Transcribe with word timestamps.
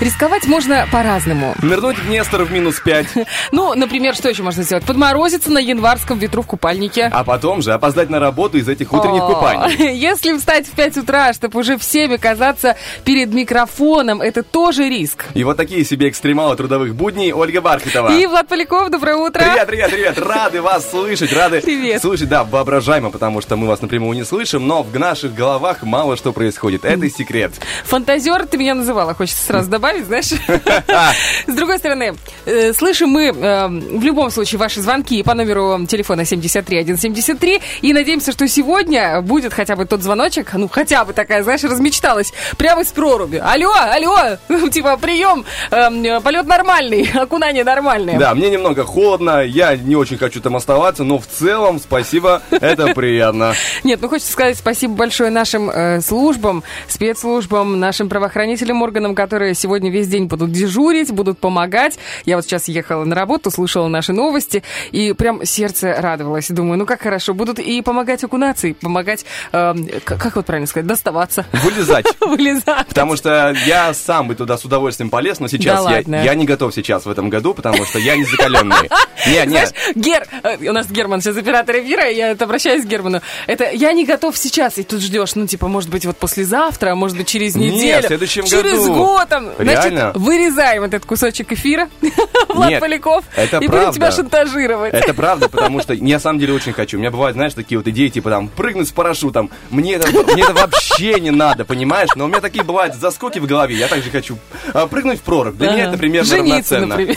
Рисковать 0.00 0.46
можно 0.46 0.86
по-разному. 0.90 1.54
Нырнуть 1.62 1.98
в 1.98 2.10
Нестор 2.10 2.42
в 2.44 2.52
минус 2.52 2.80
5, 2.80 3.06
Ну, 3.52 3.74
например, 3.74 4.14
что 4.14 4.28
еще 4.28 4.42
можно 4.42 4.62
сделать? 4.62 4.84
Подморозиться 4.84 5.50
на 5.50 5.58
январском 5.58 6.18
ветру 6.18 6.42
в 6.42 6.46
купальнике. 6.46 7.10
а 7.12 7.22
потом 7.24 7.62
же 7.62 7.72
опоздать 7.72 8.10
на 8.10 8.18
работу 8.18 8.58
из 8.58 8.68
этих 8.68 8.92
утренних 8.92 9.22
купаний. 9.22 9.92
Если 9.96 10.36
встать 10.36 10.66
в 10.66 10.72
5 10.72 10.98
утра, 10.98 11.32
чтобы 11.32 11.60
уже 11.60 11.78
всем 11.78 12.12
оказаться 12.12 12.76
перед 13.04 13.32
микрофоном, 13.32 14.20
это 14.20 14.42
тоже 14.42 14.88
риск. 14.88 15.26
И 15.34 15.44
вот 15.44 15.56
такие 15.56 15.84
себе 15.84 16.08
экстремалы 16.08 16.56
трудовых 16.56 16.94
будней 16.94 17.32
Ольга 17.32 17.60
Бархитова. 17.60 18.12
И 18.18 18.26
Влад 18.26 18.48
Поляков, 18.48 18.90
доброе 18.90 19.16
утро. 19.16 19.40
Привет, 19.40 19.66
привет, 19.66 19.90
привет! 19.90 20.18
Рады 20.18 20.60
вас 20.60 20.90
слышать, 20.90 21.32
рады 21.32 21.60
Привет. 21.60 22.02
слышать, 22.02 22.28
да, 22.28 22.44
воображаемо, 22.44 23.10
потому 23.10 23.40
что 23.40 23.56
мы 23.56 23.68
вас 23.68 23.80
напрямую 23.80 24.16
не 24.16 24.24
слышим, 24.24 24.66
но 24.66 24.82
в 24.82 24.98
наших 24.98 25.34
головах 25.34 25.82
мало 25.82 26.16
что 26.16 26.32
происходит. 26.32 26.84
Это 26.84 27.08
секрет. 27.08 27.52
Фантазер 27.84 28.46
ты 28.46 28.56
меня 28.58 28.74
называла, 28.74 29.14
хочется 29.14 29.44
сразу 29.44 29.70
добавить, 29.70 29.83
знаешь. 29.92 30.26
С 31.46 31.54
другой 31.54 31.78
стороны, 31.78 32.14
э, 32.46 32.72
слышим 32.72 33.10
мы 33.10 33.26
э, 33.26 33.68
в 33.68 34.02
любом 34.02 34.30
случае 34.30 34.58
ваши 34.58 34.80
звонки 34.80 35.22
по 35.22 35.34
номеру 35.34 35.86
телефона 35.86 36.24
73173 36.24 37.60
и 37.82 37.92
надеемся, 37.92 38.32
что 38.32 38.48
сегодня 38.48 39.20
будет 39.20 39.52
хотя 39.52 39.76
бы 39.76 39.86
тот 39.86 40.02
звоночек, 40.02 40.52
ну 40.54 40.68
хотя 40.68 41.04
бы 41.04 41.12
такая, 41.12 41.42
знаешь, 41.42 41.62
размечталась, 41.64 42.32
прямо 42.56 42.82
из 42.82 42.92
проруби. 42.92 43.36
Алло, 43.36 43.72
алло, 43.72 44.38
типа 44.70 44.96
прием, 44.96 45.44
э, 45.70 46.20
полет 46.20 46.46
нормальный, 46.46 47.08
окунание 47.14 47.64
нормальное. 47.64 48.18
Да, 48.18 48.34
мне 48.34 48.50
немного 48.50 48.84
холодно, 48.84 49.42
я 49.44 49.76
не 49.76 49.96
очень 49.96 50.18
хочу 50.18 50.40
там 50.40 50.56
оставаться, 50.56 51.04
но 51.04 51.18
в 51.18 51.26
целом 51.26 51.78
спасибо, 51.78 52.42
это 52.50 52.94
приятно. 52.94 53.54
Нет, 53.84 54.00
ну 54.00 54.08
хочется 54.08 54.32
сказать 54.32 54.58
спасибо 54.58 54.94
большое 54.94 55.30
нашим 55.30 55.70
э, 55.70 56.00
службам, 56.00 56.64
спецслужбам, 56.88 57.78
нашим 57.78 58.08
правоохранительным 58.08 58.82
органам, 58.82 59.14
которые 59.14 59.54
сегодня 59.54 59.73
весь 59.82 60.08
день 60.08 60.26
будут 60.26 60.52
дежурить, 60.52 61.10
будут 61.12 61.38
помогать. 61.38 61.98
Я 62.24 62.36
вот 62.36 62.44
сейчас 62.44 62.68
ехала 62.68 63.04
на 63.04 63.14
работу, 63.14 63.50
слушала 63.50 63.88
наши 63.88 64.12
новости, 64.12 64.62
и 64.92 65.12
прям 65.12 65.44
сердце 65.44 65.94
радовалось. 65.98 66.48
Думаю, 66.48 66.78
ну 66.78 66.86
как 66.86 67.02
хорошо, 67.02 67.34
будут 67.34 67.58
и 67.58 67.82
помогать 67.82 68.22
окунаться, 68.24 68.68
и 68.68 68.72
помогать, 68.72 69.24
э, 69.52 69.74
как 70.04 70.36
вот 70.36 70.46
правильно 70.46 70.66
сказать, 70.66 70.86
доставаться, 70.86 71.46
Вылезать. 71.52 72.06
вылезать. 72.20 72.86
Потому 72.88 73.16
что 73.16 73.54
я 73.66 73.92
сам 73.94 74.28
бы 74.28 74.34
туда 74.34 74.56
с 74.58 74.64
удовольствием 74.64 75.10
полез, 75.10 75.40
но 75.40 75.48
сейчас 75.48 75.84
Да 75.84 75.98
я, 75.98 76.22
я 76.22 76.34
не 76.34 76.44
готов 76.44 76.74
сейчас 76.74 77.06
в 77.06 77.10
этом 77.10 77.30
году, 77.30 77.54
потому 77.54 77.84
что 77.84 77.98
я 77.98 78.16
не 78.16 78.24
закаленный. 78.24 78.74
Не, 79.26 79.46
не, 79.46 79.64
Гер, 79.94 80.26
э, 80.42 80.68
у 80.68 80.72
нас 80.72 80.90
Герман 80.90 81.22
сейчас 81.22 81.36
оператор 81.38 81.76
эфира, 81.76 82.10
я 82.10 82.30
это 82.30 82.44
обращаюсь 82.44 82.84
к 82.84 82.86
Герману. 82.86 83.20
Это 83.46 83.70
я 83.70 83.92
не 83.92 84.04
готов 84.04 84.36
сейчас, 84.36 84.76
и 84.76 84.82
тут 84.82 85.00
ждешь, 85.00 85.34
ну, 85.34 85.46
типа, 85.46 85.66
может 85.68 85.88
быть, 85.88 86.04
вот 86.04 86.16
послезавтра, 86.18 86.90
а 86.90 86.94
может 86.94 87.16
быть, 87.16 87.26
через 87.26 87.54
Не, 87.54 87.70
в 87.70 87.72
неделю. 87.72 88.06
следующем 88.06 88.44
через 88.44 88.80
году. 88.80 88.94
год 88.94 89.28
там. 89.28 89.48
Реально? 89.64 90.00
Значит, 90.00 90.16
вырезаем 90.16 90.82
этот 90.84 91.04
кусочек 91.04 91.52
эфира, 91.52 91.88
Влад 92.48 92.70
Нет, 92.70 92.80
Поляков, 92.80 93.24
это 93.34 93.56
и 93.56 93.60
будем 93.60 93.70
правда. 93.70 93.92
тебя 93.92 94.10
шантажировать. 94.12 94.94
Это 94.94 95.14
правда, 95.14 95.48
потому 95.48 95.80
что 95.80 95.94
я 95.94 96.14
на 96.16 96.20
самом 96.20 96.38
деле 96.38 96.54
очень 96.54 96.72
хочу. 96.72 96.96
У 96.96 97.00
меня 97.00 97.10
бывают, 97.10 97.34
знаешь, 97.36 97.54
такие 97.54 97.78
вот 97.78 97.86
идеи, 97.88 98.08
типа 98.08 98.30
там 98.30 98.48
прыгнуть 98.48 98.88
с 98.88 98.92
парашютом. 98.92 99.50
Мне 99.70 99.94
это, 99.94 100.08
мне 100.32 100.42
это 100.42 100.54
вообще 100.54 101.20
не 101.20 101.30
надо, 101.30 101.64
понимаешь? 101.64 102.10
Но 102.14 102.24
у 102.24 102.28
меня 102.28 102.40
такие 102.40 102.64
бывают 102.64 102.94
заскоки 102.94 103.38
в 103.38 103.46
голове. 103.46 103.74
Я 103.76 103.88
также 103.88 104.10
хочу 104.10 104.38
а, 104.72 104.86
прыгнуть 104.86 105.18
в 105.20 105.22
прорубь. 105.22 105.56
Для 105.56 105.70
меня 105.72 105.84
это 105.84 105.98
примерно 105.98 106.28
Жениться, 106.28 106.76
равноценно. 106.80 106.96
например. 106.96 107.16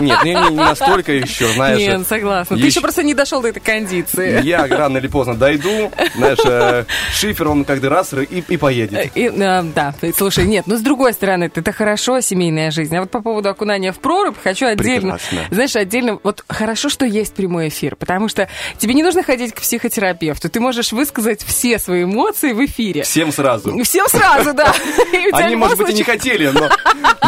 Нет, 0.00 0.24
не, 0.24 0.34
не- 0.34 0.50
настолько 0.50 1.12
еще, 1.12 1.48
знаешь. 1.48 1.78
Нет, 1.78 2.06
согласна. 2.08 2.56
Ты 2.56 2.62
еще 2.64 2.80
просто 2.80 3.02
не 3.02 3.14
дошел 3.14 3.42
до 3.42 3.48
этой 3.48 3.60
кондиции. 3.60 4.42
Я 4.42 4.66
рано 4.66 4.98
или 4.98 5.06
поздно 5.08 5.34
дойду, 5.34 5.90
знаешь, 6.16 6.38
э, 6.44 6.84
шифер, 7.12 7.48
он 7.48 7.64
как-то 7.64 7.88
раз 7.88 8.12
и, 8.14 8.44
и 8.48 8.56
поедет. 8.56 9.10
И, 9.14 9.24
э, 9.34 9.62
да, 9.62 9.94
слушай, 10.16 10.44
нет, 10.46 10.66
ну 10.66 10.76
с 10.76 10.80
другой 10.80 11.12
стороны, 11.12 11.50
это 11.54 11.72
хорошо, 11.72 12.20
семейная 12.20 12.70
жизнь. 12.70 12.96
А 12.96 13.00
вот 13.00 13.10
по 13.10 13.20
поводу 13.20 13.48
окунания 13.48 13.92
в 13.92 13.98
прорубь 13.98 14.36
хочу 14.42 14.66
отдельно, 14.66 15.18
Прекрасно. 15.18 15.40
знаешь, 15.50 15.76
отдельно, 15.76 16.18
вот 16.22 16.44
хорошо, 16.48 16.88
что 16.88 17.04
есть 17.04 17.34
прямой 17.34 17.68
эфир, 17.68 17.96
потому 17.96 18.28
что 18.28 18.48
тебе 18.78 18.94
не 18.94 19.02
нужно 19.02 19.22
ходить 19.22 19.54
к 19.54 19.60
психотерапевту, 19.60 20.48
ты 20.48 20.60
можешь 20.60 20.92
высказать 20.92 21.42
все 21.44 21.78
свои 21.78 22.04
эмоции 22.04 22.52
в 22.52 22.64
эфире. 22.64 23.02
Всем 23.02 23.32
сразу. 23.32 23.82
Всем 23.84 24.06
сразу, 24.08 24.54
да. 24.54 24.72
Они, 25.32 25.56
может 25.56 25.78
быть, 25.78 25.90
и 25.90 25.94
не 25.94 26.02
хотели, 26.02 26.48
но, 26.48 26.70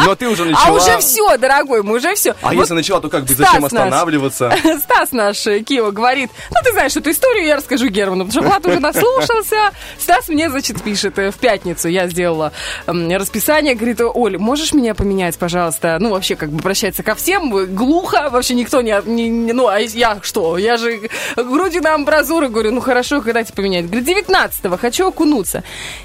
но 0.05 0.15
ты 0.15 0.27
уже 0.27 0.45
начала. 0.45 0.67
А 0.67 0.71
уже 0.73 0.97
все, 0.99 1.37
дорогой, 1.37 1.83
мы 1.83 1.95
уже 1.97 2.15
все. 2.15 2.35
А 2.41 2.53
если 2.61 2.73
начала, 2.73 3.01
то 3.01 3.09
как 3.09 3.23
бы 3.25 3.33
зачем 3.33 3.45
Стас 3.45 3.61
наш. 3.61 3.65
останавливаться? 3.73 4.53
Стас 4.83 5.11
наш 5.11 5.47
э, 5.47 5.61
Кио 5.61 5.91
говорит, 5.91 6.29
ну 6.51 6.57
ты 6.63 6.71
знаешь 6.73 6.95
эту 6.95 7.11
историю, 7.11 7.45
я 7.45 7.55
расскажу 7.57 7.87
Герману, 7.87 8.25
потому 8.25 8.43
что 8.43 8.49
Влад 8.49 8.65
уже 8.67 8.79
наслушался. 8.79 9.71
Стас 9.99 10.27
мне, 10.29 10.49
значит, 10.49 10.81
пишет 10.81 11.17
э, 11.19 11.31
в 11.31 11.35
пятницу, 11.35 11.87
я 11.87 12.07
сделала 12.07 12.51
расписание, 12.87 13.75
говорит, 13.75 14.01
Оль, 14.01 14.37
можешь 14.37 14.73
меня 14.73 14.95
поменять, 14.95 15.37
пожалуйста? 15.37 15.97
Ну, 15.99 16.11
вообще, 16.11 16.35
как 16.35 16.49
бы 16.49 16.59
обращается 16.59 17.03
ко 17.03 17.15
всем, 17.15 17.49
глухо, 17.75 18.29
вообще 18.31 18.53
никто 18.55 18.81
не, 18.81 18.95
не- 19.05 19.29
не- 19.29 19.53
ну, 19.53 19.67
а 19.67 19.79
я 19.79 20.19
что? 20.21 20.57
Я 20.57 20.77
же 20.77 21.09
груди 21.35 21.79
на 21.79 21.95
амбразуры, 21.95 22.49
говорю, 22.49 22.71
ну 22.71 22.81
хорошо, 22.81 23.21
когда 23.21 23.43
тебе 23.43 23.55
поменять? 23.55 23.89
Говорит, 23.89 24.07
19-го, 24.27 24.77
хочу 24.77 25.07
окунуться. 25.07 25.63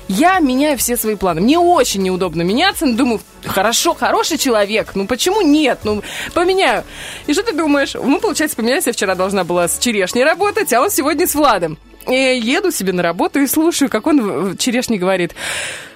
Я 0.08 0.38
меняю 0.40 0.78
все 0.78 0.96
свои 0.96 1.14
планы. 1.16 1.40
Мне 1.40 1.58
очень 1.58 2.02
неудобно 2.02 2.42
меняться, 2.42 2.86
но 2.86 2.96
думаю, 2.96 3.20
хорошо, 3.46 3.94
хороший 3.94 4.38
человек, 4.38 4.92
ну 4.94 5.06
почему 5.06 5.40
нет? 5.40 5.80
Ну, 5.84 6.02
поменяю. 6.40 6.84
И 7.26 7.34
что 7.34 7.42
ты 7.42 7.52
думаешь? 7.52 7.94
Мы, 7.94 8.18
получается, 8.18 8.56
поменялись, 8.56 8.86
я 8.86 8.92
вчера 8.92 9.14
должна 9.14 9.44
была 9.44 9.68
с 9.68 9.78
черешней 9.78 10.24
работать, 10.24 10.72
а 10.72 10.80
он 10.80 10.90
сегодня 10.90 11.26
с 11.26 11.34
Владом. 11.34 11.78
И 12.08 12.14
еду 12.14 12.70
себе 12.70 12.92
на 12.92 13.02
работу 13.02 13.40
и 13.40 13.46
слушаю, 13.46 13.90
как 13.90 14.06
он 14.06 14.56
черешне 14.56 14.98
говорит... 14.98 15.34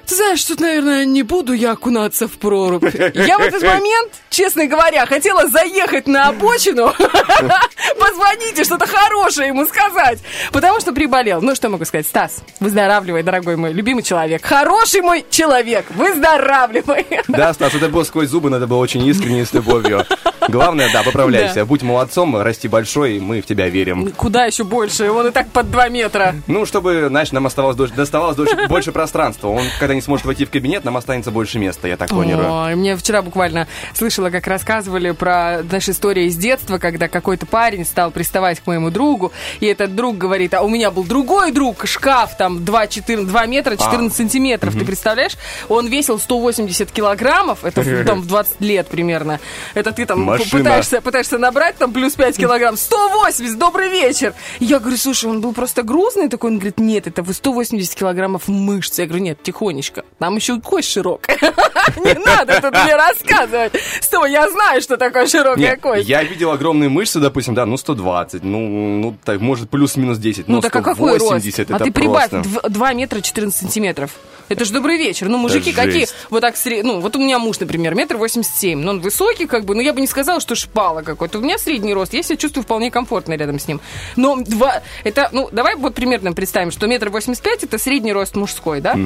Ты 0.07 0.15
знаешь, 0.17 0.45
тут, 0.45 0.61
наверное, 0.61 1.05
не 1.05 1.23
буду 1.23 1.53
я 1.53 1.73
окунаться 1.73 2.29
в 2.29 2.33
прорубь. 2.33 2.85
Я 3.15 3.39
в 3.39 3.43
этот 3.43 3.63
момент, 3.63 4.13
честно 4.31 4.67
говоря, 4.67 5.07
хотела 5.07 5.49
заехать 5.49 6.07
на 6.07 6.29
обочину, 6.29 6.93
позвоните, 7.99 8.65
что-то 8.65 8.87
хорошее 8.87 9.49
ему 9.49 9.65
сказать, 9.67 10.19
потому 10.53 10.81
что 10.81 10.93
приболел. 10.93 11.41
Ну, 11.41 11.55
что 11.55 11.69
могу 11.69 11.85
сказать? 11.85 12.07
Стас, 12.07 12.43
выздоравливай, 12.61 13.23
дорогой 13.23 13.57
мой 13.57 13.73
любимый 13.73 14.03
человек. 14.03 14.45
Хороший 14.45 15.01
мой 15.01 15.25
человек, 15.31 15.87
выздоравливай. 15.91 17.07
Да, 17.29 17.55
Стас, 17.55 17.75
это 17.75 17.89
было 17.89 18.05
сквозь 18.05 18.29
зубы, 18.29 18.55
это 18.55 18.67
было 18.67 18.79
очень 18.79 19.05
искренне 19.07 19.43
и 19.43 19.45
с 19.45 19.53
любовью. 19.53 20.05
Главное, 20.49 20.91
да, 20.93 21.03
поправляйся. 21.03 21.55
Да. 21.57 21.65
Будь 21.65 21.83
молодцом, 21.83 22.37
расти 22.37 22.69
большой, 22.69 23.17
и 23.17 23.21
мы 23.21 23.41
в 23.41 23.47
тебя 23.47 23.69
верим. 23.69 24.13
Куда 24.13 24.45
еще 24.45 24.65
больше? 24.65 25.11
Он 25.11 25.29
и 25.29 25.31
так 25.31 25.49
под 25.49 25.71
2 25.71 25.89
метра. 25.89 26.35
Ну, 26.47 26.67
чтобы, 26.67 27.07
знаешь, 27.09 27.33
нам 27.33 27.47
оставалось 27.47 27.77
доставалось 27.77 28.37
больше 28.69 28.93
пространства. 28.93 29.49
Он, 29.49 29.63
когда 29.81 29.94
не 29.95 30.01
сможет 30.01 30.27
войти 30.27 30.45
в 30.45 30.51
кабинет, 30.51 30.85
нам 30.85 30.97
останется 30.97 31.31
больше 31.31 31.59
места, 31.59 31.89
я 31.89 31.97
так 31.97 32.09
планирую. 32.09 32.51
Ой, 32.51 32.75
мне 32.75 32.97
вчера 32.97 33.23
буквально 33.23 33.67
слышала, 33.95 34.31
как 34.31 34.47
рассказывали 34.47 35.13
про 35.13 35.63
нашу 35.71 35.93
историю 35.93 36.27
из 36.27 36.37
детства, 36.37 36.79
когда 36.79 37.09
какой-то 37.09 37.47
парень 37.47 37.85
стал 37.85 38.11
приставать 38.11 38.61
к 38.61 38.67
моему 38.67 38.91
другу, 38.91 39.33
и 39.61 39.67
этот 39.67 39.95
друг 39.95 40.19
говорит, 40.19 40.55
а 40.55 40.63
у 40.63 40.69
меня 40.69 40.91
был 40.91 41.05
другой 41.05 41.53
друг, 41.53 41.87
шкаф 41.87 42.37
там 42.37 42.65
2, 42.65 42.87
14, 42.87 43.27
2 43.27 43.47
метра 43.47 43.77
14 43.77 44.17
сантиметров, 44.17 44.75
ты 44.75 44.85
представляешь? 44.85 45.37
Он 45.69 45.87
весил 45.87 46.19
180 46.19 46.91
килограммов, 46.91 47.65
это 47.65 48.05
там 48.07 48.21
в 48.21 48.27
20 48.27 48.61
лет 48.61 48.89
примерно. 48.89 49.41
Это 49.75 49.93
ты 49.93 50.07
там 50.07 50.23
Машина. 50.23 50.51
пытаешься, 50.51 51.01
пытаешься 51.01 51.39
набрать 51.39 51.77
там 51.77 51.93
плюс 51.93 52.15
5 52.15 52.37
килограмм, 52.37 52.77
180, 52.77 53.59
добрый 53.59 53.91
вечер. 53.91 54.35
И 54.61 54.65
я 54.65 54.79
говорю, 54.79 54.97
слушай, 54.97 55.27
он 55.31 55.41
был 55.41 55.53
просто 55.53 55.83
грузный 55.83 56.29
такой, 56.29 56.51
он 56.51 56.57
говорит, 56.57 56.79
нет, 56.79 57.07
это 57.07 57.23
вы 57.23 57.35
180 57.35 57.95
килограммов 57.95 58.49
мышц. 58.49 58.99
Я 58.99 59.07
говорю, 59.07 59.25
нет, 59.25 59.43
тихонечко, 59.43 59.84
там 60.19 60.37
еще 60.37 60.61
кость 60.61 60.91
широкая. 60.91 61.39
Не 61.97 62.15
надо 62.15 62.61
тут 62.61 62.73
мне 62.73 62.97
рассказывать. 62.97 63.73
Стой, 64.01 64.33
я 64.33 64.51
знаю, 64.51 64.81
что 64.83 64.97
такое 64.97 65.27
широкая 65.27 65.77
кость. 65.77 66.09
я 66.09 66.23
видел 66.23 66.51
огромные 66.51 66.89
мышцы, 66.89 67.21
допустим, 67.21 67.55
да, 67.55 67.67
ну 67.67 67.77
120, 67.77 68.43
ну, 68.43 68.99
ну 68.99 69.17
так, 69.25 69.41
может, 69.41 69.71
плюс-минус 69.71 70.19
10, 70.19 70.49
Ну 70.49 70.57
но 70.57 70.61
так 70.61 70.75
а 70.77 70.83
какой 70.83 71.13
рост? 71.13 71.27
180 71.27 71.71
А 71.71 71.77
это 71.77 71.85
ты 71.85 71.93
прибавь 71.93 72.31
просто. 72.31 72.69
2 72.69 72.93
метра 72.95 73.21
14 73.21 73.61
сантиметров. 73.61 74.11
Это 74.51 74.67
же 74.67 74.75
добрый 74.75 74.99
вечер. 74.99 75.29
Ну, 75.29 75.39
мужики 75.39 75.73
какие? 75.73 76.07
Вот 76.29 76.41
так 76.43 76.55
сре- 76.57 76.83
Ну, 76.83 77.01
вот 77.01 77.17
у 77.17 77.19
меня 77.19 77.39
муж, 77.39 77.59
например, 77.61 77.95
метр 77.95 78.19
восемьдесят 78.19 78.55
семь. 78.57 78.81
Ну, 78.81 78.91
он 78.91 79.01
высокий, 79.01 79.47
как 79.47 79.65
бы. 79.65 79.75
Ну, 79.75 79.81
я 79.81 79.95
бы 79.95 80.03
не 80.03 80.07
сказала, 80.07 80.25
сказала, 80.25 80.41
что 80.41 80.55
шпала 80.55 81.03
какой-то. 81.03 81.39
У 81.39 81.43
меня 81.43 81.59
средний 81.59 81.93
рост, 81.93 82.15
я 82.15 82.23
себя 82.23 82.37
чувствую 82.37 82.63
вполне 82.65 82.91
комфортно 82.91 83.35
рядом 83.35 83.59
с 83.59 83.67
ним. 83.69 83.81
Но 84.17 84.37
два, 84.37 84.83
это, 85.03 85.29
ну, 85.33 85.49
давай 85.53 85.75
вот 85.77 85.95
примерно 85.95 86.33
представим, 86.33 86.71
что 86.71 86.87
метр 86.87 87.11
восемьдесят 87.11 87.43
пять 87.45 87.65
это 87.65 87.79
средний 87.79 88.13
рост 88.13 88.37
мужской, 88.37 88.81
да? 88.81 88.97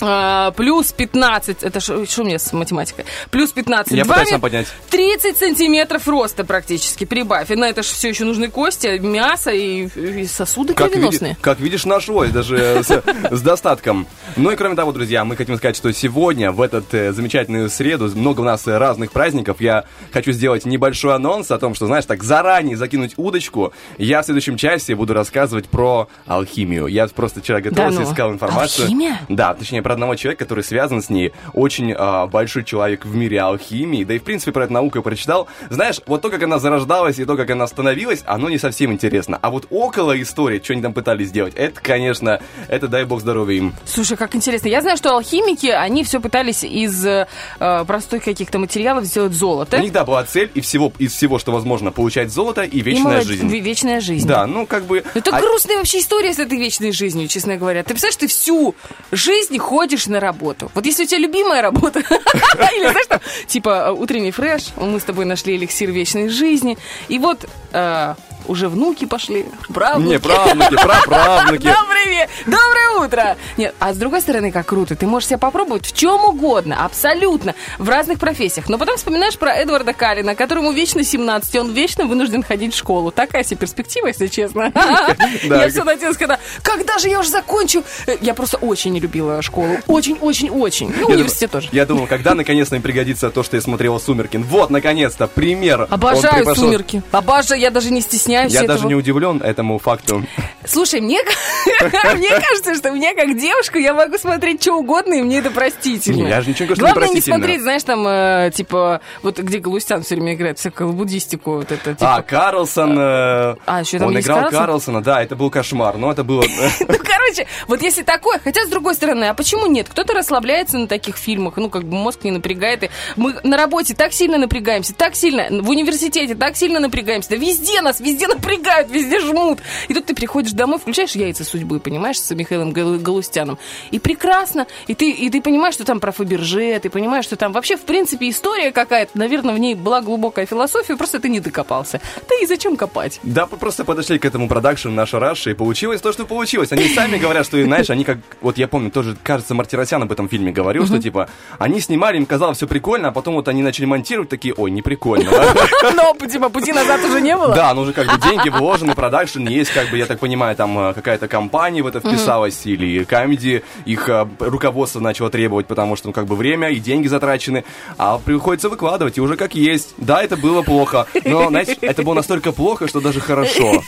А, 0.00 0.50
плюс 0.52 0.92
15, 0.92 1.62
это 1.62 1.80
что 1.80 2.04
у 2.18 2.24
меня 2.24 2.38
с 2.38 2.52
математикой? 2.52 3.04
Плюс 3.30 3.52
15, 3.52 3.92
Я 3.92 4.04
пытаюсь 4.04 4.28
сам 4.28 4.40
поднять. 4.40 4.66
30 4.90 5.36
сантиметров 5.36 6.06
роста 6.08 6.44
практически, 6.44 7.04
прибавь. 7.04 7.50
И 7.50 7.56
на 7.56 7.68
это 7.68 7.82
же 7.82 7.90
все 7.90 8.08
еще 8.08 8.24
нужны 8.24 8.48
кости, 8.48 8.98
мясо 8.98 9.50
и, 9.50 9.86
и 9.86 10.26
сосуды 10.26 10.74
Как, 10.74 10.88
види- 10.88 10.92
кровеносные. 10.94 11.36
как 11.40 11.60
видишь, 11.60 11.84
нашлось 11.84 12.30
даже 12.30 12.82
с, 12.82 13.40
достатком. 13.40 14.06
Ну 14.36 14.50
и 14.50 14.56
кроме 14.56 14.74
того, 14.74 14.92
друзья, 14.92 15.24
мы 15.24 15.36
хотим 15.36 15.56
сказать, 15.56 15.76
что 15.76 15.92
сегодня, 15.92 16.50
в 16.50 16.60
этот 16.60 16.92
э, 16.94 17.12
замечательную 17.12 17.70
среду, 17.70 18.10
много 18.14 18.40
у 18.40 18.44
нас 18.44 18.66
разных 18.66 19.12
праздников. 19.12 19.60
Я 19.60 19.84
хочу 20.12 20.32
сделать 20.32 20.64
небольшой 20.64 21.14
анонс 21.14 21.50
о 21.50 21.58
том, 21.58 21.74
что, 21.74 21.86
знаешь, 21.86 22.04
так 22.04 22.22
заранее 22.22 22.76
закинуть 22.76 23.14
удочку. 23.16 23.72
Я 23.98 24.22
в 24.22 24.24
следующем 24.24 24.56
часе 24.56 24.94
буду 24.94 25.14
рассказывать 25.14 25.68
про 25.68 26.08
алхимию. 26.26 26.86
Я 26.86 27.06
просто 27.08 27.40
вчера 27.40 27.60
готовился, 27.60 28.00
ну. 28.00 28.10
искал 28.10 28.32
информацию. 28.32 28.86
Алхимия? 28.86 29.20
Да, 29.28 29.54
точнее, 29.54 29.82
про 29.84 29.92
одного 29.94 30.16
человека, 30.16 30.44
который 30.44 30.64
связан 30.64 31.00
с 31.02 31.10
ней. 31.10 31.32
Очень 31.52 31.94
а, 31.96 32.26
большой 32.26 32.64
человек 32.64 33.04
в 33.04 33.14
мире 33.14 33.40
алхимии. 33.40 34.02
Да 34.02 34.14
и, 34.14 34.18
в 34.18 34.24
принципе, 34.24 34.50
про 34.50 34.64
эту 34.64 34.72
науку 34.72 34.98
я 34.98 35.02
прочитал. 35.02 35.46
Знаешь, 35.70 36.00
вот 36.06 36.22
то, 36.22 36.30
как 36.30 36.42
она 36.42 36.58
зарождалась 36.58 37.18
и 37.18 37.24
то, 37.24 37.36
как 37.36 37.50
она 37.50 37.66
становилась, 37.68 38.22
оно 38.26 38.48
не 38.48 38.58
совсем 38.58 38.90
интересно. 38.92 39.38
А 39.40 39.50
вот 39.50 39.66
около 39.70 40.20
истории, 40.20 40.60
что 40.64 40.72
они 40.72 40.82
там 40.82 40.92
пытались 40.94 41.28
сделать, 41.28 41.54
это, 41.54 41.80
конечно, 41.80 42.40
это 42.68 42.88
дай 42.88 43.04
бог 43.04 43.20
здоровья 43.20 43.58
им. 43.58 43.74
Слушай, 43.84 44.16
как 44.16 44.34
интересно. 44.34 44.68
Я 44.68 44.80
знаю, 44.80 44.96
что 44.96 45.14
алхимики, 45.14 45.66
они 45.66 46.02
все 46.02 46.20
пытались 46.20 46.64
из 46.64 47.04
э, 47.06 47.26
простых 47.58 48.24
каких-то 48.24 48.58
материалов 48.58 49.04
сделать 49.04 49.32
золото. 49.34 49.76
У 49.76 49.80
них, 49.80 49.92
да, 49.92 50.04
была 50.04 50.24
цель 50.24 50.50
и 50.54 50.60
всего, 50.62 50.92
из 50.98 51.12
всего, 51.12 51.38
что 51.38 51.52
возможно, 51.52 51.92
получать 51.92 52.30
золото 52.32 52.62
и 52.62 52.78
И 52.78 52.80
вечная 52.80 53.02
молод- 53.04 53.26
жизнь. 53.26 53.46
ве- 53.46 53.60
Вечная 53.60 54.00
жизнь. 54.00 54.26
Да, 54.26 54.46
ну 54.46 54.66
как 54.66 54.84
бы... 54.84 55.04
Это 55.14 55.30
а- 55.36 55.40
грустная 55.40 55.76
вообще 55.76 55.98
история 56.00 56.32
с 56.32 56.38
этой 56.38 56.58
вечной 56.58 56.92
жизнью, 56.92 57.28
честно 57.28 57.56
говоря. 57.56 57.82
Ты 57.82 57.90
представляешь, 57.90 58.16
ты 58.16 58.26
всю 58.28 58.74
жизнь 59.12 59.58
ходишь 59.74 60.06
на 60.06 60.20
работу. 60.20 60.70
Вот 60.74 60.86
если 60.86 61.02
у 61.02 61.06
тебя 61.06 61.18
любимая 61.18 61.60
работа, 61.60 61.98
или 62.76 62.88
знаешь, 62.88 63.06
там, 63.08 63.20
типа 63.48 63.90
утренний 63.90 64.30
фреш, 64.30 64.66
мы 64.76 65.00
с 65.00 65.02
тобой 65.02 65.24
нашли 65.24 65.56
эликсир 65.56 65.90
вечной 65.90 66.28
жизни, 66.28 66.78
и 67.08 67.18
вот 67.18 67.44
э, 67.72 68.14
уже 68.46 68.68
внуки 68.68 69.04
пошли, 69.04 69.46
правнуки. 69.72 70.12
Не, 70.12 70.18
правнуки, 70.18 70.74
праправнуки. 70.74 71.64
Добрый 71.64 72.28
Доброе 72.46 73.04
утро! 73.04 73.36
Нет, 73.56 73.74
а 73.78 73.92
с 73.92 73.96
другой 73.96 74.20
стороны, 74.20 74.50
как 74.50 74.66
круто, 74.66 74.96
ты 74.96 75.06
можешь 75.06 75.28
себя 75.28 75.38
попробовать 75.38 75.86
в 75.86 75.96
чем 75.96 76.24
угодно, 76.24 76.84
абсолютно, 76.84 77.54
в 77.78 77.88
разных 77.88 78.18
профессиях. 78.18 78.68
Но 78.68 78.78
потом 78.78 78.96
вспоминаешь 78.96 79.36
про 79.38 79.52
Эдварда 79.54 79.92
Калина, 79.92 80.34
которому 80.34 80.72
вечно 80.72 81.02
17, 81.02 81.54
и 81.54 81.58
он 81.58 81.72
вечно 81.72 82.04
вынужден 82.04 82.42
ходить 82.42 82.74
в 82.74 82.78
школу. 82.78 83.10
Такая 83.10 83.44
себе 83.44 83.58
перспектива, 83.58 84.08
если 84.08 84.26
честно. 84.26 84.72
Я 85.44 85.68
все 85.68 85.84
надеялась, 85.84 86.16
когда, 86.16 86.38
когда 86.62 86.98
же 86.98 87.08
я 87.08 87.20
уже 87.20 87.30
закончу? 87.30 87.84
Э, 88.06 88.16
Я 88.20 88.34
просто 88.34 88.56
очень 88.58 88.92
не 88.92 89.00
любила 89.00 89.42
школу. 89.42 89.76
Очень-очень-очень. 89.86 90.94
Ну, 90.98 91.06
университет 91.06 91.50
тоже. 91.50 91.68
Я 91.72 91.86
думал, 91.86 92.06
когда 92.06 92.34
наконец-то 92.34 92.76
им 92.76 92.82
пригодится 92.82 93.30
то, 93.30 93.42
что 93.42 93.56
я 93.56 93.62
смотрел 93.62 93.98
«Сумерки». 94.00 94.36
Вот, 94.36 94.70
наконец-то, 94.70 95.26
пример. 95.26 95.86
Обожаю 95.90 96.54
сумерки. 96.54 97.02
Обожаю, 97.12 97.60
я 97.60 97.70
даже 97.70 97.90
не 97.90 98.00
стесняюсь 98.00 98.33
Я 98.42 98.62
этого. 98.62 98.66
даже 98.66 98.86
не 98.86 98.94
удивлен 98.94 99.40
этому 99.42 99.78
факту. 99.78 100.24
Слушай, 100.66 101.00
мне, 101.00 101.20
мне 102.14 102.28
кажется, 102.28 102.74
что 102.74 102.90
меня 102.90 103.14
как 103.14 103.36
девушку 103.38 103.78
я 103.78 103.94
могу 103.94 104.18
смотреть 104.18 104.62
что 104.62 104.74
угодно, 104.74 105.14
и 105.14 105.22
мне 105.22 105.38
это 105.38 105.50
простительно. 105.50 106.24
Не, 106.24 106.28
я 106.28 106.40
же 106.40 106.50
ничего 106.50 106.68
не 106.68 106.74
Главное 106.74 107.08
не 107.08 107.20
смотреть, 107.20 107.62
знаешь, 107.62 107.82
там, 107.82 108.06
э, 108.06 108.50
типа, 108.54 109.00
вот 109.22 109.38
где 109.38 109.58
Галустян 109.58 110.02
все 110.02 110.14
время 110.16 110.34
играет, 110.34 110.58
всякую 110.58 110.92
буддистику, 110.92 111.56
вот 111.56 111.72
это, 111.72 111.94
типа. 111.94 112.16
А, 112.16 112.22
Карлсон... 112.22 112.98
э, 112.98 113.56
А, 113.66 113.80
еще 113.80 113.98
там 113.98 114.08
Он 114.08 114.18
играл 114.18 114.38
Карлсон? 114.40 114.58
Карлсона, 114.58 115.02
да, 115.02 115.22
это 115.22 115.36
был 115.36 115.50
кошмар, 115.50 115.96
но 115.96 116.10
это 116.10 116.24
было... 116.24 116.42
Ну, 116.80 116.94
короче, 116.98 117.46
вот 117.68 117.82
если 117.82 118.02
такое, 118.02 118.38
хотя 118.38 118.64
с 118.64 118.68
другой 118.68 118.94
стороны, 118.94 119.24
а 119.24 119.34
почему 119.34 119.66
нет? 119.66 119.88
Кто-то 119.88 120.14
расслабляется 120.14 120.78
на 120.78 120.86
таких 120.86 121.16
фильмах, 121.16 121.56
ну, 121.56 121.70
как 121.70 121.84
бы 121.84 121.96
мозг 121.96 122.24
не 122.24 122.30
напрягает. 122.30 122.84
И 122.84 122.90
мы 123.16 123.36
на 123.42 123.56
работе 123.56 123.94
так 123.94 124.12
сильно 124.12 124.38
напрягаемся, 124.38 124.94
так 124.94 125.14
сильно, 125.14 125.62
в 125.62 125.68
университете 125.68 126.34
так 126.34 126.56
сильно 126.56 126.80
напрягаемся, 126.80 127.30
да 127.30 127.36
везде 127.36 127.80
нас, 127.80 128.00
везде 128.00 128.23
напрягают, 128.26 128.90
везде 128.90 129.20
жмут. 129.20 129.60
И 129.88 129.94
тут 129.94 130.06
ты 130.06 130.14
приходишь 130.14 130.52
домой, 130.52 130.78
включаешь 130.78 131.12
«Яйца 131.12 131.44
судьбы», 131.44 131.80
понимаешь, 131.80 132.20
с 132.20 132.30
Михаилом 132.34 132.72
Гал- 132.72 132.98
Галустяном. 132.98 133.58
И 133.90 133.98
прекрасно. 133.98 134.66
И 134.86 134.94
ты, 134.94 135.10
и 135.10 135.30
ты 135.30 135.40
понимаешь, 135.40 135.74
что 135.74 135.84
там 135.84 136.00
про 136.00 136.12
Фаберже, 136.12 136.78
ты 136.80 136.90
понимаешь, 136.90 137.24
что 137.24 137.36
там 137.36 137.52
вообще, 137.52 137.76
в 137.76 137.82
принципе, 137.82 138.28
история 138.28 138.72
какая-то. 138.72 139.16
Наверное, 139.18 139.54
в 139.54 139.58
ней 139.58 139.74
была 139.74 140.00
глубокая 140.00 140.46
философия, 140.46 140.96
просто 140.96 141.20
ты 141.20 141.28
не 141.28 141.40
докопался. 141.40 142.00
Да 142.28 142.34
и 142.42 142.46
зачем 142.46 142.76
копать? 142.76 143.20
Да, 143.22 143.46
просто 143.46 143.84
подошли 143.84 144.18
к 144.18 144.24
этому 144.24 144.48
продакшн 144.48 144.90
наша 144.90 145.18
Раша, 145.18 145.50
и 145.50 145.54
получилось 145.54 146.00
то, 146.00 146.12
что 146.12 146.24
получилось. 146.26 146.72
Они 146.72 146.88
сами 146.88 147.18
говорят, 147.18 147.46
что, 147.46 147.62
знаешь, 147.62 147.90
они 147.90 148.04
как... 148.04 148.18
Вот 148.40 148.58
я 148.58 148.68
помню, 148.68 148.90
тоже, 148.90 149.16
кажется, 149.22 149.54
Мартиросян 149.54 150.02
об 150.02 150.12
этом 150.12 150.28
фильме 150.28 150.52
говорил, 150.52 150.86
что, 150.86 151.00
типа, 151.00 151.28
они 151.58 151.80
снимали, 151.80 152.16
им 152.16 152.26
казалось 152.26 152.58
все 152.58 152.66
прикольно, 152.66 153.08
а 153.08 153.12
потом 153.12 153.34
вот 153.34 153.48
они 153.48 153.62
начали 153.62 153.84
монтировать, 153.86 154.28
такие, 154.28 154.54
ой, 154.54 154.70
не 154.70 154.82
прикольно. 154.82 155.30
да?» 155.30 155.92
Но, 155.94 156.14
типа, 156.26 156.48
пути 156.48 156.72
назад 156.72 157.00
уже 157.04 157.20
не 157.20 157.36
было? 157.36 157.54
Да, 157.54 157.74
ну 157.74 157.82
уже 157.82 157.92
как 157.92 158.13
деньги 158.18 158.48
вложены, 158.48 158.94
продакшн 158.94 159.46
есть, 159.46 159.72
как 159.72 159.90
бы, 159.90 159.98
я 159.98 160.06
так 160.06 160.18
понимаю, 160.18 160.56
там 160.56 160.78
э, 160.78 160.94
какая-то 160.94 161.28
компания 161.28 161.82
в 161.82 161.86
это 161.86 162.00
вписалась, 162.00 162.66
или 162.66 163.04
комедии, 163.04 163.62
их 163.84 164.08
э, 164.08 164.26
руководство 164.38 165.00
начало 165.00 165.30
требовать, 165.30 165.66
потому 165.66 165.96
что, 165.96 166.08
ну, 166.08 166.12
как 166.12 166.26
бы, 166.26 166.36
время 166.36 166.70
и 166.70 166.76
деньги 166.76 167.06
затрачены, 167.06 167.64
а 167.98 168.18
приходится 168.18 168.68
выкладывать, 168.68 169.18
и 169.18 169.20
уже 169.20 169.36
как 169.36 169.54
есть. 169.54 169.94
Да, 169.98 170.22
это 170.22 170.36
было 170.36 170.62
плохо, 170.62 171.06
но, 171.24 171.48
знаете, 171.48 171.76
это 171.80 172.02
было 172.02 172.14
настолько 172.14 172.52
плохо, 172.52 172.88
что 172.88 173.00
даже 173.00 173.20
хорошо. 173.20 173.82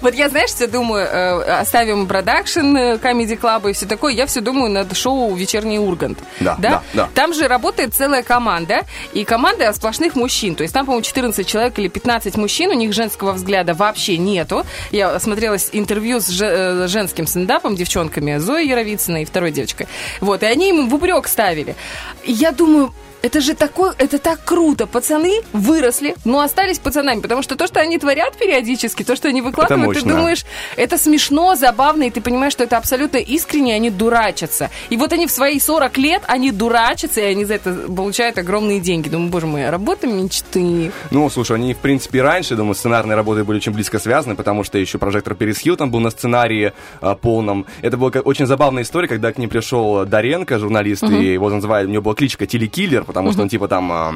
Вот 0.00 0.14
я, 0.14 0.28
знаешь, 0.28 0.50
все 0.50 0.66
думаю, 0.66 1.06
э, 1.06 1.60
оставим 1.60 2.06
продакшн, 2.06 2.76
э, 2.76 2.98
комеди 2.98 3.36
клаба 3.36 3.70
и 3.70 3.72
все 3.72 3.86
такое, 3.86 4.12
я 4.12 4.26
все 4.26 4.40
думаю 4.40 4.70
над 4.70 4.96
шоу 4.96 5.34
«Вечерний 5.34 5.78
Ургант». 5.78 6.18
Да, 6.40 6.56
да, 6.58 6.82
да. 6.92 7.08
Там 7.14 7.34
же 7.34 7.48
работает 7.48 7.94
целая 7.94 8.22
команда, 8.22 8.82
и 9.12 9.24
команда 9.24 9.72
сплошных 9.72 10.16
мужчин. 10.16 10.54
То 10.54 10.62
есть 10.62 10.74
там, 10.74 10.86
по-моему, 10.86 11.02
14 11.02 11.46
человек 11.46 11.78
или 11.78 11.88
15 11.88 12.36
мужчин, 12.36 12.70
у 12.70 12.74
них 12.74 12.92
женского 13.22 13.32
взгляда 13.32 13.74
вообще 13.74 14.18
нету. 14.18 14.64
Я 14.90 15.18
смотрела 15.20 15.56
с- 15.58 15.70
интервью 15.72 16.20
с 16.20 16.28
э, 16.40 16.88
женским 16.88 17.26
стендапом, 17.26 17.76
девчонками, 17.76 18.38
Зоей 18.38 18.68
Яровицыной 18.68 19.22
и 19.22 19.24
второй 19.24 19.52
девочкой. 19.52 19.86
Вот, 20.20 20.42
и 20.42 20.46
они 20.46 20.70
им 20.70 20.88
в 20.88 20.94
упрек 20.94 21.28
ставили. 21.28 21.76
Я 22.24 22.50
думаю, 22.52 22.92
это 23.22 23.40
же 23.40 23.54
такой, 23.54 23.92
это 23.98 24.18
так 24.18 24.44
круто. 24.44 24.86
Пацаны 24.86 25.40
выросли, 25.52 26.16
но 26.24 26.40
остались 26.40 26.78
пацанами, 26.78 27.20
потому 27.20 27.42
что 27.42 27.56
то, 27.56 27.66
что 27.66 27.80
они 27.80 27.98
творят 27.98 28.36
периодически, 28.36 29.04
то, 29.04 29.16
что 29.16 29.28
они 29.28 29.40
выкладывают, 29.40 29.98
ты 29.98 30.04
думаешь, 30.04 30.44
это 30.76 30.98
смешно, 30.98 31.54
забавно, 31.54 32.04
и 32.04 32.10
ты 32.10 32.20
понимаешь, 32.20 32.52
что 32.52 32.64
это 32.64 32.76
абсолютно 32.76 33.18
искренне, 33.18 33.74
они 33.74 33.90
дурачатся. 33.90 34.70
И 34.90 34.96
вот 34.96 35.12
они 35.12 35.26
в 35.26 35.30
свои 35.30 35.60
40 35.60 35.98
лет, 35.98 36.22
они 36.26 36.50
дурачатся, 36.50 37.20
и 37.20 37.24
они 37.24 37.44
за 37.44 37.54
это 37.54 37.72
получают 37.72 38.38
огромные 38.38 38.80
деньги. 38.80 39.08
Думаю, 39.08 39.30
боже 39.30 39.46
мой, 39.46 39.70
работа 39.70 40.06
мечты. 40.06 40.90
Ну, 41.10 41.30
слушай, 41.30 41.56
они, 41.56 41.74
в 41.74 41.78
принципе, 41.78 42.22
раньше, 42.22 42.56
думаю, 42.56 42.74
сценарные 42.74 43.14
работы 43.14 43.44
были 43.44 43.58
очень 43.58 43.72
близко 43.72 43.98
связаны, 43.98 44.34
потому 44.34 44.64
что 44.64 44.78
еще 44.78 44.98
прожектор 44.98 45.34
Перес 45.34 45.58
Хилтон 45.58 45.90
был 45.90 46.00
на 46.00 46.10
сценарии 46.10 46.72
а, 47.00 47.14
полном. 47.14 47.66
Это 47.82 47.96
была 47.96 48.10
очень 48.24 48.46
забавная 48.46 48.82
история, 48.82 49.08
когда 49.08 49.32
к 49.32 49.38
ним 49.38 49.48
пришел 49.48 50.04
Даренко, 50.04 50.58
журналист, 50.58 51.04
и 51.04 51.32
его 51.32 51.48
называли, 51.50 51.86
у 51.86 51.90
него 51.90 52.02
была 52.02 52.14
кличка 52.14 52.46
Телекиллер, 52.46 53.04
потому 53.12 53.32
что 53.32 53.42
он 53.42 53.48
типа 53.48 53.68
там... 53.68 53.92
а, 53.92 54.14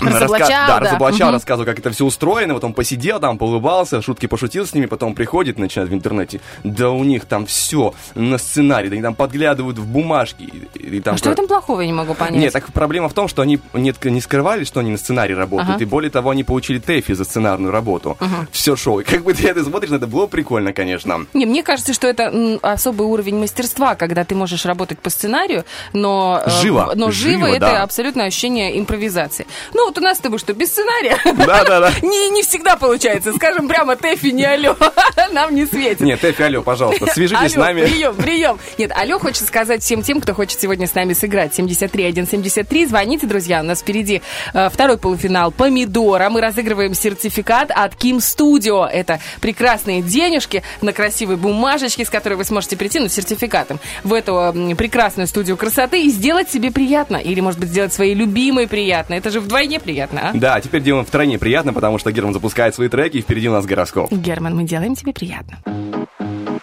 Разоблачал, 0.00 0.48
да, 0.48 0.80
разоблачал, 0.80 1.32
рассказывал, 1.32 1.66
как 1.66 1.78
это 1.78 1.90
все 1.90 2.04
устроено, 2.04 2.54
вот 2.54 2.64
он 2.64 2.72
посидел 2.74 3.20
там, 3.20 3.38
поулыбался, 3.38 4.02
шутки 4.02 4.26
пошутил 4.26 4.66
с 4.66 4.74
ними, 4.74 4.86
потом 4.86 5.14
приходит, 5.14 5.58
начинает 5.58 5.90
в 5.90 5.94
интернете, 5.94 6.40
да 6.64 6.90
у 6.90 7.04
них 7.04 7.24
там 7.26 7.46
все 7.46 7.94
на 8.14 8.38
сценарии, 8.38 8.88
да 8.88 8.94
они 8.94 9.02
там 9.02 9.14
подглядывают 9.14 9.78
в 9.78 9.86
бумажки. 9.86 10.42
И, 10.74 10.96
и 10.96 11.00
там 11.00 11.14
А 11.14 11.18
что 11.18 11.30
в 11.30 11.32
этом 11.32 11.46
плохого, 11.46 11.80
я 11.80 11.86
не 11.86 11.92
могу 11.92 12.14
понять? 12.14 12.36
нет, 12.36 12.52
так 12.52 12.72
проблема 12.72 13.08
в 13.08 13.14
том, 13.14 13.28
что 13.28 13.42
они 13.42 13.60
не, 13.74 13.94
не 14.10 14.20
скрывали, 14.20 14.64
что 14.64 14.80
они 14.80 14.90
на 14.90 14.98
сценарии 14.98 15.34
работают, 15.34 15.76
Ага. 15.76 15.82
и 15.82 15.86
более 15.86 16.10
того, 16.10 16.30
они 16.30 16.44
получили 16.44 16.78
ТЭФИ 16.78 17.12
за 17.14 17.24
сценарную 17.24 17.72
работу. 17.72 18.16
Все 18.50 18.76
шоу. 18.76 19.00
И 19.00 19.04
как 19.04 19.22
бы 19.24 19.34
ты 19.34 19.48
это 19.48 19.62
смотришь, 19.64 19.90
ну, 19.90 19.96
это 19.96 20.06
было 20.06 20.26
прикольно, 20.26 20.72
конечно. 20.72 21.26
Не, 21.34 21.46
мне 21.46 21.62
кажется, 21.62 21.92
что 21.92 22.06
это 22.06 22.32
особый 22.62 23.06
уровень 23.06 23.38
мастерства, 23.38 23.94
когда 23.94 24.24
ты 24.24 24.34
можешь 24.34 24.64
работать 24.64 24.98
по 24.98 25.10
сценарию, 25.10 25.64
но 25.92 26.40
э, 26.44 26.50
Живо, 26.62 26.92
но 26.94 27.10
живо, 27.10 27.46
живо, 27.46 27.56
это 27.56 27.60
да. 27.60 27.82
абсолютно 27.82 28.21
ощущение 28.26 28.78
импровизации. 28.78 29.46
Ну 29.74 29.86
вот 29.86 29.98
у 29.98 30.00
нас 30.00 30.18
с 30.18 30.20
тобой 30.20 30.38
что, 30.38 30.52
без 30.52 30.68
сценария? 30.68 31.18
Да-да-да. 31.24 31.92
Не, 32.02 32.30
не 32.30 32.42
всегда 32.42 32.76
получается. 32.76 33.32
Скажем 33.32 33.68
прямо, 33.68 33.96
Тэфи, 33.96 34.26
не 34.26 34.44
алло, 34.44 34.76
нам 35.32 35.54
не 35.54 35.66
светит. 35.66 36.00
Нет, 36.00 36.20
ТЭФИ, 36.20 36.42
алло, 36.42 36.62
пожалуйста, 36.62 37.06
свяжитесь 37.12 37.52
с 37.52 37.56
нами. 37.56 37.82
Прием, 37.82 38.14
прием. 38.14 38.58
Нет, 38.78 38.92
алло 38.94 39.18
хочет 39.18 39.46
сказать 39.46 39.82
всем 39.82 40.02
тем, 40.02 40.20
кто 40.20 40.34
хочет 40.34 40.60
сегодня 40.60 40.86
с 40.86 40.94
нами 40.94 41.12
сыграть. 41.12 41.54
73 41.54 42.02
173. 42.26 42.86
Звоните, 42.86 43.26
друзья. 43.26 43.60
У 43.60 43.64
нас 43.64 43.80
впереди 43.80 44.22
э, 44.54 44.68
второй 44.70 44.98
полуфинал 44.98 45.50
«Помидора». 45.50 46.28
Мы 46.30 46.40
разыгрываем 46.40 46.94
сертификат 46.94 47.70
от 47.70 47.94
Kim 47.94 48.18
Studio. 48.18 48.86
Это 48.86 49.20
прекрасные 49.40 50.02
денежки 50.02 50.62
на 50.80 50.92
красивой 50.92 51.36
бумажечке, 51.36 52.04
с 52.04 52.10
которой 52.10 52.34
вы 52.34 52.44
сможете 52.44 52.76
прийти, 52.76 52.98
ну, 53.00 53.08
сертификатом, 53.08 53.80
в 54.04 54.12
эту 54.12 54.74
прекрасную 54.76 55.26
студию 55.26 55.56
красоты 55.56 56.02
и 56.02 56.10
сделать 56.10 56.50
себе 56.50 56.70
приятно. 56.70 57.16
Или, 57.16 57.40
может 57.40 57.60
быть, 57.60 57.68
сделать 57.68 57.92
своей 57.92 58.11
своей 58.12 58.14
любимой 58.14 58.68
приятно. 58.68 59.14
Это 59.14 59.30
же 59.30 59.40
вдвойне 59.40 59.80
приятно, 59.80 60.30
а? 60.30 60.32
Да, 60.34 60.60
теперь 60.60 60.82
делаем 60.82 61.04
втройне 61.04 61.38
приятно, 61.38 61.72
потому 61.72 61.98
что 61.98 62.12
Герман 62.12 62.34
запускает 62.34 62.74
свои 62.74 62.88
треки, 62.88 63.18
и 63.18 63.20
впереди 63.22 63.48
у 63.48 63.52
нас 63.52 63.64
гороскоп. 63.66 64.12
Герман, 64.12 64.54
мы 64.54 64.64
делаем 64.64 64.94
тебе 64.94 65.12
приятно. 65.12 65.58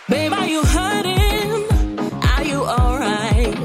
Babe, 0.08 0.32
are 0.32 0.48
you 0.48 0.62
hurting? 0.64 1.68
Are 2.22 2.46
you 2.46 2.64
alright? 2.64 3.58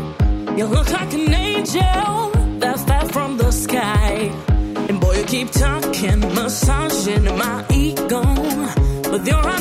You 0.57 0.67
look 0.67 0.91
like 0.91 1.12
an 1.14 1.33
angel 1.33 2.33
that 2.61 2.79
fell 2.87 3.09
from 3.09 3.38
the 3.38 3.50
sky. 3.50 4.31
And 4.88 5.00
boy, 5.00 5.17
you 5.19 5.25
keep 5.25 5.50
talking, 5.50 6.21
massaging 6.35 7.25
my 7.37 7.64
ego. 7.71 8.23
But 9.11 9.26
you're 9.26 9.53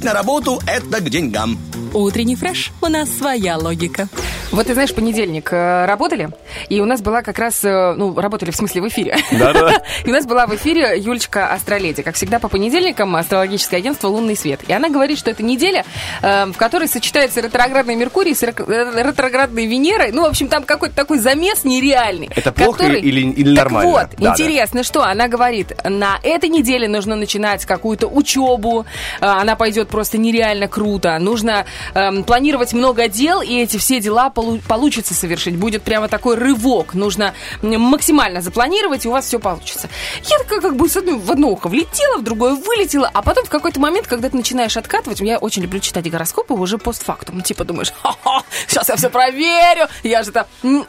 Ходить 0.00 0.14
на 0.14 0.14
работу– 0.14 0.58
это 0.66 1.00
к 1.02 1.10
деньгам. 1.10 1.58
Утренний 1.92 2.34
фреш. 2.34 2.72
У 2.80 2.86
нас 2.86 3.10
своя 3.10 3.58
логика. 3.58 4.08
Вот 4.50 4.66
ты 4.66 4.72
знаешь, 4.72 4.94
понедельник 4.94 5.52
э, 5.52 5.84
работали, 5.84 6.30
и 6.70 6.80
у 6.80 6.86
нас 6.86 7.02
была 7.02 7.20
как 7.22 7.38
раз, 7.38 7.62
э, 7.64 7.94
ну, 7.96 8.14
работали 8.18 8.50
в 8.50 8.56
смысле 8.56 8.80
в 8.82 8.88
эфире. 8.88 9.16
Да-да. 9.32 9.82
И 10.04 10.08
у 10.08 10.12
нас 10.12 10.24
была 10.24 10.46
в 10.46 10.54
эфире 10.54 10.98
Юлечка 10.98 11.52
Астроледи. 11.52 12.02
Как 12.02 12.14
всегда, 12.14 12.38
по 12.38 12.48
понедельникам 12.48 13.14
астрологическое 13.16 13.80
агентство 13.80 14.08
«Лунный 14.08 14.36
свет». 14.36 14.60
И 14.68 14.72
она 14.72 14.88
говорит, 14.88 15.18
что 15.18 15.30
это 15.30 15.42
неделя, 15.42 15.84
э, 16.22 16.46
в 16.46 16.54
которой 16.56 16.88
сочетается 16.88 17.40
ретроградный 17.40 17.96
Меркурий 17.96 18.34
с 18.34 18.42
э, 18.44 18.52
ретроградной 18.56 19.66
Венерой. 19.66 20.12
Ну, 20.12 20.22
в 20.22 20.26
общем, 20.26 20.48
там 20.48 20.62
какой-то 20.62 20.94
такой 20.94 21.18
замес 21.18 21.64
нереальный. 21.64 22.30
Это 22.34 22.52
плохо 22.52 22.78
который- 22.84 23.00
или- 23.00 23.30
или 23.32 23.56
Так 23.56 23.64
нормально? 23.66 23.90
вот, 23.90 24.06
Да, 24.16 24.16
да. 24.18 24.30
интересно, 24.30 24.82
что 24.84 25.02
она 25.02 25.28
говорит, 25.28 25.72
на 25.84 26.18
этой 26.22 26.48
неделе 26.48 26.88
нужно 26.88 27.16
начинать 27.16 27.64
какую-то 27.66 28.06
учебу, 28.06 28.86
она 29.20 29.56
пойдет 29.56 29.88
просто 29.88 30.18
нереально 30.18 30.68
круто, 30.68 31.18
нужно 31.18 31.64
эм, 31.94 32.22
планировать 32.24 32.72
много 32.72 33.08
дел, 33.08 33.42
и 33.42 33.58
эти 33.60 33.76
все 33.76 34.00
дела 34.00 34.30
полу- 34.30 34.60
получится 34.68 35.14
совершить. 35.14 35.56
Будет 35.56 35.82
прямо 35.82 36.06
такой 36.08 36.36
рывок, 36.36 36.59
нужно 36.94 37.34
м, 37.62 37.80
максимально 37.80 38.40
запланировать, 38.40 39.04
и 39.04 39.08
у 39.08 39.12
вас 39.12 39.26
все 39.26 39.38
получится. 39.38 39.88
Я 40.24 40.38
такая 40.38 40.60
как 40.60 40.76
бы 40.76 40.88
с 40.88 40.96
одной, 40.96 41.18
в 41.18 41.30
одно 41.30 41.48
ухо 41.48 41.68
влетела, 41.68 42.18
в 42.18 42.22
другое 42.22 42.54
вылетела, 42.54 43.10
а 43.12 43.22
потом 43.22 43.44
в 43.44 43.50
какой-то 43.50 43.80
момент, 43.80 44.06
когда 44.06 44.28
ты 44.28 44.36
начинаешь 44.36 44.76
откатывать, 44.76 45.20
я 45.20 45.38
очень 45.38 45.62
люблю 45.62 45.80
читать 45.80 46.08
гороскопы 46.10 46.54
уже 46.54 46.78
постфактум, 46.78 47.40
типа 47.42 47.64
думаешь, 47.64 47.92
ха-ха, 48.02 48.42
сейчас 48.66 48.88
я 48.88 48.96
все 48.96 49.10
проверю, 49.10 49.88
я 50.02 50.22
же 50.22 50.32
там... 50.32 50.46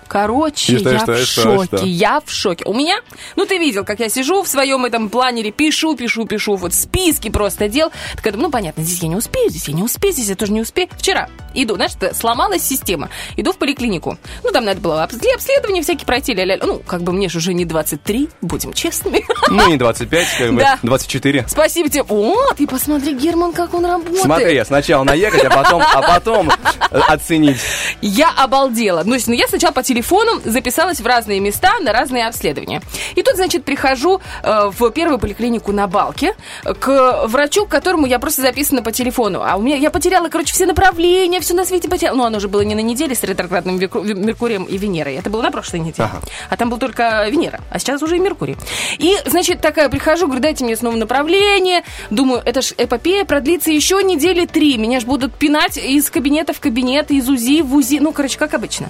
Короче, 0.08 0.78
что, 0.80 0.90
я 0.90 1.00
что, 1.00 1.14
в 1.14 1.26
что, 1.26 1.42
шоке, 1.42 1.88
я 1.88 2.22
в 2.26 2.32
шоке. 2.32 2.66
У 2.66 2.74
меня, 2.74 3.00
ну 3.36 3.46
ты 3.46 3.58
видел, 3.58 3.86
как 3.86 4.00
я 4.00 4.10
сижу 4.10 4.44
в 4.44 4.48
своем 4.48 4.86
этом 4.86 5.10
планере, 5.10 5.52
пишу, 5.52 5.96
пишу, 5.96 6.26
пишу, 6.26 6.56
вот 6.56 6.74
списки 6.74 7.30
просто 7.30 7.68
дел. 7.68 7.92
Так 8.16 8.26
я 8.26 8.32
думаю, 8.32 8.48
ну 8.48 8.52
понятно, 8.52 8.84
здесь 8.84 9.02
я 9.02 9.08
не 9.08 9.16
успею, 9.16 9.50
здесь 9.50 9.68
я 9.68 9.74
не 9.74 9.84
успею, 9.84 10.14
здесь 10.14 10.30
я 10.30 10.36
тоже 10.36 10.52
не 10.52 10.62
успею. 10.62 10.90
Вчера 10.98 11.30
иду, 11.54 11.76
знаешь, 11.76 11.92
сломалась 12.14 12.64
система. 12.64 13.10
Иду 13.38 13.54
в 13.54 13.58
поликлинику. 13.58 14.18
Ну 14.44 14.52
там 14.52 14.66
надо 14.66 14.82
было 14.82 15.04
обслед- 15.04 15.36
обследования 15.36 15.82
всякие 15.82 16.06
пройти, 16.06 16.34
ля-ля. 16.34 16.58
Ну, 16.62 16.80
как 16.86 17.04
бы 17.04 17.12
мне 17.12 17.30
же 17.30 17.38
уже 17.40 17.54
не 17.54 17.66
23, 17.66 18.30
будем 18.42 18.74
честными. 18.74 19.26
Ну, 19.50 19.68
не 19.68 19.76
25, 19.76 20.28
как 20.38 20.54
бы, 20.54 20.60
Да. 20.62 20.80
24. 20.82 21.46
Спасибо 21.50 21.90
тебе. 21.90 22.04
О, 22.08 22.54
ты 22.56 22.66
посмотри, 22.68 23.14
Герман, 23.14 23.52
как 23.52 23.74
он 23.74 23.86
работает. 23.86 24.22
Смотри, 24.22 24.64
сначала 24.64 25.04
наехать, 25.04 25.44
а 25.44 25.50
потом, 25.50 25.82
а 25.82 26.02
потом 26.02 26.50
э, 26.50 26.98
оценить. 27.10 27.58
Я 28.02 28.32
обалдела. 28.32 29.04
Ну, 29.06 29.18
ну, 29.28 29.34
я 29.34 29.48
сначала 29.50 29.74
по 29.74 29.84
телефону 29.84 30.40
записалась 30.46 31.02
в 31.02 31.06
разные 31.06 31.42
места 31.42 31.80
на 31.82 31.92
разные 31.92 32.28
обследования. 32.28 32.82
И 33.16 33.24
тут, 33.24 33.36
значит, 33.36 33.66
прихожу 33.66 34.22
э, 34.42 34.72
в 34.78 34.90
первую 34.92 35.20
поликлинику 35.20 35.74
на 35.74 35.88
Балке 35.88 36.34
к 36.80 37.26
врачу, 37.28 37.66
к 37.66 37.70
которому 37.70 38.06
я 38.08 38.18
просто 38.18 38.42
записана 38.42 38.82
по 38.84 38.94
телефону. 38.94 39.42
А 39.46 39.58
у 39.58 39.62
меня, 39.62 39.76
я 39.76 39.92
потеряла, 39.92 40.30
короче, 40.30 40.54
все 40.54 40.66
направления, 40.66 41.41
все 41.42 41.54
на 41.54 41.66
свете 41.66 41.90
потеряла. 41.90 42.16
Ну, 42.16 42.24
оно 42.24 42.40
же 42.40 42.48
было 42.48 42.62
не 42.62 42.76
на 42.76 42.80
неделе 42.80 43.16
с 43.16 43.24
ретроградным 43.24 43.78
Меркурием 43.78 44.64
и 44.64 44.78
Венерой. 44.78 45.16
Это 45.16 45.30
было 45.30 45.42
на 45.42 45.52
прошлой 45.52 45.80
неделе. 45.80 46.10
Ага. 46.12 46.22
А 46.50 46.58
там 46.58 46.70
был 46.70 46.78
только 46.78 47.28
Венера, 47.30 47.60
а 47.70 47.80
сейчас 47.80 48.02
уже 48.02 48.18
и 48.18 48.20
Меркурий. 48.20 48.58
И, 48.98 49.18
значит, 49.26 49.62
такая 49.62 49.90
прихожу, 49.90 50.26
говорю, 50.26 50.42
дайте 50.42 50.64
мне 50.64 50.76
снова 50.76 50.96
направление. 50.96 51.84
Думаю, 52.10 52.42
это 52.46 52.62
ж 52.62 52.74
эпопея 52.78 53.26
продлится 53.26 53.72
еще 53.72 54.02
недели 54.04 54.46
три. 54.46 54.78
Меня 54.78 55.00
ж 55.00 55.06
будут 55.06 55.34
пинать 55.34 55.78
из 55.78 56.10
кабинета 56.10 56.54
в 56.54 56.60
кабинет, 56.60 57.12
из 57.12 57.30
УЗИ 57.30 57.62
в 57.62 57.76
УЗИ. 57.76 58.00
Ну, 58.00 58.12
короче, 58.12 58.38
как 58.38 58.54
обычно. 58.54 58.90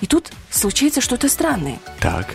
И 0.00 0.06
тут 0.06 0.30
случается 0.50 1.00
что-то 1.00 1.28
странное. 1.28 1.78
Так. 2.00 2.26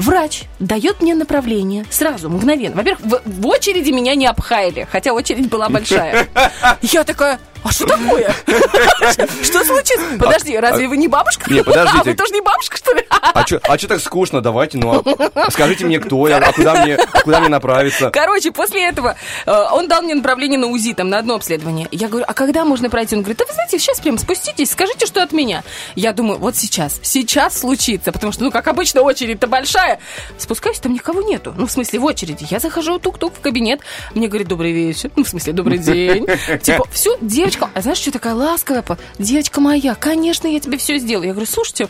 Врач 0.00 0.44
дает 0.58 1.02
мне 1.02 1.14
направление 1.14 1.84
сразу, 1.90 2.30
мгновенно. 2.30 2.76
Во-первых, 2.76 3.04
в, 3.04 3.22
в 3.26 3.46
очереди 3.46 3.90
меня 3.90 4.14
не 4.14 4.26
обхаяли, 4.26 4.88
хотя 4.90 5.12
очередь 5.12 5.50
была 5.50 5.68
большая. 5.68 6.26
Я 6.82 7.04
такая, 7.04 7.38
а 7.64 7.72
что 7.72 7.86
такое? 7.86 8.34
Что 9.42 9.64
случилось? 9.64 10.18
Подожди, 10.18 10.56
разве 10.58 10.88
вы 10.88 10.96
не 10.96 11.08
бабушка? 11.08 11.50
Не, 11.52 11.62
подождите. 11.62 12.00
А 12.00 12.04
вы 12.04 12.14
тоже 12.14 12.32
не 12.32 12.40
бабушка, 12.40 12.76
что 12.76 12.92
ли? 12.92 13.04
А 13.10 13.46
что 13.46 13.60
а 13.62 13.76
так 13.76 14.00
скучно? 14.00 14.40
Давайте, 14.40 14.78
ну, 14.78 15.02
а 15.34 15.50
скажите 15.50 15.84
мне, 15.84 15.98
кто 15.98 16.28
я, 16.28 16.38
а 16.38 16.52
куда 16.52 16.82
мне, 16.82 16.96
а 16.96 17.20
куда 17.22 17.40
мне 17.40 17.48
направиться? 17.48 18.10
Короче, 18.10 18.52
после 18.52 18.88
этого 18.88 19.16
э, 19.46 19.52
он 19.72 19.88
дал 19.88 20.02
мне 20.02 20.14
направление 20.14 20.58
на 20.58 20.68
УЗИ, 20.68 20.94
там, 20.94 21.08
на 21.08 21.18
одно 21.18 21.34
обследование. 21.34 21.88
Я 21.90 22.08
говорю, 22.08 22.24
а 22.26 22.34
когда 22.34 22.64
можно 22.64 22.90
пройти? 22.90 23.14
Он 23.14 23.22
говорит, 23.22 23.38
да 23.38 23.44
вы 23.46 23.52
знаете, 23.52 23.78
сейчас 23.78 24.00
прям 24.00 24.18
спуститесь, 24.18 24.70
скажите, 24.70 25.06
что 25.06 25.22
от 25.22 25.32
меня. 25.32 25.62
Я 25.94 26.12
думаю, 26.12 26.38
вот 26.38 26.56
сейчас, 26.56 27.00
сейчас 27.02 27.58
случится, 27.58 28.12
потому 28.12 28.32
что, 28.32 28.44
ну, 28.44 28.50
как 28.50 28.68
обычно, 28.68 29.02
очередь-то 29.02 29.46
большая. 29.46 30.00
Спускаюсь, 30.38 30.78
там 30.78 30.92
никого 30.92 31.22
нету. 31.22 31.54
Ну, 31.56 31.66
в 31.66 31.72
смысле, 31.72 31.98
в 31.98 32.04
очереди. 32.04 32.46
Я 32.50 32.58
захожу, 32.58 32.98
тук-тук 32.98 33.34
в 33.34 33.40
кабинет. 33.40 33.80
Мне 34.14 34.28
говорит, 34.28 34.48
добрый 34.48 34.72
вечер. 34.72 35.10
Ну, 35.16 35.24
в 35.24 35.28
смысле, 35.28 35.52
добрый 35.52 35.78
день. 35.78 36.26
Типа, 36.62 36.84
все, 36.92 37.16
девочка, 37.50 37.70
а 37.74 37.80
знаешь, 37.80 37.98
что 37.98 38.12
такая 38.12 38.34
ласковая? 38.34 38.84
Девочка 39.18 39.60
моя, 39.60 39.96
конечно, 39.96 40.46
я 40.46 40.60
тебе 40.60 40.78
все 40.78 40.98
сделаю. 40.98 41.26
Я 41.26 41.32
говорю, 41.32 41.50
слушайте, 41.50 41.88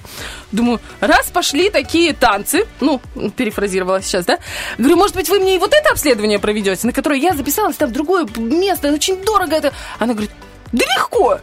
думаю, 0.52 0.80
раз 1.00 1.28
пошли 1.30 1.68
такие 1.68 2.14
танцы, 2.14 2.66
ну, 2.80 3.00
перефразировала 3.36 4.00
сейчас, 4.00 4.24
да? 4.24 4.38
Говорю, 4.78 4.96
может 4.96 5.14
быть, 5.14 5.28
вы 5.28 5.38
мне 5.38 5.56
и 5.56 5.58
вот 5.58 5.74
это 5.74 5.90
обследование 5.90 6.38
проведете, 6.38 6.86
на 6.86 6.92
которое 6.92 7.20
я 7.20 7.34
записалась 7.34 7.76
там 7.76 7.90
в 7.90 7.92
другое 7.92 8.26
место, 8.36 8.90
очень 8.90 9.22
дорого 9.22 9.54
это. 9.54 9.72
Она 9.98 10.14
говорит, 10.14 10.30
да 10.72 10.84
легко. 10.96 11.38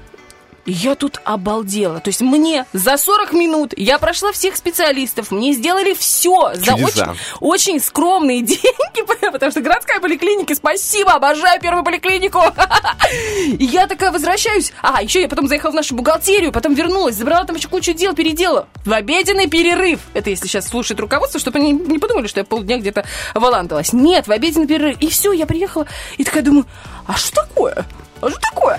И 0.68 0.74
Я 0.74 0.96
тут 0.96 1.22
обалдела. 1.24 2.02
То 2.02 2.10
есть 2.10 2.20
мне 2.20 2.66
за 2.74 2.98
40 2.98 3.32
минут 3.32 3.74
я 3.78 3.98
прошла 4.00 4.34
всех 4.34 4.58
специалистов, 4.58 5.32
мне 5.32 5.54
сделали 5.54 5.94
все 5.94 6.52
за 6.56 6.74
Чудеса. 6.74 6.84
очень, 6.84 7.20
очень 7.40 7.80
скромные 7.80 8.42
деньги, 8.44 9.32
потому 9.32 9.50
что 9.50 9.62
городская 9.62 10.02
поликлиника, 10.02 10.54
спасибо, 10.56 11.14
обожаю 11.14 11.62
первую 11.62 11.86
поликлинику. 11.86 12.42
И 13.58 13.64
я 13.64 13.88
такая 13.88 14.12
возвращаюсь. 14.12 14.74
А, 14.82 15.02
еще 15.02 15.22
я 15.22 15.30
потом 15.30 15.48
заехала 15.48 15.72
в 15.72 15.76
нашу 15.76 15.96
бухгалтерию, 15.96 16.52
потом 16.52 16.74
вернулась, 16.74 17.16
забрала 17.16 17.46
там 17.46 17.56
еще 17.56 17.70
кучу 17.70 17.94
дел, 17.94 18.14
передела. 18.14 18.68
В 18.84 18.92
обеденный 18.92 19.48
перерыв. 19.48 20.02
Это 20.14 20.30
если 20.30 20.48
сейчас 20.48 20.68
слушает 20.68 21.00
руководство, 21.00 21.40
чтобы 21.40 21.60
они 21.60 21.72
не 21.72 21.98
подумали, 21.98 22.28
что 22.28 22.42
я 22.42 22.44
полдня 22.44 22.78
где-то 22.78 23.06
валандалась. 23.34 23.94
Нет, 23.94 24.28
в 24.28 24.32
обеденный 24.34 24.68
перерыв. 24.68 24.98
И 25.00 25.10
все, 25.10 25.32
я 25.32 25.46
приехала 25.46 25.88
и 26.18 26.26
такая 26.26 26.44
думаю, 26.44 26.66
а 27.06 27.16
что 27.16 27.44
такое? 27.44 27.86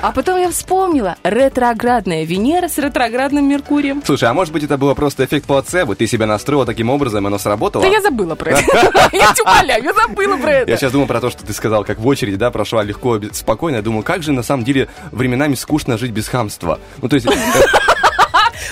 А 0.09 0.13
потом 0.13 0.41
я 0.41 0.49
вспомнила. 0.49 1.17
Ретроградная 1.23 2.25
Венера 2.25 2.69
с 2.69 2.79
ретроградным 2.79 3.47
Меркурием. 3.47 4.03
Слушай, 4.03 4.31
а 4.31 4.33
может 4.33 4.55
быть 4.55 4.65
это 4.65 4.79
было 4.79 4.95
просто 4.95 5.27
эффект 5.27 5.45
плацебо? 5.47 5.95
Ты 5.97 6.07
себя 6.07 6.25
настроила 6.25 6.65
таким 6.65 6.89
образом, 6.89 7.27
оно 7.27 7.37
сработало? 7.37 7.85
Да 7.85 7.91
я 7.91 8.01
забыла 8.01 8.35
про 8.35 8.53
это. 8.53 8.63
Я 9.13 9.35
тебя 9.35 9.53
умоляю, 9.53 9.85
я 9.85 9.93
забыла 9.93 10.37
про 10.39 10.51
Я 10.51 10.59
это. 10.61 10.77
сейчас 10.79 10.93
думаю 10.93 11.09
про 11.09 11.21
то, 11.21 11.29
что 11.29 11.45
ты 11.45 11.53
сказал, 11.53 11.85
как 11.85 11.99
в 11.99 12.07
очереди, 12.07 12.37
да, 12.37 12.51
прошла 12.51 12.83
легко, 12.83 13.21
спокойно. 13.33 13.77
Я 13.77 13.83
думаю, 13.83 14.03
как 14.03 14.23
же 14.23 14.33
на 14.33 14.43
самом 14.43 14.65
деле 14.65 14.89
временами 15.13 15.55
скучно 15.55 15.99
жить 15.99 16.13
без 16.13 16.27
хамства. 16.27 16.81
Ну, 17.03 17.11
то 17.11 17.17
есть, 17.17 17.27
э, 17.27 17.31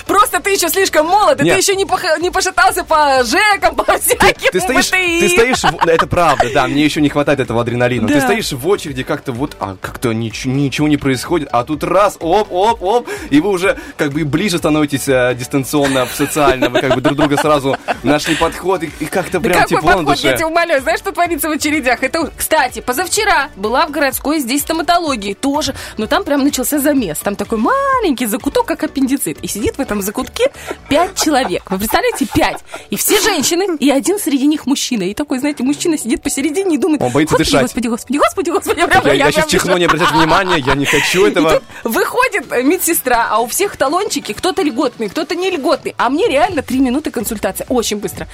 Просто 0.05 0.39
ты 0.39 0.51
еще 0.51 0.69
слишком 0.69 1.05
молод, 1.07 1.41
и 1.41 1.43
Нет. 1.43 1.53
ты 1.55 1.59
еще 1.61 1.75
не, 1.75 1.85
пох- 1.85 2.19
не 2.19 2.29
пошатался 2.31 2.83
по 2.83 3.23
ЖЭКам, 3.23 3.75
по 3.75 3.83
всяким 3.97 4.51
ты 4.51 4.59
стоишь, 4.59 4.89
БТИ. 4.89 5.19
ты 5.21 5.29
стоишь, 5.29 5.61
в- 5.63 5.87
это 5.87 6.07
правда, 6.07 6.45
да, 6.53 6.67
мне 6.67 6.83
еще 6.85 7.01
не 7.01 7.09
хватает 7.09 7.39
этого 7.39 7.61
адреналина. 7.61 8.07
Ты 8.07 8.15
Да. 8.15 8.21
стоишь 8.21 8.51
в 8.51 8.67
очереди, 8.67 9.03
как-то 9.03 9.31
вот, 9.31 9.55
а 9.59 9.75
как-то 9.81 10.11
нич- 10.11 10.47
ничего 10.47 10.87
не 10.87 10.97
происходит, 10.97 11.49
а 11.51 11.63
тут 11.63 11.83
раз, 11.83 12.17
оп, 12.19 12.51
оп, 12.51 12.81
оп, 12.81 13.09
и 13.29 13.39
вы 13.39 13.49
уже 13.49 13.77
как 13.97 14.11
бы 14.11 14.23
ближе 14.25 14.57
становитесь 14.57 15.07
э, 15.07 15.35
дистанционно, 15.35 16.07
социально, 16.13 16.69
вы 16.69 16.81
как 16.81 16.95
бы 16.95 17.01
друг 17.01 17.17
друга 17.17 17.37
сразу 17.37 17.77
нашли 18.03 18.35
подход, 18.35 18.83
и, 18.83 18.91
и 18.99 19.05
как-то 19.05 19.39
Да 19.39 19.49
прям 19.49 19.61
какой 19.63 19.77
тепло 19.77 19.91
на 19.91 19.97
подход, 20.07 20.17
я 20.23 20.33
тебя 20.37 20.47
умоляю. 20.47 20.81
Знаешь, 20.81 20.99
что 20.99 21.11
творится 21.11 21.47
в 21.49 21.51
очередях? 21.51 22.03
Это, 22.03 22.29
кстати, 22.35 22.79
позавчера 22.81 23.49
была 23.55 23.85
в 23.87 23.91
городской 23.91 24.39
здесь 24.39 24.61
стоматологии 24.61 25.33
тоже, 25.33 25.73
но 25.97 26.07
там 26.07 26.23
прям 26.23 26.43
начался 26.43 26.79
замес. 26.79 27.17
Там 27.19 27.35
такой 27.35 27.57
маленький 27.57 28.25
закуток, 28.25 28.65
как 28.65 28.83
аппендицит. 28.83 29.39
И 29.41 29.47
сидит 29.47 29.77
в 29.77 29.79
этом 29.87 30.01
закутке 30.01 30.51
пять 30.89 31.15
человек. 31.21 31.63
Вы 31.71 31.77
представляете, 31.79 32.25
пять. 32.33 32.59
И 32.89 32.97
все 32.97 33.19
женщины, 33.21 33.77
и 33.79 33.89
один 33.89 34.19
среди 34.19 34.45
них 34.45 34.65
мужчина. 34.65 35.03
И 35.03 35.13
такой, 35.13 35.39
знаете, 35.39 35.63
мужчина 35.63 35.97
сидит 35.97 36.21
посередине 36.21 36.75
и 36.75 36.77
думает... 36.77 37.01
Он 37.01 37.11
боится 37.11 37.35
«Господи, 37.35 37.49
дышать. 37.51 37.61
Господи, 37.63 37.87
господи, 37.87 38.17
господи, 38.17 38.49
господи. 38.49 38.85
прям- 38.85 39.05
Я, 39.07 39.13
я 39.13 39.31
сейчас 39.31 39.45
прям 39.45 39.49
чихну, 39.61 39.77
не 39.77 39.85
обращать 39.85 40.11
внимания, 40.11 40.57
я 40.59 40.75
не 40.75 40.85
хочу 40.85 41.25
И 41.25 41.31
этого. 41.31 41.53
тут 41.53 41.63
выходит 41.85 42.51
э, 42.51 42.63
медсестра, 42.63 43.27
а 43.31 43.39
у 43.39 43.47
всех 43.47 43.77
талончики, 43.77 44.33
кто-то 44.33 44.61
льготный, 44.61 45.09
кто-то 45.09 45.35
не 45.35 45.49
льготный. 45.49 45.95
А 45.97 46.09
мне 46.09 46.27
реально 46.27 46.61
три 46.61 46.79
минуты 46.79 47.09
консультация, 47.11 47.65
очень 47.69 47.97
быстро. 47.97 48.27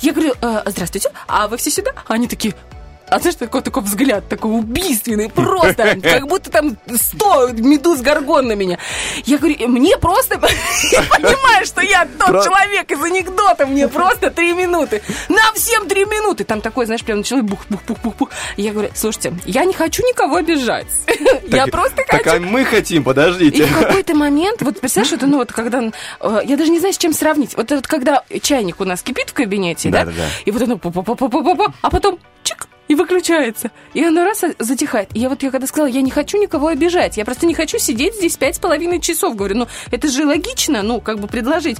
Я 0.00 0.12
говорю, 0.12 0.34
«Э, 0.40 0.62
здравствуйте, 0.66 1.10
а 1.26 1.48
вы 1.48 1.56
все 1.56 1.70
сюда? 1.70 1.90
Они 2.06 2.28
такие, 2.28 2.54
а 3.10 3.18
знаешь, 3.18 3.36
такой, 3.36 3.62
такой 3.62 3.82
взгляд, 3.82 4.28
такой 4.28 4.52
убийственный, 4.52 5.28
просто, 5.28 5.98
как 6.02 6.26
будто 6.28 6.50
там 6.50 6.76
100 6.88 7.48
медуз 7.54 8.00
горгон 8.00 8.48
на 8.48 8.52
меня. 8.52 8.78
Я 9.24 9.38
говорю, 9.38 9.56
«Э, 9.58 9.66
мне 9.66 9.96
просто, 9.98 10.34
я 10.92 11.02
понимаю, 11.02 11.66
что 11.66 11.80
я 11.80 12.06
тот 12.18 12.44
человек 12.44 12.90
из 12.90 13.02
анекдота, 13.02 13.66
мне 13.66 13.88
просто 13.88 14.30
три 14.30 14.52
минуты. 14.52 15.02
Нам 15.28 15.54
всем 15.54 15.88
три 15.88 16.04
минуты. 16.04 16.44
Там 16.44 16.60
такой, 16.60 16.86
знаешь, 16.86 17.02
прям 17.02 17.18
началось 17.18 17.44
бух-бух-бух-бух. 17.44 18.30
Я 18.56 18.72
говорю, 18.72 18.90
слушайте, 18.94 19.34
я 19.44 19.64
не 19.64 19.72
хочу 19.74 20.02
никого 20.06 20.36
обижать. 20.36 20.86
Я 21.48 21.64
Так- 21.64 21.70
просто 21.72 21.96
Так, 22.06 22.22
хочу 22.22 22.36
а 22.36 22.40
мы 22.40 22.64
хотим, 22.64 23.02
и 23.02 23.04
подождите. 23.04 23.64
в 23.64 23.78
какой-то 23.78 24.14
момент, 24.14 24.62
вот 24.62 24.80
представляешь, 24.80 25.12
это, 25.12 25.26
ну 25.26 25.38
вот 25.38 25.52
когда, 25.52 25.82
э, 26.20 26.40
я 26.44 26.56
даже 26.56 26.70
не 26.70 26.78
знаю, 26.78 26.94
с 26.94 26.98
чем 26.98 27.12
сравнить. 27.12 27.56
Вот, 27.56 27.72
когда 27.86 28.22
чайник 28.40 28.80
у 28.80 28.84
нас 28.84 29.02
кипит 29.02 29.30
в 29.30 29.32
кабинете, 29.32 29.90
да, 29.90 30.06
и 30.44 30.50
вот 30.50 30.62
оно 30.62 30.78
а 31.82 31.90
потом 31.90 32.18
и 32.90 32.94
выключается. 32.96 33.70
И 33.94 34.02
оно 34.02 34.24
раз 34.24 34.42
затихает. 34.58 35.10
И 35.14 35.20
я 35.20 35.28
вот 35.28 35.44
я 35.44 35.52
когда 35.52 35.68
сказала, 35.68 35.86
я 35.86 36.02
не 36.02 36.10
хочу 36.10 36.38
никого 36.38 36.66
обижать, 36.66 37.18
я 37.18 37.24
просто 37.24 37.46
не 37.46 37.54
хочу 37.54 37.78
сидеть 37.78 38.16
здесь 38.16 38.36
пять 38.36 38.56
с 38.56 38.58
половиной 38.58 39.00
часов. 39.00 39.36
Говорю, 39.36 39.58
ну 39.58 39.68
это 39.92 40.08
же 40.08 40.26
логично, 40.26 40.82
ну 40.82 41.00
как 41.00 41.20
бы 41.20 41.28
предложить. 41.28 41.78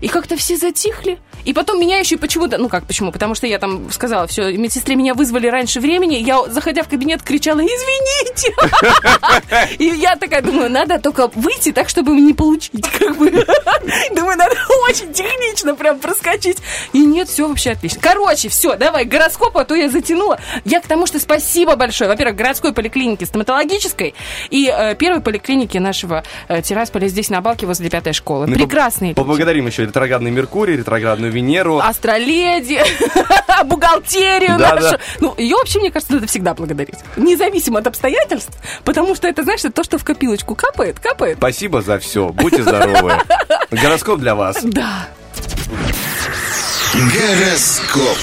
И 0.00 0.08
как-то 0.08 0.38
все 0.38 0.56
затихли. 0.56 1.18
И 1.44 1.52
потом 1.52 1.78
меня 1.78 1.98
еще 1.98 2.16
почему-то, 2.16 2.56
ну 2.56 2.70
как 2.70 2.86
почему, 2.86 3.12
потому 3.12 3.34
что 3.34 3.46
я 3.46 3.58
там 3.58 3.92
сказала, 3.92 4.26
все, 4.26 4.50
медсестре 4.56 4.96
меня 4.96 5.12
вызвали 5.12 5.46
раньше 5.46 5.78
времени, 5.78 6.14
я, 6.16 6.42
заходя 6.48 6.82
в 6.82 6.88
кабинет, 6.88 7.22
кричала, 7.22 7.60
извините. 7.60 8.54
И 9.78 9.84
я 9.84 10.16
такая 10.16 10.40
думаю, 10.40 10.70
надо 10.70 10.98
только 10.98 11.28
выйти 11.34 11.70
так, 11.70 11.90
чтобы 11.90 12.12
не 12.12 12.32
получить, 12.32 12.88
как 12.88 13.16
бы. 13.18 13.30
Думаю, 14.16 14.38
надо 14.38 14.56
очень 14.88 15.12
технично 15.12 15.74
прям 15.74 15.98
проскочить. 15.98 16.58
И 16.92 17.04
нет, 17.04 17.28
все 17.28 17.46
вообще 17.46 17.72
отлично. 17.72 18.00
Короче, 18.00 18.48
все, 18.48 18.74
давай, 18.76 19.04
гороскоп, 19.04 19.56
а 19.58 19.64
то 19.64 19.74
я 19.74 19.88
затянула. 19.88 20.40
Я 20.64 20.80
к 20.80 20.86
тому, 20.86 21.06
что 21.06 21.18
спасибо 21.18 21.76
большое. 21.76 22.08
Во-первых, 22.08 22.36
городской 22.36 22.72
поликлинике 22.72 23.26
стоматологической 23.26 24.14
и 24.50 24.72
э, 24.72 24.94
первой 24.94 25.20
поликлинике 25.20 25.80
нашего 25.80 26.24
э, 26.48 26.62
Тирасполя 26.62 27.08
здесь 27.08 27.30
на 27.30 27.40
Балке 27.40 27.66
возле 27.66 27.88
пятой 27.90 28.12
школы. 28.12 28.46
Ну, 28.46 28.54
Прекрасные 28.54 29.14
по- 29.14 29.20
люди. 29.20 29.26
Поблагодарим 29.26 29.66
еще 29.66 29.82
ретроградный 29.84 30.30
Меркурий, 30.30 30.76
ретроградную 30.76 31.32
Венеру. 31.32 31.78
Астроледи, 31.78 32.80
бухгалтерию 33.64 34.58
Да, 34.58 34.74
нашу. 34.74 34.90
да. 34.92 34.98
Ну, 35.20 35.34
ее 35.36 35.56
вообще, 35.56 35.78
мне 35.80 35.90
кажется, 35.90 36.14
надо 36.14 36.26
всегда 36.26 36.54
благодарить. 36.54 36.96
Независимо 37.16 37.78
от 37.80 37.86
обстоятельств, 37.86 38.52
потому 38.84 39.14
что 39.14 39.28
это, 39.28 39.42
знаешь, 39.42 39.60
это 39.60 39.72
то, 39.72 39.84
что 39.84 39.98
в 39.98 40.04
копилочку 40.04 40.54
капает, 40.54 40.98
капает. 41.00 41.38
Спасибо 41.38 41.82
за 41.82 41.98
все. 41.98 42.28
Будьте 42.28 42.62
здоровы. 42.62 43.14
Гороскоп 43.70 44.20
для 44.20 44.34
вас. 44.34 44.58
Да. 44.62 45.06
Гороскоп. 46.94 48.18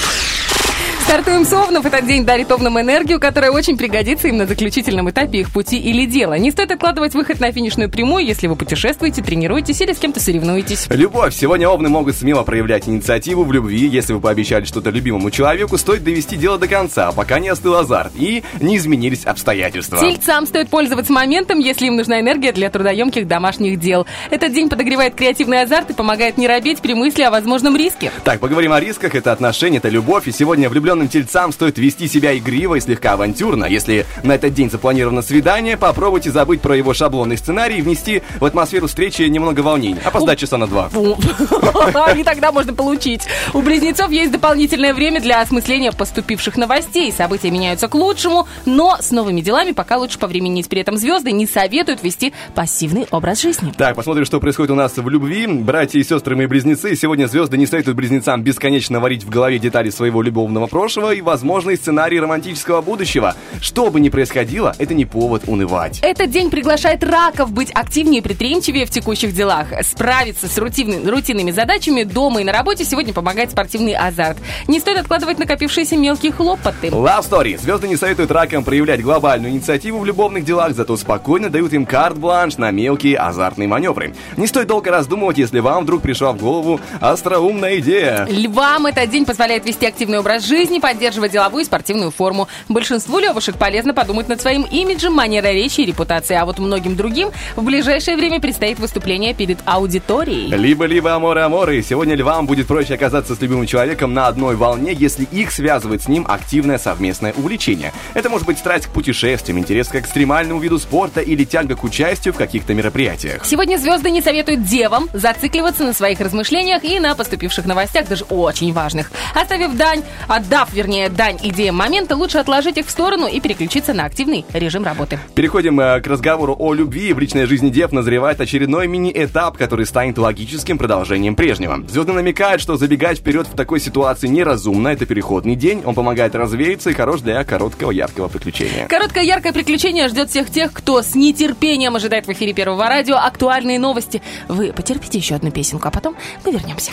Стартуем 1.03 1.45
с 1.45 1.51
Овнов. 1.51 1.85
Этот 1.85 2.07
день 2.07 2.25
дарит 2.25 2.49
Овнам 2.49 2.79
энергию, 2.79 3.19
которая 3.19 3.51
очень 3.51 3.77
пригодится 3.77 4.29
им 4.29 4.37
на 4.37 4.47
заключительном 4.47 5.09
этапе 5.09 5.39
их 5.39 5.51
пути 5.51 5.77
или 5.77 6.05
дела. 6.05 6.37
Не 6.37 6.49
стоит 6.49 6.71
откладывать 6.71 7.13
выход 7.13 7.41
на 7.41 7.51
финишную 7.51 7.89
прямую, 7.89 8.25
если 8.25 8.47
вы 8.47 8.55
путешествуете, 8.55 9.21
тренируетесь 9.21 9.81
или 9.81 9.91
с 9.91 9.99
кем-то 9.99 10.21
соревнуетесь. 10.21 10.87
Любовь. 10.89 11.35
Сегодня 11.35 11.67
овны 11.67 11.89
могут 11.89 12.15
смело 12.15 12.43
проявлять 12.43 12.87
инициативу 12.87 13.43
в 13.43 13.51
любви. 13.51 13.85
Если 13.85 14.13
вы 14.13 14.21
пообещали 14.21 14.63
что-то 14.63 14.91
любимому 14.91 15.29
человеку, 15.29 15.77
стоит 15.77 16.05
довести 16.05 16.37
дело 16.37 16.57
до 16.57 16.69
конца, 16.69 17.11
пока 17.11 17.39
не 17.39 17.49
остыл 17.49 17.75
азарт 17.75 18.13
и 18.15 18.43
не 18.61 18.77
изменились 18.77 19.25
обстоятельства. 19.25 19.99
Тельцам 19.99 20.45
стоит 20.45 20.69
пользоваться 20.69 21.11
моментом, 21.11 21.59
если 21.59 21.87
им 21.87 21.97
нужна 21.97 22.21
энергия 22.21 22.53
для 22.53 22.69
трудоемких 22.69 23.27
домашних 23.27 23.77
дел. 23.77 24.07
Этот 24.29 24.53
день 24.53 24.69
подогревает 24.69 25.15
креативный 25.15 25.63
азарт 25.63 25.89
и 25.89 25.93
помогает 25.93 26.37
не 26.37 26.47
робеть 26.47 26.79
при 26.79 26.93
мысли 26.93 27.23
о 27.23 27.29
возможном 27.29 27.75
риске. 27.75 28.09
Так, 28.23 28.39
поговорим 28.39 28.71
о 28.71 28.79
рисках. 28.79 29.15
Это 29.15 29.33
отношения, 29.33 29.79
это 29.79 29.89
любовь. 29.89 30.29
И 30.29 30.31
сегодня 30.31 30.69
влюбленные 30.69 30.92
влюбленным 30.93 31.09
тельцам 31.09 31.51
стоит 31.51 31.77
вести 31.77 32.07
себя 32.07 32.37
игриво 32.37 32.75
и 32.75 32.79
слегка 32.79 33.13
авантюрно. 33.13 33.65
Если 33.65 34.05
на 34.23 34.33
этот 34.33 34.53
день 34.53 34.69
запланировано 34.69 35.21
свидание, 35.21 35.77
попробуйте 35.77 36.31
забыть 36.31 36.61
про 36.61 36.75
его 36.75 36.93
шаблонный 36.93 37.37
сценарий 37.37 37.79
и 37.79 37.81
внести 37.81 38.21
в 38.39 38.45
атмосферу 38.45 38.87
встречи 38.87 39.23
немного 39.23 39.61
волнений. 39.61 39.99
Опоздать 40.03 40.39
часа 40.39 40.57
на 40.57 40.67
два. 40.67 40.89
И 42.15 42.23
тогда 42.23 42.51
можно 42.51 42.73
получить. 42.73 43.23
У 43.53 43.61
близнецов 43.61 44.11
есть 44.11 44.31
дополнительное 44.31 44.93
время 44.93 45.19
для 45.21 45.41
осмысления 45.41 45.91
поступивших 45.91 46.57
новостей. 46.57 47.11
События 47.11 47.49
меняются 47.49 47.87
к 47.87 47.95
лучшему, 47.95 48.47
но 48.65 48.97
с 48.99 49.11
новыми 49.11 49.41
делами 49.41 49.71
пока 49.71 49.97
лучше 49.97 50.19
повременить. 50.19 50.69
При 50.69 50.81
этом 50.81 50.97
звезды 50.97 51.31
не 51.31 51.47
советуют 51.47 52.03
вести 52.03 52.33
пассивный 52.55 53.07
образ 53.11 53.41
жизни. 53.41 53.73
Так, 53.75 53.95
посмотрим, 53.95 54.25
что 54.25 54.39
происходит 54.39 54.71
у 54.71 54.75
нас 54.75 54.95
в 54.95 55.09
любви. 55.09 55.47
Братья 55.47 55.99
и 55.99 56.03
сестры 56.03 56.35
мои 56.35 56.45
близнецы. 56.45 56.95
Сегодня 56.95 57.27
звезды 57.27 57.57
не 57.57 57.65
советуют 57.65 57.97
близнецам 57.97 58.43
бесконечно 58.43 58.99
варить 58.99 59.23
в 59.23 59.29
голове 59.29 59.59
детали 59.59 59.89
своего 59.89 60.21
любовного 60.21 60.67
прошлого 60.83 61.13
и 61.13 61.21
возможный 61.21 61.77
сценарий 61.77 62.19
романтического 62.19 62.81
будущего. 62.81 63.35
Что 63.61 63.89
бы 63.89 64.01
ни 64.01 64.09
происходило, 64.09 64.75
это 64.77 64.93
не 64.93 65.05
повод 65.05 65.43
унывать. 65.47 65.99
Этот 66.01 66.29
день 66.29 66.49
приглашает 66.49 67.05
раков 67.05 67.53
быть 67.53 67.71
активнее 67.73 68.19
и 68.19 68.21
предприимчивее 68.21 68.85
в 68.85 68.89
текущих 68.89 69.33
делах. 69.33 69.67
Справиться 69.83 70.49
с 70.49 70.57
рутинными, 70.57 71.09
рутинными 71.09 71.51
задачами 71.51 72.03
дома 72.03 72.41
и 72.41 72.43
на 72.43 72.51
работе 72.51 72.83
сегодня 72.83 73.13
помогает 73.13 73.51
спортивный 73.51 73.93
азарт. 73.93 74.37
Не 74.67 74.81
стоит 74.81 74.97
откладывать 74.97 75.39
накопившиеся 75.39 75.95
мелкие 75.95 76.33
хлопоты. 76.33 76.87
Love 76.87 77.29
Story. 77.29 77.57
Звезды 77.57 77.87
не 77.87 77.95
советуют 77.95 78.31
ракам 78.31 78.65
проявлять 78.65 79.01
глобальную 79.01 79.53
инициативу 79.53 79.99
в 79.99 80.05
любовных 80.05 80.43
делах, 80.43 80.73
зато 80.73 80.97
спокойно 80.97 81.49
дают 81.49 81.71
им 81.71 81.85
карт-бланш 81.85 82.57
на 82.57 82.71
мелкие 82.71 83.15
азартные 83.15 83.69
маневры. 83.69 84.13
Не 84.35 84.47
стоит 84.47 84.67
долго 84.67 84.91
раздумывать, 84.91 85.37
если 85.37 85.61
вам 85.61 85.83
вдруг 85.83 86.01
пришла 86.01 86.33
в 86.33 86.39
голову 86.39 86.81
остроумная 86.99 87.79
идея. 87.79 88.27
Львам 88.29 88.87
этот 88.87 89.09
день 89.09 89.23
позволяет 89.23 89.65
вести 89.65 89.85
активный 89.85 90.19
образ 90.19 90.45
жизни, 90.45 90.72
поддерживать 90.79 91.31
деловую 91.31 91.63
и 91.63 91.65
спортивную 91.65 92.11
форму. 92.11 92.47
Большинству 92.69 93.19
левушек 93.19 93.57
полезно 93.57 93.93
подумать 93.93 94.27
над 94.27 94.41
своим 94.41 94.63
имиджем, 94.63 95.13
манерой 95.13 95.53
речи 95.53 95.81
и 95.81 95.85
репутацией, 95.85 96.39
а 96.39 96.45
вот 96.45 96.59
многим 96.59 96.95
другим 96.95 97.31
в 97.55 97.63
ближайшее 97.63 98.17
время 98.17 98.39
предстоит 98.39 98.79
выступление 98.79 99.33
перед 99.33 99.59
аудиторией. 99.65 100.55
Либо-либо 100.55 101.13
аморы-аморы. 101.13 101.81
Сегодня 101.81 102.15
львам 102.15 102.45
будет 102.45 102.67
проще 102.67 102.93
оказаться 102.95 103.35
с 103.35 103.41
любимым 103.41 103.65
человеком 103.65 104.13
на 104.13 104.27
одной 104.27 104.55
волне, 104.55 104.93
если 104.93 105.25
их 105.25 105.51
связывает 105.51 106.03
с 106.03 106.07
ним 106.07 106.25
активное 106.27 106.77
совместное 106.77 107.33
увлечение. 107.33 107.93
Это 108.13 108.29
может 108.29 108.47
быть 108.47 108.57
страсть 108.57 108.87
к 108.87 108.89
путешествиям, 108.89 109.59
интерес 109.59 109.89
к 109.89 109.95
экстремальному 109.95 110.59
виду 110.59 110.79
спорта 110.79 111.21
или 111.21 111.43
тяга 111.43 111.75
к 111.75 111.83
участию 111.83 112.33
в 112.33 112.37
каких-то 112.37 112.73
мероприятиях. 112.73 113.45
Сегодня 113.45 113.77
звезды 113.77 114.09
не 114.09 114.21
советуют 114.21 114.63
девам 114.63 115.09
зацикливаться 115.13 115.83
на 115.83 115.93
своих 115.93 116.19
размышлениях 116.19 116.83
и 116.83 116.99
на 116.99 117.15
поступивших 117.15 117.65
новостях, 117.65 118.07
даже 118.07 118.23
очень 118.25 118.73
важных. 118.73 119.11
Оставив 119.33 119.75
дань, 119.75 120.03
отдав, 120.27 120.62
вернее, 120.71 121.09
дань 121.09 121.37
идеям 121.41 121.75
момента, 121.75 122.15
лучше 122.15 122.37
отложить 122.37 122.77
их 122.77 122.85
в 122.85 122.89
сторону 122.89 123.27
и 123.27 123.39
переключиться 123.39 123.93
на 123.93 124.05
активный 124.05 124.45
режим 124.53 124.83
работы. 124.83 125.19
Переходим 125.35 125.79
э, 125.79 125.99
к 125.99 126.07
разговору 126.07 126.55
о 126.57 126.73
любви. 126.73 127.11
В 127.13 127.19
личной 127.19 127.45
жизни 127.45 127.69
дев 127.69 127.91
назревает 127.91 128.39
очередной 128.39 128.87
мини-этап, 128.87 129.57
который 129.57 129.85
станет 129.85 130.17
логическим 130.17 130.77
продолжением 130.77 131.35
прежнего. 131.35 131.83
Звезды 131.87 132.13
намекают, 132.13 132.61
что 132.61 132.77
забегать 132.77 133.19
вперед 133.19 133.47
в 133.47 133.55
такой 133.55 133.79
ситуации 133.79 134.27
неразумно. 134.27 134.89
Это 134.89 135.05
переходный 135.05 135.55
день, 135.55 135.81
он 135.85 135.95
помогает 135.95 136.35
развеяться 136.35 136.89
и 136.89 136.93
хорош 136.93 137.21
для 137.21 137.43
короткого 137.43 137.91
яркого 137.91 138.27
приключения. 138.27 138.87
Короткое 138.87 139.23
яркое 139.23 139.53
приключение 139.53 140.07
ждет 140.07 140.29
всех 140.29 140.49
тех, 140.49 140.71
кто 140.71 141.01
с 141.01 141.15
нетерпением 141.15 141.95
ожидает 141.95 142.27
в 142.27 142.31
эфире 142.31 142.53
Первого 142.53 142.87
радио 142.87 143.15
актуальные 143.15 143.79
новости. 143.79 144.21
Вы 144.47 144.71
потерпите 144.71 145.17
еще 145.17 145.35
одну 145.35 145.51
песенку, 145.51 145.87
а 145.87 145.91
потом 145.91 146.15
мы 146.45 146.51
вернемся. 146.51 146.91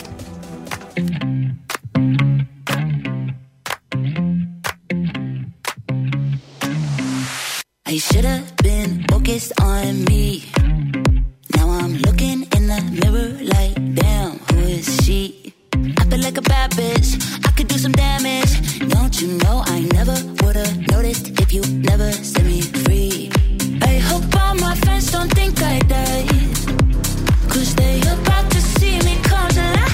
I 7.91 7.97
should 7.97 8.23
have 8.23 8.55
been 8.55 9.03
focused 9.11 9.51
on 9.59 10.05
me. 10.05 10.45
Now 11.57 11.67
I'm 11.71 11.97
looking 11.97 12.43
in 12.55 12.67
the 12.71 12.81
mirror 12.99 13.31
like, 13.43 13.75
damn, 13.95 14.39
who 14.47 14.59
is 14.59 14.87
she? 15.03 15.53
I 15.99 16.05
feel 16.05 16.21
like 16.21 16.37
a 16.37 16.41
bad 16.41 16.71
bitch. 16.71 17.19
I 17.45 17.51
could 17.51 17.67
do 17.67 17.77
some 17.77 17.91
damage. 17.91 18.79
Don't 18.87 19.21
you 19.21 19.27
know 19.43 19.63
I 19.65 19.81
never 19.91 20.15
would've 20.41 20.87
noticed 20.87 21.37
if 21.41 21.51
you 21.51 21.63
never 21.89 22.09
set 22.13 22.45
me 22.45 22.61
free? 22.61 23.29
I 23.81 23.97
hope 23.97 24.23
all 24.39 24.55
my 24.55 24.73
friends 24.75 25.11
don't 25.11 25.29
think 25.33 25.61
I 25.61 25.79
died. 25.79 26.29
Cause 27.49 27.75
they 27.75 27.99
about 27.99 28.49
to 28.51 28.61
see 28.61 28.99
me 28.99 29.19
come 29.21 29.49
to 29.49 29.63
life. 29.75 29.90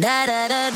Da 0.00 0.24
da 0.26 0.48
da 0.48 0.69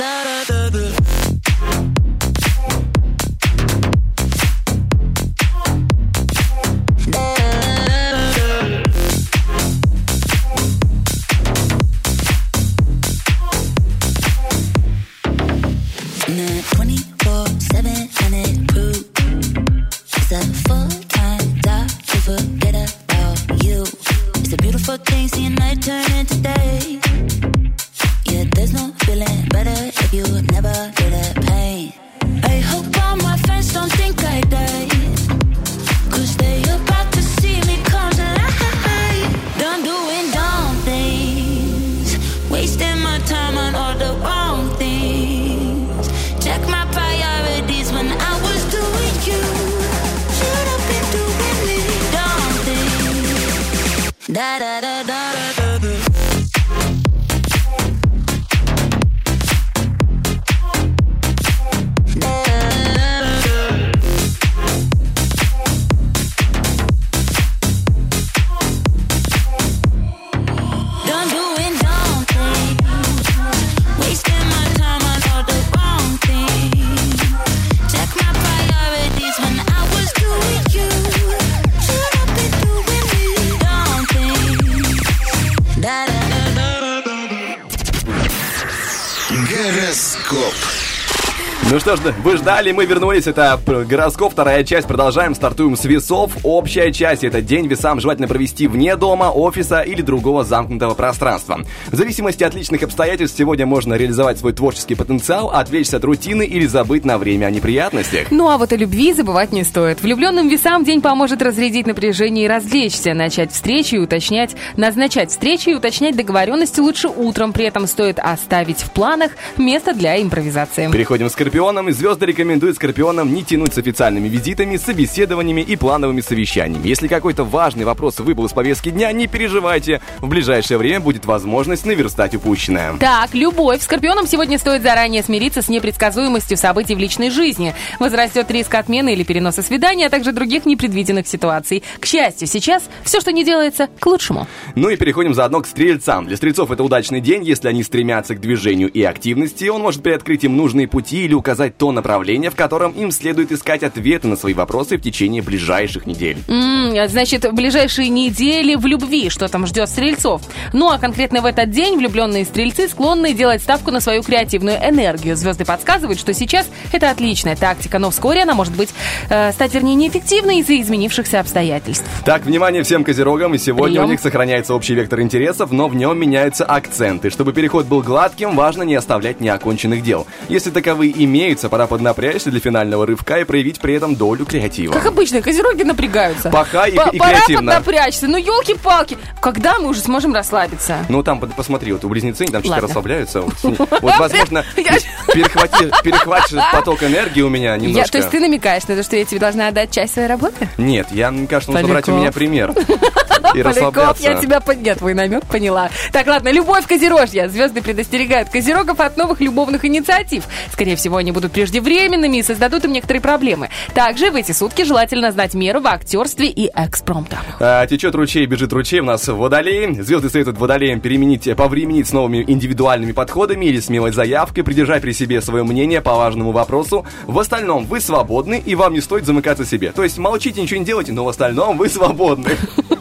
что 91.96 92.10
ж, 92.10 92.14
вы 92.22 92.36
ждали, 92.36 92.72
мы 92.72 92.86
вернулись. 92.86 93.26
Это 93.26 93.58
гороскоп, 93.66 94.32
вторая 94.32 94.64
часть. 94.64 94.86
Продолжаем, 94.86 95.34
стартуем 95.34 95.76
с 95.76 95.84
весов. 95.84 96.32
Общая 96.42 96.92
часть. 96.92 97.24
Этот 97.24 97.46
день 97.46 97.66
весам 97.66 98.00
желательно 98.00 98.28
провести 98.28 98.66
вне 98.66 98.96
дома, 98.96 99.30
офиса 99.30 99.80
или 99.80 100.02
другого 100.02 100.44
замкнутого 100.44 100.94
пространства. 100.94 101.60
В 101.88 101.96
зависимости 101.96 102.42
от 102.44 102.54
личных 102.54 102.82
обстоятельств 102.82 103.36
сегодня 103.38 103.66
можно 103.66 103.94
реализовать 103.94 104.38
свой 104.38 104.52
творческий 104.52 104.94
потенциал, 104.94 105.50
отвлечься 105.50 105.98
от 105.98 106.04
рутины 106.04 106.44
или 106.44 106.66
забыть 106.66 107.04
на 107.04 107.18
время 107.18 107.46
о 107.46 107.50
неприятностях. 107.50 108.28
Ну 108.30 108.48
а 108.48 108.58
вот 108.58 108.72
о 108.72 108.76
любви 108.76 109.12
забывать 109.12 109.52
не 109.52 109.64
стоит. 109.64 110.02
Влюбленным 110.02 110.48
весам 110.48 110.84
день 110.84 111.00
поможет 111.00 111.42
разрядить 111.42 111.86
напряжение 111.86 112.46
и 112.46 112.48
развлечься, 112.48 113.14
начать 113.14 113.52
встречи 113.52 113.96
и 113.96 113.98
уточнять, 113.98 114.56
назначать 114.76 115.30
встречи 115.30 115.70
и 115.70 115.74
уточнять 115.74 116.16
договоренности 116.16 116.80
лучше 116.80 117.08
утром. 117.08 117.52
При 117.52 117.66
этом 117.66 117.86
стоит 117.86 118.18
оставить 118.18 118.78
в 118.78 118.90
планах 118.90 119.32
место 119.56 119.94
для 119.94 120.20
импровизации. 120.20 120.90
Переходим 120.90 121.28
к 121.28 121.32
Скорпиону. 121.32 121.83
И 121.88 121.92
звезды 121.92 122.26
рекомендуют 122.26 122.76
скорпионам 122.76 123.34
не 123.34 123.44
тянуть 123.44 123.74
с 123.74 123.78
официальными 123.78 124.28
визитами, 124.28 124.76
собеседованиями 124.76 125.60
и 125.60 125.76
плановыми 125.76 126.20
совещаниями. 126.20 126.88
Если 126.88 127.08
какой-то 127.08 127.44
важный 127.44 127.84
вопрос 127.84 128.20
выпал 128.20 128.46
из 128.46 128.52
повестки 128.52 128.90
дня, 128.90 129.12
не 129.12 129.26
переживайте. 129.26 130.00
В 130.20 130.28
ближайшее 130.28 130.78
время 130.78 131.00
будет 131.00 131.26
возможность 131.26 131.86
наверстать 131.86 132.34
упущенное. 132.34 132.96
Так, 132.98 133.34
любовь. 133.34 133.82
Скорпионам 133.82 134.26
сегодня 134.26 134.58
стоит 134.58 134.82
заранее 134.82 135.22
смириться 135.22 135.62
с 135.62 135.68
непредсказуемостью 135.68 136.56
событий 136.56 136.94
в 136.94 136.98
личной 136.98 137.30
жизни. 137.30 137.74
Возрастет 137.98 138.50
риск 138.50 138.74
отмены 138.74 139.12
или 139.12 139.22
переноса 139.22 139.62
свидания, 139.62 140.06
а 140.06 140.10
также 140.10 140.32
других 140.32 140.66
непредвиденных 140.66 141.26
ситуаций. 141.26 141.82
К 142.00 142.06
счастью, 142.06 142.48
сейчас 142.48 142.84
все, 143.04 143.20
что 143.20 143.32
не 143.32 143.44
делается, 143.44 143.88
к 143.98 144.06
лучшему. 144.06 144.46
Ну 144.74 144.88
и 144.88 144.96
переходим 144.96 145.34
заодно 145.34 145.60
к 145.60 145.66
стрельцам. 145.66 146.26
Для 146.26 146.36
стрельцов 146.36 146.70
это 146.70 146.82
удачный 146.82 147.20
день, 147.20 147.44
если 147.44 147.68
они 147.68 147.82
стремятся 147.82 148.34
к 148.34 148.40
движению 148.40 148.90
и 148.90 149.02
активности. 149.02 149.66
Он 149.66 149.82
может 149.82 150.02
приоткрыть 150.02 150.44
им 150.44 150.56
нужные 150.56 150.88
пути 150.88 151.24
или 151.24 151.34
указать 151.34 151.73
то 151.76 151.92
направление, 151.92 152.50
в 152.50 152.54
котором 152.54 152.92
им 152.92 153.10
следует 153.10 153.52
искать 153.52 153.82
ответы 153.82 154.28
на 154.28 154.36
свои 154.36 154.54
вопросы 154.54 154.96
в 154.96 155.02
течение 155.02 155.42
ближайших 155.42 156.06
недель. 156.06 156.38
М, 156.48 156.94
значит, 157.08 157.44
в 157.44 157.52
ближайшие 157.52 158.08
недели 158.08 158.74
в 158.74 158.86
любви, 158.86 159.28
что 159.30 159.48
там 159.48 159.66
ждет 159.66 159.88
стрельцов. 159.88 160.42
Ну 160.72 160.90
а 160.90 160.98
конкретно 160.98 161.40
в 161.40 161.46
этот 161.46 161.70
день 161.70 161.96
влюбленные 161.96 162.44
стрельцы 162.44 162.88
склонны 162.88 163.32
делать 163.32 163.62
ставку 163.62 163.90
на 163.90 164.00
свою 164.00 164.22
креативную 164.22 164.76
энергию. 164.76 165.36
Звезды 165.36 165.64
подсказывают, 165.64 166.18
что 166.18 166.32
сейчас 166.32 166.68
это 166.92 167.10
отличная 167.10 167.56
тактика, 167.56 167.98
но 167.98 168.10
вскоре 168.10 168.42
она 168.42 168.54
может 168.54 168.74
быть 168.76 168.90
э, 169.28 169.52
стать, 169.52 169.74
вернее, 169.74 169.94
неэффективной 169.94 170.58
из-за 170.58 170.80
изменившихся 170.80 171.40
обстоятельств. 171.40 172.04
Так, 172.24 172.44
внимание 172.44 172.82
всем 172.82 173.04
козерогам, 173.04 173.54
и 173.54 173.58
сегодня 173.58 173.96
Прием. 173.96 174.04
у 174.06 174.10
них 174.10 174.20
сохраняется 174.20 174.74
общий 174.74 174.94
вектор 174.94 175.20
интересов, 175.20 175.70
но 175.72 175.88
в 175.88 175.94
нем 175.96 176.18
меняются 176.18 176.64
акценты. 176.64 177.30
Чтобы 177.30 177.52
переход 177.52 177.86
был 177.86 178.00
гладким, 178.02 178.54
важно 178.56 178.82
не 178.82 178.94
оставлять 178.94 179.40
неоконченных 179.40 180.02
дел. 180.02 180.26
Если 180.48 180.70
таковые 180.70 181.12
имеются, 181.54 181.68
пора 181.68 181.86
поднапрячься 181.86 182.50
для 182.50 182.58
финального 182.60 183.06
рывка 183.06 183.38
и 183.38 183.44
проявить 183.44 183.78
при 183.80 183.94
этом 183.94 184.16
долю 184.16 184.44
креатива. 184.44 184.92
Как 184.92 185.06
обычно, 185.06 185.40
козероги 185.40 185.84
напрягаются. 185.84 186.50
Пока 186.50 186.86
и- 186.88 186.96
П- 186.96 187.10
и 187.12 187.18
Пора 187.18 187.30
креативно. 187.34 187.72
поднапрячься. 187.72 188.26
Ну, 188.26 188.36
елки-палки. 188.36 189.16
Когда 189.40 189.78
мы 189.78 189.88
уже 189.88 190.00
сможем 190.00 190.34
расслабиться? 190.34 190.98
Ну, 191.08 191.22
там, 191.22 191.38
под- 191.38 191.54
посмотри, 191.54 191.92
вот 191.92 192.04
у 192.04 192.08
близнецы, 192.08 192.42
они 192.42 192.50
там 192.52 192.60
что-то 192.62 192.72
Ладно. 192.74 192.88
расслабляются. 192.88 193.40
Вот, 193.42 193.54
вот, 193.62 194.02
возможно, 194.18 194.64
Я- 194.76 194.82
перехвати- 195.34 195.92
перехватишь 196.02 196.58
поток 196.72 197.02
энергии 197.04 197.42
у 197.42 197.48
меня 197.48 197.74
Я, 197.74 197.76
немножко. 197.76 198.10
то 198.12 198.18
есть 198.18 198.30
ты 198.30 198.40
намекаешь 198.40 198.84
на 198.88 198.96
то, 198.96 199.02
что 199.04 199.16
я 199.16 199.24
тебе 199.24 199.38
должна 199.40 199.68
отдать 199.68 199.90
часть 199.92 200.14
своей 200.14 200.28
работы? 200.28 200.68
Нет, 200.76 201.08
я, 201.12 201.30
мне 201.30 201.46
кажется, 201.46 201.70
нужно 201.72 201.86
брать 201.88 202.08
у 202.08 202.12
Поляков. 202.12 202.20
меня 202.20 202.32
пример. 202.32 202.70
И 202.70 203.62
Поляков, 203.62 203.66
расслабляться. 203.76 204.22
я 204.30 204.34
тебя 204.40 204.60
поднял, 204.60 204.96
твой 204.96 205.14
намек 205.14 205.44
поняла. 205.46 205.90
Так, 206.12 206.26
ладно, 206.26 206.50
любовь 206.50 206.86
Козерожья. 206.86 207.48
Звезды 207.48 207.82
предостерегают 207.82 208.48
Козерогов 208.48 208.98
от 209.00 209.16
новых 209.16 209.40
любовных 209.40 209.84
инициатив. 209.84 210.44
Скорее 210.72 210.96
всего, 210.96 211.18
они 211.18 211.30
будут 211.30 211.43
преждевременными 211.52 212.38
и 212.38 212.42
создадут 212.42 212.84
им 212.84 212.92
некоторые 212.92 213.20
проблемы. 213.20 213.70
Также 213.94 214.30
в 214.30 214.36
эти 214.36 214.52
сутки 214.52 214.82
желательно 214.82 215.32
знать 215.32 215.54
меру 215.54 215.80
в 215.80 215.86
актерстве 215.86 216.48
и 216.48 216.70
экспромтах. 216.74 217.44
А, 217.60 217.86
течет 217.86 218.14
ручей, 218.14 218.46
бежит 218.46 218.72
ручей, 218.72 219.00
у 219.00 219.04
нас 219.04 219.26
водолей. 219.28 220.00
Звезды 220.00 220.30
советуют 220.30 220.58
водолеям 220.58 221.00
переменить, 221.00 221.46
э, 221.46 221.54
повременить 221.54 222.08
с 222.08 222.12
новыми 222.12 222.44
индивидуальными 222.46 223.12
подходами 223.12 223.66
или 223.66 223.80
смелой 223.80 224.12
заявкой, 224.12 224.64
придержать 224.64 225.02
при 225.02 225.12
себе 225.12 225.40
свое 225.40 225.64
мнение 225.64 226.00
по 226.00 226.14
важному 226.14 226.52
вопросу. 226.52 227.06
В 227.26 227.38
остальном 227.38 227.84
вы 227.84 228.00
свободны, 228.00 228.62
и 228.64 228.74
вам 228.74 228.94
не 228.94 229.00
стоит 229.00 229.26
замыкаться 229.26 229.64
себе. 229.64 229.92
То 229.92 230.02
есть 230.02 230.18
молчите, 230.18 230.60
ничего 230.60 230.78
не 230.78 230.86
делайте, 230.86 231.12
но 231.12 231.24
в 231.24 231.28
остальном 231.28 231.78
вы 231.78 231.88
свободны. 231.88 232.50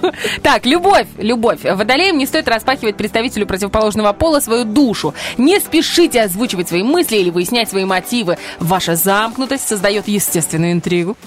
Так, 0.42 0.66
любовь, 0.66 1.08
любовь. 1.18 1.60
Водолеям 1.64 2.18
не 2.18 2.26
стоит 2.26 2.48
распахивать 2.48 2.98
представителю 2.98 3.46
противоположного 3.46 4.12
пола 4.14 4.40
свою 4.42 4.66
душу. 4.66 5.14
Не 5.38 5.60
спешите 5.60 6.22
озвучивать 6.22 6.68
свои 6.68 6.84
мысли 6.84 7.18
или 7.18 7.30
выяснять 7.30 7.70
свои 7.70 7.86
мотивы. 7.86 8.33
Ваша 8.60 8.96
замкнутость 8.96 9.68
создает 9.68 10.08
естественную 10.08 10.74
интригу 10.74 11.18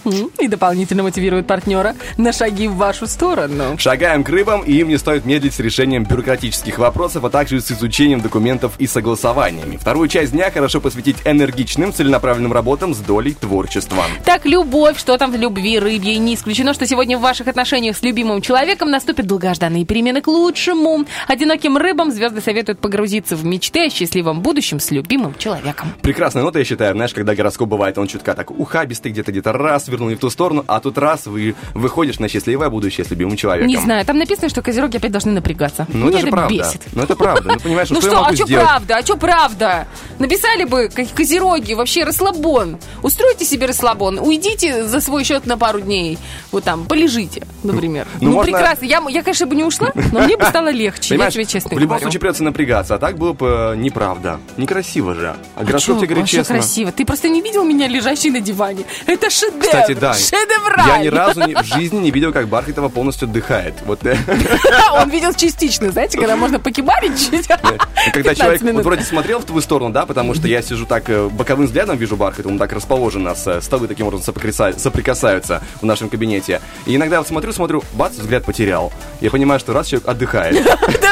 и 0.40 0.48
дополнительно 0.48 1.02
мотивирует 1.02 1.46
партнера 1.46 1.94
на 2.16 2.32
шаги 2.32 2.68
в 2.68 2.76
вашу 2.76 3.06
сторону. 3.06 3.76
Шагаем 3.78 4.24
к 4.24 4.28
рыбам, 4.28 4.62
и 4.62 4.72
им 4.72 4.88
не 4.88 4.98
стоит 4.98 5.24
медлить 5.24 5.54
с 5.54 5.60
решением 5.60 6.04
бюрократических 6.04 6.78
вопросов, 6.78 7.24
а 7.24 7.30
также 7.30 7.60
с 7.60 7.70
изучением 7.70 8.20
документов 8.20 8.72
и 8.78 8.86
согласованиями. 8.86 9.76
Вторую 9.76 10.08
часть 10.08 10.32
дня 10.32 10.50
хорошо 10.50 10.80
посвятить 10.80 11.16
энергичным, 11.24 11.92
целенаправленным 11.92 12.52
работам 12.52 12.94
с 12.94 12.98
долей 12.98 13.34
творчества. 13.34 14.04
Так, 14.24 14.46
любовь, 14.46 14.98
что 14.98 15.16
там 15.18 15.32
в 15.32 15.36
любви 15.36 15.78
рыбьей? 15.78 16.18
Не 16.18 16.34
исключено, 16.34 16.74
что 16.74 16.86
сегодня 16.86 17.18
в 17.18 17.20
ваших 17.20 17.48
отношениях 17.48 17.96
с 17.96 18.02
любимым 18.02 18.40
человеком 18.42 18.90
наступят 18.90 19.26
долгожданные 19.26 19.84
перемены 19.84 20.20
к 20.22 20.26
лучшему. 20.26 21.04
Одиноким 21.28 21.76
рыбам 21.76 22.10
звезды 22.10 22.40
советуют 22.40 22.80
погрузиться 22.80 23.36
в 23.36 23.44
мечты 23.44 23.86
о 23.86 23.90
счастливом 23.90 24.40
будущем 24.40 24.80
с 24.80 24.90
любимым 24.90 25.34
человеком. 25.38 25.92
Прекрасная 26.02 26.42
нота, 26.42 26.58
я 26.58 26.64
считаю, 26.64 26.94
знаешь, 26.96 27.14
когда 27.14 27.34
гороскоп 27.34 27.68
бывает, 27.68 27.98
он 27.98 28.06
чутка 28.06 28.34
так 28.34 28.50
ухабистый, 28.50 29.12
где-то 29.12 29.30
где-то 29.32 29.52
раз, 29.52 29.88
вернул 29.88 30.08
не 30.08 30.14
в 30.14 30.18
ту 30.18 30.30
сторону, 30.30 30.64
а 30.66 30.80
тут 30.80 30.98
раз 30.98 31.26
вы 31.26 31.54
выходишь 31.74 32.18
на 32.18 32.28
счастливое 32.28 32.68
будущее 32.70 33.04
с 33.04 33.10
любимым 33.10 33.36
человеком. 33.36 33.68
Не 33.68 33.76
знаю, 33.78 34.04
там 34.04 34.18
написано, 34.18 34.48
что 34.48 34.62
козероги 34.62 34.96
опять 34.96 35.12
должны 35.12 35.32
напрягаться. 35.32 35.86
Ну, 35.92 36.06
Меня 36.08 36.18
это 36.18 36.26
же 36.26 36.30
правда. 36.32 36.54
бесит. 36.54 36.82
Ну, 36.92 37.02
это 37.02 37.16
правда. 37.16 37.52
Ну, 37.54 37.60
понимаешь, 37.60 37.90
Ну 37.96 38.00
что, 38.00 38.10
что, 38.10 38.24
а 38.26 38.34
что 38.34 38.46
правда? 38.46 38.96
А 38.96 39.02
что 39.02 39.16
правда? 39.16 39.86
Написали 40.18 40.64
бы, 40.64 40.88
козероги, 41.14 41.74
вообще 41.74 42.04
расслабон. 42.04 42.78
Устройте 43.02 43.44
себе 43.44 43.66
расслабон, 43.66 44.18
уйдите 44.18 44.84
за 44.84 45.00
свой 45.00 45.24
счет 45.24 45.46
на 45.46 45.56
пару 45.58 45.80
дней. 45.80 46.18
Вот 46.52 46.64
там, 46.64 46.84
полежите, 46.86 47.46
например. 47.62 48.06
Ну, 48.20 48.28
Ну, 48.30 48.34
можно- 48.36 48.52
прекрасно. 48.52 48.84
Я, 48.84 49.02
я, 49.08 49.22
конечно, 49.22 49.46
бы 49.46 49.54
не 49.56 49.64
ушла, 49.64 49.92
но 50.12 50.20
мне 50.22 50.36
бы 50.36 50.44
стало 50.48 50.70
легче. 50.70 51.10
Понимаешь, 51.10 51.34
я 51.34 51.42
тебе 51.44 51.52
честно 51.52 51.68
в 51.70 51.72
любом 51.78 51.88
говорю. 51.96 52.02
случае 52.04 52.20
придется 52.20 52.44
напрягаться, 52.44 52.94
а 52.94 52.98
так 52.98 53.18
было 53.18 53.32
бы 53.32 53.72
э, 53.74 53.76
неправда. 53.76 54.40
Некрасиво 54.56 55.14
же. 55.14 55.28
А 55.56 55.60
А 55.60 55.64
гороскоп 55.64 55.98
тебе 55.98 56.08
говорит 56.08 56.26
честно. 56.28 56.54
красиво. 56.56 56.85
Ты 56.92 57.04
просто 57.04 57.28
не 57.28 57.40
видел 57.40 57.64
меня 57.64 57.88
лежащей 57.88 58.30
на 58.30 58.40
диване. 58.40 58.84
Это 59.06 59.30
шедевр. 59.30 59.60
Кстати, 59.62 59.92
да. 59.94 60.14
Шедевраль. 60.14 60.88
Я 60.88 60.98
ни 60.98 61.08
разу 61.08 61.46
не- 61.46 61.54
в 61.54 61.64
жизни 61.76 61.98
не 61.98 62.10
видел, 62.10 62.32
как 62.32 62.48
Бархатова 62.48 62.88
полностью 62.88 63.28
отдыхает. 63.28 63.74
Вот 63.84 64.04
э, 64.06 64.16
Он 64.94 65.08
видел 65.10 65.32
частично, 65.34 65.90
знаете, 65.90 66.18
когда 66.18 66.36
можно 66.36 66.58
покибарить 66.58 67.18
чуть. 67.30 67.46
когда 67.46 68.32
15 68.34 68.38
человек 68.38 68.62
вроде 68.84 69.02
смотрел 69.04 69.40
в 69.40 69.44
твою 69.44 69.60
сторону, 69.62 69.92
да, 69.92 70.06
потому 70.06 70.34
что 70.34 70.48
я 70.48 70.62
сижу 70.62 70.86
так 70.86 71.08
э, 71.08 71.28
боковым 71.28 71.66
взглядом, 71.66 71.96
вижу 71.96 72.16
Бархатова, 72.16 72.52
он 72.52 72.58
так 72.58 72.72
расположен, 72.72 73.22
нас 73.22 73.46
э, 73.46 73.60
столы 73.60 73.88
таким 73.88 74.06
образом 74.06 74.34
соприкаса- 74.34 74.78
соприкасаются 74.78 75.62
в 75.80 75.84
нашем 75.84 76.08
кабинете. 76.08 76.60
И 76.86 76.96
иногда 76.96 77.18
вот 77.18 77.28
смотрю, 77.28 77.52
смотрю, 77.52 77.82
бац, 77.94 78.14
взгляд 78.14 78.44
потерял. 78.44 78.92
Я 79.20 79.30
понимаю, 79.30 79.60
что 79.60 79.72
раз 79.72 79.88
человек 79.88 80.08
отдыхает. 80.08 80.56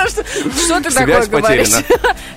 Что, 0.04 0.80
ты 0.80 0.90
такое 0.90 1.26
говоришь? 1.26 1.70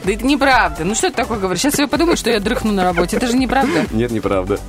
Да 0.03 0.11
это 0.13 0.25
неправда. 0.25 0.83
Ну 0.85 0.95
что 0.95 1.09
ты 1.09 1.15
такое 1.15 1.37
говоришь? 1.37 1.61
Сейчас 1.61 1.77
я 1.79 1.87
подумаю, 1.87 2.15
что 2.17 2.29
я 2.29 2.39
дрыхну 2.39 2.71
на 2.71 2.83
работе. 2.83 3.19
Это 3.27 3.35
же 3.35 3.41
неправда. 3.41 3.85
Нет, 3.91 4.11
неправда. 4.11 4.59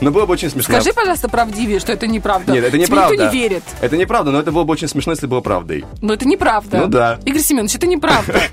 Но 0.00 0.10
было 0.10 0.26
бы 0.26 0.32
очень 0.32 0.50
смешно. 0.50 0.74
Скажи, 0.74 0.92
пожалуйста, 0.92 1.28
правдивее, 1.28 1.78
что 1.80 1.92
это 1.92 2.06
неправда. 2.06 2.52
Нет, 2.52 2.64
это 2.64 2.72
Тебе 2.72 2.82
неправда. 2.82 3.14
Никто 3.14 3.26
не 3.26 3.32
верит. 3.32 3.62
Это 3.80 3.96
неправда, 3.96 4.30
но 4.30 4.40
это 4.40 4.52
было 4.52 4.64
бы 4.64 4.72
очень 4.72 4.88
смешно, 4.88 5.12
если 5.12 5.26
было 5.26 5.40
правдой. 5.40 5.84
Но 6.00 6.14
это 6.14 6.26
неправда. 6.26 6.78
Ну 6.78 6.86
да. 6.86 7.18
Игорь 7.24 7.40
Семенович, 7.42 7.76
это 7.76 7.86
неправда. 7.86 8.40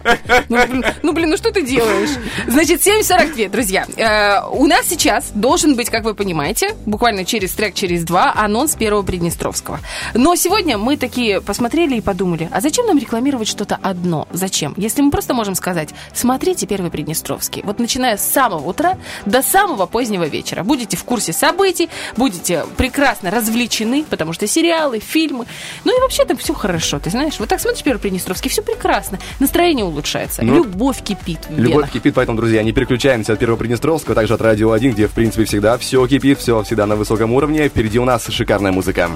Ну, 0.49 0.57
блин, 0.67 0.85
ну, 1.01 1.13
блин, 1.13 1.29
ну 1.29 1.37
что 1.37 1.51
ты 1.51 1.61
делаешь? 1.61 2.09
Значит, 2.47 2.85
7.42, 2.85 3.49
друзья. 3.49 3.85
Э, 3.97 4.47
у 4.51 4.65
нас 4.67 4.85
сейчас 4.85 5.31
должен 5.33 5.75
быть, 5.75 5.89
как 5.89 6.03
вы 6.03 6.13
понимаете, 6.13 6.75
буквально 6.85 7.25
через 7.25 7.51
трек, 7.53 7.73
через 7.73 8.03
два, 8.03 8.33
анонс 8.35 8.75
первого 8.75 9.01
Приднестровского. 9.01 9.79
Но 10.13 10.35
сегодня 10.35 10.77
мы 10.77 10.97
такие 10.97 11.41
посмотрели 11.41 11.95
и 11.95 12.01
подумали, 12.01 12.49
а 12.51 12.61
зачем 12.61 12.85
нам 12.85 12.97
рекламировать 12.97 13.47
что-то 13.47 13.77
одно? 13.81 14.27
Зачем? 14.31 14.73
Если 14.77 15.01
мы 15.01 15.11
просто 15.11 15.33
можем 15.33 15.55
сказать, 15.55 15.89
смотрите 16.13 16.67
первый 16.67 16.91
Приднестровский. 16.91 17.61
Вот 17.65 17.79
начиная 17.79 18.17
с 18.17 18.23
самого 18.25 18.67
утра 18.67 18.97
до 19.25 19.41
самого 19.41 19.54
позднего 19.91 20.25
вечера. 20.25 20.63
Будете 20.63 20.97
в 20.97 21.03
курсе 21.03 21.33
событий, 21.33 21.89
будете 22.17 22.65
прекрасно 22.77 23.31
развлечены, 23.31 24.05
потому 24.09 24.33
что 24.33 24.47
сериалы, 24.47 24.99
фильмы. 24.99 25.45
Ну 25.83 25.97
и 25.97 26.01
вообще 26.01 26.25
там 26.25 26.37
все 26.37 26.53
хорошо, 26.53 26.99
ты 26.99 27.09
знаешь. 27.09 27.39
Вот 27.39 27.49
так 27.49 27.59
смотришь 27.59 27.83
первый 27.83 27.99
Приднестровский, 27.99 28.49
все 28.49 28.61
прекрасно. 28.61 29.19
Настроение 29.39 29.85
улучшается. 29.85 30.43
Ну, 30.43 30.55
Любовь 30.55 31.01
кипит 31.03 31.39
в 31.49 31.57
Любовь 31.57 31.73
венах. 31.75 31.91
кипит, 31.91 32.13
поэтому, 32.15 32.37
друзья, 32.37 32.63
не 32.63 32.71
переключаемся 32.71 33.33
от 33.33 33.39
первого 33.39 33.57
Приднестровского, 33.57 34.15
также 34.15 34.33
от 34.33 34.41
Радио 34.41 34.71
1, 34.71 34.91
где, 34.93 35.07
в 35.07 35.11
принципе, 35.11 35.45
всегда 35.45 35.77
все 35.77 36.05
кипит, 36.07 36.39
все 36.39 36.61
всегда 36.63 36.85
на 36.85 36.95
высоком 36.95 37.31
уровне. 37.33 37.67
Впереди 37.69 37.99
у 37.99 38.05
нас 38.05 38.27
шикарная 38.27 38.71
музыка. 38.71 39.09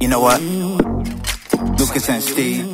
You 0.00 0.08
know 0.08 0.20
what? 0.20 0.40
Lucas 1.78 2.08
and 2.08 2.22
Steve, 2.22 2.66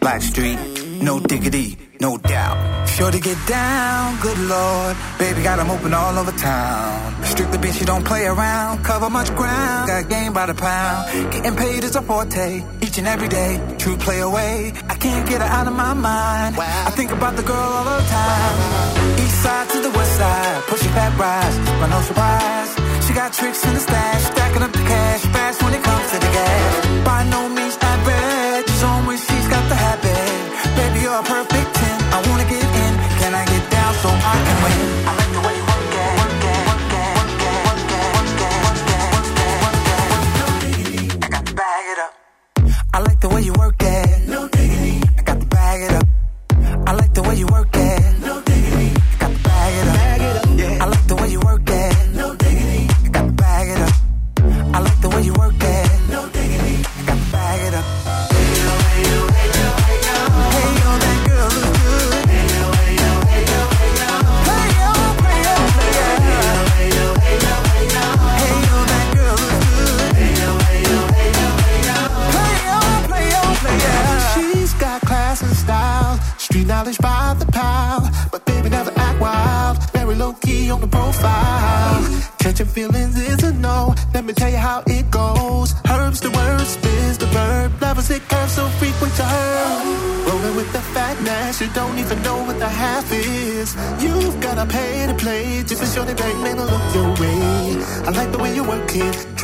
Black 0.00 0.20
Street, 0.22 0.58
no 1.00 1.18
diggity, 1.20 1.76
no 2.00 2.16
doubt. 2.18 2.88
Sure 2.88 3.10
to 3.10 3.20
get 3.20 3.38
down, 3.46 4.18
good 4.20 4.38
lord. 4.38 4.96
Baby 5.18 5.42
got 5.42 5.58
'em 5.58 5.70
open 5.70 5.94
all 5.94 6.18
over 6.18 6.32
town. 6.32 7.14
Strictly 7.24 7.58
bitch, 7.58 7.78
you 7.80 7.86
don't 7.86 8.04
play 8.04 8.24
around. 8.26 8.82
Cover 8.84 9.10
much 9.10 9.30
ground, 9.36 9.88
got 9.88 10.08
game 10.08 10.32
by 10.32 10.46
the 10.46 10.54
pound. 10.54 11.02
Getting 11.32 11.56
paid 11.56 11.84
is 11.84 11.94
a 11.96 12.02
forte, 12.02 12.62
each 12.80 12.98
and 12.98 13.06
every 13.06 13.28
day. 13.28 13.60
True 13.78 13.96
play 13.96 14.20
away, 14.20 14.72
I 14.92 14.94
can't 14.94 15.24
get 15.30 15.38
her 15.42 15.50
out 15.58 15.66
of 15.70 15.74
my 15.74 15.94
mind. 15.94 16.52
I 16.88 16.90
think 16.98 17.10
about 17.12 17.34
the 17.36 17.42
girl 17.52 17.70
all 17.78 17.84
the 17.84 18.00
time. 18.20 18.56
East 19.24 19.38
side 19.44 19.68
to 19.72 19.78
the 19.86 19.92
west 19.98 20.14
side, 20.20 20.62
pushing 20.70 20.92
fat 20.96 21.12
rise, 21.18 21.56
but 21.80 21.88
no 21.94 22.00
surprise. 22.08 22.70
She 23.04 23.12
got 23.14 23.32
tricks 23.32 23.64
in 23.64 23.74
the 23.74 23.80
stash, 23.88 24.22
stacking 24.32 24.62
up 24.66 24.72
the 24.72 24.84
cash 24.94 25.22
fast 25.34 25.62
when 25.62 25.72
it 25.78 25.82
comes 25.88 26.06
to 26.12 26.18
the 26.24 26.30
gas. 26.38 26.72
By 27.08 27.20
no 27.34 27.48
means 27.56 27.76
average, 27.92 28.68
it's 28.72 28.82
on 28.82 29.06
when 29.06 29.18
she's 29.26 29.46
got 29.54 29.64
the 29.72 29.78
habit. 29.86 30.40
Baby, 30.76 30.98
you're 31.06 31.22
perfect 31.22 31.57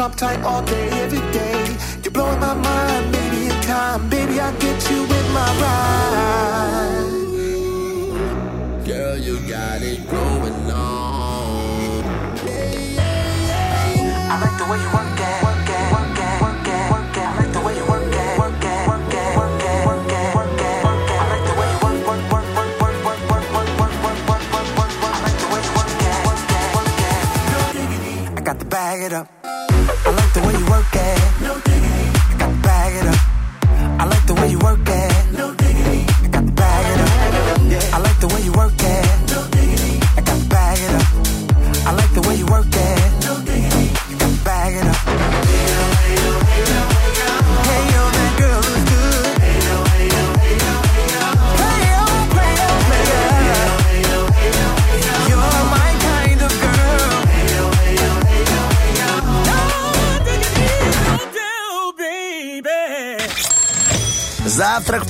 top 0.04 0.16
tight 0.16 0.42
all 0.44 0.60
day. 0.64 0.83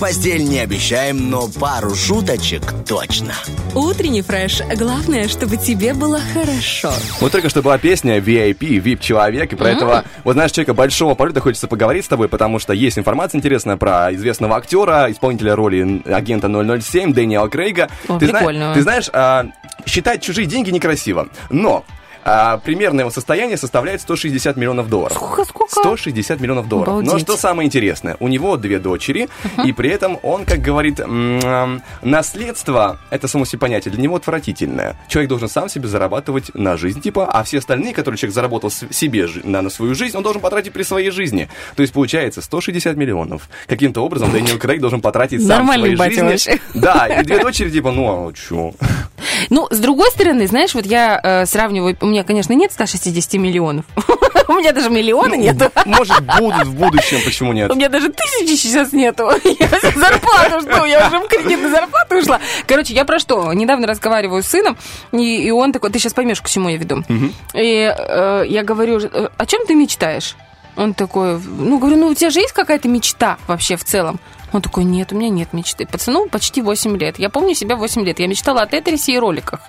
Постель 0.05 0.45
не 0.45 0.59
обещаем, 0.59 1.31
но 1.31 1.49
пару 1.49 1.95
шуточек 1.95 2.61
точно. 2.87 3.33
Утренний 3.75 4.21
фреш. 4.21 4.61
Главное, 4.77 5.29
чтобы 5.29 5.57
тебе 5.57 5.95
было 5.95 6.21
хорошо. 6.35 6.93
Вот 7.23 7.33
только 7.33 7.49
что 7.49 7.63
была 7.63 7.79
песня 7.79 8.19
VIP, 8.19 8.83
VIP-человек, 8.83 9.55
и 9.55 9.57
про 9.57 9.71
этого, 9.71 10.05
вот 10.23 10.35
знаешь, 10.35 10.53
человека 10.53 10.75
большого 10.75 11.15
полета 11.15 11.41
хочется 11.41 11.69
поговорить 11.69 12.05
с 12.05 12.09
тобой, 12.09 12.29
потому 12.29 12.59
что 12.59 12.75
есть 12.75 12.99
информация 12.99 13.39
интересная 13.39 13.79
про 13.79 14.13
известного 14.13 14.57
актера, 14.57 15.11
исполнителя 15.11 15.57
роли 15.57 16.03
агента 16.05 16.49
007, 16.51 17.15
Дэниела 17.15 17.49
Крейга. 17.49 17.89
О, 18.07 18.19
ты, 18.19 18.27
зна- 18.27 18.41
прикольно. 18.41 18.75
ты 18.75 18.83
знаешь, 18.83 19.09
а, 19.15 19.47
считать 19.87 20.21
чужие 20.21 20.47
деньги 20.47 20.69
некрасиво, 20.69 21.29
но 21.49 21.83
а, 22.25 22.59
примерное 22.59 23.01
его 23.05 23.11
состояние 23.11 23.57
составляет 23.57 24.01
160 24.01 24.57
миллионов 24.57 24.89
долларов. 24.91 25.17
Сколько, 25.17 25.45
сколько? 25.47 25.64
160 25.81 26.41
миллионов 26.41 26.69
долларов. 26.69 26.95
Но 26.95 27.01
Обалдеть. 27.01 27.23
что 27.23 27.37
самое 27.37 27.67
интересное, 27.67 28.17
у 28.21 28.29
него 28.29 28.57
две 28.57 28.79
дочери, 28.79 29.29
и 29.65 29.73
при 29.73 29.91
этом 29.91 30.19
он, 30.23 30.45
как 30.45 30.61
говорит, 30.61 31.01
наследство, 32.03 32.99
это 33.11 33.29
само 33.29 33.45
себе 33.45 33.59
понятие, 33.59 33.93
для 33.93 34.03
него 34.03 34.17
отвратительное. 34.17 34.97
Человек 35.09 35.29
должен 35.29 35.49
сам 35.49 35.69
себе 35.69 35.89
зарабатывать 35.89 36.55
на 36.55 36.77
жизнь, 36.77 37.01
типа, 37.01 37.27
а 37.27 37.43
все 37.45 37.59
остальные, 37.59 37.95
которые 37.95 38.19
человек 38.19 38.35
заработал 38.35 38.71
себе 38.71 39.29
на, 39.43 39.63
на 39.63 39.71
свою 39.71 39.95
жизнь, 39.95 40.17
он 40.17 40.23
должен 40.23 40.41
потратить 40.41 40.73
при 40.73 40.83
своей 40.83 41.11
жизни. 41.11 41.49
То 41.77 41.83
есть 41.83 41.93
получается 41.93 42.43
160 42.43 42.97
миллионов. 42.97 43.49
Каким-то 43.67 44.05
образом 44.05 44.31
Дэниел 44.33 44.59
Крейг 44.59 44.81
должен 44.81 45.01
потратить 45.01 45.41
сам 45.41 45.47
в 45.47 45.59
Нормальный 45.59 45.97
своей 45.97 46.11
батя 46.11 46.29
жизни. 46.29 46.51
вообще. 46.53 46.61
Да, 46.75 47.07
и 47.07 47.25
две 47.25 47.39
дочери, 47.41 47.71
типа, 47.71 47.93
ну, 47.93 48.29
а 48.29 48.33
чё? 48.33 48.73
Ну, 49.51 49.67
с 49.71 49.79
другой 49.79 50.11
стороны, 50.11 50.47
знаешь, 50.47 50.75
вот 50.75 50.87
я 50.87 51.21
э, 51.23 51.47
сравниваю, 51.47 51.97
у 52.01 52.07
меня, 52.07 52.25
конечно, 52.25 52.53
нет 52.53 52.73
160 52.73 53.35
миллионов. 53.35 53.85
У 54.49 54.53
меня 54.53 54.73
даже 54.73 54.91
миллиона 54.91 55.35
нету. 55.65 55.89
Может, 55.89 56.21
будут 56.39 56.67
в 56.67 56.75
будущем, 56.75 57.19
почему 57.25 57.53
нет? 57.53 57.71
У 57.71 57.75
меня 57.75 57.89
даже 57.89 58.09
тысячи 58.11 58.57
сейчас 58.57 58.93
нету. 58.93 59.31
Я 59.45 59.69
зарплату, 59.69 60.61
что? 60.63 60.85
Я 60.85 61.07
уже 61.09 61.19
в 61.19 61.29
кредит 61.29 61.63
на 61.63 61.71
зарплату 61.71 62.17
ушла. 62.17 62.41
Короче, 62.67 62.95
я 62.95 63.05
про 63.05 63.19
что? 63.19 63.53
Недавно 63.53 63.87
разговариваю 63.87 64.43
с 64.43 64.47
сыном, 64.47 64.77
и, 65.13 65.43
и 65.47 65.51
он 65.51 65.73
такой, 65.73 65.91
ты 65.91 65.99
сейчас 65.99 66.13
поймешь, 66.15 66.41
к 66.41 66.49
чему 66.49 66.69
я 66.69 66.77
веду. 66.77 67.03
И 67.55 67.95
э, 67.97 68.45
я 68.49 68.63
говорю, 68.63 69.01
«Э, 69.01 69.29
о 69.37 69.47
чем 69.47 69.67
ты 69.67 69.75
мечтаешь? 69.75 70.37
Он 70.77 70.93
такой, 70.95 71.39
ну, 71.41 71.79
говорю, 71.79 71.97
ну, 71.97 72.07
у 72.09 72.15
тебя 72.15 72.31
же 72.31 72.41
есть 72.41 72.53
какая-то 72.53 72.89
мечта 72.89 73.39
вообще 73.47 73.77
в 73.77 73.85
целом? 73.85 74.19
Он 74.53 74.61
такой, 74.63 74.85
нет, 74.85 75.13
у 75.13 75.17
меня 75.17 75.29
нет 75.31 75.53
мечты. 75.53 75.87
Пацану 75.87 76.29
почти 76.29 76.63
8 76.63 76.97
лет. 76.97 77.19
Я 77.19 77.29
помню 77.29 77.55
себя 77.55 77.75
8 77.77 78.05
лет. 78.05 78.19
Я 78.21 78.27
мечтала 78.29 78.63
о 78.63 78.67
Тетрисе 78.67 79.13
и 79.13 79.19
роликах. 79.19 79.61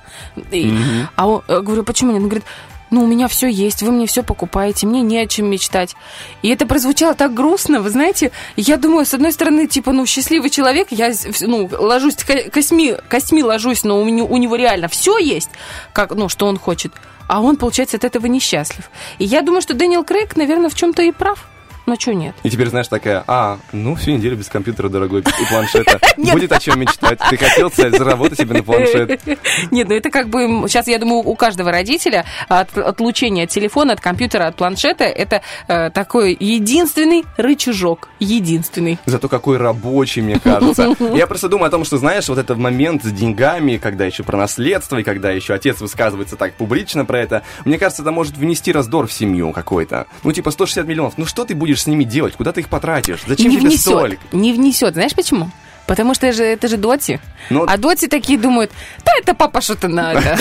И- 0.52 0.74
А 1.16 1.28
он, 1.28 1.44
э, 1.48 1.60
говорю, 1.62 1.84
почему 1.84 2.12
нет? 2.12 2.22
Он 2.22 2.28
говорит, 2.28 2.46
ну, 2.92 3.04
у 3.04 3.08
меня 3.08 3.28
все 3.28 3.48
есть, 3.48 3.82
вы 3.82 3.92
мне 3.92 4.06
все 4.08 4.24
покупаете, 4.24 4.88
мне 4.88 5.02
не 5.02 5.18
о 5.18 5.28
чем 5.28 5.48
мечтать. 5.48 5.96
И 6.42 6.50
это 6.50 6.66
прозвучало 6.66 7.14
так 7.16 7.34
грустно, 7.34 7.82
вы 7.82 7.90
знаете, 7.90 8.32
я 8.56 8.78
думаю, 8.78 9.06
с 9.06 9.14
одной 9.14 9.32
стороны, 9.32 9.68
типа, 9.68 9.92
ну, 9.92 10.06
счастливый 10.06 10.50
человек, 10.50 10.88
я, 10.92 11.12
ну, 11.42 11.70
ложусь, 11.80 12.16
ко- 12.16 12.50
костьми, 12.50 12.96
костьми 13.10 13.44
ложусь, 13.44 13.84
но 13.84 14.02
у, 14.02 14.04
у 14.04 14.38
него 14.38 14.56
реально 14.56 14.88
все 14.88 15.18
есть, 15.18 15.50
как, 15.94 16.12
ну, 16.16 16.30
что 16.30 16.46
он 16.46 16.58
хочет, 16.58 16.94
а 17.28 17.42
он, 17.42 17.58
получается, 17.58 17.98
от 17.98 18.04
этого 18.04 18.28
несчастлив. 18.28 18.90
И 19.18 19.26
я 19.26 19.42
думаю, 19.42 19.62
что 19.62 19.74
Дэниел 19.74 20.04
Крейг, 20.04 20.36
наверное, 20.36 20.70
в 20.70 20.76
чем-то 20.76 21.02
и 21.02 21.12
прав. 21.12 21.48
Но 21.86 21.96
что 21.96 22.14
нет? 22.14 22.36
И 22.44 22.50
теперь, 22.50 22.70
знаешь, 22.70 22.88
такая, 22.88 23.24
а, 23.28 23.60
ну, 23.72 23.96
всю 23.96 24.12
неделю 24.12 24.38
без 24.38 24.48
компьютера 24.48 24.90
дорогой 24.90 25.22
и 25.22 25.46
планшета. 25.50 26.00
Будет 26.18 26.52
о 26.52 26.60
чем 26.60 26.80
мечтать. 26.80 27.20
Ты 27.30 27.38
хотел, 27.38 27.70
кстати, 27.70 27.96
заработать 27.98 28.40
себе 28.40 28.56
на 28.56 28.64
планшет. 28.64 29.22
Нет, 29.72 29.88
ну 29.88 29.96
это 29.96 30.10
как 30.10 30.30
бы, 30.30 30.68
сейчас, 30.68 30.88
я 30.88 30.98
думаю, 30.98 31.20
у 31.20 31.36
каждого 31.36 31.72
родителя 31.72 32.26
от, 32.48 32.76
отлучение 32.78 33.46
от 33.46 33.52
телефона, 33.52 33.94
от 33.94 34.02
компьютера, 34.02 34.48
от 34.48 34.56
планшета, 34.56 35.04
это 35.04 35.42
э, 35.68 35.92
такой 35.92 36.36
единственный 36.40 37.24
рычажок. 37.38 38.10
Единственный. 38.20 38.98
Зато 39.06 39.30
какой 39.30 39.58
рабочий, 39.58 40.22
мне 40.22 40.40
кажется. 40.40 40.96
Я 41.14 41.28
просто 41.28 41.50
думаю 41.50 41.68
о 41.68 41.72
том, 41.72 41.86
что, 41.86 41.98
знаешь, 41.98 42.28
вот 42.30 42.40
этот 42.40 42.58
момент 42.58 43.04
с 43.04 43.12
деньгами, 43.12 43.78
когда 43.78 44.06
еще 44.06 44.24
про 44.24 44.38
наследство, 44.38 44.98
и 44.98 45.04
когда 45.04 45.32
еще 45.32 45.54
отец 45.54 45.82
высказывается 45.82 46.36
так 46.36 46.54
публично 46.54 47.06
про 47.06 47.20
это, 47.20 47.44
мне 47.64 47.78
кажется, 47.78 48.02
это 48.02 48.12
может 48.12 48.38
внести 48.38 48.72
раздор 48.72 49.08
в 49.08 49.14
семью 49.14 49.52
какой-то. 49.52 50.08
Ну, 50.24 50.32
типа, 50.32 50.50
160 50.52 50.88
миллионов. 50.88 51.14
Ну, 51.18 51.26
что 51.26 51.46
ты 51.46 51.54
будешь 51.54 51.75
с 51.82 51.88
ними 51.88 52.04
делать? 52.04 52.36
Куда 52.36 52.52
ты 52.52 52.62
их 52.62 52.70
потратишь? 52.70 53.20
Зачем 53.28 53.50
не 53.50 53.58
тебе 53.58 53.68
внесет. 53.70 53.82
столько? 53.82 54.18
Не 54.32 54.54
внесет. 54.54 54.94
Знаешь 54.94 55.14
почему? 55.14 55.50
Потому 55.88 56.16
что 56.16 56.26
это 56.28 56.38
же, 56.38 56.44
это 56.44 56.68
же 56.68 56.78
доти. 56.78 57.20
Ну- 57.50 57.66
а 57.68 57.78
доти 57.78 58.08
такие 58.08 58.40
думают, 58.40 58.72
да 59.06 59.12
это 59.20 59.36
папа 59.36 59.62
что-то 59.62 59.88
надо. 59.88 60.22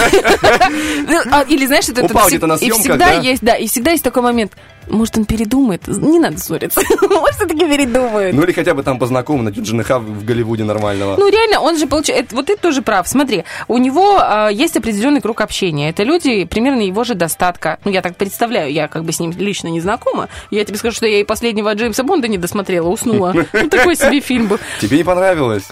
Ну, 1.06 1.20
а, 1.30 1.42
Или 1.42 1.66
знаешь, 1.66 1.88
это 1.88 2.02
Упал 2.04 2.28
где-то 2.28 2.46
на 2.46 2.54
и 2.54 2.58
съемках, 2.58 2.80
всегда 2.80 3.06
да? 3.06 3.12
есть, 3.12 3.42
да, 3.42 3.54
и 3.56 3.66
всегда 3.68 3.90
есть 3.90 4.02
такой 4.02 4.22
момент. 4.22 4.52
Может, 4.88 5.18
он 5.18 5.24
передумает? 5.24 5.86
Не 5.88 6.18
надо 6.18 6.38
ссориться. 6.38 6.80
Может, 7.00 7.36
все-таки 7.36 7.60
передумает. 7.60 8.34
Ну, 8.34 8.42
или 8.42 8.52
хотя 8.52 8.74
бы 8.74 8.82
там 8.82 8.98
познакомы, 8.98 9.44
найдет 9.44 9.66
жениха 9.66 9.98
в 9.98 10.24
Голливуде 10.24 10.64
нормального. 10.64 11.16
Ну, 11.16 11.28
реально, 11.28 11.60
он 11.60 11.78
же 11.78 11.86
получает... 11.86 12.32
Вот 12.32 12.46
ты 12.46 12.56
тоже 12.56 12.82
прав. 12.82 13.06
Смотри, 13.08 13.44
у 13.68 13.78
него 13.78 14.18
а, 14.20 14.48
есть 14.48 14.76
определенный 14.76 15.20
круг 15.20 15.40
общения. 15.40 15.90
Это 15.90 16.02
люди 16.02 16.44
примерно 16.44 16.80
его 16.80 17.04
же 17.04 17.14
достатка. 17.14 17.78
Ну, 17.84 17.90
я 17.90 18.02
так 18.02 18.16
представляю, 18.16 18.72
я 18.72 18.88
как 18.88 19.04
бы 19.04 19.12
с 19.12 19.20
ним 19.20 19.32
лично 19.36 19.68
не 19.68 19.80
знакома. 19.80 20.28
Я 20.50 20.64
тебе 20.64 20.78
скажу, 20.78 20.96
что 20.96 21.06
я 21.06 21.20
и 21.20 21.24
последнего 21.24 21.74
Джеймса 21.74 22.02
Бонда 22.02 22.28
не 22.28 22.38
досмотрела, 22.38 22.88
уснула. 22.88 23.34
Ну, 23.52 23.68
такой 23.70 23.96
себе 23.96 24.20
фильм 24.20 24.48
был. 24.48 24.58
Тебе 24.80 24.98
не 24.98 25.04
понравилось? 25.04 25.68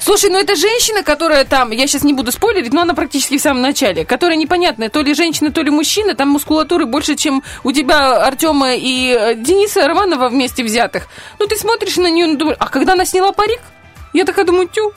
Слушай, 0.00 0.30
ну 0.30 0.38
это 0.38 0.54
женщина, 0.54 1.02
которая 1.02 1.44
там, 1.44 1.70
я 1.70 1.86
сейчас 1.86 2.04
не 2.04 2.12
буду 2.12 2.30
спойлерить, 2.30 2.72
но 2.72 2.82
она 2.82 2.94
практически 2.94 3.36
в 3.36 3.40
самом 3.40 3.62
начале, 3.62 4.04
которая 4.04 4.36
непонятная, 4.36 4.88
то 4.88 5.00
ли 5.00 5.12
женщина, 5.12 5.50
то 5.50 5.60
ли 5.62 5.70
мужчина, 5.70 6.14
там 6.14 6.28
мускулатуры 6.28 6.86
больше, 6.86 7.16
чем 7.16 7.42
у 7.64 7.72
тебя, 7.72 8.24
Артема 8.24 8.74
и 8.74 9.12
э, 9.12 9.34
Дениса 9.34 9.86
Романова 9.86 10.28
вместе 10.28 10.62
взятых. 10.62 11.08
Ну 11.38 11.46
ты 11.46 11.56
смотришь 11.56 11.96
на 11.96 12.10
нее, 12.10 12.26
ну, 12.26 12.36
думаешь, 12.36 12.56
а 12.60 12.68
когда 12.68 12.92
она 12.92 13.04
сняла 13.04 13.32
парик, 13.32 13.60
я 14.12 14.24
такая 14.24 14.44
думаю, 14.44 14.68
тю, 14.68 14.92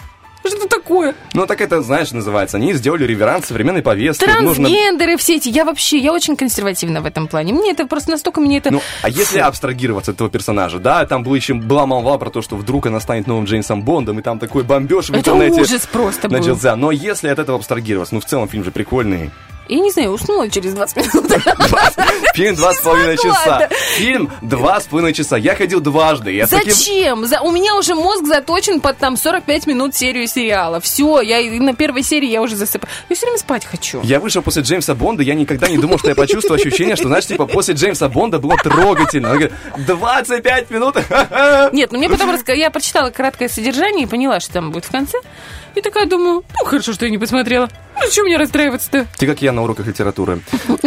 что 0.50 0.58
это 0.58 0.68
такое? 0.68 1.16
Ну, 1.34 1.46
так 1.46 1.62
это, 1.62 1.82
знаешь, 1.82 2.12
называется. 2.12 2.58
Они 2.58 2.74
сделали 2.74 3.06
реверанс 3.06 3.48
современной 3.48 3.82
повестки. 3.82 4.26
Нужно 4.26 4.66
Трансгендеры 4.66 5.18
все 5.18 5.38
эти, 5.38 5.50
я 5.50 5.66
вообще, 5.66 5.98
я 5.98 6.12
очень 6.12 6.36
консервативна 6.36 7.02
в 7.02 7.06
этом 7.06 7.28
плане. 7.28 7.54
Мне 7.54 7.72
это 7.72 7.86
просто 7.86 8.12
настолько, 8.12 8.42
мне 8.42 8.58
это... 8.58 8.72
Ну, 8.72 8.82
а 9.02 9.10
если 9.10 9.39
абстрагироваться 9.39 10.12
от 10.12 10.16
этого 10.16 10.30
персонажа, 10.30 10.80
да, 10.80 11.06
там 11.06 11.24
был 11.24 11.36
еще, 11.36 11.54
была 11.54 11.86
молва 11.86 12.18
про 12.18 12.30
то, 12.30 12.42
что 12.42 12.56
вдруг 12.56 12.88
она 12.88 13.00
станет 13.00 13.28
новым 13.28 13.46
Джеймсом 13.46 13.84
Бондом, 13.84 14.20
и 14.20 14.22
там 14.22 14.39
такой 14.39 14.64
бомбеж 14.64 15.08
в 15.08 15.10
это 15.12 15.20
интернете 15.20 15.62
ужас 15.62 15.88
просто 15.88 16.30
был. 16.30 16.38
начался. 16.38 16.76
Но 16.76 16.92
если 16.92 17.28
от 17.30 17.39
этого 17.39 17.58
абстрагироваться, 17.58 18.16
ну, 18.16 18.22
в 18.22 18.26
целом 18.26 18.48
фильм 18.48 18.64
же 18.64 18.72
прикольный. 18.72 19.32
Я 19.72 19.80
не 19.80 19.89
знаю, 19.89 20.11
уснула 20.11 20.49
через 20.49 20.74
20 20.74 20.97
минут. 20.97 21.32
Фильм 22.36 22.55
два 22.55 22.74
с 22.74 22.82
половиной 22.82 23.15
часа. 23.17 23.69
Фильм 23.95 24.30
два 24.41 24.82
с 24.82 24.84
половиной 24.86 25.13
часа. 25.13 25.38
Я 25.38 25.55
ходил 25.55 25.80
дважды. 25.80 26.34
Я 26.34 26.45
с 26.45 26.49
таким- 26.49 26.74
Зачем? 26.74 27.26
За- 27.26 27.39
У 27.39 27.51
меня 27.51 27.76
уже 27.76 27.95
мозг 27.95 28.26
заточен 28.26 28.82
под 28.82 28.97
там 28.97 29.15
45 29.15 29.67
минут 29.67 29.95
серию 29.95 30.28
сериала. 30.28 30.82
Все, 30.82 31.22
я 31.22 31.39
на 31.61 31.74
первой 31.74 32.03
серии 32.03 32.28
я 32.30 32.41
уже 32.41 32.57
засыпаю. 32.57 32.91
Я 33.09 33.15
все 33.15 33.26
время 33.28 33.38
спать 33.39 33.65
хочу. 33.65 34.01
Я 34.03 34.19
вышел 34.19 34.41
после 34.41 34.61
Джеймса 34.63 34.93
Бонда, 34.93 35.24
я 35.24 35.36
никогда 35.36 35.69
не 35.69 35.78
думал, 35.78 35.97
что 35.99 36.09
я 36.09 36.15
почувствую 36.15 36.59
ощущение, 36.59 36.97
что, 36.97 37.07
знаешь, 37.07 37.26
типа, 37.26 37.45
после 37.45 37.74
Джеймса 37.74 38.09
Бонда 38.09 38.39
было 38.39 38.57
трогательно. 38.57 39.30
Он 39.32 39.38
говорит, 39.38 39.53
25 39.78 40.69
минут. 40.69 40.95
Нет, 41.72 41.91
ну 41.93 41.97
мне 41.97 42.09
потом 42.09 42.30
раска- 42.30 42.55
я 42.55 42.69
прочитала 42.72 43.09
краткое 43.09 43.47
содержание 43.47 44.03
и 44.05 44.07
поняла, 44.09 44.41
что 44.41 44.51
там 44.51 44.72
будет 44.72 44.84
в 44.86 44.91
конце. 44.91 45.17
И 45.76 45.82
такая 45.82 46.05
думаю, 46.07 46.43
ну 46.59 46.65
хорошо, 46.65 46.91
что 46.91 47.05
я 47.05 47.11
не 47.11 47.17
посмотрела. 47.17 47.69
Ну 48.04 48.12
что 48.12 48.24
мне 48.24 48.38
расстраиваться-то? 48.38 49.08
Ты 49.18 49.28
как 49.28 49.41
я 49.41 49.52
на 49.52 49.64
уроках 49.64 49.86
литературы. 49.88 50.41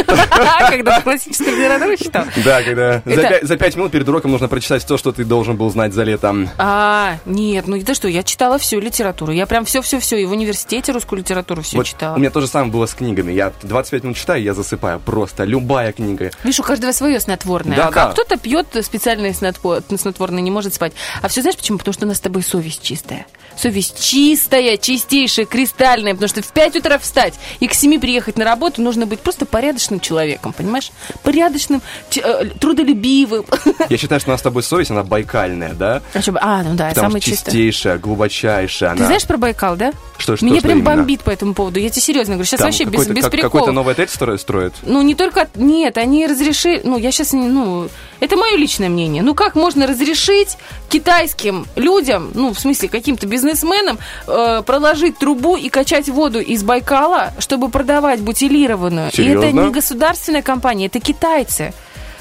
Когда 0.71 0.97
ты 0.97 1.03
классическую 1.03 1.57
литературу 1.57 1.97
читал. 1.97 2.25
Да, 2.45 2.63
когда 2.63 3.03
за 3.43 3.57
пять- 3.57 3.77
минут 3.77 3.93
перед 3.93 4.09
уроком 4.09 4.33
нужно 4.33 4.49
прочитать 4.49 4.85
то, 4.87 4.97
что 4.97 5.13
ты 5.13 5.25
должен 5.25 5.57
был 5.57 5.71
знать 5.71 5.93
за 5.93 6.03
лето. 6.03 6.35
А, 6.59 7.19
нет, 7.25 7.67
ну 7.67 7.77
это 7.77 7.95
что, 7.95 8.09
я 8.09 8.23
читала 8.23 8.59
всю 8.59 8.81
литературу. 8.81 9.33
Я 9.33 9.47
прям 9.47 9.65
все-все-все, 9.65 10.17
и 10.17 10.25
в 10.25 10.33
университете 10.33 10.93
русскую 10.93 11.21
литературу 11.21 11.63
все 11.63 11.83
читала. 11.83 12.17
У 12.17 12.19
меня 12.19 12.31
то 12.31 12.41
же 12.41 12.47
самое 12.47 12.73
было 12.73 12.87
с 12.87 12.95
книгами. 12.95 13.33
Я 13.33 13.53
25 13.63 14.05
минут 14.05 14.17
читаю, 14.17 14.43
я 14.43 14.55
засыпаю. 14.55 15.01
Просто 15.01 15.45
любая 15.45 15.93
книга. 15.93 16.31
Видишь, 16.43 16.61
у 16.61 16.63
каждого 16.63 16.93
свое 16.93 17.21
снотворное. 17.21 17.77
Да, 17.77 17.89
а 17.89 17.93
да. 17.93 18.07
кто-то 18.13 18.37
пьет 18.37 18.67
специальное 18.83 19.33
снотво- 19.33 19.83
снотворное, 19.97 20.43
не 20.43 20.51
может 20.51 20.75
спать. 20.75 20.93
А 21.23 21.29
все 21.29 21.43
знаешь 21.43 21.57
почему? 21.57 21.79
Потому 21.79 21.93
что 21.93 22.07
у 22.07 22.09
нас 22.09 22.19
с 22.19 22.21
тобой 22.21 22.43
совесть 22.43 22.83
чистая. 22.83 23.27
Совесть 23.57 24.03
чистая, 24.03 24.77
чистейшая, 24.77 25.47
кристальная. 25.47 26.15
Потому 26.15 26.29
что 26.29 26.43
в 26.43 26.53
5 26.53 26.77
утра 26.77 26.99
встать 27.05 27.35
и 27.61 27.69
к 27.69 27.75
7 27.75 28.01
приехать 28.01 28.37
на 28.37 28.45
работу 28.45 28.83
нужно 28.83 29.07
быть 29.07 29.21
просто 29.21 29.47
порядочным 29.47 30.01
человеком, 30.01 30.53
понимаешь? 30.53 30.91
Порядочным, 31.23 31.81
э, 32.17 32.45
трудолюбивым. 32.61 33.45
Я 33.89 33.97
считаю, 33.97 34.21
что 34.21 34.31
у 34.31 34.33
нас 34.33 34.41
с 34.41 34.43
тобой 34.43 34.63
совесть, 34.63 34.91
она 34.91 35.03
байкальная, 35.05 35.75
да? 35.75 36.03
А, 36.13 36.31
бы- 36.31 36.39
а, 36.41 36.63
ну 36.63 36.75
да, 36.75 36.89
Потому 36.89 37.07
самая 37.09 37.21
что 37.21 37.31
чистая. 37.31 37.53
чистейшая, 37.53 37.99
глубочайшая. 37.99 38.91
Ты 38.93 38.97
она. 38.99 39.07
знаешь 39.07 39.25
про 39.27 39.37
Байкал, 39.37 39.77
да? 39.77 39.93
Что, 40.19 40.37
что, 40.37 40.45
Меня 40.47 40.57
что 40.59 40.69
прям 40.69 40.79
именно? 40.79 40.97
бомбит 40.97 41.23
по 41.23 41.31
этому 41.31 41.55
поводу. 41.55 41.79
Я 41.81 41.91
тебе 41.91 42.03
серьезно 42.03 42.35
говорю. 42.35 42.47
Сейчас 42.47 42.59
Там 42.59 42.69
вообще 42.69 42.85
без, 42.85 43.07
без 43.07 43.23
как- 43.25 43.31
приколов. 43.33 43.53
Какой-то 43.53 43.73
новый 43.73 43.93
отель 43.93 44.07
стро- 44.07 44.39
строят? 44.39 44.75
Ну, 44.83 45.03
не 45.03 45.15
только... 45.15 45.49
Нет, 45.57 45.99
они 45.99 46.27
разрешили... 46.27 46.81
Ну, 46.85 46.99
я 46.99 47.11
сейчас... 47.13 47.33
Ну, 47.33 47.89
это 48.25 48.37
мое 48.37 48.57
личное 48.57 48.89
мнение. 48.89 49.23
Ну, 49.23 49.35
как 49.35 49.55
можно 49.55 49.87
разрешить 49.87 50.57
китайским 50.89 51.67
людям, 51.77 52.31
ну, 52.35 52.55
в 52.55 52.59
смысле, 52.59 52.89
каким-то 52.89 53.27
бизнесменам, 53.27 53.99
э, 54.27 54.63
проложить 54.65 55.19
трубу 55.19 55.57
и 55.57 55.69
качать 55.69 56.09
воду 56.09 56.41
из 56.41 56.63
Байкала, 56.63 57.33
чтобы 57.39 57.69
продавать 57.69 58.21
бутилированную? 58.21 59.07
И 59.07 59.09
это 59.09 59.17
Серьезно? 59.17 59.61
не 59.61 59.71
государственная 59.71 60.43
компания, 60.43 60.87
это 60.87 61.01
китайцы. 61.01 61.75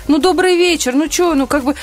Ну, 0.07 0.17
добрый 0.17 0.57
вечер, 0.57 0.93
ну 0.93 1.09
что, 1.09 1.33
ну, 1.35 1.47
как 1.47 1.63
бы... 1.63 1.75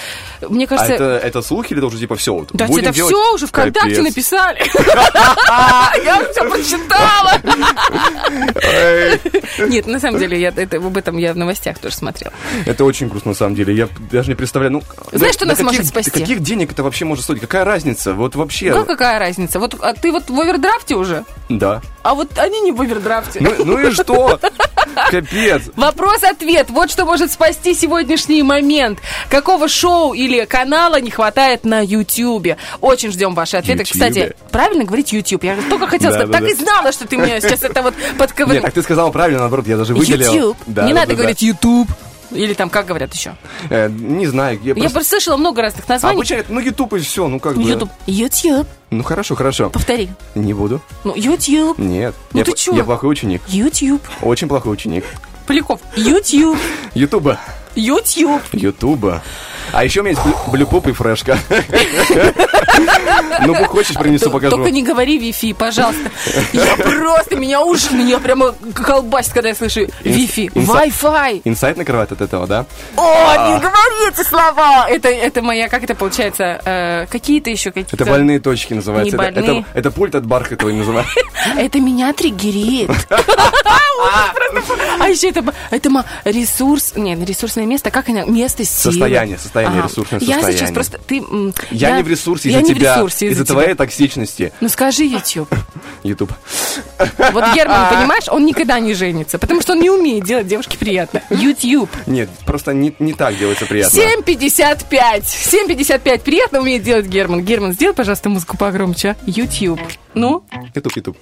Мне 0.49 0.65
А 0.65 0.69
кажется... 0.69 0.95
это, 0.95 1.05
это 1.05 1.43
слух 1.43 1.71
или 1.71 1.79
это 1.79 1.87
уже 1.87 1.99
типа 1.99 2.17
все? 2.17 2.47
Да, 2.53 2.67
это 2.67 2.93
все 2.93 3.35
уже 3.35 3.47
ВКонтакте 3.47 4.03
написали. 4.03 4.61
Я 6.05 6.25
все 6.31 6.49
прочитала. 6.49 7.33
Нет, 9.69 9.87
на 9.87 10.01
самом 10.01 10.19
деле, 10.19 10.41
я 10.41 10.49
об 10.49 10.97
этом 10.97 11.19
я 11.19 11.33
в 11.33 11.37
новостях 11.37 11.79
тоже 11.79 11.95
смотрела. 11.95 12.33
Это 12.67 12.85
очень 12.85 13.09
грустно, 13.09 13.31
на 13.31 13.37
самом 13.37 13.55
деле. 13.55 13.75
Я 13.75 13.89
даже 14.11 14.29
не 14.29 14.35
представляю, 14.35 14.73
ну... 14.73 14.83
Знаешь, 15.13 15.35
что 15.35 15.45
нас 15.47 15.61
может 15.61 15.87
спасти? 15.87 16.11
Каких 16.11 16.41
денег 16.41 16.73
это 16.73 16.83
вообще 16.83 17.05
может 17.05 17.25
стоить? 17.25 17.41
Какая 17.41 17.65
разница? 17.65 18.15
Вот 18.15 18.35
вообще... 18.37 18.73
Ну, 18.73 18.85
какая 18.85 19.19
разница? 19.19 19.59
Вот 19.59 19.75
а 19.81 19.93
ты 19.95 20.13
вот 20.13 20.29
в 20.31 20.41
овердрафте 20.41 20.95
уже, 20.95 21.25
Да. 21.49 21.83
а 22.03 22.15
вот 22.15 22.39
они 22.39 22.61
не 22.61 22.73
в 22.73 22.81
овердрафте. 22.81 23.41
Ну, 23.41 23.65
ну 23.65 23.79
и 23.79 23.91
что? 23.91 24.39
Капец. 25.11 25.63
Вопрос-ответ. 25.77 26.71
Вот 26.71 26.91
что 26.91 27.05
может 27.05 27.31
спасти 27.33 27.75
сегодняшний 28.11 28.43
момент. 28.43 28.99
Какого 29.29 29.69
шоу 29.69 30.13
или 30.15 30.45
канала 30.45 31.01
не 31.01 31.11
хватает 31.11 31.65
на 31.65 31.81
Ютьюбе? 31.85 32.57
Очень 32.81 33.13
ждем 33.13 33.35
ваши 33.35 33.57
ответы. 33.57 33.83
Ютьюбе? 33.83 34.07
Кстати, 34.07 34.37
правильно 34.51 34.85
говорить 34.85 35.13
Ютьюб? 35.13 35.45
Я 35.45 35.57
только 35.69 35.87
хотела 35.87 36.13
сказать. 36.13 36.33
Так 36.33 36.43
и 36.43 36.55
знала, 36.55 36.93
что 36.93 37.07
ты 37.07 37.17
мне 37.17 37.41
сейчас 37.41 37.63
это 37.63 37.83
вот 37.83 37.95
Нет, 37.97 38.17
подковырнул. 38.19 38.63
так 38.65 38.75
ты 38.75 38.83
сказал 38.83 39.13
правильно, 39.13 39.41
наоборот, 39.41 39.67
я 39.67 39.77
даже 39.77 39.95
выделил. 39.95 40.57
Да, 40.67 40.87
Не 40.87 40.93
надо 40.93 41.15
говорить 41.15 41.43
Ютуб. 41.43 41.89
Или 42.33 42.55
там, 42.55 42.71
как 42.71 42.87
говорят 42.87 43.13
еще? 43.13 43.35
Э, 43.71 43.89
не 43.89 44.27
знаю, 44.29 44.61
я 44.63 44.69
Я 44.69 44.75
просто... 44.75 44.91
просто 44.93 45.11
слышала 45.11 45.37
много 45.37 45.63
разных 45.63 45.89
названий. 45.89 46.15
Обычно, 46.15 46.35
это, 46.35 46.53
ну, 46.53 46.61
YouTube 46.61 46.95
и 46.95 46.99
все, 47.01 47.27
ну 47.27 47.41
как 47.41 47.57
бы... 47.57 47.63
Ютуб. 47.63 47.91
Ютуб. 48.07 48.69
Ну 48.91 49.03
хорошо, 49.03 49.35
хорошо. 49.35 49.69
Повтори. 49.69 50.09
Не 50.37 50.55
буду. 50.55 50.81
Ну, 51.03 51.13
Ютуб. 51.17 51.77
Нет. 51.79 52.15
Ну 52.33 52.39
я, 52.39 52.45
ты 52.45 52.53
чё? 52.53 52.73
я 52.77 52.85
плохой 52.85 53.11
ученик. 53.11 53.43
Ютуб. 53.49 54.01
Очень 54.23 54.47
плохой 54.47 54.75
ученик. 54.75 55.05
Поляков. 55.49 55.81
Ютуб. 55.97 56.57
Ютуба. 56.95 57.41
Ютуб. 57.77 58.43
Ютуба. 58.53 59.23
А 59.73 59.85
еще 59.85 60.01
у 60.01 60.03
меня 60.03 60.13
есть 60.13 60.23
блю- 60.25 60.51
блюпоп 60.51 60.89
и 60.89 60.93
фрешка. 60.93 61.39
Ну, 63.45 63.55
хочешь, 63.67 63.97
принесу, 63.97 64.31
покажу. 64.31 64.57
Только 64.57 64.71
не 64.71 64.83
говори 64.83 65.19
Wi-Fi, 65.19 65.55
пожалуйста. 65.55 66.11
Я 66.53 66.77
просто, 66.77 67.37
меня 67.37 67.61
уж, 67.63 67.91
меня 67.91 68.19
прямо 68.19 68.55
колбасит, 68.75 69.33
когда 69.33 69.51
я 69.51 69.55
слышу 69.55 69.81
Wi-Fi. 70.05 70.53
Wi-Fi. 70.53 71.43
Инсайт 71.45 71.77
накрывает 71.77 72.13
от 72.13 72.21
этого, 72.21 72.47
да? 72.47 72.67
О, 72.97 73.53
не 73.55 73.61
говори 73.61 74.09
эти 74.13 74.27
слова. 74.27 74.87
Это, 74.89 75.09
это 75.09 75.43
моя, 75.43 75.69
как 75.69 75.85
это 75.85 75.95
получается, 75.95 76.61
э, 76.65 77.07
какие-то 77.07 77.51
еще 77.51 77.71
какие-то... 77.71 77.97
Это 77.97 78.05
больные 78.05 78.41
точки 78.41 78.75
называется. 78.75 79.17
Не 79.17 79.23
Это, 79.23 79.41
больные. 79.41 79.65
это, 79.75 79.91
пульт 79.91 80.15
от 80.15 80.27
Бархатовой 80.27 80.75
называется. 80.75 81.13
Это 81.57 81.81
меня 81.81 82.13
триггерит. 82.13 82.91
А 84.99 85.09
еще 85.09 85.29
это, 85.29 85.45
ресурс, 86.25 86.93
нет, 86.97 87.27
ресурсное 87.29 87.67
место, 87.67 87.91
как 87.91 88.09
она, 88.09 88.25
место 88.25 88.65
силы. 88.65 88.93
Состояние, 88.93 89.39
состояние, 89.39 89.60
ресурсное 89.69 90.21
Я 90.21 90.27
сейчас 90.27 90.45
состояние. 90.45 90.75
просто, 90.75 90.99
ты... 91.07 91.19
м, 91.19 91.55
Я, 91.71 91.97
не 91.97 92.03
в 92.03 92.09
ресурсе 92.09 92.51
я 92.51 92.59
из-за 92.61 92.69
не 92.69 92.75
в 92.75 92.79
тебя, 92.79 92.95
ресурсе 92.97 93.27
из-за 93.29 93.45
тебя. 93.45 93.55
твоей 93.55 93.75
токсичности. 93.75 94.53
Ну 94.61 94.69
скажи 94.69 95.05
YouTube. 95.05 95.49
Ютуб. 96.03 96.33
Вот 96.99 97.45
Герман, 97.55 97.89
понимаешь, 97.95 98.25
он 98.29 98.45
никогда 98.47 98.79
не 98.81 98.95
женится, 98.95 99.39
потому 99.39 99.61
что 99.61 99.73
он 99.73 99.81
не 99.81 99.91
умеет 99.91 100.25
делать 100.25 100.47
девушке 100.47 100.79
приятно. 100.79 101.23
YouTube. 101.31 101.91
Нет, 102.07 102.29
просто 102.47 102.73
не, 102.73 102.95
не 102.99 103.13
так 103.13 103.37
делается 103.39 103.67
приятно. 103.67 103.97
7.55. 103.99 105.23
7.55. 105.23 106.21
Приятно 106.21 106.61
умеет 106.61 106.83
делать 106.83 107.07
Герман. 107.07 107.43
Герман, 107.43 107.73
сделай, 107.73 107.95
пожалуйста, 107.95 108.29
музыку 108.29 108.57
погромче. 108.57 109.11
а? 109.11 109.17
YouTube. 109.27 109.81
Ну? 110.15 110.45
Ютуб, 110.75 110.97
ютуб. 110.97 111.17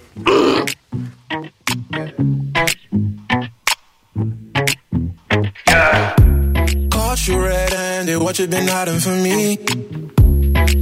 Caught 7.18 7.26
you 7.26 7.44
red-handed, 7.44 8.18
what 8.18 8.38
you 8.38 8.46
been 8.46 8.68
hiding 8.68 9.00
from 9.00 9.24
me? 9.24 9.56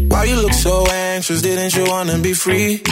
Why 0.09 0.25
you 0.25 0.37
look 0.37 0.53
so 0.53 0.87
anxious, 0.87 1.41
didn't 1.41 1.75
you 1.75 1.91
wanna 1.91 2.19
be 2.19 2.35
free? 2.35 2.83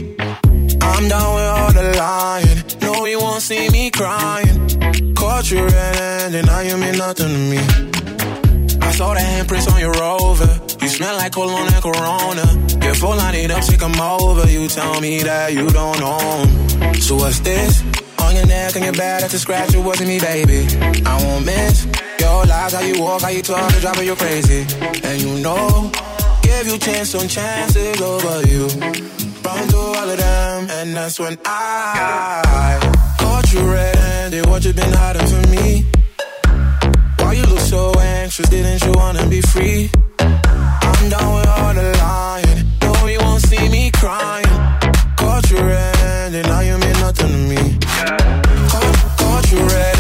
I'm 0.81 1.09
down 1.09 1.35
with 1.35 1.51
all 1.53 1.73
the 1.75 1.95
lying, 1.99 2.63
no 2.81 3.05
you 3.05 3.21
won't 3.21 3.43
see 3.43 3.69
me 3.69 3.91
crying. 3.91 5.15
Caught 5.15 5.51
you 5.51 5.63
red-handed, 5.63 6.47
now 6.47 6.61
you 6.61 6.79
mean 6.79 6.97
nothing 6.97 7.29
to 7.29 7.39
me. 7.53 7.59
I 8.81 8.93
saw 8.93 9.13
the 9.13 9.21
handprints 9.21 9.71
on 9.71 9.79
your 9.79 9.93
rover, 9.93 10.59
you 10.81 10.89
smell 10.89 11.15
like 11.19 11.33
cologne 11.33 11.69
and 11.71 11.83
Corona. 11.83 12.47
Before 12.81 13.15
line 13.15 13.35
it 13.35 13.51
up, 13.51 13.63
say 13.63 13.77
come 13.77 14.01
over, 14.01 14.49
you 14.49 14.69
tell 14.69 15.03
me 15.03 15.23
that 15.23 15.53
you 15.53 15.69
don't 15.69 16.01
own 16.01 16.95
So 16.95 17.17
what's 17.17 17.41
this? 17.41 17.83
Your 18.35 18.47
neck 18.47 18.74
and 18.74 18.85
your 18.85 18.95
back, 18.95 19.20
that's 19.20 19.35
a 19.35 19.39
scratch, 19.39 19.74
it 19.74 19.78
wasn't 19.78 20.09
me, 20.09 20.18
baby. 20.18 20.66
I 21.07 21.22
won't 21.22 21.47
miss 21.47 21.87
your 22.18 22.45
lies, 22.47 22.72
how 22.72 22.80
you 22.80 23.01
walk, 23.01 23.22
how 23.22 23.28
you 23.28 23.43
talk, 23.43 23.70
it's 23.70 23.80
driving 23.80 24.07
you 24.07 24.16
crazy. 24.16 24.66
And 25.05 25.22
you 25.22 25.39
know, 25.39 25.93
give 26.43 26.66
you 26.66 26.76
chance 26.78 27.14
on 27.14 27.28
chances 27.28 28.01
over 28.01 28.43
you. 28.49 28.66
Run 29.45 29.68
through 29.68 29.95
all 29.99 30.11
of 30.11 30.18
them, 30.18 30.66
and 30.68 30.97
that's 30.97 31.20
when 31.20 31.39
I 31.45 32.80
caught 33.20 33.53
you 33.53 33.61
red-handed. 33.70 34.47
What 34.47 34.64
you 34.64 34.72
been 34.72 34.93
hiding 34.93 35.26
from 35.28 35.51
me? 35.53 35.87
Why 37.20 37.35
you 37.35 37.45
look 37.45 37.61
so 37.61 37.93
anxious? 38.01 38.49
Didn't 38.49 38.85
you 38.85 38.93
wanna 38.95 39.28
be 39.28 39.43
free? 39.43 39.91
I'm 40.18 41.09
down 41.09 41.35
with 41.37 41.49
all 41.49 41.72
the 41.72 41.97
lying. 41.99 42.64
No, 42.82 43.07
you 43.07 43.20
won't 43.20 43.43
see 43.43 43.68
me 43.68 43.93
crying. 43.93 44.45
Caught 45.16 45.51
you 45.51 45.59
red-handed, 45.59 46.47
now 46.47 46.61
you 46.61 46.78
mean 46.78 46.93
nothing 47.01 47.28
to 47.28 47.39
me. 47.39 47.78
Caught, 47.80 48.24
to 49.57 49.94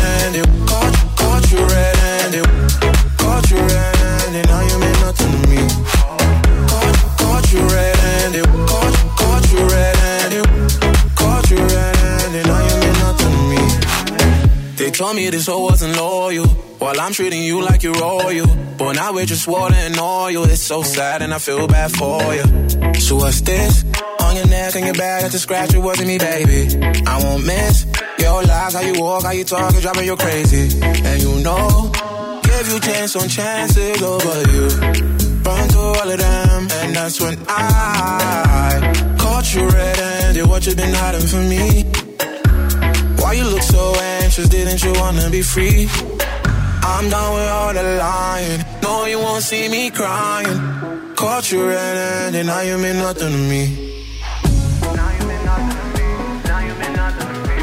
told 14.94 15.16
me 15.16 15.28
this 15.30 15.46
hoe 15.46 15.64
wasn't 15.64 15.96
loyal. 15.96 16.46
While 16.78 17.00
I'm 17.00 17.12
treating 17.12 17.42
you 17.42 17.62
like 17.62 17.82
you're 17.82 17.94
royal. 17.94 18.46
But 18.78 18.92
now 18.92 19.12
we're 19.12 19.26
just 19.26 19.46
water 19.48 19.74
and 19.74 19.98
oil. 19.98 20.44
It's 20.44 20.62
so 20.62 20.82
sad 20.82 21.22
and 21.22 21.34
I 21.34 21.38
feel 21.38 21.66
bad 21.66 21.90
for 21.92 22.22
you. 22.34 23.00
So 23.00 23.16
what's 23.16 23.40
this? 23.40 23.84
On 24.20 24.36
your 24.36 24.46
neck 24.46 24.74
and 24.76 24.84
your 24.84 24.94
back, 24.94 25.22
that's 25.22 25.34
a 25.34 25.38
scratch, 25.38 25.74
it 25.74 25.78
wasn't 25.78 26.08
me, 26.08 26.18
baby. 26.18 26.76
I 27.06 27.22
won't 27.22 27.44
miss 27.44 27.86
your 28.18 28.42
lies, 28.44 28.74
how 28.74 28.80
you 28.80 29.00
walk, 29.00 29.24
how 29.24 29.32
you 29.32 29.44
talk, 29.44 29.72
it's 29.72 29.82
driving 29.82 30.06
you 30.06 30.16
crazy. 30.16 30.80
And 30.82 31.22
you 31.22 31.42
know, 31.42 31.90
give 32.42 32.68
you 32.68 32.80
chance 32.80 33.16
on 33.16 33.28
chances 33.28 34.00
over 34.00 34.50
you. 34.52 34.68
Run 35.42 35.68
through 35.68 35.92
all 35.98 36.10
of 36.10 36.18
them, 36.18 36.68
and 36.70 36.96
that's 36.96 37.20
when 37.20 37.36
I 37.48 39.16
caught 39.18 39.54
you 39.54 39.68
red-handed. 39.68 40.46
What 40.46 40.66
you 40.66 40.74
been 40.74 40.94
hiding 40.94 41.26
from 41.26 41.48
me? 41.48 42.13
you 43.36 43.44
look 43.44 43.62
so 43.62 43.94
anxious? 43.96 44.48
Didn't 44.48 44.82
you 44.84 44.92
wanna 45.00 45.28
be 45.30 45.42
free? 45.42 45.88
I'm 46.82 47.08
done 47.08 47.34
with 47.34 47.48
all 47.48 47.72
the 47.72 47.82
lying. 47.82 48.64
No, 48.82 49.06
you 49.06 49.18
won't 49.18 49.42
see 49.42 49.68
me 49.68 49.90
crying. 49.90 50.60
Caught 51.16 51.50
you 51.52 51.66
red-handed, 51.66 52.46
now 52.46 52.60
you 52.60 52.78
mean 52.78 52.96
nothing 52.98 53.32
to 53.32 53.38
me. 53.52 53.62
Now 54.98 55.10
you 55.16 55.24
mean 55.30 55.44
nothing 55.50 55.76
to 55.80 55.84
me. 55.96 56.06
Now 56.50 56.60
you 56.66 56.74
mean 56.80 56.92
nothing 57.00 57.28
to 57.32 57.38
me. 57.48 57.58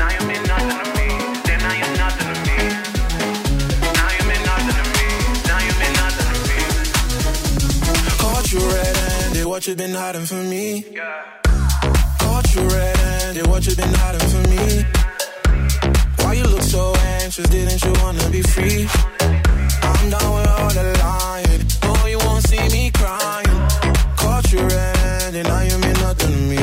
Now 0.00 0.10
you 0.16 0.22
mean 0.30 0.42
nothing 0.52 0.70
to 0.78 0.84
me. 0.96 0.98
Now 4.00 4.10
you 4.16 4.24
mean 4.30 4.42
nothing 4.50 6.28
to 6.30 6.40
me. 6.48 6.58
Caught 8.22 8.46
you 8.52 8.60
red-handed, 8.74 9.46
what 9.46 9.66
you 9.66 9.74
been 9.76 9.94
hiding 9.94 10.26
from 10.26 10.48
me? 10.48 10.84
Yeah. 10.90 11.43
Caught 12.34 12.54
you 12.56 12.62
red-handed, 12.62 13.46
what 13.46 13.64
you've 13.64 13.76
been 13.76 13.94
hiding 13.94 14.28
from 14.28 14.42
me? 14.50 14.84
Why 16.18 16.32
you 16.32 16.42
look 16.42 16.62
so 16.62 16.92
anxious? 17.20 17.48
Didn't 17.48 17.84
you 17.84 17.92
wanna 18.02 18.28
be 18.28 18.42
free? 18.42 18.88
I'm 19.80 20.10
done 20.10 20.34
with 20.34 20.48
all 20.48 20.70
the 20.74 20.82
lying. 20.98 21.62
No, 21.84 22.06
you 22.06 22.18
won't 22.18 22.44
see 22.44 22.58
me 22.74 22.90
crying. 22.90 23.46
Caught 24.16 24.50
you 24.50 24.66
red-handed, 24.66 25.46
now 25.46 25.60
you 25.60 25.78
mean 25.78 25.92
nothing 26.02 26.32
to 26.34 26.40
me. 26.50 26.58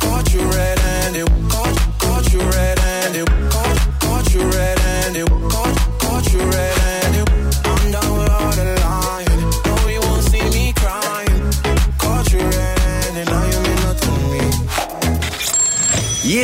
Caught, 0.00 0.32
you 0.32 0.40
red-handed, 0.48 1.28
caught, 1.50 1.76
caught 1.98 2.32
you 2.32 2.40
red-handed, 2.40 3.28
caught, 3.52 3.78
caught 4.00 4.32
you 4.32 4.48
red-handed, 4.48 5.28
caught, 5.28 5.50
caught 5.50 5.55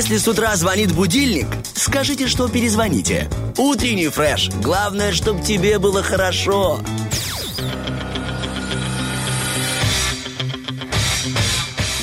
Если 0.02 0.16
с 0.16 0.26
утра 0.26 0.56
звонит 0.56 0.90
будильник, 0.90 1.46
скажите, 1.76 2.26
что 2.26 2.48
перезвоните. 2.48 3.30
Утренний 3.56 4.08
фреш. 4.08 4.50
Главное, 4.60 5.12
чтобы 5.12 5.44
тебе 5.44 5.78
было 5.78 6.02
хорошо. 6.02 6.80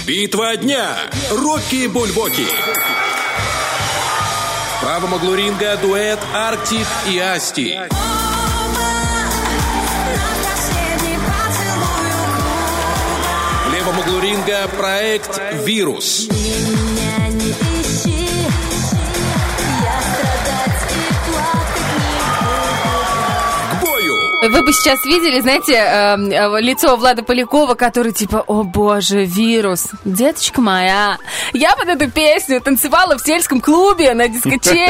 Битва 0.07 0.55
дня. 0.55 0.95
Рокки 1.29 1.87
Бульбоки. 1.87 2.45
В 4.77 4.81
правом 4.81 5.15
углу 5.15 5.35
ринга 5.35 5.75
дуэт 5.75 6.19
Арктик 6.33 6.87
и 7.09 7.19
Асти. 7.19 7.77
В 13.67 13.73
левом 13.73 13.99
углу 13.99 14.21
ринга 14.21 14.69
проект 14.69 15.41
«Вирус». 15.65 16.38
Вы 24.41 24.63
бы 24.63 24.71
сейчас 24.71 25.03
видели, 25.05 25.41
знаете, 25.41 25.73
эм, 25.73 26.31
э, 26.31 26.61
лицо 26.61 26.95
Влада 26.95 27.23
Полякова, 27.23 27.73
который 27.73 28.13
типа, 28.13 28.45
о 28.47 28.63
боже, 28.63 29.25
вирус, 29.25 29.87
деточка 30.05 30.61
моя. 30.61 31.17
Я 31.51 31.75
под 31.75 31.89
эту 31.89 32.09
песню 32.09 32.61
танцевала 32.61 33.17
в 33.17 33.21
сельском 33.21 33.59
клубе 33.59 34.13
на 34.13 34.29
дискоче. 34.29 34.87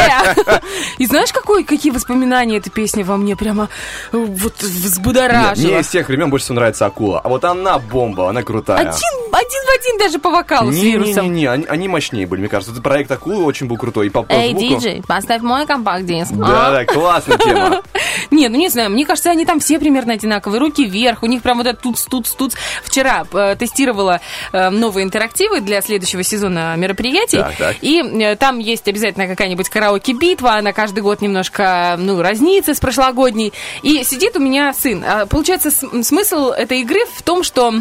И 0.99 1.05
знаешь, 1.07 1.33
какой, 1.33 1.63
какие 1.63 1.91
воспоминания 1.91 2.57
эта 2.57 2.69
песня 2.69 3.03
во 3.03 3.17
мне 3.17 3.35
прямо 3.35 3.69
э, 4.11 4.17
вот 4.17 4.61
Нет, 4.61 4.71
взбудоражила. 4.71 5.67
мне 5.67 5.79
из 5.79 5.87
тех 5.87 6.07
времен 6.07 6.29
больше 6.29 6.45
всего 6.45 6.55
нравится 6.55 6.85
акула. 6.85 7.19
А 7.19 7.27
вот 7.29 7.43
она 7.43 7.79
бомба, 7.79 8.29
она 8.29 8.43
крутая. 8.43 8.77
Один, 8.77 8.91
один 8.91 9.65
в 9.65 9.79
один 9.79 9.97
даже 9.97 10.19
по 10.19 10.29
вокалу 10.29 10.71
с 10.71 10.75
вирусом. 10.75 11.25
Не-не-не, 11.25 11.47
они, 11.49 11.65
они 11.65 11.87
мощнее 11.87 12.27
были, 12.27 12.41
мне 12.41 12.49
кажется. 12.49 12.71
Этот 12.71 12.83
проект 12.83 13.09
акулы 13.09 13.43
очень 13.45 13.65
был 13.65 13.77
крутой. 13.77 14.07
И 14.07 14.09
по, 14.11 14.21
по 14.21 14.31
Эй, 14.31 14.53
диджей, 14.53 15.01
поставь 15.07 15.41
мой 15.41 15.65
компакт-диск. 15.65 16.33
Да, 16.33 16.69
да, 16.71 16.85
классная 16.85 17.37
тема. 17.39 17.81
Не, 18.31 18.47
ну 18.47 18.57
не 18.57 18.69
знаю, 18.69 18.91
мне 18.91 19.05
кажется, 19.05 19.31
они 19.31 19.38
там 19.45 19.59
все 19.59 19.79
примерно 19.79 20.13
одинаковые. 20.13 20.59
Руки 20.59 20.85
вверх, 20.85 21.23
у 21.23 21.25
них 21.25 21.41
прям 21.41 21.57
вот 21.57 21.67
этот 21.67 21.81
тут 21.81 21.97
тут 22.09 22.27
тут. 22.37 22.53
Вчера 22.83 23.25
э, 23.31 23.55
тестировала 23.57 24.21
э, 24.51 24.69
новые 24.69 25.03
интерактивы 25.03 25.61
для 25.61 25.81
следующего 25.81 26.23
сезона 26.23 26.75
мероприятий. 26.75 27.37
Так, 27.37 27.55
так. 27.55 27.75
И 27.81 28.01
э, 28.01 28.35
там 28.35 28.59
есть 28.59 28.87
обязательно 28.87 29.27
какая-нибудь 29.27 29.69
караоке-битва, 29.69 30.55
она 30.55 30.73
каждый 30.73 31.01
год 31.01 31.21
немножко, 31.21 31.95
ну, 31.97 32.21
разнится 32.21 32.73
с 32.73 32.79
прошлогодней. 32.79 33.53
И 33.83 34.03
сидит 34.03 34.35
у 34.35 34.39
меня 34.39 34.73
сын. 34.73 35.03
А, 35.05 35.25
Получается, 35.25 35.71
смысл 35.71 36.49
этой 36.49 36.81
игры 36.81 36.99
в 37.15 37.21
том, 37.23 37.43
что 37.43 37.73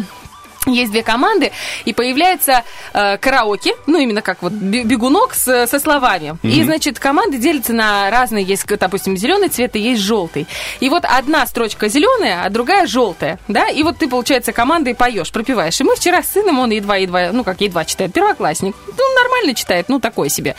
есть 0.73 0.91
две 0.91 1.03
команды, 1.03 1.51
и 1.85 1.93
появляется 1.93 2.63
э, 2.93 3.17
караоке, 3.17 3.73
ну, 3.87 3.97
именно 3.99 4.21
как 4.21 4.41
вот 4.41 4.51
бе- 4.53 4.83
бегунок 4.83 5.33
с- 5.33 5.67
со 5.67 5.79
словами. 5.79 6.37
И, 6.43 6.63
значит, 6.63 6.99
команды 6.99 7.37
делятся 7.37 7.73
на 7.73 8.09
разные, 8.09 8.43
есть, 8.43 8.65
допустим, 8.65 9.17
зеленый 9.17 9.49
цвет 9.49 9.75
и 9.75 9.79
есть 9.79 10.01
желтый. 10.01 10.47
И 10.79 10.89
вот 10.89 11.03
одна 11.05 11.45
строчка 11.47 11.87
зеленая, 11.87 12.43
а 12.45 12.49
другая 12.49 12.87
желтая, 12.87 13.39
да, 13.47 13.67
и 13.69 13.83
вот 13.83 13.97
ты, 13.97 14.07
получается, 14.07 14.51
командой 14.51 14.95
поешь, 14.95 15.31
пропиваешь. 15.31 15.79
И 15.79 15.83
мы 15.83 15.95
вчера 15.95 16.21
с 16.23 16.29
сыном, 16.31 16.59
он 16.59 16.71
едва-едва, 16.71 17.29
ну, 17.31 17.43
как 17.43 17.61
едва 17.61 17.85
читает, 17.85 18.13
первоклассник, 18.13 18.75
ну, 18.87 19.15
нормально 19.21 19.53
читает, 19.55 19.85
ну, 19.89 19.99
такой 19.99 20.29
себе. 20.29 20.55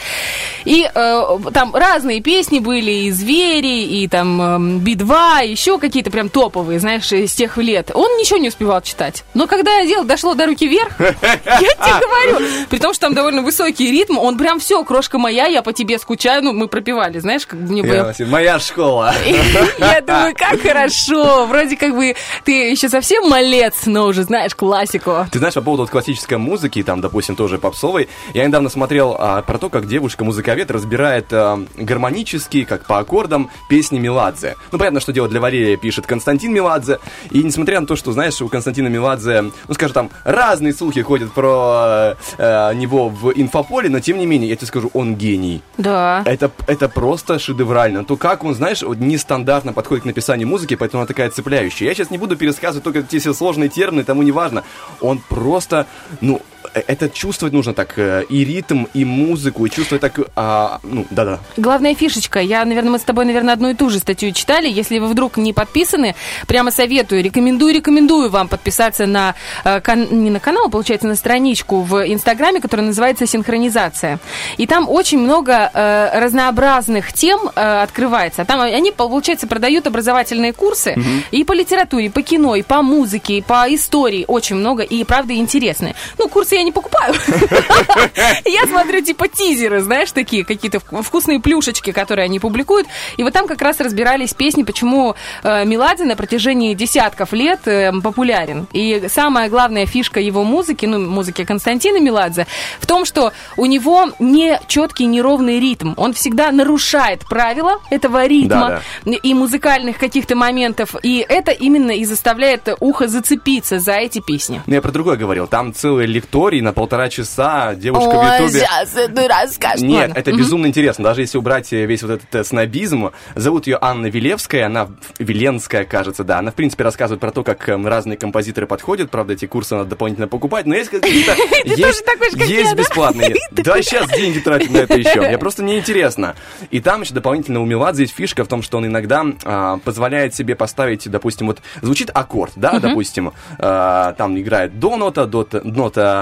И 0.64 0.88
э, 0.92 1.22
там 1.54 1.74
разные 1.74 2.20
песни 2.20 2.58
были, 2.58 2.90
и 2.90 3.10
«Звери», 3.10 3.84
и 3.84 4.08
там 4.08 4.40
эм, 4.42 4.78
«Би-2», 4.80 5.46
еще 5.46 5.78
какие-то 5.78 6.10
прям 6.10 6.28
топовые, 6.28 6.78
знаешь, 6.80 7.10
из 7.12 7.32
тех 7.32 7.56
лет. 7.56 7.90
Он 7.94 8.16
ничего 8.18 8.38
не 8.38 8.48
успевал 8.48 8.80
читать. 8.82 9.24
Но 9.34 9.46
когда 9.46 9.80
дело 10.00 10.04
дошло 10.04 10.34
до 10.34 10.46
руки 10.46 10.66
вверх, 10.66 10.92
я 10.98 11.14
тебе 11.14 12.00
говорю, 12.00 12.66
при 12.68 12.78
том, 12.78 12.94
что 12.94 13.06
там 13.06 13.14
довольно 13.14 13.42
высокий 13.42 13.90
ритм, 13.90 14.18
он 14.18 14.36
прям 14.38 14.60
все, 14.60 14.82
крошка 14.84 15.18
моя, 15.18 15.46
я 15.46 15.62
по 15.62 15.72
тебе 15.72 15.98
скучаю, 15.98 16.42
ну, 16.42 16.52
мы 16.52 16.68
пропевали, 16.68 17.18
знаешь, 17.18 17.46
как 17.46 17.60
мне 17.60 17.82
Я 17.82 18.04
бы... 18.04 18.14
вот, 18.18 18.28
Моя 18.28 18.58
школа. 18.58 19.14
Я 19.78 20.00
думаю, 20.00 20.34
как 20.36 20.60
хорошо. 20.60 21.46
Вроде 21.46 21.76
как 21.76 21.94
бы 21.94 22.14
ты 22.44 22.70
еще 22.70 22.88
совсем 22.88 23.28
малец, 23.28 23.86
но 23.86 24.06
уже 24.06 24.22
знаешь 24.24 24.54
классику. 24.54 25.26
Ты 25.30 25.38
знаешь, 25.38 25.54
по 25.54 25.62
поводу 25.62 25.86
классической 25.86 26.38
музыки, 26.38 26.82
там, 26.82 27.00
допустим, 27.00 27.36
тоже 27.36 27.58
попсовой, 27.58 28.08
я 28.34 28.46
недавно 28.46 28.68
смотрел 28.68 29.16
а, 29.18 29.42
про 29.42 29.58
то, 29.58 29.68
как 29.68 29.86
девушка-музыковед 29.86 30.70
разбирает 30.70 31.32
а, 31.32 31.62
гармонически, 31.76 32.64
как 32.64 32.86
по 32.86 32.98
аккордам, 32.98 33.50
песни 33.68 33.98
Меладзе. 33.98 34.56
Ну, 34.72 34.78
понятно, 34.78 35.00
что 35.00 35.12
дело 35.12 35.28
для 35.28 35.40
Валерия 35.40 35.76
пишет 35.76 36.06
Константин 36.06 36.52
Меладзе, 36.52 36.98
и 37.30 37.42
несмотря 37.42 37.80
на 37.80 37.86
то, 37.86 37.96
что, 37.96 38.12
знаешь, 38.12 38.40
у 38.40 38.48
Константина 38.48 38.88
Меладзе, 38.88 39.42
ну, 39.42 39.74
скажем, 39.74 39.89
там, 39.92 40.10
разные 40.24 40.72
слухи 40.72 41.02
ходят 41.02 41.32
про 41.32 42.16
э, 42.38 42.74
него 42.74 43.08
в 43.08 43.32
инфополе, 43.34 43.88
но, 43.88 44.00
тем 44.00 44.18
не 44.18 44.26
менее, 44.26 44.50
я 44.50 44.56
тебе 44.56 44.66
скажу, 44.66 44.90
он 44.94 45.16
гений. 45.16 45.62
Да. 45.78 46.22
Это, 46.24 46.50
это 46.66 46.88
просто 46.88 47.38
шедеврально. 47.38 48.04
То, 48.04 48.16
как 48.16 48.44
он, 48.44 48.54
знаешь, 48.54 48.82
вот 48.82 48.98
нестандартно 48.98 49.72
подходит 49.72 50.02
к 50.02 50.06
написанию 50.06 50.48
музыки, 50.48 50.76
поэтому 50.76 51.02
она 51.02 51.06
такая 51.06 51.30
цепляющая. 51.30 51.88
Я 51.88 51.94
сейчас 51.94 52.10
не 52.10 52.18
буду 52.18 52.36
пересказывать 52.36 52.84
только 52.84 53.02
те 53.02 53.18
все 53.18 53.32
сложные 53.34 53.68
термины, 53.68 54.04
тому 54.04 54.22
не 54.22 54.32
важно. 54.32 54.64
Он 55.00 55.18
просто, 55.28 55.86
ну, 56.20 56.36
э, 56.36 56.49
это 56.74 57.08
чувствовать 57.08 57.52
нужно 57.52 57.74
так, 57.74 57.98
э, 57.98 58.24
и 58.28 58.44
ритм, 58.44 58.84
и 58.94 59.04
музыку, 59.04 59.66
и 59.66 59.70
чувствовать 59.70 60.00
так, 60.00 60.18
а, 60.36 60.80
ну, 60.82 61.06
да-да. 61.10 61.40
Главная 61.56 61.94
фишечка, 61.94 62.40
я, 62.40 62.64
наверное, 62.64 62.92
мы 62.92 62.98
с 62.98 63.02
тобой, 63.02 63.24
наверное, 63.24 63.54
одну 63.54 63.70
и 63.70 63.74
ту 63.74 63.90
же 63.90 63.98
статью 63.98 64.32
читали. 64.32 64.68
Если 64.68 64.98
вы 64.98 65.08
вдруг 65.08 65.36
не 65.36 65.52
подписаны, 65.52 66.14
прямо 66.46 66.70
советую, 66.70 67.22
рекомендую, 67.22 67.74
рекомендую 67.74 68.30
вам 68.30 68.48
подписаться 68.48 69.06
на, 69.06 69.34
э, 69.64 69.80
не 70.10 70.30
на 70.30 70.40
канал, 70.40 70.70
получается, 70.70 71.08
на 71.08 71.16
страничку 71.16 71.82
в 71.82 72.06
Инстаграме, 72.06 72.60
которая 72.60 72.86
называется 72.86 73.26
«Синхронизация». 73.26 74.18
И 74.56 74.66
там 74.66 74.88
очень 74.88 75.18
много 75.18 75.70
э, 75.72 76.20
разнообразных 76.20 77.12
тем 77.12 77.50
э, 77.54 77.82
открывается. 77.82 78.44
Там 78.44 78.60
они, 78.60 78.92
получается, 78.92 79.46
продают 79.46 79.86
образовательные 79.86 80.52
курсы 80.52 80.96
и 81.30 81.44
по 81.44 81.52
литературе, 81.52 82.06
и 82.06 82.08
по 82.08 82.22
кино, 82.22 82.54
и 82.56 82.62
по 82.62 82.82
музыке, 82.82 83.38
и 83.38 83.42
по 83.42 83.66
истории. 83.68 84.24
Очень 84.28 84.56
много, 84.56 84.82
и, 84.82 85.04
правда, 85.04 85.34
интересные. 85.34 85.94
Ну, 86.18 86.28
курсы 86.28 86.49
курсы 86.50 86.56
я 86.56 86.62
не 86.62 86.72
покупаю. 86.72 87.14
Я 88.44 88.66
смотрю, 88.66 89.02
типа, 89.02 89.28
тизеры, 89.28 89.80
знаешь, 89.80 90.12
такие 90.12 90.44
какие-то 90.44 90.78
вк- 90.78 91.02
вкусные 91.02 91.40
плюшечки, 91.40 91.92
которые 91.92 92.24
они 92.24 92.40
публикуют. 92.40 92.86
И 93.16 93.22
вот 93.22 93.32
там 93.32 93.46
как 93.46 93.62
раз 93.62 93.80
разбирались 93.80 94.34
песни, 94.34 94.62
почему 94.62 95.14
э, 95.42 95.64
Меладзе 95.64 96.04
на 96.04 96.16
протяжении 96.16 96.74
десятков 96.74 97.32
лет 97.32 97.60
э, 97.66 97.92
популярен. 98.02 98.66
И 98.72 99.06
самая 99.08 99.48
главная 99.48 99.86
фишка 99.86 100.20
его 100.20 100.44
музыки, 100.44 100.86
ну, 100.86 100.98
музыки 100.98 101.44
Константина 101.44 102.00
Меладзе, 102.00 102.46
в 102.80 102.86
том, 102.86 103.04
что 103.04 103.32
у 103.56 103.66
него 103.66 104.08
не 104.18 104.60
четкий, 104.66 105.06
неровный 105.06 105.60
ритм. 105.60 105.94
Он 105.96 106.12
всегда 106.12 106.50
нарушает 106.50 107.24
правила 107.28 107.80
этого 107.90 108.26
ритма 108.26 108.82
и 109.04 109.34
музыкальных 109.34 109.98
каких-то 109.98 110.34
моментов. 110.34 110.94
И 111.02 111.24
это 111.28 111.52
именно 111.52 111.92
и 111.92 112.04
заставляет 112.04 112.68
ухо 112.80 113.08
зацепиться 113.08 113.78
за 113.78 113.92
эти 113.92 114.20
песни. 114.20 114.62
Ну, 114.66 114.74
я 114.74 114.82
про 114.82 114.92
другое 114.92 115.16
говорил. 115.16 115.46
Там 115.46 115.74
целый 115.74 116.06
лекторий 116.40 116.60
на 116.62 116.72
полтора 116.72 117.10
часа, 117.10 117.74
девушка 117.74 118.10
в 118.14 118.18
Ой, 118.18 118.38
Ютубе... 118.40 118.60
сейчас 118.60 118.88
ты 118.90 119.28
расскажешь. 119.28 119.82
Нет, 119.82 120.08
Ладно. 120.08 120.14
это 120.20 120.30
Мгм. 120.30 120.38
безумно 120.38 120.66
интересно. 120.68 121.04
Даже 121.04 121.20
если 121.20 121.36
убрать 121.36 121.70
э, 121.72 121.84
весь 121.84 122.02
вот 122.02 122.12
этот 122.12 122.34
э, 122.34 122.44
снобизм, 122.44 123.10
зовут 123.34 123.66
ее 123.66 123.76
Анна 123.80 124.06
Вилевская, 124.06 124.64
она 124.66 124.88
Виленская, 125.18 125.84
кажется, 125.84 126.24
да. 126.24 126.38
Она, 126.38 126.50
в 126.50 126.54
принципе, 126.54 126.82
рассказывает 126.84 127.20
про 127.20 127.30
то, 127.30 127.44
как 127.44 127.68
эм, 127.68 127.86
разные 127.86 128.16
композиторы 128.16 128.66
подходят. 128.66 129.10
Правда, 129.10 129.34
эти 129.34 129.44
курсы 129.46 129.74
надо 129.74 129.90
дополнительно 129.90 130.28
покупать, 130.28 130.64
но 130.64 130.74
есть 130.74 130.88
какие-то... 130.90 131.34
Есть, 131.64 132.74
бесплатные. 132.74 133.36
Да, 133.50 133.82
сейчас 133.82 134.08
деньги 134.10 134.38
тратим 134.38 134.72
на 134.72 134.78
это 134.78 134.94
еще. 134.98 135.20
Мне 135.20 135.36
просто 135.36 135.62
неинтересно. 135.62 136.34
И 136.70 136.80
там 136.80 137.02
еще 137.02 137.12
дополнительно 137.12 137.60
у 137.60 137.66
Меладзе 137.66 138.04
есть 138.04 138.14
фишка 138.14 138.44
в 138.44 138.48
том, 138.48 138.62
что 138.62 138.78
он 138.78 138.86
иногда 138.86 139.24
а, 139.44 139.76
позволяет 139.78 140.34
себе 140.34 140.54
поставить, 140.56 141.08
допустим, 141.10 141.48
вот 141.48 141.58
звучит 141.82 142.10
аккорд, 142.14 142.52
да, 142.56 142.78
допустим, 142.78 143.32
а, 143.58 144.14
там 144.14 144.38
играет 144.40 144.78
до 144.78 144.96
нота, 144.96 145.26
до, 145.26 145.44
т- 145.44 145.60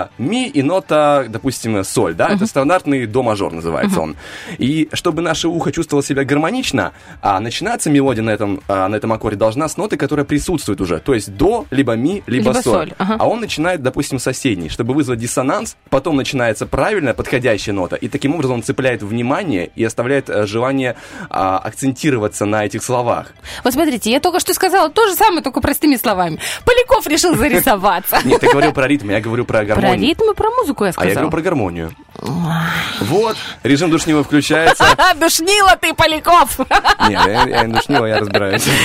нота 0.08 0.12
ми 0.18 0.48
и 0.48 0.62
нота, 0.62 1.26
допустим, 1.28 1.84
соль, 1.84 2.14
да, 2.14 2.28
это 2.28 2.46
стандартный 2.46 3.06
до 3.06 3.22
мажор 3.22 3.52
называется 3.52 4.00
он. 4.00 4.16
И 4.58 4.88
чтобы 4.92 5.22
наше 5.22 5.48
ухо 5.48 5.72
чувствовало 5.72 6.04
себя 6.04 6.24
гармонично, 6.24 6.92
а 7.22 7.40
начинаться 7.40 7.90
мелодия 7.90 8.22
на 8.22 8.30
этом, 8.30 8.60
а, 8.68 8.88
на 8.88 8.96
этом 8.96 9.12
аккорде 9.12 9.38
должна 9.38 9.68
с 9.68 9.76
ноты, 9.76 9.96
которая 9.96 10.24
присутствует 10.24 10.80
уже, 10.80 10.98
то 10.98 11.14
есть 11.14 11.34
до, 11.36 11.66
либо 11.70 11.94
ми, 11.94 12.22
либо, 12.26 12.50
Либо 12.50 12.62
соль. 12.62 12.62
соль, 12.62 12.92
ага. 12.98 13.16
А 13.18 13.28
он 13.28 13.40
начинает, 13.40 13.82
допустим, 13.82 14.18
соседний, 14.18 14.68
чтобы 14.68 14.94
вызвать 14.94 15.18
диссонанс, 15.18 15.76
потом 15.90 16.16
начинается 16.16 16.66
правильная, 16.66 17.14
подходящая 17.14 17.74
нота, 17.74 17.96
и 17.96 18.08
таким 18.08 18.34
образом 18.34 18.56
он 18.56 18.62
цепляет 18.62 19.02
внимание 19.02 19.70
и 19.74 19.84
оставляет 19.84 20.30
э, 20.30 20.46
желание 20.46 20.96
а, 21.30 21.58
акцентироваться 21.58 22.46
на 22.46 22.64
этих 22.64 22.82
словах. 22.82 23.32
Вот 23.64 23.72
смотрите, 23.72 24.10
я 24.10 24.20
только 24.20 24.40
что 24.40 24.54
сказала 24.54 24.88
то 24.90 25.06
же 25.08 25.14
самое, 25.14 25.42
только 25.42 25.60
простыми 25.60 25.96
словами. 25.96 26.38
Поляков 26.64 27.06
решил 27.06 27.34
зарисоваться. 27.36 28.20
Нет, 28.24 28.40
ты 28.40 28.48
говорил 28.48 28.72
про 28.72 28.86
ритм, 28.86 29.10
я 29.10 29.20
говорю 29.20 29.44
Про 29.44 29.64
гармонию. 29.64 29.97
Ритм 30.00 30.30
и 30.30 30.34
про 30.34 30.50
музыку 30.50 30.84
я 30.84 30.88
А 30.88 30.88
я 30.88 30.92
сказала. 30.92 31.14
говорю 31.14 31.30
про 31.30 31.42
гармонию. 31.42 31.90
Вот, 32.20 33.36
режим 33.62 33.90
душнила 33.90 34.24
включается. 34.24 34.84
Душнила 35.20 35.76
ты, 35.80 35.94
Поляков! 35.94 36.58
Нет, 37.08 37.26
я, 37.26 37.44
я 37.44 37.62
не 37.64 37.74
душнила, 37.74 38.06
я 38.06 38.18
разбираюсь. 38.18 38.64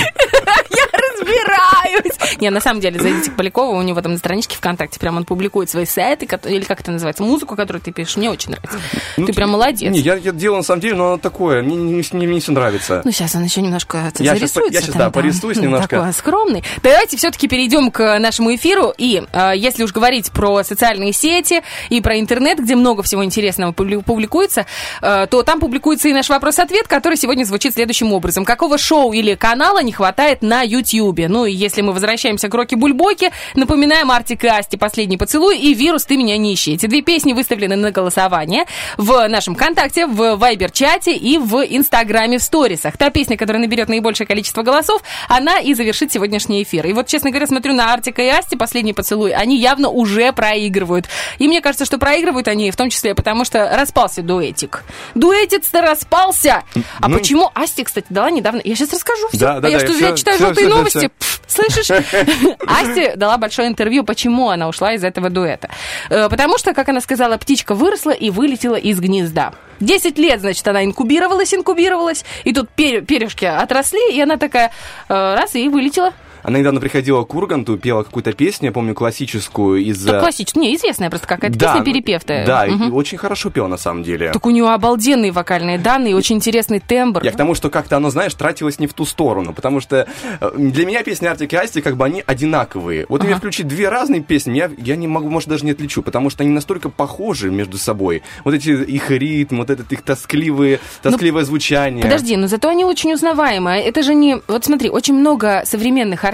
Я 0.70 0.86
разбираюсь. 0.92 2.40
Не, 2.40 2.50
на 2.50 2.60
самом 2.60 2.80
деле, 2.80 3.00
зайдите 3.00 3.30
к 3.30 3.36
Полякову, 3.36 3.76
у 3.76 3.82
него 3.82 4.00
там 4.00 4.12
на 4.12 4.18
страничке 4.18 4.56
ВКонтакте 4.56 4.98
прям 4.98 5.16
он 5.16 5.24
публикует 5.24 5.70
свои 5.70 5.86
сайты, 5.86 6.26
или 6.48 6.64
как 6.64 6.80
это 6.80 6.90
называется, 6.90 7.22
музыку, 7.22 7.54
которую 7.54 7.80
ты 7.80 7.92
пишешь. 7.92 8.16
Мне 8.16 8.30
очень 8.30 8.50
нравится. 8.50 8.78
Ты 9.16 9.32
прям 9.32 9.50
молодец. 9.50 9.92
Не, 9.92 10.00
я, 10.00 10.16
я 10.16 10.32
делаю 10.32 10.58
на 10.58 10.64
самом 10.64 10.80
деле, 10.80 10.96
но 10.96 11.06
оно 11.08 11.18
такое, 11.18 11.62
мне, 11.62 11.76
не, 11.76 12.04
не, 12.12 12.26
не 12.26 12.40
все 12.40 12.52
нравится. 12.52 13.02
Ну, 13.04 13.12
сейчас 13.12 13.34
он 13.34 13.44
еще 13.44 13.62
немножко 13.62 14.12
Я 14.18 14.34
зарисуется. 14.34 14.74
я 14.74 14.80
щас, 14.80 14.90
там, 14.90 14.98
да, 14.98 15.10
порисуюсь 15.10 15.56
ну, 15.58 15.64
немножко. 15.64 15.96
Такой 15.96 16.12
скромный. 16.12 16.64
Давайте 16.82 17.16
все-таки 17.16 17.46
перейдем 17.46 17.90
к 17.90 18.18
нашему 18.18 18.54
эфиру. 18.54 18.92
И 18.98 19.22
э, 19.32 19.52
если 19.54 19.84
уж 19.84 19.92
говорить 19.92 20.32
про 20.32 20.64
социальные 20.64 21.12
сети 21.12 21.62
и 21.88 22.00
про 22.00 22.18
интернет, 22.18 22.58
где 22.58 22.74
много 22.74 23.02
всего 23.02 23.23
интересного 23.24 23.72
публи- 23.72 24.02
публикуется, 24.02 24.66
э, 25.02 25.26
то 25.30 25.42
там 25.42 25.60
публикуется 25.60 26.08
и 26.08 26.12
наш 26.12 26.28
вопрос-ответ, 26.28 26.86
который 26.88 27.16
сегодня 27.16 27.44
звучит 27.44 27.74
следующим 27.74 28.12
образом. 28.12 28.44
Какого 28.44 28.78
шоу 28.78 29.12
или 29.12 29.34
канала 29.34 29.82
не 29.82 29.92
хватает 29.92 30.42
на 30.42 30.62
Ютьюбе? 30.62 31.28
Ну, 31.28 31.46
и 31.46 31.52
если 31.52 31.82
мы 31.82 31.92
возвращаемся 31.92 32.48
к 32.48 32.54
Роки 32.54 32.74
Бульбоке, 32.74 33.32
напоминаем 33.54 34.10
Артик 34.10 34.44
и 34.44 34.48
Асти 34.48 34.76
«Последний 34.76 35.16
поцелуй» 35.16 35.58
и 35.58 35.74
«Вирус, 35.74 36.04
ты 36.04 36.16
меня 36.16 36.36
не 36.36 36.54
ищи». 36.54 36.74
Эти 36.74 36.86
две 36.86 37.02
песни 37.02 37.32
выставлены 37.32 37.76
на 37.76 37.90
голосование 37.90 38.64
в 38.96 39.26
нашем 39.28 39.54
ВКонтакте, 39.54 40.06
в 40.06 40.36
Вайбер-чате 40.36 41.14
и 41.14 41.38
в 41.38 41.62
Инстаграме 41.64 42.38
в 42.38 42.42
сторисах. 42.42 42.96
Та 42.96 43.10
песня, 43.10 43.36
которая 43.36 43.62
наберет 43.62 43.88
наибольшее 43.88 44.26
количество 44.26 44.62
голосов, 44.62 45.02
она 45.28 45.58
и 45.60 45.74
завершит 45.74 46.12
сегодняшний 46.12 46.62
эфир. 46.62 46.86
И 46.86 46.92
вот, 46.92 47.06
честно 47.06 47.30
говоря, 47.30 47.46
смотрю 47.46 47.74
на 47.74 47.92
Артика 47.92 48.22
и 48.22 48.28
Асти 48.28 48.56
«Последний 48.56 48.92
поцелуй», 48.92 49.32
они 49.32 49.58
явно 49.58 49.88
уже 49.88 50.32
проигрывают. 50.32 51.08
И 51.38 51.48
мне 51.48 51.60
кажется, 51.60 51.84
что 51.84 51.98
проигрывают 51.98 52.48
они 52.48 52.70
в 52.70 52.76
том 52.76 52.90
числе 52.90 53.13
потому, 53.14 53.44
что 53.44 53.70
распался 53.76 54.22
дуэтик. 54.22 54.84
Дуэтец-то 55.14 55.80
распался! 55.80 56.62
А 57.00 57.08
Ну- 57.08 57.18
почему 57.18 57.50
Асти, 57.54 57.84
кстати, 57.84 58.06
дала 58.10 58.30
недавно... 58.30 58.60
Я 58.64 58.74
сейчас 58.76 58.92
расскажу 58.92 59.28
все. 59.28 59.38
Да, 59.38 59.60
да, 59.60 59.68
я 59.68 59.78
да, 59.78 59.86
что, 59.86 59.94
всё, 59.94 60.08
я 60.08 60.16
читаю 60.16 60.36
всё, 60.36 60.46
желтые 60.46 60.66
всё, 60.66 60.76
новости? 60.76 60.98
всё. 60.98 61.08
Пф, 61.18 61.40
слышишь? 61.46 61.90
Асти 62.66 63.12
дала 63.16 63.38
большое 63.38 63.68
интервью, 63.68 64.04
почему 64.04 64.50
она 64.50 64.68
ушла 64.68 64.92
из 64.94 65.04
этого 65.04 65.30
дуэта. 65.30 65.70
Э, 66.10 66.28
Потому 66.28 66.58
что, 66.58 66.74
как 66.74 66.88
она 66.88 67.00
сказала, 67.00 67.36
птичка 67.36 67.74
выросла 67.74 68.10
и 68.10 68.30
вылетела 68.30 68.76
из 68.76 68.98
гнезда. 69.00 69.52
Десять 69.80 70.18
лет, 70.18 70.40
значит, 70.40 70.66
она 70.68 70.84
инкубировалась, 70.84 71.52
инкубировалась, 71.52 72.24
и 72.44 72.52
тут 72.52 72.68
перышки 72.70 73.44
отросли, 73.44 74.12
и 74.12 74.20
она 74.20 74.36
такая 74.36 74.70
э, 75.08 75.34
раз 75.34 75.54
и 75.54 75.68
вылетела. 75.68 76.12
Она 76.44 76.58
недавно 76.58 76.78
приходила 76.78 77.24
к 77.24 77.34
Урганту, 77.34 77.78
пела 77.78 78.02
какую-то 78.02 78.32
песню, 78.34 78.68
я 78.68 78.72
помню, 78.72 78.94
классическую 78.94 79.82
из... 79.82 80.04
Так 80.04 80.16
э, 80.16 80.20
классическая, 80.20 80.60
не, 80.60 80.76
известная 80.76 81.08
просто 81.08 81.26
какая-то 81.26 81.58
да, 81.58 81.72
песня 81.72 81.84
перепевтая. 81.84 82.46
Да, 82.46 82.66
и 82.66 82.70
Мгм. 82.70 82.94
очень 82.94 83.16
хорошо 83.18 83.48
пела 83.50 83.66
на 83.66 83.78
самом 83.78 84.02
деле. 84.02 84.30
Так 84.30 84.44
у 84.44 84.50
нее 84.50 84.68
обалденные 84.68 85.32
вокальные 85.32 85.78
данные, 85.78 86.14
очень 86.14 86.36
интересный 86.36 86.80
тембр. 86.80 87.24
Я 87.24 87.32
к 87.32 87.36
тому, 87.36 87.54
что 87.54 87.70
как-то 87.70 87.96
оно, 87.96 88.10
знаешь, 88.10 88.34
тратилось 88.34 88.78
не 88.78 88.86
в 88.86 88.92
ту 88.92 89.06
сторону, 89.06 89.54
потому 89.54 89.80
что 89.80 90.06
э, 90.40 90.50
для 90.56 90.84
меня 90.84 91.02
песни 91.02 91.26
Артик 91.26 91.52
и 91.54 91.56
Асти, 91.56 91.80
как 91.80 91.96
бы 91.96 92.04
они 92.04 92.22
одинаковые. 92.26 93.06
Вот 93.08 93.22
мне 93.22 93.32
Ага. 93.32 93.38
включить 93.38 93.66
две 93.66 93.88
разные 93.88 94.20
песни, 94.20 94.56
я, 94.58 94.70
я 94.76 94.96
не 94.96 95.08
могу, 95.08 95.30
может, 95.30 95.48
даже 95.48 95.64
не 95.64 95.70
отличу, 95.70 96.02
потому 96.02 96.28
что 96.28 96.42
они 96.42 96.52
настолько 96.52 96.90
похожи 96.90 97.50
между 97.50 97.78
собой. 97.78 98.22
Вот 98.44 98.52
эти 98.52 98.68
их 98.68 99.10
ритм, 99.10 99.58
вот 99.58 99.70
этот 99.70 99.90
их 99.92 100.02
тоскливые, 100.02 100.78
тоскливое 101.02 101.44
звучание. 101.44 102.02
Подожди, 102.02 102.36
но 102.36 102.48
зато 102.48 102.68
они 102.68 102.84
очень 102.84 103.14
узнаваемые. 103.14 103.82
Это 103.82 104.02
же 104.02 104.14
не... 104.14 104.40
Вот 104.46 104.64
смотри, 104.66 104.90
очень 104.90 105.14
много 105.14 105.62
современных 105.64 106.24
артистов, 106.24 106.33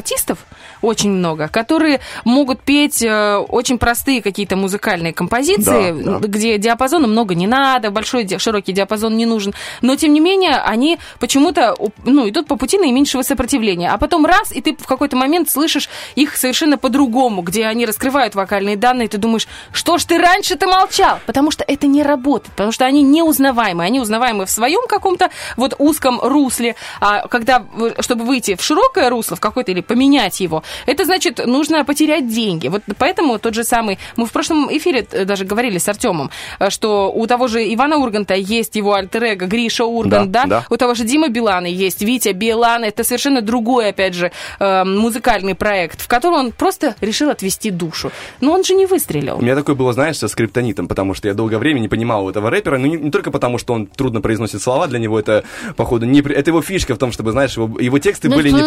очень 0.83 1.11
много, 1.11 1.49
которые 1.49 2.01
могут 2.25 2.61
петь 2.61 3.03
э, 3.03 3.37
очень 3.37 3.79
простые 3.79 4.23
какие-то 4.23 4.57
музыкальные 4.57 5.13
композиции, 5.13 5.93
Да, 5.93 6.19
да. 6.19 6.27
где 6.27 6.59
диапазона 6.59 7.07
много 7.07 7.35
не 7.35 7.47
надо, 7.47 7.91
большой 7.91 8.27
широкий 8.39 8.73
диапазон 8.73 9.17
не 9.17 9.27
нужен. 9.27 9.55
Но, 9.83 9.97
тем 9.97 10.13
не 10.13 10.21
менее, 10.21 10.57
они 10.57 10.99
почему-то 11.19 11.77
ну, 12.05 12.29
идут 12.29 12.47
по 12.47 12.57
пути 12.57 12.79
наименьшего 12.79 13.23
сопротивления. 13.23 13.91
А 13.91 13.99
потом 13.99 14.27
раз, 14.27 14.53
и 14.53 14.61
ты 14.61 14.77
в 14.77 14.87
какой-то 14.87 15.17
момент 15.17 15.51
слышишь 15.51 15.89
их 16.15 16.37
совершенно 16.37 16.79
по-другому, 16.79 17.43
где 17.43 17.67
они 17.67 17.87
раскрывают 17.87 18.35
вокальные 18.35 18.77
данные, 18.77 19.07
и 19.07 19.09
ты 19.09 19.19
думаешь, 19.19 19.49
что 19.73 19.99
ж 19.99 20.05
ты 20.05 20.19
раньше-то 20.19 20.67
молчал? 20.67 21.19
Потому 21.27 21.51
что 21.51 21.65
это 21.67 21.87
не 21.87 22.03
работает, 22.03 22.53
потому 22.53 22.73
что 22.73 22.85
они 22.87 23.03
неузнаваемы. 23.03 23.85
Они 23.85 24.01
узнаваемы 24.01 24.47
в 24.47 24.51
своем 24.51 24.87
каком-то 24.89 25.31
вот 25.57 25.75
узком 25.79 26.21
русле. 26.21 26.77
А 27.01 27.29
когда, 27.29 27.65
чтобы 28.01 28.25
выйти 28.25 28.55
в 28.55 28.63
широкое 28.63 29.11
русло, 29.11 29.37
в 29.37 29.41
какое-то, 29.41 29.73
или 29.73 29.81
поменять 29.91 30.41
его, 30.41 30.63
это 30.87 31.05
значит, 31.05 31.47
нужно 31.47 31.85
потерять 31.85 32.29
деньги. 32.29 32.69
Вот 32.69 32.83
поэтому 32.99 33.39
тот 33.39 33.55
же 33.55 33.65
самый... 33.65 33.99
Мы 34.17 34.25
в 34.27 34.31
прошлом 34.31 34.69
эфире 34.71 35.03
даже 35.03 35.45
говорили 35.45 35.79
с 35.79 35.89
Артемом, 35.89 36.31
э, 36.61 36.71
что 36.71 37.11
у 37.13 37.27
того 37.27 37.49
же 37.49 37.59
Ивана 37.75 37.97
Урганта 37.97 38.35
есть 38.35 38.77
его 38.77 38.93
альтер 38.95 39.35
Гриша 39.35 39.85
Ургант, 39.85 40.31
Да, 40.31 40.43
да? 40.43 40.47
да. 40.47 40.65
У 40.71 40.77
того 40.77 40.95
же 40.95 41.05
Дима 41.05 41.29
Билана 41.29 41.67
есть 41.67 42.03
Витя 42.03 42.33
Билан. 42.33 42.85
Это 42.85 43.03
совершенно 43.05 43.43
другой, 43.43 43.89
опять 43.89 44.15
же, 44.15 44.31
э, 44.61 44.85
музыкальный 44.85 45.55
проект, 45.55 46.01
в 46.01 46.07
котором 46.07 46.35
он 46.39 46.53
просто 46.53 46.95
решил 47.01 47.31
отвести 47.31 47.71
душу. 47.71 48.13
Но 48.41 48.53
он 48.53 48.63
же 48.65 48.75
не 48.75 48.87
выстрелил. 48.87 49.39
У 49.39 49.43
меня 49.43 49.57
такое 49.57 49.75
было, 49.75 49.93
знаешь, 49.93 50.19
со 50.19 50.29
скриптонитом, 50.29 50.87
потому 50.87 51.15
что 51.15 51.29
я 51.29 51.35
долгое 51.35 51.59
время 51.59 51.81
не 51.81 51.89
понимал 51.89 52.31
этого 52.31 52.51
рэпера, 52.51 52.79
но 52.79 52.87
не, 52.87 52.97
не 52.97 53.11
только 53.11 53.31
потому, 53.31 53.59
что 53.59 53.75
он 53.75 53.87
трудно 53.87 54.21
произносит 54.21 54.63
слова, 54.63 54.87
для 54.87 54.99
него 54.99 55.19
это, 55.19 55.43
походу, 55.77 56.07
не, 56.07 56.21
это 56.21 56.51
его 56.51 56.63
фишка 56.63 56.95
в 56.95 56.99
том, 56.99 57.11
чтобы, 57.13 57.33
знаешь, 57.33 57.57
его, 57.57 57.81
его 57.81 57.99
тексты 57.99 58.29
Ну, 58.29 58.37
были 58.37 58.51
не... 58.51 58.61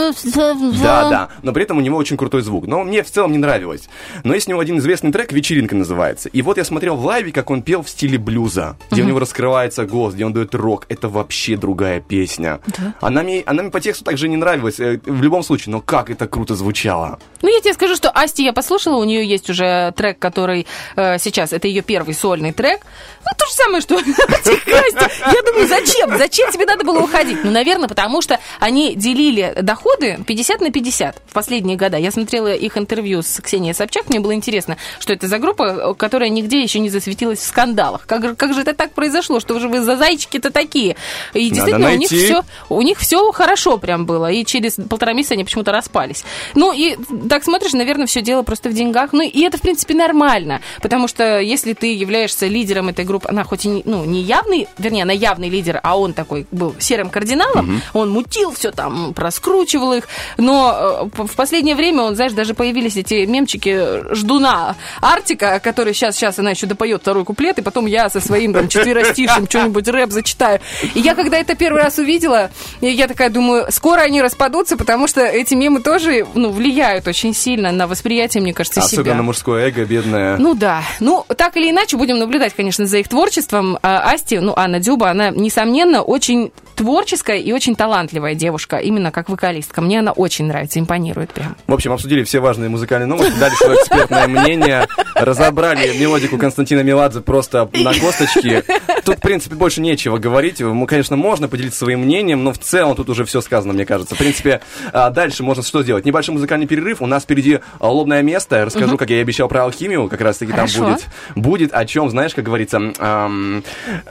Да, 0.84 1.10
да, 1.14 1.30
но 1.44 1.54
при 1.54 1.62
этом 1.64 1.78
у 1.78 1.82
него 1.82 1.96
очень 1.98 2.18
крутой 2.18 2.42
звук. 2.42 2.66
Но 2.66 2.84
мне 2.84 3.04
в 3.04 3.12
целом 3.12 3.32
не 3.34 3.38
нравилось. 3.38 3.88
Но 4.24 4.34
есть 4.34 4.48
у 4.48 4.50
него 4.50 4.60
один 4.60 4.80
известный 4.80 5.12
трек 5.12 5.32
«Вечеринка» 5.32 5.76
называется. 5.76 6.28
И 6.30 6.42
вот 6.42 6.58
я 6.58 6.64
смотрел 6.64 6.96
в 6.96 7.06
лайве, 7.06 7.32
как 7.32 7.52
он 7.52 7.62
пел 7.62 7.84
в 7.84 7.90
стиле 7.90 8.18
блюза, 8.18 8.78
где 8.90 9.02
у 9.02 9.04
Мгм. 9.04 9.10
него 9.10 9.20
раскрывается 9.20 9.86
голос, 9.86 10.16
где 10.16 10.26
он 10.26 10.34
дает 10.34 10.56
рок. 10.56 10.88
Это 10.90 11.10
вообще 11.10 11.56
другая 11.56 12.00
песня. 12.02 12.62
Да? 12.66 12.96
Она, 13.00 13.22
мне, 13.22 13.44
она 13.46 13.62
мне 13.62 13.72
по 13.72 13.80
тексту 13.80 14.04
также 14.04 14.28
не 14.28 14.38
нравилась, 14.38 14.80
э, 14.80 15.00
в 15.06 15.22
любом 15.22 15.44
случае, 15.44 15.74
но 15.74 15.82
как 15.82 16.10
это 16.10 16.26
круто 16.28 16.56
звучало. 16.56 17.20
Ну, 17.44 17.50
я 17.54 17.60
тебе 17.62 17.74
скажу, 17.76 17.96
что 17.96 18.10
Асти 18.10 18.44
я 18.44 18.52
послушала, 18.54 18.96
у 18.98 19.04
нее 19.04 19.24
есть 19.24 19.50
уже 19.52 19.94
трек, 19.96 20.18
который 20.18 20.66
э, 20.96 21.20
сейчас, 21.20 21.54
это 21.54 21.68
ее 21.68 21.84
первый 21.84 22.16
сольный 22.16 22.54
трек. 22.54 22.80
Ну, 23.24 23.32
то 23.38 23.46
же 23.46 23.54
самое, 23.54 23.82
что 23.82 23.98
Асти. 23.98 24.58
Я 24.68 25.42
думаю, 25.46 25.68
зачем? 25.68 26.18
Зачем 26.18 26.52
тебе 26.52 26.66
надо 26.66 26.84
было 26.84 27.00
уходить? 27.02 27.38
Ну, 27.44 27.52
наверное, 27.52 27.88
потому 27.88 28.22
что 28.24 28.40
они 28.60 28.96
делили 28.96 29.54
доходы 29.62 30.18
50 30.26 30.62
на 30.62 30.72
50. 30.72 30.93
50 30.94 31.22
в 31.26 31.34
последние 31.34 31.78
года. 31.78 31.98
Я 31.98 32.12
смотрела 32.12 32.54
их 32.54 32.78
интервью 32.78 33.22
с 33.24 33.42
Ксенией 33.42 33.74
Собчак, 33.74 34.10
мне 34.10 34.20
было 34.20 34.34
интересно, 34.34 34.78
что 35.00 35.14
это 35.14 35.28
за 35.28 35.40
группа, 35.40 35.94
которая 35.96 36.30
нигде 36.30 36.62
еще 36.62 36.80
не 36.80 36.90
засветилась 36.90 37.40
в 37.40 37.46
скандалах. 37.46 38.06
Как, 38.06 38.38
как 38.38 38.54
же 38.54 38.62
это 38.62 38.74
так 38.74 38.92
произошло, 38.94 39.40
что 39.40 39.60
же 39.60 39.68
вы 39.68 39.82
за 39.82 39.98
зайчики-то 39.98 40.52
такие? 40.52 40.96
И 41.34 41.50
действительно, 41.50 41.90
у 41.90 41.96
них 41.96 42.10
все 42.10 42.44
у 42.70 42.82
них 42.82 43.00
все 43.00 43.32
хорошо 43.32 43.78
прям 43.78 44.06
было, 44.06 44.32
и 44.32 44.46
через 44.46 44.76
полтора 44.76 45.14
месяца 45.14 45.34
они 45.34 45.44
почему-то 45.44 45.72
распались. 45.72 46.24
Ну, 46.54 46.72
и 46.74 46.98
так 47.30 47.44
смотришь, 47.44 47.74
наверное, 47.74 48.06
все 48.06 48.22
дело 48.22 48.44
просто 48.44 48.70
в 48.70 48.74
деньгах. 48.74 49.14
Ну, 49.14 49.24
и 49.24 49.42
это, 49.42 49.58
в 49.58 49.62
принципе, 49.62 49.96
нормально, 49.96 50.62
потому 50.82 51.08
что 51.08 51.40
если 51.40 51.74
ты 51.74 51.96
являешься 51.96 52.48
лидером 52.48 52.90
этой 52.90 53.06
группы, 53.06 53.28
она 53.30 53.44
хоть 53.44 53.66
и 53.66 53.70
не, 53.70 53.82
ну, 53.86 54.06
не 54.06 54.22
явный, 54.22 54.68
вернее, 54.78 55.04
она 55.04 55.14
явный 55.14 55.50
лидер, 55.50 55.80
а 55.82 55.98
он 55.98 56.14
такой 56.14 56.46
был 56.52 56.76
серым 56.80 57.10
кардиналом, 57.10 57.82
он 57.94 58.10
мутил 58.10 58.52
все 58.52 58.72
там, 58.72 59.14
проскручивал 59.14 59.94
их, 59.94 60.08
но 60.38 60.83
в 60.84 61.36
последнее 61.36 61.76
время, 61.76 62.04
он, 62.04 62.16
знаешь, 62.16 62.34
даже 62.34 62.54
появились 62.54 62.98
эти 62.98 63.26
мемчики 63.26 64.14
ждуна 64.14 64.76
Артика, 65.02 65.60
который 65.64 65.94
сейчас, 65.94 66.16
сейчас 66.16 66.40
она 66.40 66.52
еще 66.52 66.68
допоет 66.68 67.02
второй 67.02 67.24
куплет, 67.26 67.60
и 67.60 67.62
потом 67.62 67.86
я 67.86 68.10
со 68.10 68.20
своим 68.20 68.54
там 68.54 68.68
четверостишем 68.68 69.48
что-нибудь 69.48 69.88
рэп 69.88 70.12
зачитаю. 70.12 70.60
И 70.94 71.00
я, 71.00 71.16
когда 71.16 71.38
это 71.38 71.56
первый 71.56 71.82
раз 71.82 71.98
увидела, 71.98 72.52
я 72.82 73.08
такая 73.08 73.30
думаю, 73.30 73.68
скоро 73.70 74.02
они 74.02 74.22
распадутся, 74.22 74.78
потому 74.78 75.08
что 75.08 75.22
эти 75.22 75.54
мемы 75.54 75.82
тоже, 75.82 76.26
ну, 76.34 76.50
влияют 76.50 77.08
очень 77.08 77.34
сильно 77.34 77.72
на 77.72 77.88
восприятие, 77.88 78.42
мне 78.44 78.54
кажется, 78.54 78.82
Особенно 78.82 79.14
себя. 79.14 79.24
мужское 79.24 79.68
эго, 79.68 79.86
бедное. 79.86 80.38
Ну 80.38 80.54
да. 80.54 80.84
Ну, 81.00 81.26
так 81.38 81.58
или 81.58 81.70
иначе, 81.70 81.98
будем 81.98 82.20
наблюдать, 82.20 82.54
конечно, 82.54 82.86
за 82.86 82.98
их 82.98 83.08
творчеством. 83.08 83.78
А, 83.82 84.12
Асти, 84.12 84.40
ну, 84.40 84.54
Анна 84.56 84.80
Дюба, 84.80 85.10
она, 85.10 85.30
несомненно, 85.30 86.02
очень 86.02 86.52
творческая 86.76 87.38
и 87.38 87.52
очень 87.52 87.76
талантливая 87.76 88.36
девушка, 88.36 88.78
именно 88.78 89.12
как 89.12 89.30
вокалистка. 89.30 89.82
Мне 89.82 90.00
она 90.00 90.12
очень 90.12 90.46
нравится, 90.46 90.73
импонирует 90.80 91.34
прям. 91.34 91.56
В 91.68 91.74
общем, 91.74 91.92
обсудили 91.92 92.24
все 92.24 92.40
важные 92.40 92.70
музыкальные 92.70 93.08
новости, 93.08 93.38
дали 93.40 93.54
свое 93.56 93.76
экспертное 93.80 94.28
мнение, 94.28 94.88
разобрали 95.16 95.98
мелодику 95.98 96.38
Константина 96.38 96.82
Меладзе 96.82 97.22
просто 97.22 97.70
на 97.74 97.94
косточки. 97.94 98.64
Тут, 99.06 99.18
в 99.18 99.22
принципе, 99.22 99.56
больше 99.56 99.82
нечего 99.82 100.18
говорить. 100.18 100.60
Ну, 100.60 100.86
Конечно, 100.86 101.16
можно 101.16 101.48
поделиться 101.48 101.80
своим 101.80 102.02
мнением, 102.02 102.44
но 102.44 102.54
в 102.54 102.58
целом 102.58 102.96
тут 102.96 103.10
уже 103.10 103.26
все 103.26 103.42
сказано, 103.42 103.74
мне 103.74 103.86
кажется. 103.86 104.16
В 104.16 104.18
принципе, 104.18 104.62
а, 104.92 105.10
дальше 105.10 105.44
можно 105.44 105.64
что 105.64 105.84
сделать? 105.84 106.06
Небольшой 106.06 106.34
музыкальный 106.34 106.68
перерыв. 106.68 107.02
У 107.02 107.06
нас 107.06 107.24
впереди 107.24 107.60
лобное 107.80 108.22
место. 108.22 108.58
Я 108.58 108.66
расскажу, 108.66 108.98
как 108.98 109.10
я 109.10 109.18
и 109.18 109.22
обещал 109.22 109.48
про 109.48 109.64
алхимию. 109.64 110.08
Как 110.08 110.22
раз-таки 110.22 110.52
там 110.52 110.68
будет. 110.78 111.06
Будет 111.36 111.74
о 111.74 111.86
чем, 111.86 112.10
знаешь, 112.10 112.34
как 112.34 112.46
говорится... 112.46 112.80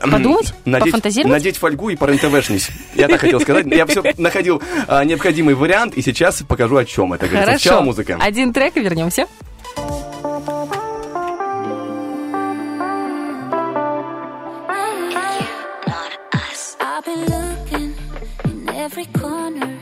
Подумать? 0.01 0.53
надеть, 0.65 0.91
Пофантазировать? 0.91 1.31
надеть 1.31 1.57
фольгу 1.57 1.89
и 1.89 1.95
порентевшнись. 1.95 2.69
Я 2.95 3.07
так 3.07 3.21
хотел 3.21 3.39
сказать. 3.39 3.65
Я 3.67 3.85
все 3.85 4.03
находил 4.17 4.61
а, 4.87 5.03
необходимый 5.03 5.55
вариант, 5.55 5.95
и 5.95 6.01
сейчас 6.01 6.43
покажу, 6.53 6.77
о 6.77 6.85
чем 6.85 7.13
это. 7.13 7.27
говорится. 7.27 7.51
Сначала 7.51 7.77
Хорошо. 7.77 7.85
музыка. 7.85 8.17
Один 8.21 8.53
трек 8.53 8.77
и 8.77 8.81
вернемся. 8.81 9.27
Every 18.85 19.05
corner. 19.13 19.79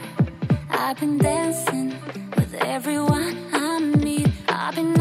I've 0.70 1.00
been 1.00 1.18
dancing 1.18 1.88
with 2.38 2.54
everyone 2.54 3.36
I 3.52 3.80
meet. 3.80 4.30
I've 4.48 4.76
been 4.76 4.94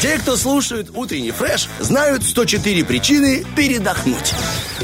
Те, 0.00 0.16
кто 0.18 0.36
слушают 0.36 0.90
утренний 0.94 1.32
фреш, 1.32 1.68
знают 1.80 2.22
104 2.22 2.84
причины 2.84 3.44
передохнуть. 3.56 4.32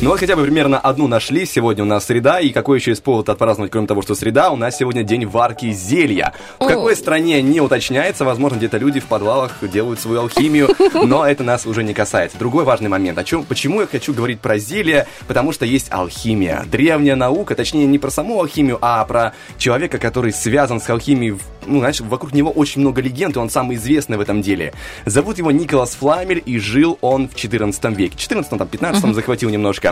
Ну 0.01 0.11
вот 0.11 0.19
хотя 0.21 0.37
бы 0.37 0.43
примерно 0.43 0.79
одну 0.79 1.07
нашли. 1.07 1.47
Сегодня 1.47 1.85
у 1.85 1.87
нас 1.87 2.05
среда. 2.07 2.41
И 2.41 2.51
какой 2.51 2.79
еще 2.79 2.91
есть 2.91 3.03
повод 3.03 3.29
отпраздновать, 3.29 3.71
кроме 3.71 3.87
того, 3.87 4.03
что 4.03 4.15
среда, 4.15 4.51
у 4.51 4.57
нас 4.57 4.77
сегодня 4.77 5.03
день 5.03 5.25
варки 5.25 5.73
зелья. 5.73 6.35
В 6.59 6.65
О. 6.65 6.69
какой 6.69 6.97
стране 6.97 7.41
не 7.43 7.61
уточняется. 7.61 8.25
Возможно, 8.25 8.57
где-то 8.57 8.77
люди 8.77 9.01
в 9.01 9.07
подвалах 9.07 9.53
делают 9.63 10.01
свою 10.01 10.21
алхимию. 10.21 10.69
Но 10.95 11.27
это 11.27 11.43
нас 11.45 11.65
уже 11.65 11.83
не 11.85 11.95
касается. 11.95 12.37
Другой 12.39 12.65
важный 12.65 12.89
момент. 12.91 13.19
О 13.19 13.25
чем, 13.25 13.45
почему 13.45 13.81
я 13.81 13.87
хочу 13.87 14.13
говорить 14.13 14.41
про 14.41 14.59
зелье? 14.59 15.07
Потому 15.27 15.53
что 15.53 15.65
есть 15.65 15.87
алхимия. 15.91 16.65
Древняя 16.71 17.17
наука, 17.17 17.55
точнее, 17.55 17.87
не 17.87 17.99
про 17.99 18.11
саму 18.11 18.41
алхимию, 18.41 18.79
а 18.83 19.05
про 19.05 19.33
человека, 19.59 19.99
который 19.99 20.33
связан 20.33 20.81
с 20.81 20.91
алхимией. 20.91 21.39
Ну, 21.67 21.79
знаешь, 21.79 22.01
вокруг 22.01 22.35
него 22.35 22.51
очень 22.51 22.83
много 22.83 23.01
легенд, 23.01 23.37
и 23.37 23.39
он 23.39 23.49
самый 23.49 23.77
известный 23.77 24.19
в 24.19 24.21
этом 24.21 24.43
деле. 24.43 24.75
Зовут 25.07 25.39
его 25.39 25.51
Николас 25.51 25.95
Фламель, 25.95 26.43
и 26.45 26.59
жил 26.59 26.99
он 27.01 27.29
в 27.29 27.37
14 27.37 27.85
веке. 27.97 28.15
14 28.19 28.59
там, 28.59 28.69
15 28.69 29.05
Мгм. 29.05 29.15
захватил 29.15 29.49
немножко. 29.51 29.84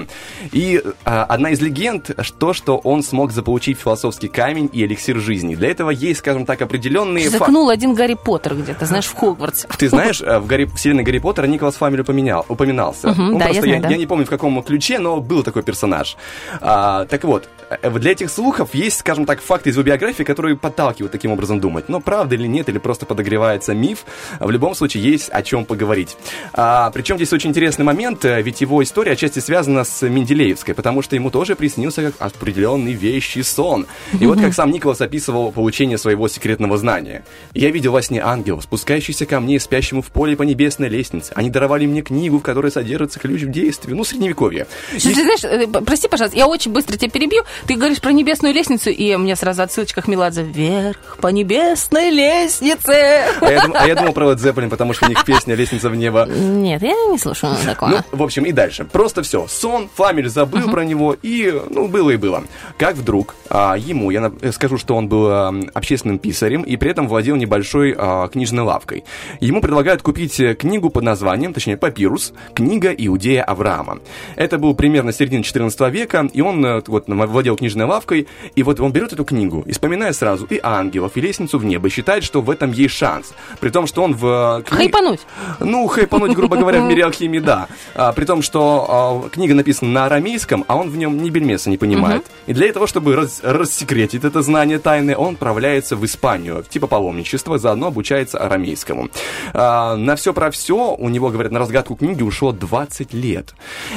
И 0.52 0.82
а, 1.04 1.24
одна 1.24 1.50
из 1.50 1.60
легенд, 1.60 2.10
то, 2.38 2.52
что 2.52 2.78
он 2.78 3.02
смог 3.02 3.32
заполучить 3.32 3.78
философский 3.78 4.28
камень 4.28 4.70
и 4.72 4.84
эликсир 4.84 5.18
жизни. 5.18 5.54
Для 5.54 5.70
этого 5.70 5.90
есть, 5.90 6.20
скажем 6.20 6.46
так, 6.46 6.62
определенные. 6.62 7.28
Закнул 7.28 7.68
один 7.68 7.94
Гарри 7.94 8.16
Поттер 8.22 8.54
где-то, 8.54 8.86
знаешь, 8.86 9.06
в 9.06 9.14
Хогвартсе. 9.14 9.68
Ты 9.78 9.88
знаешь, 9.88 10.20
э, 10.20 10.38
в 10.38 10.46
Гарри, 10.46 10.64
вселенной 10.74 11.02
Гарри 11.02 11.18
Поттера 11.18 11.46
Николас 11.46 11.76
Фламель 11.76 12.00
упоминал, 12.00 12.44
упоминался. 12.48 13.08
Мгм, 13.08 13.34
Он 13.34 13.38
да, 13.38 13.46
я 13.46 13.52
просто, 13.52 13.62
знаю, 13.62 13.82
да. 13.82 13.88
я 13.88 13.96
не 13.96 14.06
помню 14.06 14.26
в 14.26 14.30
каком 14.30 14.62
ключе, 14.62 14.98
но 14.98 15.20
был 15.20 15.42
такой 15.42 15.62
персонаж. 15.62 16.16
А, 16.60 17.04
так 17.06 17.24
вот, 17.24 17.48
для 17.82 18.12
этих 18.12 18.30
слухов 18.30 18.74
есть, 18.74 18.98
скажем 19.00 19.26
так, 19.26 19.40
факты 19.40 19.70
из 19.70 19.76
его 19.76 19.84
биографии, 19.84 20.22
которые 20.22 20.56
подталкивают 20.56 21.12
таким 21.12 21.32
образом 21.32 21.60
думать. 21.60 21.88
Но 21.88 22.00
правда 22.00 22.34
или 22.34 22.46
нет, 22.46 22.68
или 22.68 22.78
просто 22.78 23.06
подогревается 23.06 23.74
миф, 23.74 24.04
в 24.40 24.50
любом 24.50 24.74
случае 24.74 25.04
есть 25.04 25.28
о 25.30 25.42
чем 25.42 25.64
поговорить. 25.64 26.16
А, 26.52 26.90
причем 26.90 27.16
здесь 27.16 27.32
очень 27.32 27.50
интересный 27.50 27.84
момент, 27.84 28.24
э, 28.24 28.40
ведь 28.42 28.60
его 28.60 28.82
история 28.82 29.12
отчасти 29.12 29.38
связана 29.38 29.84
с 29.84 30.06
Менделеевской, 30.06 30.74
потому 30.74 31.02
что 31.02 31.16
ему 31.16 31.30
тоже 31.30 31.56
приснился 31.56 32.02
как 32.02 32.14
определенный 32.18 32.92
вещий 32.92 33.42
сон. 33.42 33.86
И 34.18 34.26
вот 34.26 34.40
как 34.40 34.54
сам 34.54 34.70
Николас 34.70 35.00
описывал 35.00 35.52
получение 35.52 35.98
своего 35.98 36.28
секретного 36.28 36.76
знания. 36.78 37.24
«Я 37.54 37.70
видел 37.70 37.92
во 37.92 38.02
сне 38.02 38.20
ангелов, 38.20 38.64
спускающихся 38.64 39.26
ко 39.26 39.40
мне, 39.40 39.60
спящему 39.60 40.02
в 40.02 40.08
поле 40.08 40.36
по 40.36 40.42
небесной 40.42 40.88
лестнице. 40.88 41.32
Они 41.34 41.50
даровали 41.50 41.86
мне 41.86 42.02
книгу, 42.02 42.38
в 42.38 42.42
которой 42.42 42.70
содержится 42.70 43.18
ключ 43.18 43.42
в 43.42 43.50
действии. 43.50 43.92
Ну, 43.92 44.04
средневековье. 44.04 44.66
Ты 44.92 45.00
знаешь, 45.00 45.44
э, 45.44 45.66
прости, 45.84 46.08
пожалуйста, 46.08 46.36
я 46.36 46.46
очень 46.46 46.72
быстро 46.72 46.96
тебя 46.96 47.10
перебью. 47.10 47.42
Ты 47.66 47.76
говоришь 47.76 48.00
про 48.00 48.10
небесную 48.12 48.52
лестницу, 48.54 48.90
и 48.90 49.14
у 49.14 49.18
меня 49.18 49.36
сразу 49.36 49.62
отсылочка 49.62 50.02
Хмеладзе. 50.02 50.42
Вверх 50.42 51.16
по 51.20 51.28
небесной 51.28 52.10
лестнице. 52.10 53.24
А 53.40 53.50
я, 53.50 53.62
дум- 53.62 53.74
а 53.78 53.86
я 53.86 53.94
думал 53.94 54.12
про 54.12 54.32
Led 54.32 54.36
Zeppelin, 54.38 54.68
потому 54.68 54.92
что 54.92 55.06
у 55.06 55.08
них 55.08 55.24
песня 55.24 55.54
«Лестница 55.54 55.88
в 55.88 55.94
небо». 55.96 56.26
Нет, 56.28 56.82
я 56.82 56.92
не 57.10 57.18
слушаю 57.18 57.54
такого. 57.64 57.90
Ну, 57.90 57.98
в 58.10 58.22
общем, 58.22 58.44
и 58.44 58.52
дальше. 58.52 58.84
Просто 58.84 59.22
все. 59.22 59.46
Сон, 59.48 59.88
Фламель 59.94 60.28
забыл 60.28 60.68
про 60.70 60.84
него, 60.84 61.16
и, 61.22 61.54
ну, 61.70 61.86
было 61.88 62.10
и 62.10 62.16
было. 62.16 62.42
Как 62.78 62.96
вдруг 62.96 63.34
а, 63.48 63.76
ему, 63.76 64.10
я 64.10 64.20
на- 64.22 64.32
э, 64.40 64.50
скажу, 64.52 64.76
что 64.76 64.96
он 64.96 65.08
был 65.08 65.26
а, 65.30 65.54
общественным 65.74 66.18
писарем, 66.18 66.62
и 66.62 66.76
при 66.76 66.90
этом 66.90 67.06
владел 67.08 67.36
небольшой 67.36 67.94
а, 67.96 68.26
книжной 68.28 68.64
лавкой. 68.64 69.04
Ему 69.40 69.60
предлагают 69.60 70.02
купить 70.02 70.40
э, 70.40 70.54
книгу 70.54 70.90
под 70.90 71.04
названием, 71.04 71.54
точнее, 71.54 71.76
папирус, 71.76 72.32
книга 72.54 72.90
Иудея 72.92 73.44
Авраама. 73.44 74.00
Это 74.36 74.58
был 74.58 74.74
примерно 74.74 75.12
середина 75.12 75.44
14 75.44 75.80
века, 75.92 76.28
и 76.32 76.40
он 76.40 76.64
э, 76.66 76.82
вот 76.88 77.04
владел 77.06 77.51
книжной 77.56 77.86
лавкой, 77.86 78.26
и 78.54 78.62
вот 78.62 78.80
он 78.80 78.92
берет 78.92 79.12
эту 79.12 79.24
книгу 79.24 79.62
и 79.66 79.72
вспоминая 79.72 80.12
сразу 80.12 80.46
и 80.46 80.60
ангелов, 80.62 81.12
и 81.16 81.20
лестницу 81.20 81.58
в 81.58 81.64
небо, 81.64 81.88
и 81.88 81.90
считает, 81.90 82.24
что 82.24 82.40
в 82.40 82.50
этом 82.50 82.72
есть 82.72 82.94
шанс. 82.94 83.32
При 83.60 83.70
том, 83.70 83.86
что 83.86 84.02
он 84.02 84.14
в... 84.14 84.26
э, 84.26 84.62
кни- 84.62 84.76
Хайпануть. 84.76 85.20
ну, 85.60 85.86
хайпануть, 85.86 86.34
грубо 86.34 86.56
говоря, 86.56 86.80
в 86.80 86.84
мире 86.84 87.04
алхимии, 87.04 87.38
да. 87.38 87.68
А, 87.94 88.12
при 88.12 88.24
том, 88.24 88.42
что 88.42 89.22
а, 89.26 89.28
книга 89.30 89.54
написана 89.54 89.90
на 89.92 90.06
арамейском, 90.06 90.64
а 90.68 90.76
он 90.76 90.90
в 90.90 90.96
нем 90.96 91.22
ни 91.22 91.30
бельмеса 91.30 91.70
не 91.70 91.78
понимает. 91.78 92.24
И 92.46 92.52
для 92.52 92.72
того, 92.72 92.86
чтобы 92.86 93.16
раз- 93.16 93.40
рассекретить 93.42 94.24
это 94.24 94.42
знание 94.42 94.78
тайны, 94.78 95.16
он 95.16 95.34
отправляется 95.34 95.96
в 95.96 96.04
Испанию, 96.04 96.64
типа 96.68 96.86
паломничества, 96.86 97.58
заодно 97.58 97.88
обучается 97.88 98.38
арамейскому. 98.38 99.08
А, 99.54 99.96
на 99.96 100.16
все 100.16 100.32
про 100.32 100.50
все, 100.50 100.94
у 100.94 101.08
него, 101.08 101.30
говорят, 101.30 101.52
на 101.52 101.58
разгадку 101.58 101.94
книги 101.96 102.22
ушло 102.22 102.52
20 102.52 103.12
лет. 103.14 103.54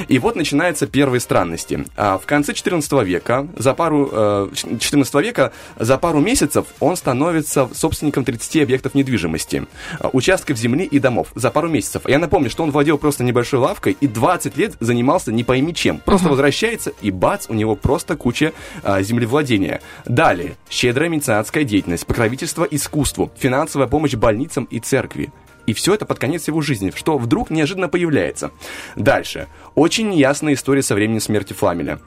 И 0.07 0.19
вот 0.19 0.35
начинаются 0.35 0.87
первые 0.87 1.19
странности. 1.19 1.85
А, 1.97 2.17
в 2.17 2.25
конце 2.25 2.53
14 2.53 2.91
века, 3.03 3.44
за 3.57 3.73
пару, 3.73 4.09
э, 4.11 4.49
14 4.79 5.21
века, 5.21 5.51
за 5.77 5.97
пару 5.97 6.19
месяцев 6.19 6.65
он 6.79 6.95
становится 6.95 7.69
собственником 7.73 8.25
30 8.25 8.63
объектов 8.63 8.95
недвижимости, 8.95 9.65
э, 9.99 10.09
участков 10.13 10.57
земли 10.57 10.85
и 10.85 10.99
домов 10.99 11.27
за 11.35 11.51
пару 11.51 11.69
месяцев. 11.69 12.03
Я 12.07 12.19
напомню, 12.19 12.49
что 12.49 12.63
он 12.63 12.71
владел 12.71 12.97
просто 12.97 13.23
небольшой 13.23 13.59
лавкой 13.59 13.97
и 13.99 14.07
20 14.07 14.57
лет 14.57 14.73
занимался 14.79 15.31
не 15.31 15.43
пойми 15.43 15.73
чем. 15.73 15.99
Просто 15.99 16.29
возвращается 16.29 16.93
и 17.01 17.11
бац, 17.11 17.45
у 17.49 17.53
него 17.53 17.75
просто 17.75 18.15
куча 18.15 18.53
а, 18.83 19.01
землевладения. 19.01 19.81
Далее, 20.05 20.55
щедрая 20.69 21.09
меценатская 21.09 21.63
деятельность, 21.63 22.05
покровительство 22.05 22.63
искусству, 22.69 23.31
финансовая 23.37 23.87
помощь 23.87 24.13
больницам 24.13 24.65
и 24.65 24.79
церкви. 24.79 25.31
И 25.65 25.73
все 25.73 25.93
это 25.95 26.05
под 26.05 26.19
конец 26.19 26.47
его 26.47 26.61
жизни, 26.61 26.91
что 26.95 27.17
вдруг 27.17 27.49
неожиданно 27.49 27.87
появляется. 27.87 28.51
Дальше. 28.95 29.47
Очень 29.73 30.09
неясная 30.09 30.53
история 30.53 30.83
со 30.83 30.95
временем 30.95 31.21
смерти 31.21 31.53
Фламеля. 31.53 31.99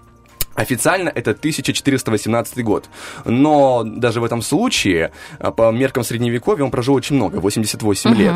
Официально 0.59 1.09
это 1.09 1.30
1418 1.30 2.64
год. 2.64 2.88
Но 3.24 3.84
даже 3.84 4.20
в 4.20 4.24
этом 4.24 4.42
случае, 4.42 5.12
а, 5.38 5.52
по 5.52 5.70
меркам 5.70 6.02
средневековья, 6.02 6.64
он 6.64 6.72
прожил 6.72 6.94
очень 6.94 7.14
много, 7.14 7.36
88 7.36 8.14
лет. 8.16 8.34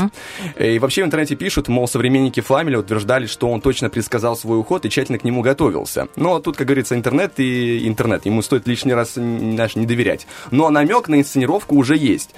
И 0.56 0.78
вообще 0.78 1.02
в 1.02 1.06
интернете 1.06 1.34
пишут, 1.34 1.66
мол, 1.66 1.88
современники 1.88 2.38
Фламеля 2.38 2.78
утверждали, 2.78 3.26
что 3.26 3.50
он 3.50 3.60
точно 3.60 3.90
предсказал 3.90 4.36
свой 4.36 4.60
уход 4.60 4.84
и 4.86 4.88
тщательно 4.88 5.18
к 5.18 5.24
нему 5.24 5.42
готовился. 5.42 6.06
Но 6.14 6.38
тут, 6.38 6.56
как 6.56 6.68
говорится, 6.68 6.94
интернет 6.94 7.32
и 7.40 7.88
интернет. 7.88 8.24
Ему 8.24 8.42
стоит 8.42 8.68
лишний 8.68 8.94
раз 8.94 9.14
знаешь, 9.14 9.74
не 9.74 9.84
доверять. 9.84 10.28
Но 10.52 10.70
намек 10.70 11.08
на 11.08 11.16
инсценировку 11.16 11.74
уже 11.74 11.96
есть. 11.96 12.30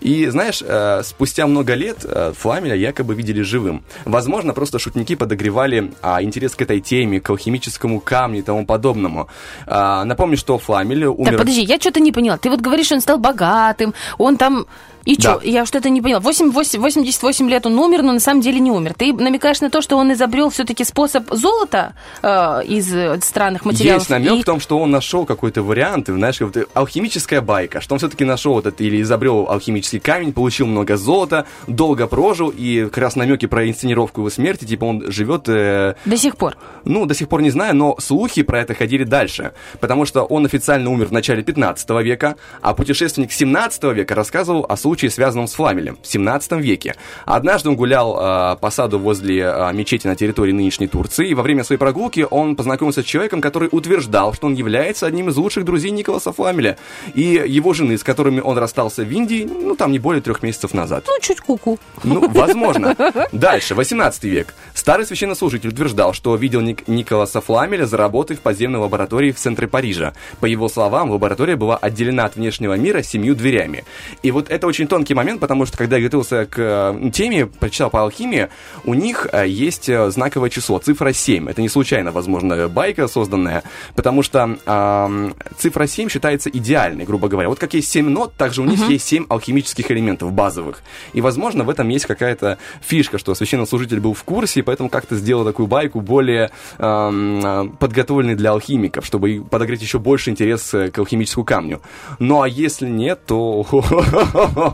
И, 0.00 0.26
знаешь, 0.26 0.62
э, 0.62 1.00
спустя 1.02 1.46
много 1.46 1.72
лет 1.72 2.04
э, 2.04 2.34
Фламеля 2.36 2.74
якобы 2.74 3.14
видели 3.14 3.40
живым. 3.40 3.84
Возможно, 4.04 4.52
просто 4.52 4.78
шутники 4.78 5.16
подогревали 5.16 5.92
а, 6.02 6.22
интерес 6.22 6.54
к 6.54 6.60
этой 6.60 6.80
теме, 6.80 7.20
к 7.20 7.30
алхимическому 7.30 8.00
камню 8.00 8.40
и 8.40 8.42
тому 8.42 8.66
подобному. 8.66 9.29
А, 9.66 10.04
напомню, 10.04 10.36
что 10.36 10.58
Фламель 10.58 11.04
умер... 11.04 11.30
Так, 11.30 11.38
подожди, 11.38 11.62
я 11.62 11.76
что-то 11.76 12.00
не 12.00 12.12
поняла. 12.12 12.36
Ты 12.38 12.50
вот 12.50 12.60
говоришь, 12.60 12.92
он 12.92 13.00
стал 13.00 13.18
богатым, 13.18 13.94
он 14.18 14.36
там... 14.36 14.66
И 15.04 15.16
Да. 15.16 15.38
что? 15.38 15.40
Я 15.48 15.64
что-то 15.66 15.88
не 15.90 16.02
поняла. 16.02 16.20
8, 16.20 16.50
8, 16.52 16.80
88 16.80 17.48
лет 17.48 17.66
он 17.66 17.78
умер, 17.78 18.02
но 18.02 18.12
на 18.12 18.20
самом 18.20 18.40
деле 18.42 18.60
не 18.60 18.70
умер. 18.70 18.94
Ты 18.96 19.12
намекаешь 19.12 19.60
на 19.60 19.70
то, 19.70 19.80
что 19.82 19.96
он 19.96 20.12
изобрел 20.12 20.50
все-таки 20.50 20.84
способ 20.84 21.24
золота 21.32 21.94
э, 22.22 22.64
из 22.66 22.92
э, 22.94 23.18
странных 23.22 23.64
материалов. 23.64 24.00
Есть 24.02 24.10
намек 24.10 24.32
И- 24.32 24.42
в 24.42 24.44
том, 24.44 24.60
что 24.60 24.78
он 24.78 24.90
нашел 24.90 25.24
какой-то 25.24 25.62
вариант, 25.62 26.08
знаешь, 26.08 26.40
вот, 26.40 26.56
э, 26.56 26.66
алхимическая 26.74 27.40
байка, 27.40 27.80
что 27.80 27.94
он 27.94 27.98
все-таки 27.98 28.24
нашел 28.24 28.58
этот 28.58 28.80
или 28.80 29.00
изобрел 29.00 29.46
алхимический 29.48 30.00
камень, 30.00 30.32
получил 30.32 30.66
много 30.66 30.96
золота, 30.96 31.46
долго 31.66 32.06
прожил, 32.06 32.50
и 32.50 32.84
как 32.84 32.98
раз 32.98 33.16
намеки 33.16 33.46
про 33.46 33.68
инсценировку 33.68 34.20
его 34.20 34.30
смерти, 34.30 34.64
типа 34.66 34.84
он 34.84 35.10
живет... 35.10 35.44
э, 35.48 35.94
До 36.04 36.16
сих 36.16 36.36
пор. 36.36 36.56
ну, 36.84 37.06
до 37.06 37.14
сих 37.14 37.28
пор 37.28 37.40
не 37.42 37.50
знаю, 37.50 37.74
но 37.74 37.96
слухи 37.98 38.42
про 38.42 38.60
это 38.60 38.74
ходили 38.74 39.04
дальше. 39.04 39.52
Потому 39.80 40.04
что 40.04 40.24
он 40.24 40.44
официально 40.44 40.90
умер 40.90 41.06
в 41.06 41.12
начале 41.12 41.42
15 41.42 41.88
века, 42.02 42.36
а 42.60 42.74
путешественник 42.74 43.32
17 43.32 43.82
века 43.94 44.14
рассказывал 44.14 44.66
о 44.68 44.76
случае, 44.76 44.89
связанном 44.96 45.46
с 45.46 45.54
Фламелем 45.54 45.98
в 46.02 46.06
17 46.06 46.52
веке. 46.52 46.94
Однажды 47.24 47.68
он 47.68 47.76
гулял 47.76 48.16
э, 48.18 48.56
по 48.60 48.70
саду 48.70 48.98
возле 48.98 49.42
э, 49.42 49.72
мечети 49.72 50.06
на 50.06 50.16
территории 50.16 50.52
нынешней 50.52 50.86
Турции, 50.88 51.28
и 51.28 51.34
во 51.34 51.42
время 51.42 51.64
своей 51.64 51.78
прогулки 51.78 52.26
он 52.28 52.56
познакомился 52.56 53.02
с 53.02 53.04
человеком, 53.04 53.40
который 53.40 53.68
утверждал, 53.72 54.34
что 54.34 54.46
он 54.46 54.54
является 54.54 55.06
одним 55.06 55.28
из 55.28 55.36
лучших 55.36 55.64
друзей 55.64 55.90
Николаса 55.90 56.32
Фламеля 56.32 56.76
и 57.14 57.42
его 57.46 57.72
жены, 57.72 57.96
с 57.98 58.02
которыми 58.02 58.40
он 58.40 58.58
расстался 58.58 59.02
в 59.02 59.10
Индии, 59.10 59.48
ну, 59.48 59.76
там 59.76 59.92
не 59.92 59.98
более 59.98 60.22
трех 60.22 60.42
месяцев 60.42 60.74
назад. 60.74 61.04
Ну, 61.06 61.14
чуть 61.20 61.40
куку. 61.40 61.78
Ну, 62.04 62.28
возможно. 62.28 62.96
Дальше, 63.32 63.74
18 63.74 64.24
век. 64.24 64.54
Старый 64.74 65.06
священнослужитель 65.06 65.68
утверждал, 65.70 66.12
что 66.12 66.34
видел 66.36 66.60
Ник- 66.60 66.86
Николаса 66.88 67.40
Фламеля 67.40 67.86
за 67.86 67.96
работой 67.96 68.36
в 68.36 68.40
подземной 68.40 68.80
лаборатории 68.80 69.32
в 69.32 69.36
центре 69.36 69.66
Парижа. 69.68 70.12
По 70.40 70.46
его 70.46 70.68
словам, 70.68 71.10
лаборатория 71.10 71.56
была 71.56 71.76
отделена 71.76 72.24
от 72.24 72.36
внешнего 72.36 72.74
мира 72.74 73.02
семью 73.02 73.34
дверями. 73.34 73.84
И 74.22 74.30
вот 74.30 74.50
это 74.50 74.66
очень 74.66 74.79
тонкий 74.86 75.14
момент, 75.14 75.40
потому 75.40 75.66
что, 75.66 75.78
когда 75.78 75.96
я 75.96 76.02
готовился 76.02 76.46
к 76.46 76.58
э, 76.58 77.10
теме, 77.12 77.46
прочитал 77.46 77.90
по 77.90 78.02
алхимии, 78.02 78.48
у 78.84 78.94
них 78.94 79.26
э, 79.32 79.46
есть 79.48 79.88
э, 79.88 80.10
знаковое 80.10 80.50
число, 80.50 80.78
цифра 80.78 81.12
7. 81.12 81.48
Это 81.48 81.62
не 81.62 81.68
случайно, 81.68 82.12
возможно, 82.12 82.68
байка 82.68 83.08
созданная, 83.08 83.62
потому 83.94 84.22
что 84.22 84.56
ам, 84.66 85.34
цифра 85.58 85.86
7 85.86 86.08
считается 86.08 86.50
идеальной, 86.50 87.04
грубо 87.04 87.28
говоря. 87.28 87.48
Вот 87.48 87.58
как 87.58 87.74
есть 87.74 87.90
7 87.90 88.08
нот, 88.08 88.34
также 88.34 88.62
у 88.62 88.64
них 88.64 88.88
есть 88.88 89.06
7 89.06 89.26
алхимических 89.28 89.90
элементов 89.90 90.32
базовых. 90.32 90.82
И, 91.12 91.20
возможно, 91.20 91.64
в 91.64 91.70
этом 91.70 91.88
есть 91.88 92.06
какая-то 92.06 92.58
фишка, 92.80 93.18
что 93.18 93.34
священнослужитель 93.34 94.00
был 94.00 94.14
в 94.14 94.24
курсе, 94.24 94.60
и 94.60 94.62
поэтому 94.62 94.88
как-то 94.88 95.16
сделал 95.16 95.44
такую 95.44 95.66
байку 95.66 96.00
более 96.00 96.50
а, 96.78 97.66
подготовленной 97.78 98.34
для 98.34 98.50
алхимиков, 98.50 99.04
чтобы 99.06 99.44
подогреть 99.48 99.82
еще 99.82 99.98
больше 99.98 100.30
интерес 100.30 100.72
э, 100.74 100.90
к 100.90 100.98
алхимическому 100.98 101.44
камню. 101.44 101.80
Ну, 102.18 102.42
а 102.42 102.48
если 102.48 102.88
нет, 102.88 103.20
то... 103.26 103.66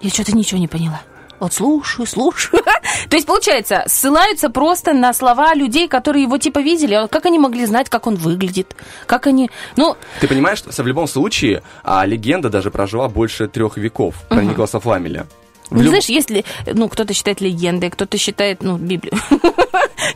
Я 0.00 0.10
что-то 0.10 0.32
ничего 0.32 0.58
не 0.58 0.68
поняла. 0.68 1.02
Вот 1.40 1.54
слушаю, 1.54 2.06
слушаю. 2.06 2.62
То 3.08 3.16
есть, 3.16 3.26
получается, 3.26 3.84
ссылаются 3.86 4.50
просто 4.50 4.92
на 4.92 5.12
слова 5.14 5.54
людей, 5.54 5.88
которые 5.88 6.24
его 6.24 6.36
типа 6.36 6.58
видели. 6.60 6.94
А 6.94 7.08
как 7.08 7.24
они 7.26 7.38
могли 7.38 7.64
знать, 7.64 7.88
как 7.88 8.06
он 8.06 8.16
выглядит? 8.16 8.76
Как 9.06 9.26
они... 9.26 9.50
Ну, 9.76 9.96
Ты 10.20 10.28
понимаешь, 10.28 10.58
что 10.58 10.70
в 10.82 10.86
любом 10.86 11.08
случае 11.08 11.62
а, 11.82 12.04
легенда 12.04 12.50
даже 12.50 12.70
прожила 12.70 13.08
больше 13.08 13.48
трех 13.48 13.78
веков 13.78 14.14
про 14.28 14.42
Николаса 14.44 14.80
Фламеля. 14.80 15.26
Ну, 15.70 15.78
люб- 15.80 15.88
знаешь, 15.88 16.06
если, 16.06 16.44
ну, 16.66 16.88
кто-то 16.88 17.14
считает 17.14 17.40
легендой, 17.40 17.90
кто-то 17.90 18.18
считает, 18.18 18.62
ну, 18.62 18.76
Библию. 18.76 19.14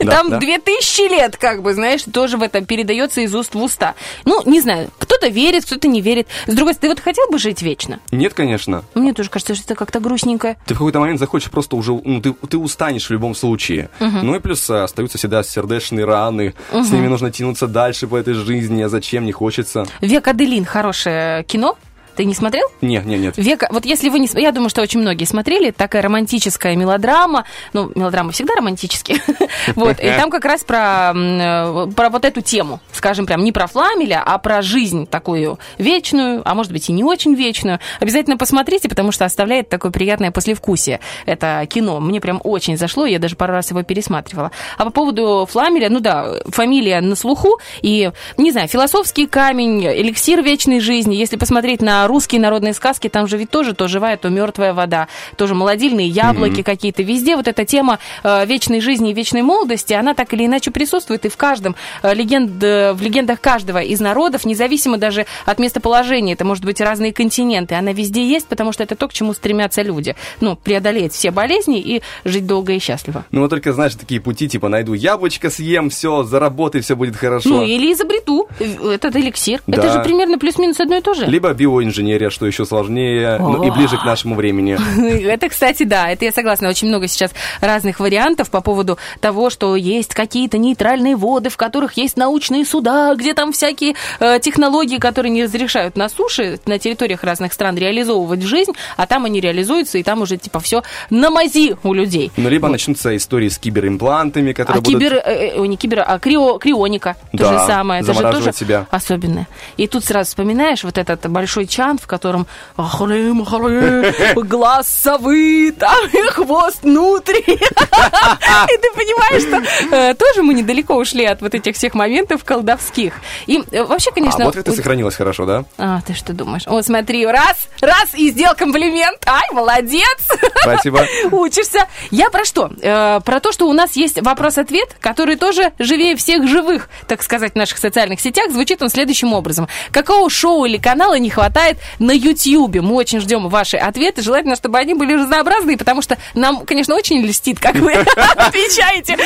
Да, 0.00 0.10
Там 0.16 0.30
да. 0.30 0.38
тысячи 0.40 1.08
лет, 1.08 1.36
как 1.36 1.62
бы, 1.62 1.74
знаешь, 1.74 2.02
тоже 2.10 2.36
в 2.38 2.42
этом 2.42 2.64
передается 2.64 3.20
из 3.20 3.34
уст 3.34 3.54
в 3.54 3.62
уста. 3.62 3.94
Ну, 4.24 4.42
не 4.46 4.60
знаю, 4.60 4.90
кто-то 4.98 5.28
верит, 5.28 5.64
кто-то 5.66 5.88
не 5.88 6.00
верит. 6.00 6.26
С 6.46 6.54
другой 6.54 6.74
стороны, 6.74 6.94
ты 6.94 7.00
вот 7.00 7.04
хотел 7.04 7.30
бы 7.30 7.38
жить 7.38 7.62
вечно? 7.62 8.00
Нет, 8.10 8.32
конечно. 8.34 8.82
Мне 8.94 9.12
тоже 9.12 9.28
кажется, 9.30 9.54
что 9.54 9.64
это 9.64 9.74
как-то 9.74 10.00
грустненько. 10.00 10.56
Ты 10.66 10.74
в 10.74 10.78
какой-то 10.78 11.00
момент 11.00 11.20
захочешь 11.20 11.50
просто 11.50 11.76
уже, 11.76 11.92
ну, 11.92 12.20
ты, 12.20 12.32
ты 12.32 12.56
устанешь 12.58 13.06
в 13.06 13.10
любом 13.10 13.34
случае. 13.34 13.90
Мгм. 14.00 14.26
Ну 14.26 14.34
и 14.34 14.40
плюс 14.40 14.68
а, 14.70 14.84
остаются 14.84 15.18
всегда 15.18 15.42
сердечные 15.42 16.04
раны, 16.06 16.54
с 16.72 16.74
Мгм. 16.88 16.94
ними 16.96 17.06
нужно 17.08 17.30
тянуться 17.30 17.66
дальше 17.66 18.06
по 18.06 18.16
этой 18.16 18.34
жизни, 18.34 18.82
а 18.82 18.88
зачем, 18.88 19.24
не 19.26 19.32
хочется. 19.32 19.86
«Век 20.00 20.26
Аделин» 20.26 20.64
хорошее 20.64 21.44
кино. 21.44 21.76
Ты 22.16 22.24
не 22.24 22.34
смотрел? 22.34 22.66
Нет, 22.80 23.04
нет, 23.04 23.20
нет. 23.20 23.36
Века, 23.36 23.68
вот 23.70 23.84
если 23.84 24.08
вы 24.08 24.20
не... 24.20 24.28
Я 24.34 24.52
думаю, 24.52 24.68
что 24.68 24.82
очень 24.82 25.00
многие 25.00 25.24
смотрели. 25.24 25.70
Такая 25.70 26.02
романтическая 26.02 26.76
мелодрама. 26.76 27.44
Ну, 27.72 27.90
мелодрамы 27.94 28.32
всегда 28.32 28.54
романтические. 28.54 29.20
Вот. 29.76 29.98
И 29.98 30.08
там 30.08 30.30
как 30.30 30.44
раз 30.44 30.62
про, 30.62 31.12
э, 31.14 31.86
про 31.96 32.10
вот 32.10 32.24
эту 32.24 32.40
тему. 32.42 32.80
Скажем, 32.92 33.24
прям 33.24 33.44
не 33.44 33.52
про 33.52 33.66
Фламеля, 33.66 34.22
а 34.24 34.38
про 34.38 34.62
жизнь 34.62 35.06
такую 35.06 35.58
вечную, 35.78 36.42
а 36.44 36.54
может 36.54 36.72
быть 36.72 36.88
и 36.90 36.92
не 36.92 37.02
очень 37.02 37.34
вечную. 37.34 37.78
Обязательно 38.00 38.36
посмотрите, 38.36 38.88
потому 38.88 39.10
что 39.12 39.24
оставляет 39.24 39.68
такое 39.68 39.90
приятное 39.90 40.30
послевкусие. 40.30 41.00
Это 41.24 41.66
кино. 41.68 42.00
Мне 42.00 42.20
прям 42.20 42.40
очень 42.44 42.76
зашло, 42.76 43.06
я 43.06 43.18
даже 43.18 43.36
пару 43.36 43.52
раз 43.52 43.70
его 43.70 43.82
пересматривала. 43.82 44.50
А 44.76 44.84
по 44.84 44.90
поводу 44.90 45.48
Фламеля, 45.50 45.88
ну 45.88 46.00
да, 46.00 46.40
фамилия 46.48 47.00
на 47.00 47.16
слуху. 47.16 47.58
И, 47.82 48.10
не 48.36 48.52
знаю, 48.52 48.68
философский 48.68 49.26
камень, 49.26 49.84
эликсир 49.86 50.42
вечной 50.42 50.80
жизни. 50.80 51.14
Если 51.14 51.36
посмотреть 51.36 51.80
на 51.80 52.03
русские 52.06 52.40
народные 52.40 52.74
сказки, 52.74 53.08
там 53.08 53.26
же 53.26 53.36
ведь 53.36 53.50
тоже 53.50 53.74
то 53.74 53.88
живая, 53.88 54.16
то 54.16 54.28
мертвая 54.28 54.72
вода. 54.74 55.08
Тоже 55.36 55.54
молодильные 55.54 56.08
яблоки 56.08 56.54
Мгм. 56.54 56.64
какие-то. 56.64 57.02
Везде 57.02 57.36
вот 57.36 57.48
эта 57.48 57.64
тема 57.64 57.98
э, 58.22 58.46
вечной 58.46 58.80
жизни 58.80 59.10
и 59.10 59.14
вечной 59.14 59.42
молодости, 59.42 59.92
она 59.92 60.14
так 60.14 60.32
или 60.32 60.46
иначе 60.46 60.70
присутствует 60.70 61.24
и 61.24 61.28
в 61.28 61.36
каждом 61.36 61.76
э, 62.02 62.14
легенд, 62.14 62.62
э, 62.62 62.92
в 62.92 63.02
легендах 63.02 63.40
каждого 63.40 63.78
из 63.82 64.00
народов, 64.00 64.44
независимо 64.44 64.98
даже 64.98 65.26
от 65.46 65.58
местоположения. 65.58 66.34
Это 66.34 66.44
может 66.44 66.64
быть 66.64 66.80
разные 66.80 67.12
континенты. 67.12 67.74
Она 67.74 67.92
везде 67.92 68.26
есть, 68.26 68.46
потому 68.46 68.72
что 68.72 68.82
это 68.82 68.96
то, 68.96 69.08
к 69.08 69.12
чему 69.12 69.32
стремятся 69.34 69.82
люди. 69.82 70.16
Ну, 70.40 70.56
преодолеть 70.56 71.12
все 71.12 71.30
болезни 71.30 71.80
и 71.80 72.02
жить 72.24 72.46
долго 72.46 72.72
и 72.72 72.78
счастливо. 72.78 73.24
Ну, 73.30 73.40
вот 73.42 73.50
только, 73.50 73.72
знаешь, 73.72 73.94
такие 73.94 74.20
пути, 74.20 74.48
типа, 74.48 74.68
найду 74.68 74.94
яблочко, 74.94 75.50
съем, 75.50 75.90
все, 75.90 76.22
заработай, 76.22 76.80
все 76.80 76.96
будет 76.96 77.16
хорошо. 77.16 77.48
Ну, 77.48 77.62
или 77.62 77.92
изобрету 77.92 78.48
этот 78.58 79.16
эликсир. 79.16 79.60
Да. 79.66 79.78
Это 79.78 79.92
же 79.92 80.00
примерно 80.02 80.38
плюс-минус 80.38 80.80
одно 80.80 80.96
и 80.96 81.00
то 81.00 81.14
же. 81.14 81.26
Либо 81.26 81.52
биоинженерия, 81.94 82.30
что 82.30 82.46
еще 82.46 82.64
сложнее, 82.64 83.38
ну, 83.38 83.64
и 83.64 83.70
ближе 83.70 83.96
к 83.96 84.04
нашему 84.04 84.34
времени. 84.34 84.78
Это, 85.34 85.48
кстати, 85.48 85.84
да, 85.84 86.08
это 86.10 86.24
я 86.24 86.32
согласна. 86.32 86.68
Очень 86.68 86.88
много 86.88 87.08
сейчас 87.08 87.32
разных 87.60 88.00
вариантов 88.00 88.50
по 88.50 88.60
поводу 88.60 88.98
того, 89.20 89.50
что 89.50 89.76
есть 89.76 90.14
какие-то 90.14 90.58
нейтральные 90.58 91.16
воды, 91.16 91.50
в 91.50 91.56
которых 91.56 91.94
есть 91.94 92.16
научные 92.16 92.64
суда, 92.64 93.14
где 93.14 93.34
там 93.34 93.52
всякие 93.52 93.94
э, 94.20 94.38
технологии, 94.40 94.98
которые 94.98 95.30
не 95.30 95.44
разрешают 95.44 95.96
на 95.96 96.08
суше, 96.08 96.58
на 96.66 96.78
территориях 96.78 97.22
разных 97.24 97.52
стран 97.52 97.76
реализовывать 97.76 98.40
в 98.40 98.46
жизнь, 98.46 98.72
а 98.96 99.06
там 99.06 99.24
они 99.24 99.40
реализуются, 99.40 99.98
и 99.98 100.02
там 100.02 100.22
уже 100.22 100.36
типа 100.36 100.60
все 100.60 100.82
на 101.10 101.30
мази 101.30 101.76
у 101.82 101.92
людей. 101.92 102.32
Ну, 102.36 102.48
либо 102.48 102.68
начнутся 102.68 103.16
истории 103.16 103.48
с 103.48 103.58
киберимплантами, 103.58 104.52
которые 104.52 104.80
А 104.80 104.82
будут... 104.82 105.00
кибер, 105.00 105.14
э, 105.14 105.56
э, 105.56 105.66
не 105.66 105.76
кибер, 105.76 106.04
а 106.06 106.18
крио, 106.18 106.58
крионика, 106.58 107.16
то 107.32 107.38
Да, 107.38 107.58
же 107.58 107.66
самое. 107.66 108.02
Это 108.02 108.14
же 108.14 108.20
тоже 108.20 108.52
себя. 108.52 108.86
особенное. 108.90 109.46
И 109.76 109.86
тут 109.86 110.04
сразу 110.04 110.28
вспоминаешь 110.28 110.84
вот 110.84 110.98
этот 110.98 111.30
большой 111.30 111.66
чан, 111.84 111.98
в 111.98 112.06
котором 112.06 112.46
ахле, 112.76 113.32
махле, 113.32 114.34
глаз 114.36 114.88
совы, 114.88 115.72
там 115.78 116.06
и 116.12 116.22
хвост 116.28 116.82
внутри. 116.82 117.44
И 117.46 118.76
ты 118.78 118.88
понимаешь, 118.94 119.42
что 119.42 119.96
э, 119.96 120.14
тоже 120.14 120.42
мы 120.42 120.54
недалеко 120.54 120.94
ушли 120.94 121.24
от 121.24 121.42
вот 121.42 121.54
этих 121.54 121.76
всех 121.76 121.94
моментов 121.94 122.44
колдовских. 122.44 123.14
И 123.46 123.62
э, 123.70 123.84
вообще, 123.84 124.10
конечно... 124.10 124.44
А, 124.44 124.46
вот 124.46 124.56
это 124.56 124.72
сохранилось 124.72 125.14
хорошо, 125.14 125.46
да? 125.46 125.64
А, 125.78 126.00
ты 126.06 126.14
что 126.14 126.32
думаешь? 126.32 126.62
Вот 126.66 126.84
смотри, 126.84 127.26
раз, 127.26 127.68
раз, 127.80 128.14
и 128.14 128.30
сделал 128.30 128.54
комплимент. 128.54 129.18
Ай, 129.26 129.48
молодец! 129.52 130.28
Спасибо. 130.62 131.06
Учишься. 131.30 131.86
Я 132.10 132.30
про 132.30 132.44
что? 132.44 132.70
Э, 132.80 133.20
про 133.24 133.40
то, 133.40 133.52
что 133.52 133.68
у 133.68 133.72
нас 133.72 133.96
есть 133.96 134.20
вопрос-ответ, 134.20 134.96
который 135.00 135.36
тоже 135.36 135.72
живее 135.78 136.16
всех 136.16 136.48
живых, 136.48 136.88
так 137.06 137.22
сказать, 137.22 137.52
в 137.52 137.56
наших 137.56 137.78
социальных 137.78 138.20
сетях. 138.20 138.50
Звучит 138.50 138.82
он 138.82 138.88
следующим 138.88 139.32
образом. 139.32 139.68
Какого 139.90 140.30
шоу 140.30 140.64
или 140.64 140.78
канала 140.78 141.18
не 141.18 141.30
хватает 141.30 141.73
на 141.98 142.12
Ютьюбе? 142.12 142.80
Мы 142.80 142.94
очень 142.94 143.20
ждем 143.20 143.48
ваши 143.48 143.76
ответы. 143.76 144.22
Желательно, 144.22 144.56
чтобы 144.56 144.78
они 144.78 144.94
были 144.94 145.14
разнообразные, 145.14 145.76
потому 145.76 146.02
что 146.02 146.18
нам, 146.34 146.64
конечно, 146.66 146.94
очень 146.94 147.20
льстит, 147.22 147.58
как 147.58 147.76
вы 147.76 147.92
отвечаете. 148.36 149.16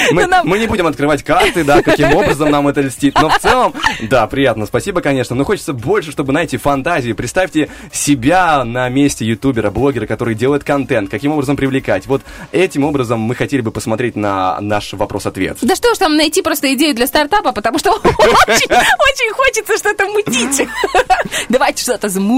Мы, 0.44 0.58
не 0.58 0.66
будем 0.66 0.86
открывать 0.86 1.22
карты, 1.22 1.64
да, 1.64 1.82
каким 1.82 2.14
образом 2.14 2.50
нам 2.50 2.68
это 2.68 2.80
льстит. 2.80 3.14
Но 3.20 3.28
в 3.28 3.38
целом, 3.38 3.74
да, 4.02 4.26
приятно, 4.26 4.66
спасибо, 4.66 5.00
конечно. 5.00 5.36
Но 5.36 5.44
хочется 5.44 5.72
больше, 5.72 6.12
чтобы, 6.12 6.32
знаете, 6.32 6.58
фантазии. 6.58 7.12
Представьте 7.12 7.68
себя 7.92 8.64
на 8.64 8.88
месте 8.88 9.24
ютубера, 9.24 9.70
блогера, 9.70 10.06
который 10.06 10.34
делает 10.34 10.64
контент. 10.64 11.10
Каким 11.10 11.32
образом 11.32 11.56
привлекать? 11.56 12.06
Вот 12.06 12.22
этим 12.52 12.84
образом 12.84 13.20
мы 13.20 13.34
хотели 13.34 13.60
бы 13.60 13.70
посмотреть 13.70 14.16
на 14.16 14.60
наш 14.60 14.92
вопрос-ответ. 14.92 15.58
Да 15.62 15.74
что 15.74 15.94
ж 15.94 15.98
там 15.98 16.16
найти 16.16 16.42
просто 16.42 16.72
идею 16.74 16.94
для 16.94 17.06
стартапа, 17.06 17.52
потому 17.52 17.78
что 17.78 17.90
очень, 17.92 18.68
очень 18.68 19.32
хочется 19.32 19.76
что-то 19.76 20.06
мутить. 20.08 20.68
Давайте 21.48 21.82
что-то 21.82 22.08
замутим. 22.08 22.37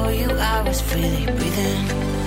Before 0.00 0.14
you, 0.14 0.30
I 0.30 0.62
was 0.62 0.80
freely 0.80 1.26
breathing. 1.26 2.19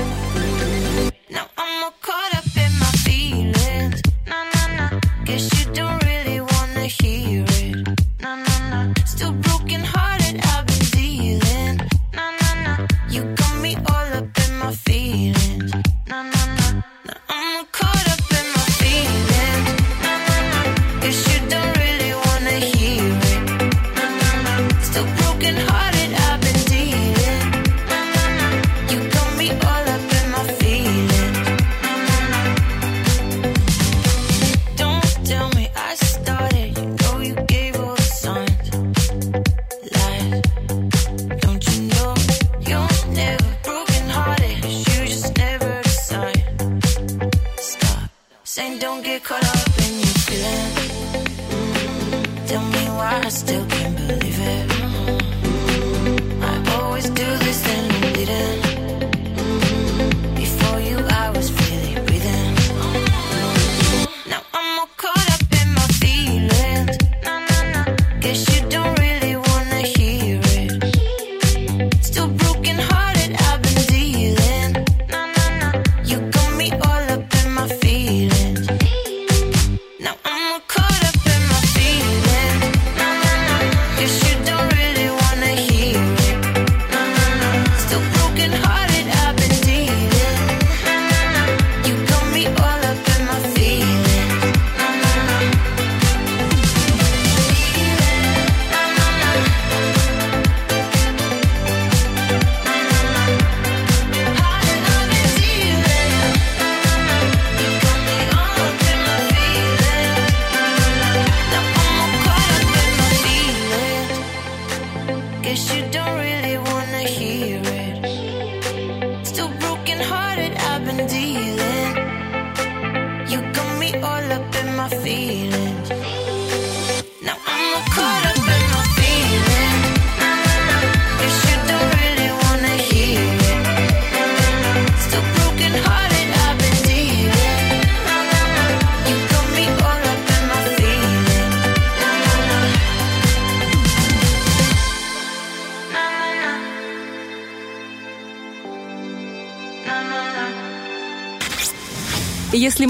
I 53.16 53.30
still 53.30 53.64
can't 53.68 54.03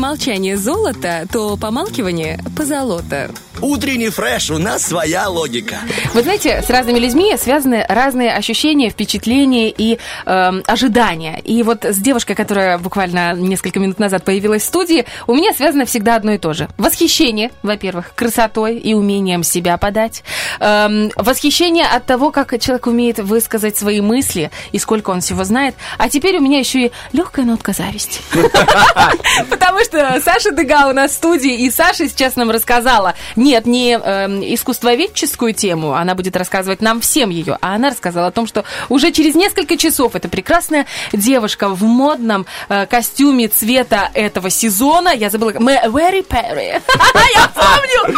молчание 0.04 0.58
золото, 0.58 1.26
то 1.32 1.56
помалкивание 1.56 2.38
позолото. 2.58 3.30
Утренний 3.64 4.10
фреш, 4.10 4.52
у 4.52 4.58
нас 4.58 4.86
своя 4.86 5.30
логика. 5.30 5.78
Вы 6.14 6.22
знаете, 6.22 6.62
с 6.62 6.70
разными 6.70 7.00
людьми 7.00 7.34
связаны 7.38 7.86
разные 7.88 8.34
ощущения, 8.34 8.90
впечатления 8.90 9.70
и 9.70 10.00
эм, 10.26 10.64
ожидания. 10.68 11.40
И 11.46 11.64
вот 11.64 11.86
с 11.86 11.98
девушкой, 11.98 12.36
которая 12.36 12.78
буквально 12.78 13.34
несколько 13.36 13.80
минут 13.80 14.00
назад 14.00 14.26
появилась 14.26 14.64
в 14.64 14.66
студии, 14.66 15.06
у 15.28 15.34
меня 15.34 15.54
связано 15.54 15.86
всегда 15.86 16.18
одно 16.18 16.34
и 16.34 16.38
то 16.38 16.52
же. 16.52 16.68
Восхищение, 16.78 17.52
во-первых, 17.64 18.14
красотой 18.16 18.78
и 18.80 18.94
умением 18.94 19.44
себя 19.44 19.78
подать. 19.78 20.26
Эм, 20.60 21.10
восхищение 21.16 21.86
от 21.86 22.06
того, 22.06 22.32
как 22.32 22.60
человек 22.60 22.86
умеет 22.88 23.20
высказать 23.20 23.78
свои 23.78 24.02
мысли 24.02 24.52
и 24.74 24.78
сколько 24.78 25.12
он 25.12 25.22
всего 25.22 25.46
знает. 25.46 25.76
А 25.98 26.10
теперь 26.10 26.38
у 26.38 26.42
меня 26.42 26.60
еще 26.60 26.88
и 26.88 26.92
легкая 27.14 27.46
нотка 27.46 27.72
зависти. 27.72 28.20
Потому 29.50 29.80
что 29.86 30.20
Саша 30.22 30.52
Дега 30.52 30.90
у 30.90 30.92
нас 30.92 31.12
в 31.12 31.14
студии, 31.14 31.66
и 31.66 31.72
Саша 31.72 32.10
сейчас 32.10 32.36
нам 32.36 32.52
рассказала, 32.52 33.14
нет, 33.54 33.68
не 33.68 33.92
эм, 33.94 34.42
искусствоведческую 34.42 35.54
тему, 35.54 35.94
она 35.94 36.16
будет 36.16 36.36
рассказывать 36.36 36.82
нам 36.82 37.02
всем 37.02 37.30
ее, 37.30 37.60
а 37.62 37.76
она 37.76 37.92
рассказала 37.92 38.28
о 38.28 38.32
том, 38.32 38.48
что 38.48 38.64
уже 38.90 39.12
через 39.12 39.36
несколько 39.36 39.78
часов 39.78 40.16
эта 40.16 40.28
прекрасная 40.28 40.88
девушка 41.12 41.70
в 41.70 41.84
модном 41.84 42.48
э, 42.70 42.88
костюме 42.88 43.48
цвета 43.50 44.10
этого 44.16 44.50
сезона, 44.50 45.10
я 45.10 45.30
забыла, 45.30 45.52
Мэ- 45.52 45.88
Мэри 45.90 46.22
Перри, 46.22 46.66
я 47.36 47.48
помню, 47.54 48.18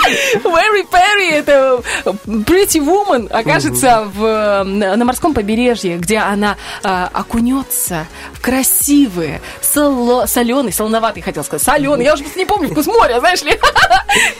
Мэри 0.50 0.86
Перри, 0.90 1.32
это 1.32 1.82
Pretty 2.26 2.80
Woman, 2.80 3.30
окажется 3.30 4.10
в, 4.16 4.24
э, 4.24 4.64
на 4.64 4.96
на 4.96 5.04
морском 5.04 5.34
побережье, 5.34 5.98
где 5.98 6.20
она 6.20 6.56
э, 6.82 7.08
окунется 7.12 8.08
в 8.32 8.40
красивые, 8.42 9.42
соло, 9.62 10.28
соленый, 10.28 10.72
солоноватый, 10.72 11.22
хотел 11.22 11.44
сказать, 11.44 11.62
соленый, 11.66 12.06
я 12.06 12.14
уже 12.14 12.24
просто 12.24 12.40
не 12.40 12.46
помню 12.46 12.70
вкус 12.70 12.88
моря, 12.88 13.20
знаешь 13.20 13.44
ли. 13.44 13.60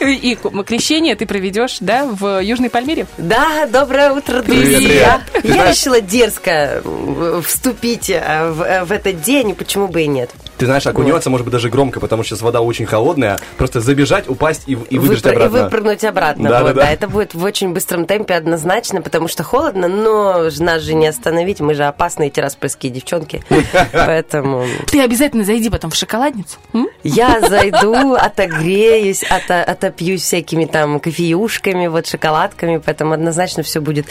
И 0.00 0.38
крещение 0.86 1.16
ты 1.16 1.26
проведешь, 1.26 1.78
да, 1.80 2.04
в 2.06 2.40
Южной 2.40 2.70
Пальмире? 2.70 3.06
Да, 3.18 3.66
доброе 3.66 4.12
утро, 4.12 4.40
Привет, 4.42 4.70
друзья. 4.70 5.20
привет. 5.32 5.42
Ты 5.42 5.48
Я 5.48 5.54
знаешь- 5.54 5.76
решила 5.76 6.00
дерзко 6.00 6.50
э, 6.84 7.40
вступить 7.44 8.08
э, 8.08 8.50
в, 8.52 8.62
э, 8.62 8.84
в 8.84 8.92
этот 8.92 9.20
день, 9.20 9.56
почему 9.56 9.88
бы 9.88 10.02
и 10.02 10.06
нет. 10.06 10.30
Ты 10.58 10.66
знаешь, 10.66 10.86
окунется, 10.86 11.28
может 11.28 11.44
быть, 11.44 11.52
даже 11.52 11.70
громко, 11.70 11.98
потому 11.98 12.22
что 12.22 12.34
сейчас 12.36 12.42
вода 12.42 12.60
очень 12.60 12.86
холодная. 12.86 13.40
Просто 13.58 13.80
забежать, 13.80 14.28
упасть 14.28 14.62
и, 14.66 14.72
и 14.88 14.98
выбежать 14.98 15.24
Выпр- 15.24 15.34
обратно. 15.34 15.56
И 15.58 15.62
выпрыгнуть 15.64 16.04
обратно. 16.04 16.48
Да, 16.50 16.62
вот, 16.62 16.74
да, 16.76 16.82
да. 16.82 16.90
Это 16.92 17.08
будет 17.08 17.34
в 17.34 17.42
очень 17.42 17.72
быстром 17.74 18.06
темпе 18.06 18.34
однозначно, 18.34 19.02
потому 19.02 19.26
что 19.28 19.42
холодно, 19.42 19.88
но 19.88 20.48
нас 20.60 20.82
же 20.82 20.94
не 20.94 21.08
остановить, 21.08 21.58
мы 21.60 21.74
же 21.74 21.82
опасные 21.84 22.30
тираспольские 22.30 22.92
девчонки. 22.92 23.42
Поэтому 23.92 24.64
Ты 24.86 25.00
обязательно 25.02 25.44
зайди 25.44 25.68
потом 25.68 25.90
в 25.90 25.96
шоколадницу. 25.96 26.58
я 27.02 27.40
зайду, 27.40 28.14
отогреюсь, 28.14 29.24
ото- 29.24 29.62
отопьюсь 29.64 30.22
всякими 30.22 30.64
там 30.66 31.00
кофеюшками, 31.00 31.86
вот 31.86 32.06
шоколадками, 32.06 32.78
поэтому 32.84 33.14
однозначно 33.14 33.62
все 33.62 33.80
будет 33.80 34.06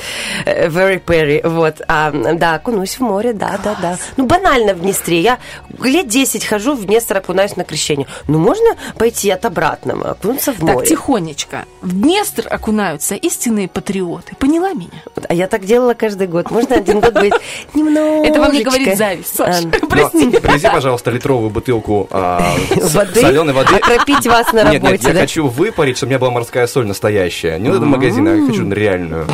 э, 0.45 0.67
very 0.67 1.01
perry. 1.03 1.47
Вот, 1.47 1.81
а, 1.87 2.11
да, 2.11 2.55
окунусь 2.55 2.95
в 2.95 3.01
море, 3.01 3.33
да, 3.33 3.59
да, 3.63 3.75
да. 3.81 3.97
Ну, 4.17 4.25
банально 4.25 4.73
в 4.73 4.81
Днестре. 4.81 5.21
Я 5.21 5.39
лет 5.81 6.07
10 6.07 6.45
хожу 6.45 6.75
в 6.75 6.85
Днестр, 6.85 7.17
окунаюсь 7.17 7.55
на 7.55 7.63
крещение. 7.63 8.07
Ну, 8.27 8.39
можно 8.39 8.75
пойти 8.97 9.29
от 9.29 9.45
обратного, 9.45 10.11
окунуться 10.11 10.51
в 10.51 10.59
Так, 10.59 10.75
море. 10.75 10.87
тихонечко. 10.87 11.65
В 11.81 11.93
Днестр 11.93 12.47
окунаются 12.49 13.15
истинные 13.15 13.67
патриоты. 13.67 14.35
Поняла 14.35 14.73
меня? 14.73 15.03
А 15.27 15.33
я 15.33 15.47
так 15.47 15.65
делала 15.65 15.93
каждый 15.93 16.27
год. 16.27 16.51
Можно 16.51 16.75
один 16.77 16.99
год 16.99 17.13
быть 17.13 17.33
немножечко... 17.73 18.27
Это 18.29 18.39
вам 18.39 18.51
не 18.53 18.63
говорит 18.63 18.97
зависть, 18.97 19.35
Саша. 19.35 19.67
А, 19.67 19.85
Прости. 19.87 20.29
Привези, 20.29 20.67
пожалуйста, 20.67 21.11
литровую 21.11 21.49
бутылку 21.49 22.07
а, 22.11 22.41
соленой 23.13 23.53
воды. 23.53 23.75
Окропить 23.75 24.25
вас 24.27 24.51
на 24.53 24.63
Нет, 24.63 24.83
нет, 24.83 24.83
работе, 24.83 25.09
я 25.09 25.19
хочу 25.19 25.47
выпарить, 25.47 25.97
чтобы 25.97 26.09
у 26.09 26.11
меня 26.11 26.19
была 26.19 26.31
морская 26.45 26.67
соль 26.67 26.85
настоящая. 26.85 27.57
Не 27.57 27.69
вот 27.69 27.77
это 27.77 27.85
магазин, 27.85 28.27
а 28.27 28.35
я 28.35 28.45
хочу 28.45 28.69
реальную. 28.69 29.27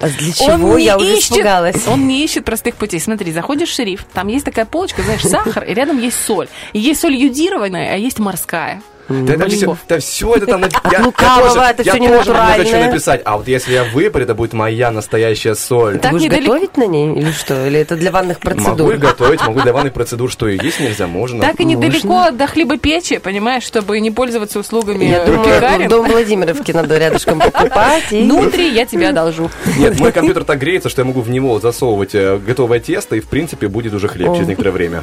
А 0.00 0.08
для 0.08 0.32
чего? 0.32 0.76
не 0.76 0.84
Я 0.84 0.98
уже 0.98 1.16
ищет, 1.16 1.30
испугалась. 1.32 1.86
Он 1.86 2.08
не 2.08 2.24
ищет 2.24 2.44
простых 2.44 2.74
путей. 2.74 2.98
Смотри, 2.98 3.30
заходишь 3.30 3.68
в 3.68 3.74
шериф, 3.74 4.04
там 4.12 4.26
есть 4.26 4.44
такая 4.44 4.66
полочка, 4.66 5.02
знаешь, 5.02 5.22
сахар, 5.22 5.62
и 5.62 5.72
рядом 5.74 5.98
есть 5.98 6.18
соль. 6.20 6.48
И 6.72 6.80
есть 6.80 7.00
соль 7.00 7.14
йодированная, 7.14 7.94
а 7.94 7.96
есть 7.96 8.18
морская. 8.18 8.82
Да 9.08 9.34
это 9.34 9.48
все, 9.48 9.76
да 9.88 9.98
все 9.98 10.34
это 10.34 10.46
там... 10.46 10.64
напи- 10.64 10.78
я- 10.90 10.98
я 10.98 11.04
лукавого, 11.04 11.48
тоже- 11.48 11.60
это 11.60 11.82
я 11.82 11.92
всё 11.92 11.98
тоже 12.00 12.08
много 12.08 12.18
хочу 12.18 12.30
ненатуральное. 12.62 12.86
написать. 12.90 13.22
А 13.24 13.36
вот 13.36 13.48
если 13.48 13.72
я 13.74 13.84
выпарю, 13.84 14.24
это 14.24 14.34
будет 14.34 14.52
моя 14.52 14.90
настоящая 14.90 15.54
соль. 15.54 15.98
Будешь 15.98 16.22
недалеко. 16.22 16.52
готовить 16.54 16.76
на 16.76 16.86
ней 16.86 17.12
или 17.14 17.30
что? 17.32 17.66
Или 17.66 17.80
это 17.80 17.96
для 17.96 18.10
ванных 18.10 18.42
Могу 18.42 18.56
процедур? 18.56 18.94
и 18.94 18.96
готовить, 18.96 19.40
могу 19.46 19.60
для 19.60 19.72
ванных 19.72 19.92
процедур, 19.92 20.30
что 20.30 20.48
и 20.48 20.58
есть 20.62 20.80
нельзя, 20.80 21.06
можно. 21.06 21.40
Так 21.40 21.60
и 21.60 21.64
недалеко 21.64 22.30
до 22.32 22.46
хлебопечи, 22.46 23.18
понимаешь, 23.18 23.62
чтобы 23.62 24.00
не 24.00 24.10
пользоваться 24.10 24.58
услугами 24.58 25.04
Я 25.04 25.24
думаю, 25.24 25.88
дом 25.88 26.06
Владимировки 26.08 26.72
надо 26.72 26.98
рядышком 26.98 27.38
покупать. 27.38 28.04
и- 28.10 28.22
Внутри 28.22 28.70
я 28.72 28.86
тебя 28.86 29.10
одолжу. 29.10 29.50
Нет, 29.78 29.98
мой 30.00 30.12
компьютер 30.12 30.44
так 30.44 30.58
греется, 30.58 30.88
что 30.88 31.02
я 31.02 31.06
могу 31.06 31.20
в 31.20 31.30
него 31.30 31.60
засовывать 31.60 32.14
э, 32.14 32.38
готовое 32.38 32.80
тесто, 32.80 33.14
и 33.16 33.20
в 33.20 33.26
принципе 33.28 33.68
будет 33.68 33.94
уже 33.94 34.08
хлеб 34.08 34.34
через 34.34 34.48
некоторое 34.48 34.72
время. 34.72 35.00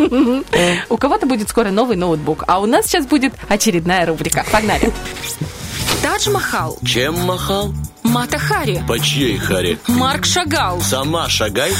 У 0.89 0.97
кого-то 0.97 1.25
будет 1.25 1.49
скоро 1.49 1.69
новый 1.69 1.95
ноутбук, 1.95 2.43
а 2.47 2.59
у 2.59 2.65
нас 2.65 2.85
сейчас 2.87 3.05
будет 3.05 3.33
очередная 3.47 3.92
рубрика. 4.01 4.45
Погнали. 4.51 4.91
Тадж 6.01 6.29
Махал, 6.29 6.77
Чем 6.85 7.17
махал? 7.19 7.73
Мата 8.13 8.37
Хари, 8.37 8.83
По 8.87 8.99
чьей 8.99 9.37
харе? 9.37 9.77
Марк 9.87 10.25
Шагал, 10.25 10.79
Сама 10.81 11.27
шагай. 11.29 11.71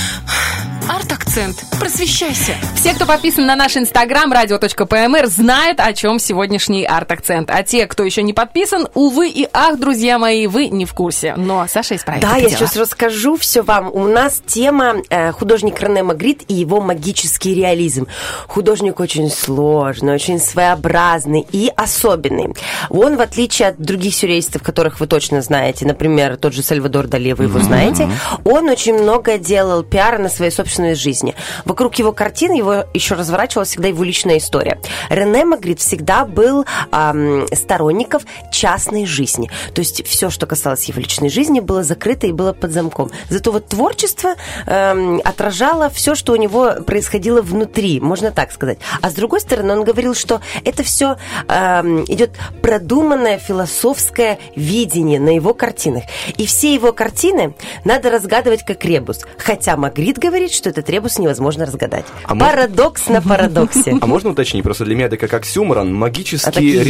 арт-акцент. 0.89 1.63
Просвещайся. 1.79 2.55
Все, 2.75 2.93
кто 2.93 3.05
подписан 3.05 3.45
на 3.45 3.55
наш 3.55 3.77
инстаграм 3.77 4.31
radio.pmr, 4.33 5.27
знают, 5.27 5.79
о 5.79 5.93
чем 5.93 6.19
сегодняшний 6.19 6.83
арт-акцент. 6.85 7.49
А 7.49 7.63
те, 7.63 7.87
кто 7.87 8.03
еще 8.03 8.21
не 8.21 8.33
подписан, 8.33 8.87
увы 8.93 9.29
и 9.29 9.47
ах, 9.53 9.79
друзья 9.79 10.19
мои, 10.19 10.45
вы 10.47 10.67
не 10.67 10.85
в 10.85 10.93
курсе. 10.93 11.35
Но 11.37 11.65
Саша 11.69 11.95
исправит 11.95 12.21
Да, 12.21 12.35
я 12.35 12.49
дело. 12.49 12.51
сейчас 12.51 12.75
расскажу 12.75 13.37
все 13.37 13.61
вам. 13.61 13.89
У 13.93 14.07
нас 14.07 14.41
тема 14.45 14.95
э, 15.09 15.31
художник 15.31 15.79
Рене 15.81 16.03
Магрит 16.03 16.41
и 16.49 16.53
его 16.53 16.81
магический 16.81 17.53
реализм. 17.55 18.07
Художник 18.47 18.99
очень 18.99 19.29
сложный, 19.29 20.13
очень 20.13 20.39
своеобразный 20.39 21.45
и 21.49 21.71
особенный. 21.77 22.53
Он, 22.89 23.15
в 23.15 23.21
отличие 23.21 23.69
от 23.69 23.77
других 23.79 24.13
сюрреалистов, 24.15 24.61
которых 24.63 24.99
вы 24.99 25.07
точно 25.07 25.41
знаете, 25.41 25.85
например, 25.85 26.22
тот 26.37 26.53
же 26.53 26.63
Сальвадор 26.63 27.07
Дали, 27.07 27.33
вы 27.33 27.45
его 27.45 27.59
знаете, 27.59 28.09
он 28.43 28.69
очень 28.69 28.93
много 28.93 29.37
делал 29.37 29.83
пиара 29.83 30.17
на 30.17 30.29
своей 30.29 30.51
собственной 30.51 30.95
жизни. 30.95 31.35
Вокруг 31.65 31.95
его 31.95 32.11
картин 32.11 32.53
его 32.53 32.85
еще 32.93 33.15
разворачивалась 33.15 33.69
всегда 33.69 33.87
его 33.89 34.03
личная 34.03 34.37
история. 34.37 34.79
Рене 35.09 35.45
Магрит 35.45 35.79
всегда 35.79 36.25
был 36.25 36.65
ам, 36.91 37.45
сторонников 37.53 38.23
частной 38.51 39.05
жизни. 39.05 39.49
То 39.73 39.79
есть 39.79 40.05
все, 40.07 40.29
что 40.29 40.45
касалось 40.45 40.85
его 40.85 40.99
личной 40.99 41.29
жизни, 41.29 41.59
было 41.59 41.83
закрыто 41.83 42.27
и 42.27 42.31
было 42.31 42.53
под 42.53 42.71
замком. 42.71 43.11
Зато 43.29 43.51
вот 43.51 43.67
творчество 43.67 44.35
эм, 44.65 45.21
отражало 45.23 45.89
все, 45.89 46.15
что 46.15 46.33
у 46.33 46.35
него 46.35 46.73
происходило 46.85 47.41
внутри, 47.41 47.99
можно 47.99 48.31
так 48.31 48.51
сказать. 48.51 48.79
А 49.01 49.09
с 49.09 49.13
другой 49.13 49.41
стороны, 49.41 49.73
он 49.73 49.83
говорил, 49.83 50.15
что 50.15 50.41
это 50.63 50.83
все 50.83 51.17
идет 51.47 52.31
продуманное 52.61 53.37
философское 53.37 54.39
видение 54.55 55.19
на 55.19 55.35
его 55.35 55.53
картинах. 55.53 56.03
И 56.37 56.45
все 56.45 56.73
его 56.73 56.93
картины 56.93 57.55
надо 57.85 58.09
разгадывать 58.09 58.63
как 58.63 58.83
ребус. 58.85 59.19
Хотя 59.37 59.77
Магрит 59.77 60.17
говорит, 60.17 60.51
что 60.51 60.69
этот 60.69 60.89
ребус 60.89 61.17
невозможно 61.19 61.65
разгадать. 61.65 62.05
А 62.25 62.35
может- 62.35 62.53
Парадокс 62.53 63.07
на 63.09 63.21
парадоксе. 63.21 63.97
А 64.01 64.05
можно 64.07 64.31
уточнить? 64.31 64.63
Просто 64.63 64.85
для 64.85 64.95
меня 64.95 65.05
это 65.07 65.17
как 65.17 65.33
оксюморон, 65.33 65.87
А 65.87 65.89
так 65.89 65.91
и 65.91 65.93
магический 65.99 66.65
есть. 66.65 66.85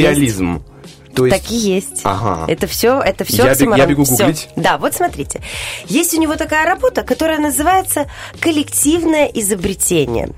То 1.15 1.25
есть... 1.25 1.41
Так 1.43 1.51
и 1.51 1.55
есть. 1.55 2.01
Ага. 2.03 2.45
Это 2.47 2.65
все, 2.67 2.99
это 2.99 3.23
все. 3.23 3.45
Я 3.45 3.53
бег- 3.53 3.77
я 3.77 3.85
бегу 3.85 4.03
гуглить. 4.03 4.49
Да, 4.55 4.77
вот 4.77 4.93
смотрите. 4.95 5.41
Есть 5.85 6.13
у 6.13 6.19
него 6.19 6.35
такая 6.35 6.65
работа, 6.65 7.03
которая 7.03 7.39
называется 7.39 8.09
коллективное 8.39 9.25
изобретение. 9.27 10.29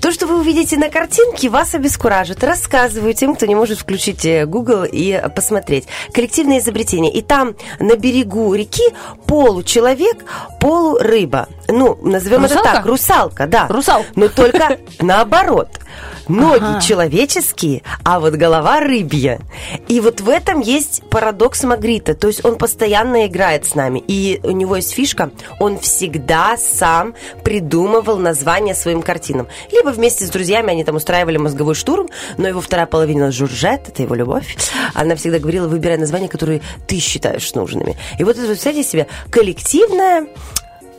То, 0.00 0.12
что 0.12 0.26
вы 0.26 0.38
увидите 0.40 0.76
на 0.78 0.88
картинке, 0.88 1.48
вас 1.48 1.74
обескуражит. 1.74 2.42
Рассказываю 2.44 3.12
тем, 3.14 3.34
кто 3.34 3.46
не 3.46 3.54
может 3.54 3.78
включить 3.78 4.24
э, 4.24 4.46
Google 4.46 4.84
и 4.90 5.20
посмотреть. 5.34 5.84
Коллективное 6.12 6.58
изобретение. 6.60 7.12
И 7.12 7.22
там 7.22 7.54
на 7.80 7.96
берегу 7.96 8.54
реки 8.54 8.84
получеловек, 9.26 10.24
полурыба. 10.60 11.48
Ну, 11.68 11.98
назовем 12.02 12.44
это 12.44 12.54
Русалка? 12.54 12.72
так, 12.76 12.86
русалка, 12.86 13.46
да. 13.46 13.66
Русал. 13.68 14.04
Но 14.14 14.28
только 14.28 14.78
наоборот. 15.00 15.68
Ноги 16.28 16.58
Ага. 16.64 16.80
человеческие, 16.80 17.82
а 18.04 18.18
вот 18.18 18.34
голова 18.34 18.80
рыбья. 18.80 19.38
И 19.86 20.00
вот 20.06 20.20
в 20.20 20.28
этом 20.28 20.60
есть 20.60 21.02
парадокс 21.10 21.64
Магрита. 21.64 22.14
То 22.14 22.28
есть 22.28 22.44
он 22.44 22.58
постоянно 22.58 23.26
играет 23.26 23.66
с 23.66 23.74
нами. 23.74 24.02
И 24.06 24.38
у 24.44 24.52
него 24.52 24.76
есть 24.76 24.92
фишка, 24.92 25.32
он 25.58 25.80
всегда 25.80 26.56
сам 26.56 27.14
придумывал 27.42 28.16
названия 28.16 28.76
своим 28.76 29.02
картинам. 29.02 29.48
Либо 29.72 29.88
вместе 29.88 30.24
с 30.24 30.30
друзьями 30.30 30.70
они 30.70 30.84
там 30.84 30.94
устраивали 30.94 31.38
мозговой 31.38 31.74
штурм, 31.74 32.08
но 32.38 32.46
его 32.46 32.60
вторая 32.60 32.86
половина 32.86 33.32
Журжет, 33.32 33.88
это 33.88 34.02
его 34.02 34.14
любовь, 34.14 34.56
она 34.94 35.16
всегда 35.16 35.40
говорила, 35.40 35.66
выбирай 35.66 35.98
названия, 35.98 36.28
которые 36.28 36.62
ты 36.86 37.00
считаешь 37.00 37.52
нужными. 37.54 37.96
И 38.20 38.22
вот 38.22 38.38
это, 38.38 38.46
представьте 38.46 38.84
себе, 38.84 39.08
коллективное 39.30 40.28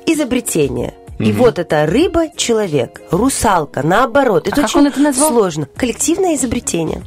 изобретение. 0.06 0.94
И 1.19 1.31
Мгм. 1.31 1.38
вот 1.39 1.57
это 1.60 1.85
рыба, 1.88 2.26
человек, 2.35 3.02
русалка, 3.11 3.81
наоборот. 3.84 4.44
А 4.45 4.49
Это 4.49 4.56
как 4.61 4.65
очень 4.65 4.80
он 4.81 4.88
это 4.88 4.99
назвал? 4.99 5.30
сложно. 5.30 5.68
Коллективное 5.76 6.35
изобретение. 6.35 7.02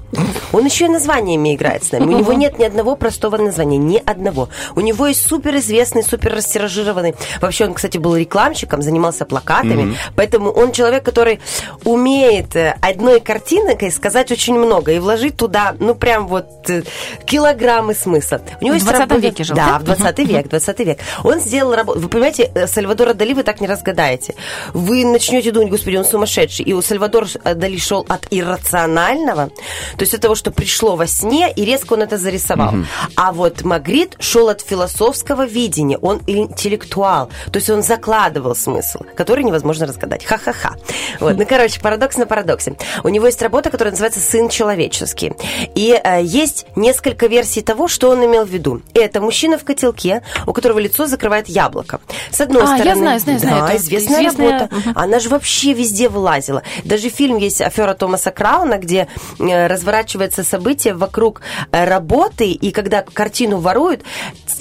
Он 0.52 0.64
еще 0.64 0.86
и 0.86 0.88
названиями 0.88 1.54
играет 1.54 1.84
с 1.84 1.92
нами. 1.92 2.12
У 2.14 2.18
него 2.18 2.32
нет 2.32 2.58
ни 2.58 2.64
одного 2.64 2.96
простого 2.96 3.36
названия, 3.36 3.76
ни 3.78 4.02
одного. 4.04 4.48
У 4.74 4.80
него 4.80 5.06
есть 5.06 5.24
суперизвестный, 5.28 6.02
супер 6.02 6.34
растиражированный. 6.34 7.14
Вообще 7.40 7.66
он, 7.66 7.74
кстати, 7.74 7.98
был 7.98 8.16
рекламщиком, 8.16 8.82
занимался 8.82 9.24
плакатами. 9.26 9.82
Мгм. 9.82 9.96
Поэтому 10.16 10.50
он 10.50 10.72
человек, 10.72 11.04
который 11.04 11.38
умеет 11.84 12.56
э, 12.56 12.74
одной 12.82 13.20
картинкой 13.20 13.92
сказать 13.92 14.32
очень 14.32 14.58
много 14.58 14.92
и 14.92 14.98
вложить 14.98 15.36
туда, 15.36 15.74
ну, 15.78 15.94
прям 15.94 16.26
вот 16.26 16.46
э, 16.68 16.82
килограммы 17.26 17.94
смысла. 17.94 18.40
У 18.60 18.64
него 18.64 18.72
В 18.72 18.74
есть 18.76 18.86
20 18.86 19.00
работа- 19.00 19.20
веке 19.20 19.44
жил, 19.44 19.56
Да, 19.56 19.66
да? 19.66 19.78
в 19.78 19.84
20 19.84 20.24
век, 20.24 20.48
20 20.48 20.84
век. 20.84 20.98
Он 21.22 21.38
сделал 21.40 21.74
работу. 21.74 22.00
Вы 22.00 22.08
понимаете, 22.08 22.50
э, 22.54 22.66
Сальвадора 22.66 23.14
Дали 23.14 23.34
вы 23.34 23.42
так 23.44 23.60
не 23.60 23.66
разгадаете. 24.00 24.34
Вы 24.72 25.04
начнете 25.04 25.50
думать, 25.50 25.70
господи, 25.70 25.96
он 25.96 26.04
сумасшедший. 26.04 26.64
И 26.64 26.72
у 26.72 26.82
Сальвадора 26.82 27.26
Дали 27.44 27.78
шел 27.78 28.04
от 28.08 28.26
иррационального, 28.30 29.48
то 29.96 30.00
есть 30.00 30.14
от 30.14 30.20
того, 30.20 30.34
что 30.34 30.50
пришло 30.50 30.96
во 30.96 31.06
сне, 31.06 31.52
и 31.54 31.64
резко 31.64 31.94
он 31.94 32.02
это 32.02 32.16
зарисовал. 32.16 32.72
Мгм. 32.72 32.86
А 33.16 33.32
вот 33.32 33.62
Магрит 33.62 34.16
шел 34.18 34.48
от 34.48 34.60
философского 34.60 35.46
видения. 35.46 35.98
Он 35.98 36.20
интеллектуал. 36.26 37.30
То 37.46 37.58
есть 37.58 37.70
он 37.70 37.82
закладывал 37.82 38.54
смысл, 38.54 39.00
который 39.16 39.44
невозможно 39.44 39.86
разгадать. 39.86 40.24
Ха-ха-ха. 40.24 40.76
Вот. 41.20 41.36
Ну, 41.36 41.46
короче, 41.46 41.80
парадокс 41.80 42.16
на 42.16 42.26
парадоксе. 42.26 42.76
У 43.04 43.08
него 43.08 43.26
есть 43.26 43.42
работа, 43.42 43.70
которая 43.70 43.92
называется 43.92 44.20
«Сын 44.20 44.48
человеческий». 44.48 45.32
И 45.74 45.98
э, 46.02 46.22
есть 46.22 46.66
несколько 46.76 47.26
версий 47.26 47.62
того, 47.62 47.88
что 47.88 48.10
он 48.10 48.24
имел 48.24 48.44
в 48.44 48.48
виду. 48.48 48.82
Это 48.94 49.20
мужчина 49.20 49.58
в 49.58 49.64
котелке, 49.64 50.22
у 50.46 50.52
которого 50.52 50.78
лицо 50.78 51.06
закрывает 51.06 51.48
яблоко. 51.48 52.00
С 52.30 52.40
одной 52.40 52.62
А, 52.62 52.70
я 52.70 52.76
стороны... 52.76 53.00
знаю, 53.00 53.20
знаю, 53.20 53.40
да, 53.40 53.48
знаю. 53.48 53.64
Это 53.64 53.82
известная, 53.98 54.20
известная- 54.28 54.50
работа. 54.60 54.74
Мгм. 54.76 54.92
Она 54.98 55.18
же 55.20 55.28
вообще 55.28 55.72
везде 55.72 56.08
вылазила. 56.08 56.62
Даже 56.84 57.08
фильм 57.08 57.36
есть 57.38 57.60
«Афера 57.60 57.94
Томаса 57.94 58.30
Крауна», 58.30 58.78
где 58.78 59.08
э, 59.38 59.66
разворачивается 59.66 60.44
событие 60.44 60.94
вокруг 60.94 61.42
э, 61.72 61.84
работы, 61.84 62.50
и 62.50 62.70
когда 62.70 63.02
картину 63.02 63.58
воруют, 63.58 64.02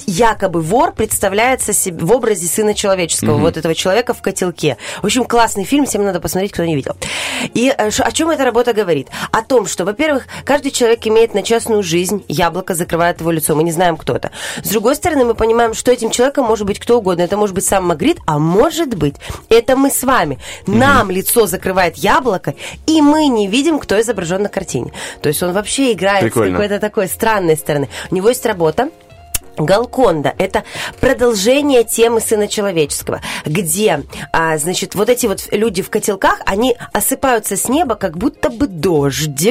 якобы 0.06 0.60
вор 0.60 0.92
представляется 0.92 1.72
себе 1.72 2.04
в 2.04 2.12
образе 2.12 2.46
сына 2.46 2.74
человеческого, 2.74 3.34
Мгм. 3.34 3.42
вот 3.42 3.56
этого 3.56 3.74
человека 3.74 4.14
в 4.14 4.22
котелке. 4.22 4.76
В 5.02 5.06
общем, 5.06 5.24
классный 5.24 5.64
фильм, 5.64 5.86
всем 5.86 6.04
надо 6.04 6.20
посмотреть, 6.20 6.52
кто 6.52 6.64
не 6.64 6.74
видел. 6.74 6.96
И 7.54 7.72
э, 7.76 7.88
о 7.98 8.12
чем 8.12 8.30
эта 8.30 8.44
работа 8.44 8.72
говорит? 8.72 9.08
О 9.32 9.42
том, 9.42 9.66
что, 9.66 9.84
во-первых, 9.84 10.26
каждый 10.44 10.70
человек 10.70 11.06
имеет 11.06 11.34
на 11.34 11.42
частную 11.42 11.82
жизнь, 11.82 12.24
яблоко 12.28 12.74
закрывает 12.74 13.20
его 13.20 13.30
лицо, 13.30 13.54
мы 13.54 13.62
не 13.62 13.72
знаем, 13.72 13.96
кто 13.96 14.16
это. 14.16 14.30
С 14.62 14.68
другой 14.68 14.94
стороны, 14.96 15.24
мы 15.24 15.34
понимаем, 15.34 15.74
что 15.74 15.90
этим 15.92 16.10
человеком 16.10 16.44
может 16.46 16.66
быть 16.66 16.78
кто 16.78 16.98
угодно. 16.98 17.22
Это 17.22 17.36
может 17.36 17.54
быть 17.54 17.64
сам 17.64 17.86
Магрит, 17.86 18.18
а 18.26 18.38
может 18.38 18.94
быть, 18.94 19.16
это 19.48 19.76
мы 19.76 19.90
с 19.90 20.02
вами. 20.02 20.38
Нам 20.66 21.10
лицо 21.10 21.46
закрывает 21.46 21.96
яблоко, 21.96 22.54
и 22.86 23.00
мы 23.00 23.26
не 23.26 23.46
видим, 23.46 23.78
кто 23.78 24.00
изображен 24.00 24.42
на 24.42 24.48
картине. 24.48 24.92
То 25.22 25.28
есть 25.28 25.42
он 25.42 25.52
вообще 25.52 25.92
играет 25.92 26.22
Прикольно. 26.22 26.50
с 26.50 26.52
какой-то 26.52 26.80
такой 26.80 27.08
странной 27.08 27.56
стороны. 27.56 27.88
У 28.10 28.14
него 28.14 28.28
есть 28.28 28.44
работа, 28.46 28.90
Галконда– 29.60 30.34
это 30.38 30.64
продолжение 31.00 31.84
темы 31.84 32.20
Сына 32.20 32.48
Человеческого, 32.48 33.20
где, 33.44 34.02
а, 34.32 34.56
значит, 34.58 34.94
вот 34.94 35.08
эти 35.08 35.26
вот 35.26 35.48
люди 35.50 35.82
в 35.82 35.90
котелках, 35.90 36.40
они 36.46 36.76
осыпаются 36.92 37.56
с 37.56 37.68
неба, 37.68 37.94
как 37.94 38.16
будто 38.16 38.50
бы 38.50 38.66
дождь. 38.66 39.48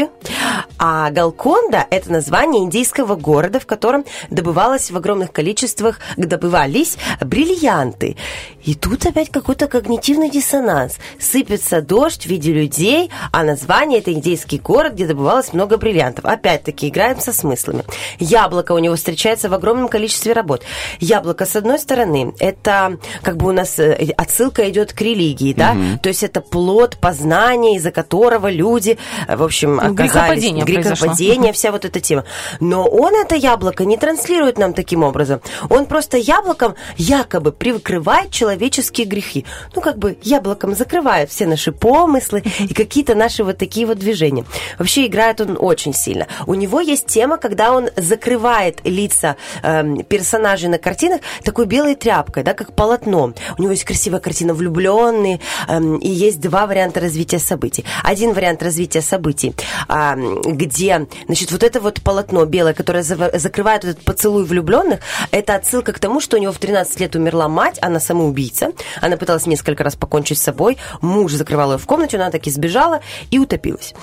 А 0.78 1.10
Галконда– 1.12 1.86
это 1.90 2.12
название 2.12 2.64
индийского 2.64 3.16
города, 3.16 3.60
в 3.60 3.66
котором 3.66 4.06
добывалось 4.30 4.92
в 4.92 4.98
огромных 4.98 5.32
количествах, 5.32 6.00
добывались 6.18 6.98
бриллианты. 7.22 8.18
И 8.64 8.76
тут 8.76 9.06
опять 9.06 9.30
какой-то 9.30 9.68
когнитивный 9.68 10.30
диссонанс. 10.30 10.98
Сыпется 11.20 11.82
дождь 11.82 12.24
в 12.24 12.28
виде 12.28 12.52
людей, 12.52 13.12
а 13.32 13.44
название– 13.44 14.00
это 14.02 14.12
индийский 14.12 14.60
город, 14.60 14.94
где 14.94 15.08
добывалось 15.08 15.54
много 15.54 15.78
бриллиантов. 15.78 16.26
Опять-таки, 16.26 16.90
играем 16.90 17.20
со 17.20 17.32
смыслами. 17.32 17.84
Яблоко 18.20 18.74
у 18.74 18.80
него 18.80 18.96
встречается 18.96 19.50
в 19.50 19.54
огромном 19.54 19.88
количестве 19.88 19.99
работ. 20.34 20.64
Яблоко, 21.00 21.46
с 21.46 21.56
одной 21.56 21.80
стороны, 21.80 22.34
это 22.40 22.98
как 23.22 23.38
бы 23.38 23.50
у 23.50 23.52
нас 23.52 23.80
э, 23.80 24.14
отсылка 24.18 24.70
идет 24.70 24.94
к 24.94 25.02
религии, 25.02 25.54
да? 25.54 25.74
Мгм. 25.74 26.00
То 26.00 26.10
есть 26.10 26.24
это 26.24 26.42
плод 26.42 26.98
познания, 26.98 27.76
из-за 27.78 27.92
которого 27.92 28.50
люди, 28.50 28.98
э, 29.28 29.36
в 29.36 29.44
общем, 29.44 29.76
Ну, 29.76 29.94
оказались... 29.94 30.12
грехопадение. 30.12 30.66
Грехопадение, 30.66 31.54
вся 31.54 31.72
вот 31.72 31.86
эта 31.86 32.00
тема. 32.00 32.24
Но 32.60 32.86
он 32.88 33.16
это 33.16 33.36
яблоко 33.36 33.86
не 33.86 33.98
транслирует 33.98 34.58
нам 34.58 34.74
таким 34.74 35.04
образом. 35.04 35.42
Он 35.70 35.86
просто 35.86 36.18
яблоком 36.18 36.76
якобы 36.98 37.52
прикрывает 37.52 38.32
человеческие 38.32 39.08
грехи. 39.08 39.46
Ну, 39.76 39.82
как 39.82 39.98
бы 39.98 40.18
яблоком 40.24 40.76
закрывает 40.76 41.30
все 41.30 41.46
наши 41.46 41.72
помыслы 41.72 42.44
и 42.60 42.74
какие-то 42.74 43.16
наши 43.16 43.44
вот 43.44 43.58
такие 43.58 43.86
вот 43.86 43.98
движения. 43.98 44.46
Вообще 44.78 45.06
играет 45.06 45.42
он 45.42 45.58
очень 45.60 45.94
сильно. 45.94 46.28
У 46.48 46.54
него 46.54 46.80
есть 46.80 47.08
тема, 47.08 47.38
когда 47.38 47.72
он 47.72 47.90
закрывает 47.96 48.80
лица 48.84 49.36
эм, 49.64 49.89
персонажей 49.98 50.70
на 50.70 50.78
картинах 50.78 51.22
такой 51.44 51.66
белой 51.66 51.96
тряпкой, 51.96 52.44
да, 52.44 52.54
как 52.54 52.74
полотном. 52.74 53.36
У 53.58 53.62
него 53.62 53.72
есть 53.72 53.84
красивая 53.84 54.20
картина 54.20 54.54
«Влюбленные», 54.54 55.40
эм, 55.68 55.98
и 55.98 56.10
есть 56.10 56.40
два 56.40 56.66
варианта 56.68 57.00
развития 57.00 57.40
событий. 57.40 57.86
Один 58.04 58.34
вариант 58.34 58.64
развития 58.64 59.02
событий, 59.02 59.56
где, 59.88 61.08
значит, 61.26 61.52
вот 61.52 61.64
это 61.64 61.80
вот 61.80 62.02
полотно 62.02 62.46
белое, 62.46 62.74
которое 62.74 63.04
закрывает 63.04 63.84
этот 63.84 64.04
поцелуй 64.04 64.44
влюбленных, 64.44 65.00
это 65.32 65.56
отсылка 65.56 65.94
к 65.94 66.00
тому, 66.00 66.20
что 66.20 66.38
у 66.38 66.40
него 66.40 66.52
в 66.52 66.60
13 66.60 67.00
лет 67.00 67.16
умерла 67.16 67.48
мать, 67.48 67.78
она 67.82 68.00
самоубийца, 68.00 68.72
она 69.02 69.18
пыталась 69.18 69.46
несколько 69.46 69.84
раз 69.84 69.96
покончить 69.96 70.38
с 70.38 70.44
собой, 70.44 70.78
муж 71.02 71.34
закрывал 71.34 71.74
ее 71.74 71.78
в 71.78 71.86
комнате, 71.86 72.18
она 72.18 72.32
таки 72.32 72.50
сбежала 72.52 73.02
и 73.32 73.40
утопилась. 73.40 73.94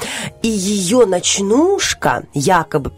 И 0.43 0.49
ее 0.49 1.07
ночнушка 1.07 2.25
якобы, 2.35 2.93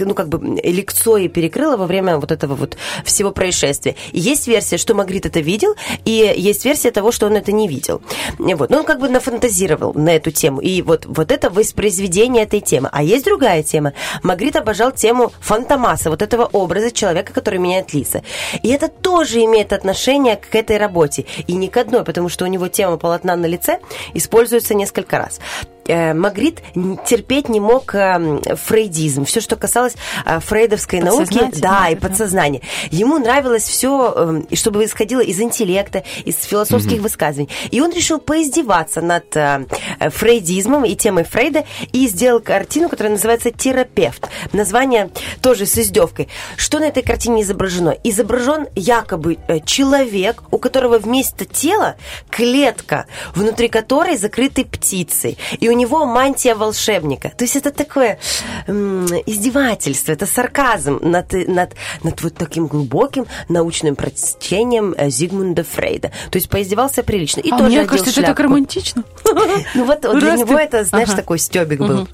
ну, 0.00 0.14
как 0.14 0.28
бы 0.28 0.60
лицо 0.62 1.16
ей 1.16 1.28
перекрыла 1.28 1.76
во 1.76 1.86
время 1.86 2.18
вот 2.22 2.32
этого 2.32 2.54
вот 2.54 2.76
всего 3.04 3.30
происшествия. 3.30 3.96
И 4.12 4.20
есть 4.20 4.46
версия, 4.46 4.78
что 4.78 4.94
Магрит 4.94 5.26
это 5.26 5.40
видел, 5.40 5.74
и 6.04 6.34
есть 6.36 6.64
версия 6.64 6.90
того, 6.90 7.12
что 7.12 7.26
он 7.26 7.36
это 7.36 7.52
не 7.52 7.68
видел. 7.68 8.00
Вот. 8.38 8.70
Но 8.70 8.78
он 8.78 8.84
как 8.84 8.98
бы 9.00 9.08
нафантазировал 9.08 9.92
на 9.94 10.10
эту 10.10 10.30
тему. 10.30 10.60
И 10.60 10.80
вот, 10.82 11.04
вот 11.06 11.30
это 11.30 11.50
воспроизведение 11.50 12.44
этой 12.44 12.60
темы. 12.60 12.88
А 12.92 13.02
есть 13.02 13.24
другая 13.24 13.62
тема. 13.62 13.92
Магрит 14.22 14.56
обожал 14.56 14.92
тему 14.92 15.32
фантомаса, 15.40 16.10
вот 16.10 16.22
этого 16.22 16.48
образа 16.52 16.90
человека, 16.90 17.32
который 17.32 17.58
меняет 17.58 17.92
лица. 17.92 18.22
И 18.62 18.68
это 18.68 18.88
тоже 18.88 19.44
имеет 19.44 19.72
отношение 19.72 20.36
к 20.36 20.54
этой 20.54 20.78
работе. 20.78 21.26
И 21.46 21.54
не 21.54 21.68
к 21.68 21.76
одной, 21.76 22.04
потому 22.04 22.28
что 22.28 22.44
у 22.44 22.48
него 22.48 22.68
тема 22.68 22.96
полотна 22.96 23.36
на 23.36 23.46
лице 23.46 23.80
используется 24.14 24.74
несколько 24.74 25.18
раз. 25.18 25.40
Э, 25.86 26.14
Магрит 26.14 26.62
терпеть 27.06 27.48
не 27.48 27.60
мог 27.60 27.94
эм, 27.94 28.40
фрейдизм, 28.42 29.24
все, 29.24 29.40
что 29.40 29.56
касалось 29.56 29.94
э, 30.24 30.40
фрейдовской 30.40 31.00
науки, 31.00 31.50
да, 31.60 31.88
и 31.88 31.96
подсознания. 31.96 32.60
Ему 32.90 33.18
нравилось 33.18 33.64
все, 33.64 34.42
чтобы 34.52 34.84
исходило 34.84 35.20
из 35.20 35.40
интеллекта, 35.40 36.04
из 36.24 36.42
философских 36.44 36.94
Мгм. 36.94 37.02
высказываний. 37.02 37.48
И 37.70 37.80
он 37.80 37.92
решил 37.92 38.18
поиздеваться 38.18 39.00
над 39.00 39.36
э, 39.36 39.66
э, 39.98 40.10
фрейдизмом 40.10 40.84
и 40.84 40.94
темой 40.94 41.24
Фрейда 41.24 41.64
и 41.92 42.06
сделал 42.08 42.40
картину, 42.40 42.88
которая 42.88 43.12
называется 43.12 43.50
«Терапевт». 43.50 44.28
Название 44.52 45.10
тоже 45.40 45.66
с 45.66 45.78
издевкой. 45.78 46.28
Что 46.56 46.78
на 46.78 46.84
этой 46.84 47.02
картине 47.02 47.42
изображено? 47.42 47.96
Изображен 48.04 48.66
якобы 48.74 49.38
э, 49.48 49.60
человек, 49.60 50.42
у 50.50 50.58
которого 50.58 50.98
вместо 50.98 51.44
тела 51.44 51.96
клетка, 52.30 53.06
внутри 53.34 53.68
которой 53.68 54.16
закрыты 54.16 54.64
птицей. 54.64 55.38
И 55.60 55.68
у 55.72 55.76
него 55.76 56.04
мантия 56.04 56.54
волшебника. 56.54 57.30
То 57.36 57.44
есть 57.44 57.56
это 57.56 57.70
такое 57.70 58.18
м, 58.66 59.06
издевательство, 59.26 60.12
это 60.12 60.26
сарказм 60.26 60.98
над, 61.02 61.32
над, 61.48 61.74
над 62.02 62.22
вот 62.22 62.34
таким 62.34 62.66
глубоким 62.66 63.26
научным 63.48 63.96
прочтением 63.96 64.94
э, 64.96 65.10
Зигмунда 65.10 65.64
Фрейда. 65.64 66.12
То 66.30 66.36
есть 66.36 66.48
поиздевался 66.48 67.02
прилично. 67.02 67.40
И 67.40 67.50
А 67.50 67.58
тоже 67.58 67.70
мне 67.70 67.84
кажется, 67.84 68.10
это 68.10 68.20
так 68.20 68.26
шляпку. 68.36 68.42
романтично. 68.42 69.04
Ну 69.74 69.84
вот 69.84 70.00
для 70.20 70.36
него 70.36 70.58
это, 70.58 70.84
знаешь, 70.84 71.10
такой 71.10 71.38
стебик 71.38 71.80
был. 71.80 72.08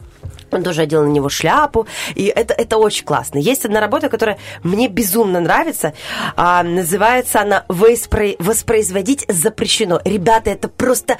Он 0.51 0.63
тоже 0.63 0.81
одел 0.83 1.03
на 1.05 1.09
него 1.11 1.29
шляпу, 1.29 1.87
и 2.15 2.25
это, 2.25 2.55
это 2.55 2.79
очень 2.79 3.05
классно. 3.05 3.37
Есть 3.39 3.67
одна 3.67 3.81
работа, 3.81 4.09
которая 4.09 4.39
мне 4.63 4.89
безумно 4.89 5.41
нравится. 5.41 5.93
А, 6.37 6.63
называется 6.63 7.43
она 7.43 7.65
«Воспро- 7.69 8.37
«Воспроизводить 8.39 9.27
запрещено». 9.29 10.01
Ребята, 10.07 10.49
это 10.51 10.69
просто 10.69 11.19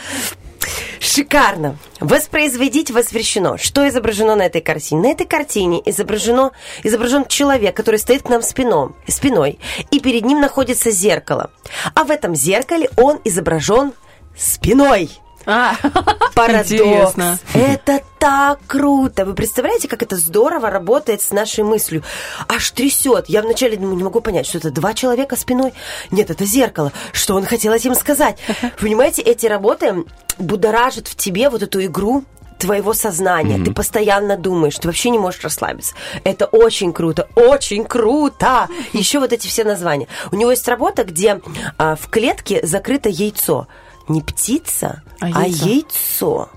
шикарно. 1.01 1.77
Воспроизводить 2.01 2.91
воспрещено. 2.91 3.57
Что 3.57 3.89
изображено 3.89 4.35
на 4.35 4.43
этой 4.47 4.61
картине? 4.61 5.03
На 5.03 5.13
этой 5.13 5.27
картине 5.27 5.83
изображено, 5.85 6.53
изображен 6.83 7.27
человек, 7.27 7.77
который 7.77 7.99
стоит 7.99 8.23
к 8.23 8.29
нам 8.29 8.43
спином, 8.43 8.97
спиной, 9.07 9.59
и 9.91 10.01
перед 10.01 10.25
ним 10.25 10.41
находится 10.41 10.91
зеркало. 10.91 11.51
А 11.95 12.05
в 12.05 12.11
этом 12.11 12.35
зеркале 12.35 12.91
он 12.97 13.21
изображен 13.25 13.93
спиной. 14.37 15.11
А, 15.51 15.75
Парадокс. 16.35 16.73
интересно. 16.73 17.39
Это 17.55 18.03
так 18.19 18.59
круто. 18.67 19.25
Вы 19.25 19.33
представляете, 19.33 19.89
как 19.89 20.03
это 20.03 20.17
здорово 20.17 20.69
работает 20.69 21.23
с 21.23 21.31
нашей 21.31 21.65
мыслью? 21.65 22.05
Аж 22.49 22.71
трясет. 22.73 23.31
Я 23.31 23.41
вначале 23.41 23.79
думаю, 23.79 23.97
не 23.97 24.05
могу 24.05 24.21
понять, 24.21 24.47
что 24.47 24.59
это 24.59 24.71
два 24.71 24.93
человека 24.93 25.37
спиной. 25.37 25.73
Нет, 26.11 26.31
это 26.31 26.45
зеркало. 26.45 26.93
Что 27.13 27.35
он 27.35 27.47
хотел 27.47 27.73
этим 27.73 27.95
сказать? 27.95 28.39
Понимаете, 28.81 29.23
эти 29.23 29.47
работы 29.47 30.05
будоражат 30.39 31.09
в 31.09 31.17
тебе 31.17 31.49
вот 31.49 31.63
эту 31.63 31.83
игру 31.83 32.25
твоего 32.59 32.93
сознания. 32.93 33.65
Ты 33.65 33.73
постоянно 33.73 34.37
думаешь, 34.37 34.77
ты 34.77 34.89
вообще 34.89 35.09
не 35.11 35.19
можешь 35.19 35.43
расслабиться. 35.43 35.95
Это 36.25 36.45
очень 36.45 36.93
круто, 36.93 37.29
очень 37.37 37.85
круто. 37.85 38.69
Еще 38.93 39.19
вот 39.19 39.33
эти 39.33 39.47
все 39.47 39.65
названия. 39.65 40.09
У 40.31 40.37
него 40.37 40.51
есть 40.51 40.69
работа, 40.69 41.05
где 41.05 41.41
а, 41.79 41.97
в 41.97 42.09
клетке 42.11 42.61
закрыто 42.67 43.09
яйцо. 43.09 43.69
Не 44.09 44.23
птица, 44.23 45.03
А 45.21 45.27
а, 45.27 45.47
яйцо. 45.47 45.67
яйцо. 45.67 46.49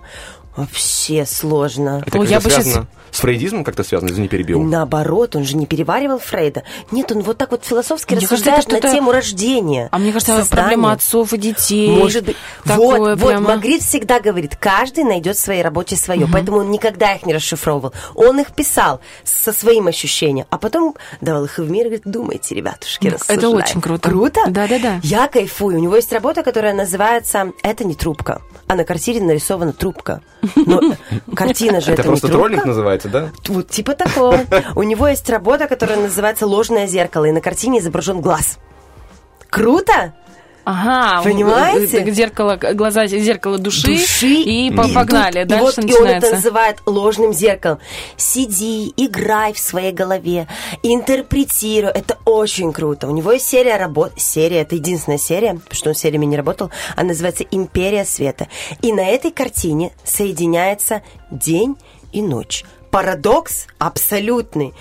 Вообще 0.55 1.25
сложно. 1.25 2.03
Это 2.05 2.17
как-то 2.19 2.49
связано 2.49 2.87
с 3.11 3.19
фрейдизмом 3.19 3.63
как-то 3.63 3.83
связано, 3.83 4.09
извини, 4.09 4.27
перебил. 4.27 4.61
Наоборот, 4.61 5.35
он 5.35 5.43
же 5.43 5.55
не 5.57 5.65
переваривал 5.65 6.19
Фрейда. 6.19 6.63
Нет, 6.91 7.11
он 7.11 7.21
вот 7.21 7.37
так 7.37 7.51
вот 7.51 7.63
философски 7.65 8.13
Мне 8.13 8.21
кажется, 8.27 8.35
рассуждает 8.51 8.73
это 8.73 8.87
на 8.87 8.93
тему 8.93 9.11
рождения. 9.11 9.89
А 9.91 9.97
мне 9.97 10.11
кажется, 10.11 10.33
это 10.33 10.41
создания. 10.41 10.61
проблема 10.63 10.91
отцов 10.93 11.33
и 11.33 11.37
детей. 11.37 11.89
Может 11.89 12.25
быть. 12.25 12.37
Такое 12.63 12.99
вот, 13.15 13.19
вот, 13.19 13.29
прямо. 13.29 13.55
Магрит 13.55 13.81
всегда 13.81 14.19
говорит, 14.19 14.55
каждый 14.55 15.03
найдет 15.03 15.35
в 15.35 15.39
своей 15.39 15.61
работе 15.61 15.95
свое. 15.95 16.27
Поэтому 16.31 16.57
он 16.59 16.71
никогда 16.71 17.13
их 17.13 17.25
не 17.25 17.33
расшифровывал. 17.33 17.93
Он 18.15 18.39
их 18.39 18.53
писал 18.53 19.01
со 19.23 19.51
своим 19.53 19.87
ощущением. 19.87 20.45
А 20.49 20.57
потом 20.57 20.95
давал 21.19 21.45
их 21.45 21.57
в 21.57 21.69
мир 21.69 21.81
и 21.87 21.89
говорит, 21.89 22.03
думайте, 22.05 22.55
ребятушки, 22.55 23.07
Ну, 23.07 23.15
это 23.15 23.23
рассуждайте». 23.25 23.47
очень 23.71 23.81
круто. 23.81 24.09
Круто? 24.09 24.41
Да-да-да. 24.47 24.99
Я 25.03 25.27
кайфую. 25.27 25.77
У 25.77 25.81
него 25.81 25.95
есть 25.95 26.11
работа, 26.13 26.43
которая 26.43 26.73
называется 26.73 27.51
«Это 27.63 27.83
не 27.83 27.95
трубка». 27.95 28.41
А 28.67 28.75
на 28.75 28.83
картине 28.85 29.21
нарисована 29.21 29.73
трубка. 29.73 30.21
Но 30.55 30.81
картина 31.35 31.81
же 31.81 31.91
Это 31.91 32.01
это, 32.01 32.09
просто 32.09 32.27
не 32.27 32.31
трубка. 32.31 32.47
троллинг 32.47 32.65
называется, 32.65 33.00
да? 33.09 33.31
Вот 33.47 33.69
типа 33.69 33.93
такого. 33.93 34.39
У 34.75 34.83
него 34.83 35.07
есть 35.07 35.29
работа, 35.29 35.67
которая 35.67 35.99
называется 35.99 36.45
«Ложное 36.47 36.87
зеркало», 36.87 37.25
и 37.25 37.31
на 37.31 37.41
картине 37.41 37.79
изображен 37.79 38.21
глаз. 38.21 38.57
Круто? 39.49 40.13
Ага, 40.63 41.23
Понимаете? 41.23 42.03
э, 42.03 42.11
Зеркало, 42.11 42.55
глаза, 42.55 43.07
зеркало 43.07 43.57
души, 43.57 43.87
Души. 43.87 44.27
и 44.27 44.69
по- 44.71 44.83
И 44.87 44.93
погнали. 44.93 45.39
тут- 45.39 45.47
Дальше 45.47 45.63
и 45.63 45.63
вот, 45.63 45.77
И 45.77 45.81
он 45.81 45.85
начинается. 45.87 46.27
это 46.27 46.35
называет 46.35 46.77
ложным 46.85 47.33
зеркалом. 47.33 47.79
Сиди, 48.15 48.93
играй 48.95 49.53
в 49.53 49.57
своей 49.59 49.91
голове, 49.91 50.47
интерпретируй. 50.83 51.89
Это 51.91 52.19
очень 52.25 52.71
круто. 52.73 53.07
У 53.07 53.11
него 53.11 53.31
есть 53.31 53.47
серия 53.47 53.77
работ. 53.77 54.13
Серия, 54.17 54.61
это 54.61 54.75
единственная 54.75 55.17
серия, 55.17 55.53
потому 55.55 55.73
что 55.73 55.89
он 55.89 55.95
сериями 55.95 56.25
не 56.25 56.37
работал. 56.37 56.69
Она 56.95 57.09
называется 57.09 57.43
«Империя 57.49 58.05
света». 58.05 58.47
И 58.83 58.93
на 58.93 59.01
этой 59.07 59.31
картине 59.31 59.91
соединяется 60.03 61.01
день 61.31 61.75
и 62.13 62.21
ночь. 62.21 62.63
Парадокс 62.91 63.67
абсолютный. 63.79 64.73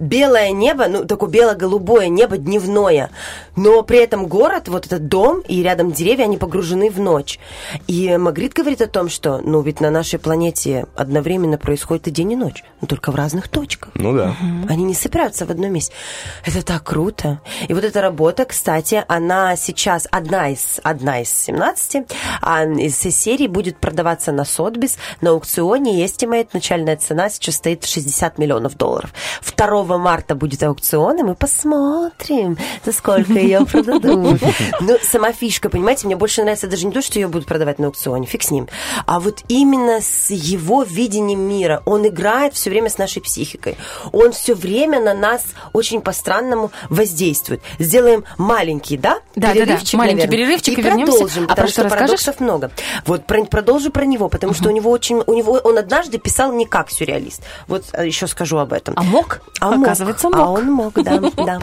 Белое 0.00 0.52
небо, 0.52 0.86
ну, 0.88 1.04
такое 1.04 1.28
бело-голубое 1.28 2.08
небо 2.08 2.38
дневное, 2.38 3.10
но 3.54 3.82
при 3.82 3.98
этом 3.98 4.26
город, 4.26 4.68
вот 4.68 4.86
этот 4.86 5.08
дом 5.08 5.40
и 5.46 5.62
рядом 5.62 5.92
деревья, 5.92 6.24
они 6.24 6.38
погружены 6.38 6.88
в 6.90 6.98
ночь. 6.98 7.38
И 7.86 8.16
Магрит 8.16 8.54
говорит 8.54 8.80
о 8.80 8.86
том, 8.86 9.10
что, 9.10 9.42
ну, 9.44 9.60
ведь 9.60 9.80
на 9.80 9.90
нашей 9.90 10.18
планете 10.18 10.86
одновременно 10.96 11.58
происходит 11.58 12.08
и 12.08 12.10
день, 12.10 12.32
и 12.32 12.36
ночь, 12.36 12.64
но 12.80 12.86
только 12.86 13.12
в 13.12 13.14
разных 13.14 13.48
точках. 13.48 13.92
Ну 13.94 14.16
да. 14.16 14.34
Они 14.70 14.84
не 14.84 14.94
собираются 14.94 15.44
в 15.44 15.50
одном 15.50 15.72
месте. 15.74 15.92
Это 16.46 16.64
так 16.64 16.82
круто. 16.82 17.42
И 17.68 17.74
вот 17.74 17.84
эта 17.84 18.00
работа, 18.00 18.46
кстати, 18.46 19.04
она 19.06 19.54
сейчас 19.56 20.08
одна 20.10 20.48
из, 20.48 20.80
одна 20.82 21.20
из 21.20 21.30
17, 21.30 22.06
а 22.40 22.64
из 22.64 22.96
серии 22.96 23.48
будет 23.48 23.76
продаваться 23.76 24.32
на 24.32 24.46
Сотбис, 24.46 24.96
на 25.20 25.30
аукционе, 25.30 26.00
и 26.00 26.06
estimate, 26.06 26.48
начальная 26.54 26.96
цена 26.96 27.28
сейчас 27.28 27.56
стоит 27.56 27.84
60 27.84 28.38
миллионов 28.38 28.78
долларов. 28.78 29.12
2 29.54 29.89
марта 29.98 30.34
будет 30.34 30.62
аукцион, 30.62 31.18
и 31.18 31.22
мы 31.22 31.34
посмотрим, 31.34 32.56
за 32.84 32.92
сколько 32.92 33.32
ее 33.32 33.64
продадут. 33.66 34.40
Ну, 34.80 34.96
сама 35.02 35.32
фишка, 35.32 35.68
понимаете, 35.68 36.06
мне 36.06 36.16
больше 36.16 36.42
нравится 36.42 36.66
даже 36.66 36.86
не 36.86 36.92
то, 36.92 37.02
что 37.02 37.18
ее 37.18 37.28
будут 37.28 37.46
продавать 37.46 37.78
на 37.78 37.86
аукционе, 37.88 38.26
фиг 38.26 38.42
с 38.42 38.50
ним, 38.50 38.68
а 39.06 39.20
вот 39.20 39.42
именно 39.48 40.00
с 40.00 40.30
его 40.30 40.82
видением 40.82 41.40
мира. 41.40 41.82
Он 41.84 42.06
играет 42.06 42.54
все 42.54 42.70
время 42.70 42.88
с 42.88 42.98
нашей 42.98 43.20
психикой. 43.22 43.76
Он 44.12 44.32
все 44.32 44.54
время 44.54 45.00
на 45.00 45.12
нас 45.14 45.44
очень 45.72 46.00
по-странному 46.00 46.70
воздействует. 46.88 47.60
Сделаем 47.78 48.24
маленький, 48.38 48.96
да? 48.96 49.18
Да, 49.34 49.48
да, 49.48 49.48
да. 49.48 49.52
Перерывчик, 49.54 49.98
Маленький 49.98 50.26
наверное. 50.26 50.38
перерывчик, 50.46 50.78
и 50.78 50.80
и 50.80 50.84
вернемся. 50.84 51.12
продолжим, 51.12 51.44
А 51.44 51.48
потому 51.48 51.66
про 51.66 51.68
что 51.68 51.72
что 51.72 51.82
расскажешь? 51.84 52.00
парадоксов 52.24 52.40
много. 52.40 52.70
Вот 53.06 53.26
про- 53.26 53.44
продолжу 53.44 53.90
про 53.90 54.04
него, 54.04 54.28
потому 54.28 54.54
что 54.54 54.68
у 54.68 54.72
него 54.72 54.90
очень, 54.90 55.22
у 55.26 55.34
него 55.34 55.52
он 55.62 55.78
однажды 55.78 56.18
писал 56.18 56.52
не 56.52 56.64
как 56.66 56.90
сюрреалист. 56.90 57.42
Вот 57.66 57.84
э, 57.92 58.06
еще 58.06 58.26
скажу 58.26 58.58
об 58.58 58.72
этом. 58.72 58.94
А 58.96 59.02
мог? 59.02 59.40
А 59.60 59.70
мог. 59.72 59.79
Оказывается, 59.84 60.28
А 60.32 60.36
мог. 60.36 60.58
он 60.58 60.72
мог, 60.72 60.94
да, 60.94 61.18
да. 61.36 61.58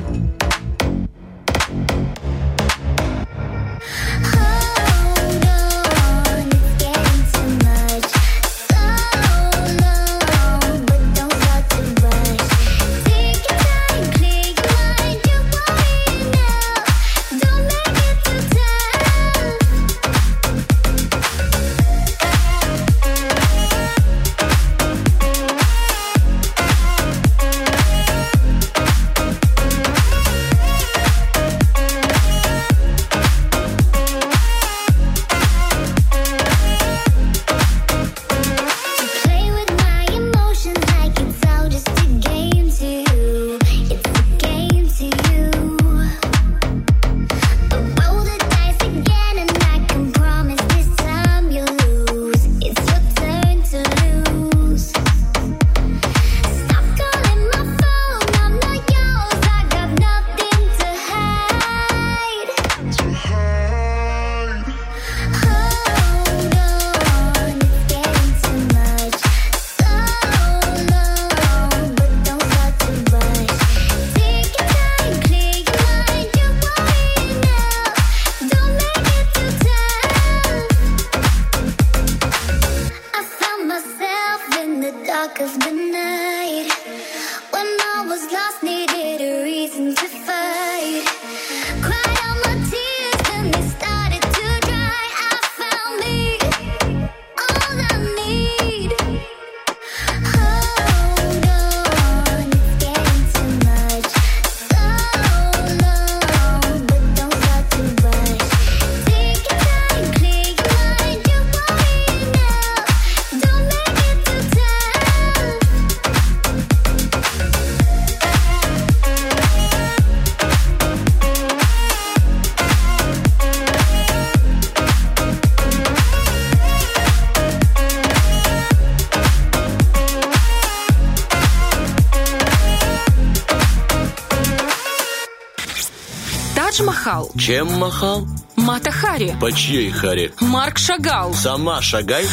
Махал. 137.17 137.31
Чем 137.35 137.67
махал? 137.79 138.27
Мата 138.55 138.91
Хари. 138.91 139.35
По 139.41 139.51
чьей 139.51 139.89
Хари? 139.89 140.31
Марк 140.39 140.77
Шагал. 140.77 141.33
Сама 141.33 141.81
шагай. 141.81 142.25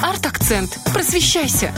Арт-акцент. 0.00 0.78
Просвещайся. 0.92 1.72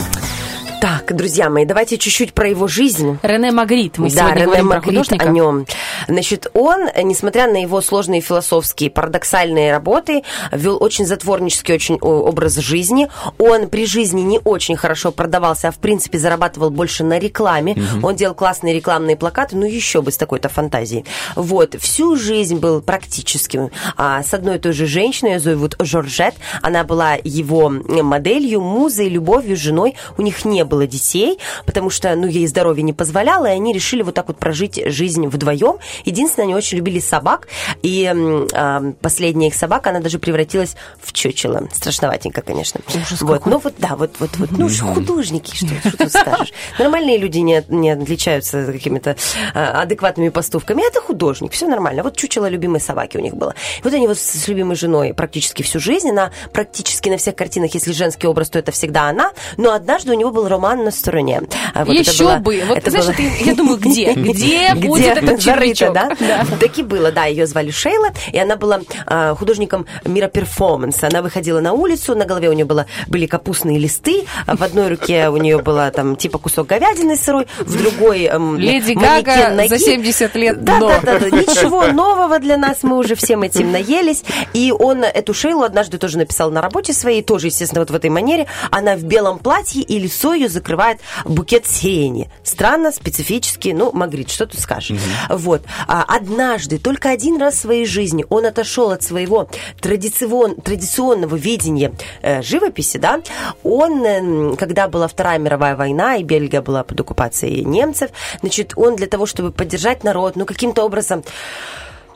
Так, 0.81 1.15
друзья 1.15 1.49
мои, 1.49 1.65
давайте 1.65 1.97
чуть-чуть 1.97 2.33
про 2.33 2.49
его 2.49 2.67
жизнь. 2.67 3.17
Рене 3.21 3.51
Магрит. 3.51 3.97
Мы 3.97 4.09
да, 4.09 4.15
сегодня 4.15 4.33
Рене 4.35 4.45
говорим 4.45 4.67
про 4.67 4.75
Магрит 4.75 4.97
художника. 4.97 5.25
о 5.25 5.31
нем. 5.31 5.65
Значит, 6.11 6.47
он, 6.53 6.89
несмотря 7.03 7.47
на 7.47 7.61
его 7.61 7.79
сложные 7.79 8.19
философские, 8.19 8.89
парадоксальные 8.89 9.71
работы, 9.71 10.23
вел 10.51 10.77
очень 10.81 11.05
затворнический 11.05 11.73
очень 11.73 11.97
образ 12.01 12.55
жизни. 12.55 13.07
Он 13.37 13.69
при 13.69 13.85
жизни 13.85 14.21
не 14.21 14.39
очень 14.43 14.75
хорошо 14.75 15.13
продавался, 15.13 15.69
а 15.69 15.71
в 15.71 15.77
принципе 15.77 16.19
зарабатывал 16.19 16.69
больше 16.69 17.05
на 17.05 17.17
рекламе. 17.17 17.75
Мгм. 17.75 18.03
Он 18.03 18.15
делал 18.15 18.35
классные 18.35 18.73
рекламные 18.73 19.15
плакаты, 19.15 19.55
ну 19.55 19.65
еще 19.65 20.01
бы 20.01 20.11
с 20.11 20.17
такой-то 20.17 20.49
фантазией. 20.49 21.05
Вот, 21.35 21.75
всю 21.79 22.17
жизнь 22.17 22.57
был 22.57 22.81
практически 22.81 23.71
а, 23.95 24.21
с 24.21 24.33
одной 24.33 24.57
и 24.57 24.59
той 24.59 24.73
же 24.73 24.87
женщиной, 24.87 25.33
ее 25.33 25.39
зовут 25.39 25.77
Жоржет. 25.79 26.35
Она 26.61 26.83
была 26.83 27.17
его 27.23 27.69
моделью, 27.69 28.59
музой, 28.59 29.07
любовью, 29.07 29.55
женой. 29.55 29.95
У 30.17 30.21
них 30.21 30.43
не 30.43 30.65
было 30.65 30.85
детей, 30.85 31.39
потому 31.65 31.89
что, 31.89 32.13
ну, 32.15 32.27
ей 32.27 32.47
здоровье 32.47 32.83
не 32.83 32.93
позволяло, 32.93 33.45
и 33.45 33.55
они 33.55 33.71
решили 33.71 34.01
вот 34.01 34.13
так 34.13 34.27
вот 34.27 34.37
прожить 34.37 34.81
жизнь 34.87 35.27
вдвоем. 35.27 35.77
Единственное, 36.05 36.45
они 36.45 36.55
очень 36.55 36.77
любили 36.77 36.99
собак, 36.99 37.47
и 37.81 38.05
а, 38.53 38.93
последняя 39.01 39.47
их 39.47 39.55
собака, 39.55 39.89
она 39.89 39.99
даже 39.99 40.19
превратилась 40.19 40.75
в 41.01 41.13
чучело. 41.13 41.67
Страшноватенько, 41.73 42.41
конечно. 42.41 42.81
вот, 43.21 43.39
какой. 43.39 43.51
ну 43.51 43.59
вот, 43.59 43.73
да, 43.77 43.95
вот, 43.95 44.15
вот, 44.19 44.29
вот, 44.37 44.51
ну, 44.51 44.69
художники, 44.93 45.55
что, 45.55 45.67
что 45.89 45.97
тут 45.97 46.09
скажешь. 46.09 46.53
Нормальные 46.79 47.17
люди 47.17 47.39
не, 47.39 47.63
не 47.69 47.91
отличаются 47.91 48.65
какими-то 48.65 49.15
а, 49.53 49.81
адекватными 49.81 50.29
поступками. 50.29 50.87
Это 50.87 51.01
художник, 51.01 51.51
все 51.53 51.67
нормально. 51.67 52.03
Вот 52.03 52.17
чучело 52.17 52.47
любимой 52.47 52.79
собаки 52.81 53.17
у 53.17 53.21
них 53.21 53.35
было. 53.35 53.55
И 53.79 53.83
вот 53.83 53.93
они 53.93 54.07
вот 54.07 54.17
с 54.17 54.47
любимой 54.47 54.75
женой 54.75 55.13
практически 55.13 55.63
всю 55.63 55.79
жизнь. 55.79 56.09
Она 56.09 56.31
практически 56.51 57.09
на 57.09 57.17
всех 57.17 57.35
картинах, 57.35 57.73
если 57.73 57.91
женский 57.91 58.27
образ, 58.27 58.49
то 58.49 58.59
это 58.59 58.71
всегда 58.71 59.09
она. 59.09 59.31
Но 59.57 59.71
однажды 59.73 60.11
у 60.11 60.15
него 60.15 60.31
был 60.31 60.47
роман 60.47 60.83
на 60.83 60.91
стороне. 60.91 61.41
А 61.73 61.85
вот 61.85 61.93
Еще 61.93 62.23
было- 62.23 62.37
бы. 62.37 62.63
Вот, 62.67 62.77
это 62.77 62.89
знаешь, 62.91 63.05
было- 63.05 63.13
это, 63.13 63.43
я 63.43 63.55
думаю, 63.55 63.77
где? 63.77 64.13
Где 64.21 64.75
будет 64.75 65.17
этот 65.17 65.41
Зарыто, 65.41 65.80
червячок? 65.81 66.19
да? 66.19 66.45
Так 66.59 66.77
и 66.77 66.83
было, 66.83 67.11
да. 67.11 67.25
Ее 67.25 67.47
звали 67.47 67.71
Шейла, 67.71 68.09
и 68.31 68.37
она 68.37 68.55
была 68.55 68.81
а, 69.05 69.35
художником 69.35 69.85
мира 70.05 70.27
перформанса. 70.27 71.07
Она 71.07 71.21
выходила 71.21 71.59
на 71.59 71.73
улицу, 71.73 72.15
на 72.15 72.25
голове 72.25 72.49
у 72.49 72.53
нее 72.53 72.65
было, 72.65 72.85
были 73.07 73.25
капустные 73.25 73.79
листы, 73.79 74.25
а 74.45 74.55
в 74.55 74.61
одной 74.61 74.89
руке 74.89 75.29
у 75.29 75.37
нее 75.37 75.59
была 75.59 75.91
там 75.91 76.15
типа 76.15 76.37
кусок 76.37 76.67
говядины 76.67 77.15
сырой, 77.15 77.47
в 77.59 77.77
другой 77.77 78.23
эм, 78.25 78.57
Леди 78.57 78.93
Гага 78.93 79.49
ноги. 79.49 79.67
за 79.67 79.79
70 79.79 80.35
лет 80.35 80.63
Да, 80.63 80.79
да, 80.79 80.99
да, 81.01 81.19
да. 81.19 81.29
Ничего 81.29 81.87
нового 81.91 82.39
для 82.39 82.57
нас, 82.57 82.83
мы 82.83 82.97
уже 82.97 83.15
всем 83.15 83.43
этим 83.43 83.71
наелись. 83.71 84.23
И 84.53 84.71
он 84.71 85.03
эту 85.03 85.33
Шейлу 85.33 85.63
однажды 85.63 85.97
тоже 85.97 86.17
написал 86.17 86.51
на 86.51 86.61
работе 86.61 86.93
своей, 86.93 87.21
тоже, 87.21 87.47
естественно, 87.47 87.81
вот 87.81 87.91
в 87.91 87.95
этой 87.95 88.09
манере. 88.09 88.47
Она 88.69 88.95
в 88.95 89.03
белом 89.03 89.39
платье, 89.39 89.81
и 89.81 89.99
лицо 89.99 90.33
ее 90.33 90.49
закрывает 90.49 90.99
букет 91.25 91.65
сирени. 91.65 92.29
Странно, 92.43 92.91
специфически, 92.91 93.69
ну, 93.69 93.91
Магрит, 93.91 94.29
что 94.29 94.45
тут 94.45 94.59
скажешь? 94.59 94.99
Вот. 95.29 95.63
А 95.87 96.03
однажды, 96.07 96.77
только 96.77 97.09
один 97.09 97.39
раз 97.39 97.55
в 97.55 97.59
своей 97.59 97.85
жизни 97.85 98.25
он 98.29 98.45
отошел 98.45 98.91
от 98.91 99.03
своего 99.03 99.49
традицион- 99.81 100.61
традиционного 100.61 101.35
видения 101.35 101.91
э, 102.21 102.41
живописи, 102.41 102.97
да, 102.97 103.21
он, 103.63 104.05
эм, 104.05 104.55
когда 104.57 104.87
была 104.87 105.07
Вторая 105.07 105.39
мировая 105.39 105.75
война, 105.75 106.15
и 106.15 106.23
Бельгия 106.23 106.61
была 106.61 106.83
под 106.83 106.99
оккупацией 106.99 107.63
немцев, 107.65 108.11
значит, 108.41 108.73
он 108.75 108.95
для 108.95 109.07
того, 109.07 109.25
чтобы 109.25 109.51
поддержать 109.51 110.03
народ, 110.03 110.35
ну, 110.35 110.45
каким-то 110.45 110.83
образом 110.83 111.23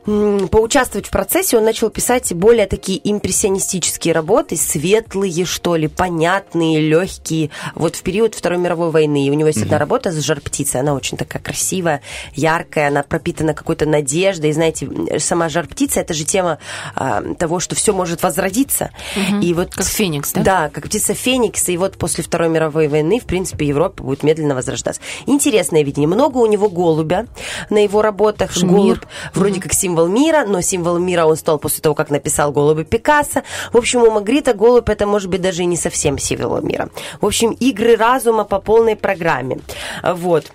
поучаствовать 0.06 1.08
в 1.08 1.10
процессе, 1.10 1.58
он 1.58 1.64
начал 1.64 1.90
писать 1.90 2.32
более 2.34 2.68
такие 2.68 3.00
импрессионистические 3.04 4.14
работы, 4.14 4.56
светлые, 4.56 5.46
что 5.46 5.76
ли, 5.76 5.88
понятные, 5.88 6.80
легкие. 6.80 7.50
Вот 7.74 7.96
в 7.96 8.04
период 8.04 8.36
Второй 8.36 8.60
мировой 8.60 8.92
войны. 8.92 9.26
И 9.26 9.32
у 9.32 9.34
него 9.34 9.48
есть 9.48 9.64
одна 9.64 9.80
работа 9.80 10.12
с 10.12 10.20
жар 10.20 10.40
птицей. 10.42 10.82
Она 10.82 10.94
очень 10.94 11.18
такая 11.18 11.42
красивая, 11.42 12.02
яркая, 12.36 12.90
она 12.90 13.02
пропитана 13.02 13.54
какой-то 13.54 13.86
надеждой. 13.86 14.52
И 14.52 14.54
знаете, 14.54 14.88
сама 15.20 15.50
жар 15.50 15.68
птица 15.68 16.02
это 16.02 16.14
же 16.14 16.24
тема 16.24 16.60
а, 16.96 17.24
того, 17.36 17.60
что 17.60 17.76
все 17.76 17.92
может 17.94 18.22
возродиться. 18.22 18.92
Мгм. 19.16 19.42
И 19.42 19.54
вот 19.54 19.74
Как 19.74 19.86
Феникс, 19.86 20.34
да? 20.34 20.42
Да, 20.42 20.70
как 20.70 20.86
птица 20.86 21.16
Феникс. 21.16 21.68
И 21.70 21.78
вот 21.78 21.98
после 21.98 22.24
Второй 22.24 22.50
мировой 22.50 22.88
войны, 22.88 23.20
в 23.20 23.26
принципе, 23.26 23.66
Европа 23.66 24.04
будет 24.04 24.22
медленно 24.22 24.54
возрождаться. 24.54 25.02
Интересное 25.26 25.84
видение. 25.84 26.08
Много 26.08 26.38
у 26.38 26.46
него 26.46 26.70
голубя 26.70 27.26
на 27.72 27.80
его 27.80 28.04
работах. 28.04 28.52
Шмир. 28.52 28.72
Голубь 28.72 29.04
вроде 29.34 29.60
как 29.60 29.74
символ 29.74 29.95
мира, 30.08 30.46
но 30.46 30.62
символ 30.62 31.00
мира 31.00 31.26
он 31.26 31.36
стал 31.36 31.60
после 31.60 31.82
того, 31.82 31.96
как 31.96 32.10
написал 32.10 32.52
голубя 32.52 32.84
Пикассо. 32.84 33.44
В 33.72 33.78
общем, 33.78 34.04
у 34.04 34.12
Магрита 34.12 34.54
голубь 34.54 34.90
это 34.90 35.08
может 35.08 35.30
быть 35.30 35.42
даже 35.42 35.64
и 35.64 35.66
не 35.66 35.78
совсем 35.78 36.18
символ 36.18 36.62
мира. 36.62 36.90
В 37.22 37.26
общем, 37.26 37.52
игры 37.52 37.96
разума 37.96 38.44
по 38.44 38.60
полной 38.60 38.96
программе. 38.96 39.60
Вот. 40.04 40.52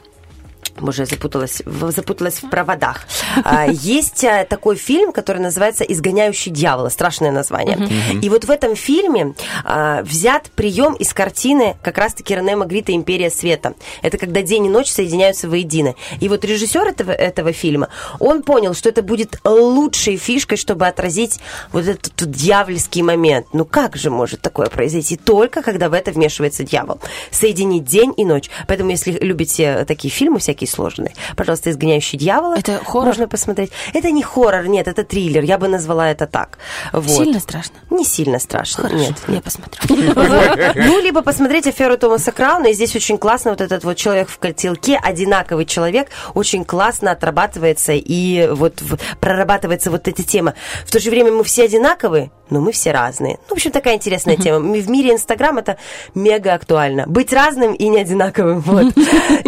Боже, 0.80 1.02
я 1.02 1.06
запуталась, 1.06 1.62
в- 1.64 1.90
запуталась 1.92 2.42
в 2.42 2.48
проводах. 2.50 3.06
А, 3.44 3.66
Есть 3.66 4.24
а, 4.24 4.44
такой 4.44 4.76
фильм, 4.76 5.12
который 5.12 5.40
называется 5.42 5.84
«Изгоняющий 5.84 6.50
дьявола». 6.52 6.88
Страшное 6.88 7.30
название. 7.32 7.78
И 8.22 8.28
вот 8.28 8.44
в 8.44 8.50
этом 8.50 8.76
фильме 8.76 9.34
а, 9.64 10.02
взят 10.02 10.50
прием 10.54 10.94
из 10.94 11.12
картины 11.12 11.76
как 11.82 11.98
раз-таки 11.98 12.34
Рене 12.34 12.56
Магрита 12.56 12.92
«Империя 12.92 13.30
света». 13.30 13.74
Это 14.02 14.18
когда 14.18 14.42
день 14.42 14.66
и 14.66 14.68
ночь 14.68 14.90
соединяются 14.90 15.48
воедино. 15.48 15.94
И 16.20 16.28
вот 16.28 16.44
режиссер 16.44 16.86
этого, 16.86 17.12
этого 17.12 17.52
фильма, 17.52 17.88
он 18.18 18.42
понял, 18.42 18.74
что 18.74 18.88
это 18.88 19.02
будет 19.02 19.38
лучшей 19.44 20.16
фишкой, 20.16 20.56
чтобы 20.58 20.86
отразить 20.86 21.40
вот 21.72 21.86
этот 21.86 22.30
дьявольский 22.30 23.02
момент. 23.02 23.46
Ну 23.52 23.64
как 23.64 23.96
же 23.96 24.10
может 24.10 24.40
такое 24.40 24.66
произойти? 24.68 25.16
Только 25.16 25.62
когда 25.62 25.88
в 25.88 25.92
это 25.92 26.10
вмешивается 26.12 26.64
дьявол. 26.64 27.00
Соединить 27.30 27.84
день 27.84 28.12
и 28.16 28.24
ночь. 28.24 28.50
Поэтому, 28.66 28.90
если 28.90 29.12
любите 29.12 29.84
такие 29.86 30.10
фильмы 30.10 30.38
всякие 30.38 30.68
сложные, 30.70 31.14
пожалуйста, 31.36 31.70
«Изгоняющий 31.70 32.18
дьявола». 32.18 32.56
Это 32.58 32.82
хоррор? 32.84 33.06
Можно 33.06 33.28
посмотреть. 33.28 33.70
Это 33.92 34.10
не 34.10 34.22
хоррор, 34.22 34.66
нет, 34.66 34.88
это 34.88 35.04
триллер. 35.04 35.42
Я 35.42 35.58
бы 35.58 35.68
назвала 35.68 36.10
это 36.10 36.26
так. 36.26 36.58
Вот. 36.92 37.10
Сильно 37.10 37.40
страшно? 37.40 37.76
Не 37.90 38.04
сильно 38.04 38.38
страшно, 38.38 38.84
Хорошо, 38.84 39.04
нет. 39.04 39.14
я 39.28 39.40
посмотрю. 39.40 39.80
Ну, 40.74 41.00
либо 41.00 41.22
посмотреть 41.22 41.66
аферу 41.66 41.96
Томаса 41.96 42.32
Крауна, 42.32 42.68
и 42.68 42.72
здесь 42.72 42.94
очень 42.96 43.18
классно 43.18 43.50
вот 43.50 43.60
этот 43.60 43.84
вот 43.84 43.96
человек 43.96 44.28
в 44.28 44.38
котелке, 44.38 44.96
одинаковый 44.96 45.66
человек, 45.66 46.08
очень 46.34 46.64
классно 46.64 47.10
отрабатывается 47.10 47.92
и 47.92 48.48
вот 48.48 48.82
прорабатывается 49.20 49.90
вот 49.90 50.08
эта 50.08 50.22
тема. 50.22 50.54
В 50.86 50.90
то 50.90 51.00
же 51.00 51.10
время 51.10 51.32
мы 51.32 51.44
все 51.44 51.64
одинаковые, 51.64 52.30
но 52.50 52.60
мы 52.60 52.72
все 52.72 52.92
разные. 52.92 53.38
Ну, 53.48 53.50
в 53.50 53.52
общем, 53.52 53.70
такая 53.70 53.94
интересная 53.94 54.36
тема. 54.36 54.58
В 54.58 54.90
мире 54.90 55.12
Инстаграм 55.12 55.58
это 55.58 55.78
мега 56.14 56.54
актуально. 56.54 57.06
Быть 57.06 57.32
разным 57.32 57.74
и 57.74 57.88
не 57.88 58.00
одинаковым. 58.00 58.64
Вот. 58.70 58.94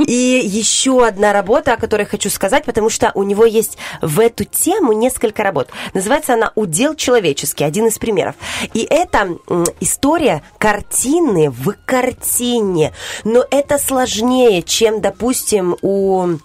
И 0.09 0.43
еще 0.45 1.07
одна 1.07 1.33
работа, 1.33 1.75
о 1.75 1.77
которой 1.77 2.07
хочу 2.07 2.29
сказать, 2.29 2.65
потому 2.65 2.91
что 2.91 3.13
у 3.15 3.23
него 3.23 3.45
есть 3.45 3.79
в 4.01 4.19
эту 4.19 4.45
тему 4.45 4.93
несколько 4.93 5.43
работ. 5.43 5.69
Называется 5.95 6.35
она 6.35 6.51
«Удел 6.57 6.95
человеческий», 6.95 7.65
один 7.65 7.87
из 7.87 7.99
примеров. 7.99 8.35
И 8.75 8.87
это 8.89 9.37
история 9.81 10.43
картины 10.59 11.51
в 11.51 11.75
картине. 11.87 12.93
Но 13.25 13.45
это 13.51 13.79
сложнее, 13.79 14.63
чем, 14.63 15.01
допустим, 15.01 15.77
у 15.83 16.39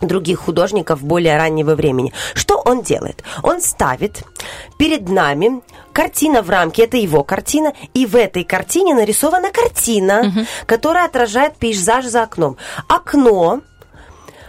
других 0.00 0.40
художников 0.40 1.02
более 1.02 1.36
раннего 1.36 1.74
времени. 1.74 2.12
Что 2.34 2.58
он 2.58 2.82
делает? 2.82 3.22
Он 3.42 3.60
ставит 3.60 4.22
перед 4.78 5.08
нами 5.08 5.62
картина 5.92 6.42
в 6.42 6.50
рамке, 6.50 6.84
это 6.84 6.96
его 6.96 7.24
картина, 7.24 7.72
и 7.94 8.06
в 8.06 8.16
этой 8.16 8.44
картине 8.44 8.94
нарисована 8.94 9.50
картина, 9.50 10.46
которая 10.66 11.06
отражает 11.06 11.56
пейзаж 11.56 12.04
за 12.04 12.22
окном. 12.22 12.56
Окно 12.88 13.60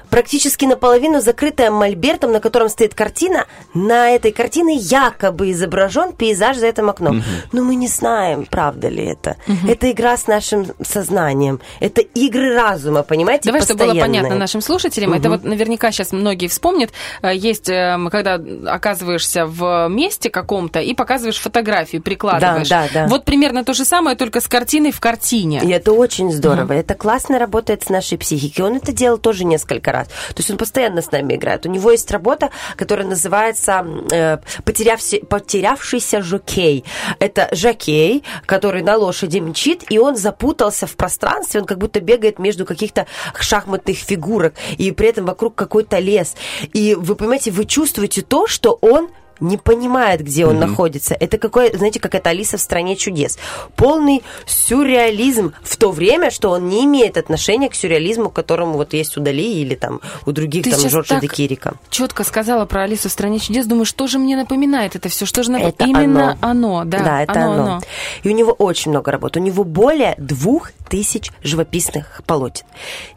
практически 0.10 0.66
наполовину 0.66 1.22
закрытая 1.22 1.72
мольбертом, 1.72 2.32
на 2.32 2.40
котором 2.40 2.70
стоит 2.70 2.94
картина. 2.94 3.46
На 3.74 4.10
этой 4.12 4.32
картине 4.32 4.76
якобы 4.76 5.52
изображен 5.52 6.14
пейзаж 6.14 6.58
за 6.58 6.68
этим 6.68 6.90
окном. 6.90 7.24
Но 7.52 7.64
мы 7.64 7.76
не 7.76 7.88
знаем, 7.88 8.46
правда 8.50 8.88
ли 8.90 9.06
это. 9.06 9.38
Это 9.68 9.92
игра 9.92 10.18
с 10.18 10.28
нашим 10.28 10.68
сознанием. 10.84 11.60
Это 11.80 12.02
игры 12.02 12.54
разума, 12.54 13.04
понимаете, 13.04 13.44
Давай, 13.46 13.62
чтобы 13.62 13.86
было 13.86 14.00
понятно 14.00 14.36
нашим 14.36 14.62
слушателям, 14.62 15.14
это 15.14 15.30
Мгм. 15.30 15.38
вот 15.38 15.44
наверняка 15.46 15.92
сейчас 15.92 16.12
многие 16.12 16.48
вспомнят, 16.48 16.92
э, 17.22 17.36
есть, 17.36 17.70
эм, 17.70 18.10
когда 18.10 18.40
оказываешься 18.72 19.46
в 19.46 19.88
месте 19.90 20.30
каком-то 20.30 20.80
и 20.80 20.94
показываешь 20.94 21.38
фотографию, 21.40 22.02
прикладываешь. 22.02 22.70
Да, 22.70 22.88
да, 22.94 23.06
да. 23.06 23.08
Вот 23.08 23.26
примерно 23.26 23.64
то 23.64 23.74
же 23.74 23.84
самое, 23.86 24.16
только 24.16 24.42
с 24.42 24.48
картиной 24.48 24.92
в 24.92 25.00
картине. 25.00 25.62
И 25.64 25.70
это 25.70 25.92
очень 25.92 26.32
здорово. 26.32 26.74
Это 26.74 26.94
классно 26.96 27.40
работает 27.40 27.84
с 27.84 27.90
нашей 27.90 28.18
психикой. 28.18 28.66
Он 28.66 28.76
это 28.76 28.92
делал 28.92 29.18
тоже 29.18 29.44
несколько 29.44 29.92
раз. 29.92 29.97
То 30.06 30.38
есть 30.38 30.52
он 30.52 30.58
постоянно 30.58 31.02
с 31.02 31.12
нами 31.12 31.36
играет. 31.36 31.66
У 31.66 31.70
него 31.70 31.92
есть 31.92 32.10
работа, 32.12 32.50
которая 32.76 33.08
называется 33.08 33.86
э, 34.12 34.38
«Потерявся- 34.64 35.26
«Потерявшийся 35.26 36.22
жокей». 36.22 36.84
Это 37.20 37.50
жокей, 37.52 38.24
который 38.46 38.82
на 38.82 38.98
лошади 38.98 39.40
мчит, 39.40 39.84
и 39.90 39.98
он 39.98 40.16
запутался 40.16 40.88
в 40.88 40.96
пространстве. 40.96 41.62
Он 41.62 41.66
как 41.66 41.78
будто 41.78 42.00
бегает 42.00 42.40
между 42.40 42.66
каких-то 42.66 43.08
шахматных 43.40 43.98
фигурок, 43.98 44.54
и 44.78 44.92
при 44.92 45.10
этом 45.10 45.26
вокруг 45.26 45.56
какой-то 45.56 46.00
лес. 46.00 46.36
И 46.74 46.96
вы 46.96 47.16
понимаете, 47.16 47.52
вы 47.52 47.66
чувствуете 47.66 48.22
то, 48.22 48.48
что 48.48 48.78
он 48.82 49.10
не 49.40 49.58
понимает, 49.58 50.22
где 50.22 50.46
он 50.46 50.60
находится. 50.60 51.16
Это 51.20 51.38
какой, 51.38 51.76
знаете, 51.76 52.00
как 52.00 52.16
это 52.16 52.30
Алиса 52.30 52.58
в 52.58 52.62
стране 52.62 52.96
чудес. 52.96 53.38
Полный 53.76 54.24
сюрреализм 54.46 55.54
в 55.64 55.78
то 55.78 55.92
время, 55.92 56.32
что 56.32 56.50
он 56.50 56.70
не 56.70 56.86
имеет 56.86 57.18
отношения 57.18 57.70
к 57.70 57.76
сюрреализму, 57.76 58.30
которому 58.30 58.74
вот 58.74 58.94
есть 58.94 59.18
у 59.18 59.22
Дали 59.22 59.44
или 59.44 59.76
там 59.76 60.02
у 60.26 60.32
других 60.32 60.64
Ты 60.64 60.72
там 60.72 60.90
Жоржа 60.90 61.16
так 61.16 61.22
де 61.22 61.28
Кирика. 61.28 61.74
Четко 61.90 62.24
сказала 62.24 62.66
про 62.66 62.84
Алису 62.84 63.10
в 63.10 63.12
стране 63.12 63.40
чудес. 63.40 63.66
Думаю, 63.66 63.86
что 63.86 64.08
же 64.08 64.20
мне 64.20 64.36
напоминает 64.36 64.96
это 64.96 65.10
все? 65.10 65.26
Что 65.26 65.44
же 65.44 65.52
напоминает? 65.52 65.76
Это 65.76 65.90
Именно 65.90 66.38
оно. 66.42 66.84
да. 67.04 67.24
это 67.24 67.44
оно, 67.44 67.82
И 68.24 68.30
у 68.30 68.32
него 68.32 68.52
очень 68.52 68.92
много 68.92 69.12
работ. 69.12 69.38
У 69.38 69.40
него 69.40 69.64
более 69.64 70.16
двух 70.18 70.72
тысяч 70.90 71.32
живописных 71.44 72.22
полотен. 72.26 72.66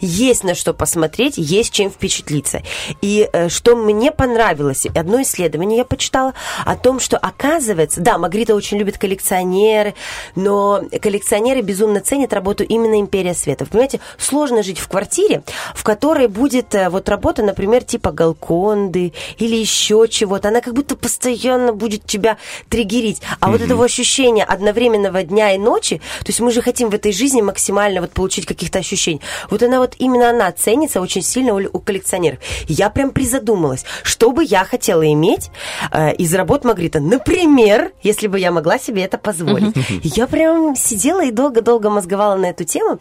Есть 0.00 0.44
на 0.44 0.54
что 0.54 0.74
посмотреть, 0.74 1.34
есть 1.36 1.72
чем 1.72 1.90
впечатлиться. 1.90 2.62
И 3.00 3.28
э, 3.32 3.48
что 3.48 3.76
мне 3.76 4.10
понравилось, 4.10 4.86
одно 4.94 5.22
исследование 5.22 5.78
я 5.78 5.84
почитала 5.84 6.09
о 6.16 6.76
том, 6.76 7.00
что 7.00 7.16
оказывается, 7.16 8.00
да, 8.00 8.18
Магрита 8.18 8.54
очень 8.54 8.78
любит 8.78 8.98
коллекционеры, 8.98 9.94
но 10.34 10.82
коллекционеры 11.00 11.60
безумно 11.62 12.00
ценят 12.00 12.32
работу 12.32 12.64
именно 12.64 13.00
«Империя 13.00 13.34
света». 13.34 13.64
Вы 13.64 13.70
понимаете, 13.70 14.00
сложно 14.18 14.62
жить 14.62 14.78
в 14.78 14.88
квартире, 14.88 15.42
в 15.74 15.84
которой 15.84 16.28
будет 16.28 16.74
э, 16.74 16.88
вот 16.88 17.08
работа, 17.08 17.42
например, 17.42 17.84
типа 17.84 18.10
Галконды 18.10 19.12
или 19.38 19.56
еще 19.56 20.06
чего-то. 20.08 20.48
Она 20.48 20.60
как 20.60 20.74
будто 20.74 20.96
постоянно 20.96 21.72
будет 21.72 22.04
тебя 22.04 22.36
триггерить. 22.68 23.22
А 23.40 23.50
вот 23.50 23.60
этого 23.60 23.84
ощущения 23.84 24.44
одновременного 24.44 25.22
дня 25.22 25.54
и 25.54 25.58
ночи, 25.58 25.98
то 26.20 26.26
есть 26.26 26.40
мы 26.40 26.50
же 26.50 26.62
хотим 26.62 26.90
в 26.90 26.94
этой 26.94 27.12
жизни 27.12 27.40
максимально 27.40 28.00
вот 28.00 28.12
получить 28.12 28.46
каких-то 28.46 28.78
ощущений. 28.78 29.20
Вот 29.50 29.62
она 29.62 29.78
вот 29.78 29.94
именно 29.98 30.30
она 30.30 30.50
ценится 30.52 31.00
очень 31.00 31.22
сильно 31.22 31.54
у, 31.54 31.60
у 31.72 31.80
коллекционеров. 31.80 32.38
Я 32.66 32.90
прям 32.90 33.10
призадумалась, 33.10 33.84
что 34.02 34.32
бы 34.32 34.44
я 34.44 34.64
хотела 34.64 35.10
иметь 35.12 35.50
э, 35.90 35.99
из 36.08 36.34
работ 36.34 36.64
Магрита. 36.64 37.00
Например, 37.00 37.92
если 38.02 38.26
бы 38.26 38.38
я 38.38 38.50
могла 38.50 38.78
себе 38.78 39.02
это 39.04 39.18
позволить. 39.18 39.74
Я 40.02 40.26
прям 40.26 40.74
сидела 40.74 41.24
и 41.24 41.30
долго-долго 41.30 41.90
мозговала 41.90 42.36
на 42.36 42.46
эту 42.46 42.64
тему. 42.64 42.98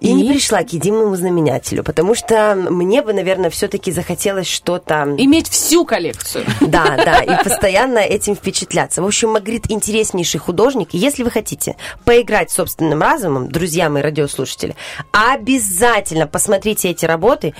И, 0.00 0.12
не 0.12 0.30
пришла 0.30 0.62
к 0.62 0.72
единому 0.72 1.14
знаменателю, 1.14 1.84
потому 1.84 2.14
что 2.14 2.54
мне 2.54 3.02
бы, 3.02 3.12
наверное, 3.12 3.50
все-таки 3.50 3.92
захотелось 3.92 4.48
что-то... 4.48 5.14
Иметь 5.18 5.48
всю 5.48 5.84
коллекцию. 5.84 6.44
Да, 6.60 6.96
да, 6.96 7.20
и 7.20 7.44
постоянно 7.44 7.98
этим 7.98 8.34
впечатляться. 8.34 9.02
В 9.02 9.06
общем, 9.06 9.30
Магрит 9.30 9.70
интереснейший 9.70 10.40
художник. 10.40 10.94
И 10.94 10.98
если 10.98 11.22
вы 11.22 11.30
хотите 11.30 11.76
поиграть 12.04 12.50
собственным 12.50 13.02
разумом, 13.02 13.48
друзья 13.50 13.90
мои 13.90 14.02
радиослушатели, 14.02 14.74
обязательно 15.12 16.26
посмотрите 16.26 16.90
эти 16.90 17.04
работы. 17.04 17.54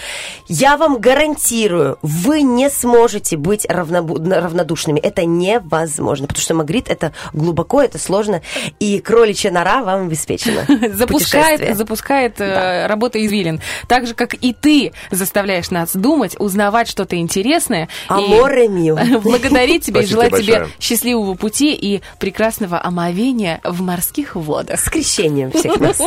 Я 0.49 0.77
вам 0.77 0.99
гарантирую, 0.99 1.99
вы 2.03 2.43
не 2.43 2.71
сможете 2.71 3.37
быть 3.37 3.67
равнобу- 3.67 4.19
равнодушными. 4.19 4.99
Это 4.99 5.25
невозможно, 5.25 6.27
потому 6.27 6.43
что 6.43 6.55
Магрит 6.55 6.89
это 6.89 7.13
глубоко, 7.33 7.83
это 7.83 7.99
сложно, 7.99 8.43
и 8.79 9.01
кроличья 9.01 9.51
нора 9.51 9.83
вам 9.83 10.07
обеспечена. 10.07 10.65
запускает, 11.75 12.30
Запускает 12.31 12.41
э, 12.41 12.87
работа 12.87 13.25
извилин. 13.25 13.61
Так 13.89 14.07
же, 14.07 14.15
как 14.15 14.35
и 14.35 14.53
ты 14.53 14.93
заставляешь 15.11 15.71
нас 15.71 15.95
думать, 15.95 16.37
узнавать 16.39 16.89
что-то 16.89 17.17
интересное. 17.17 17.85
и 17.85 18.13
Аморе 18.13 18.69
мио. 18.69 18.97
Благодарить 19.21 19.85
тебя 19.85 20.03
и 20.03 20.07
желать 20.07 20.37
тебе 20.37 20.67
счастливого 20.79 21.35
пути 21.35 21.75
и 21.75 22.03
прекрасного 22.19 22.81
омовения 22.83 23.61
в 23.65 23.83
морских 23.83 24.37
водах. 24.37 24.81
С 24.81 24.89
крещением 24.89 25.51
всех 25.53 25.79
нас. 25.81 25.99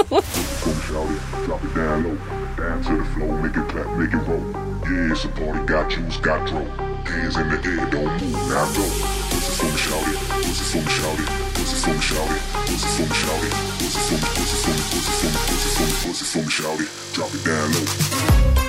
The 5.13 5.29
party, 5.29 5.65
got 5.65 5.91
you, 5.95 6.03
got. 6.21 6.49
Hands 7.03 7.35
in 7.37 7.49
the 7.49 7.55
air, 7.55 7.85
don't 7.91 8.07
move, 8.21 8.33
now 8.49 8.65
go. 8.73 8.83
Pussy 9.29 9.51
for 9.59 9.67
me, 9.69 9.77
shout 9.77 10.07
it, 10.07 10.17
pussy 10.43 10.63
for 10.71 10.81
me, 10.81 10.89
shout 10.89 11.19
it, 11.19 11.27
pussy 11.53 11.75
for 11.83 11.91
me, 11.93 12.01
shout 12.01 12.31
it, 12.33 12.41
pussy 12.65 12.87
for 12.95 13.03
me, 13.03 13.13
shout 13.13 13.43
it, 13.43 13.53
pussy 13.77 13.99
for 13.99 14.15
me, 14.15 14.27
pussy 14.33 14.57
for 14.63 14.71
me, 14.71 14.81
pussy 14.89 15.11
for 15.13 15.27
me, 15.27 15.32
pussy 16.03 16.25
for 16.25 16.43
me, 16.43 16.49
shout. 16.49 16.80
Drop 17.13 17.34
it 17.34 17.45
down 17.45 17.71
low. 17.71 18.62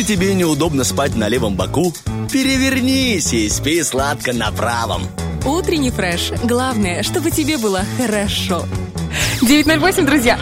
Если 0.00 0.14
тебе 0.14 0.32
неудобно 0.32 0.82
спать 0.82 1.14
на 1.14 1.28
левом 1.28 1.56
боку, 1.56 1.92
перевернись 2.32 3.34
и 3.34 3.50
спи 3.50 3.82
сладко 3.82 4.32
на 4.32 4.50
правом. 4.50 5.06
Утренний 5.44 5.90
фреш. 5.90 6.32
Главное, 6.42 7.02
чтобы 7.02 7.30
тебе 7.30 7.58
было 7.58 7.84
хорошо. 7.98 8.64
908, 9.42 10.06
друзья. 10.06 10.40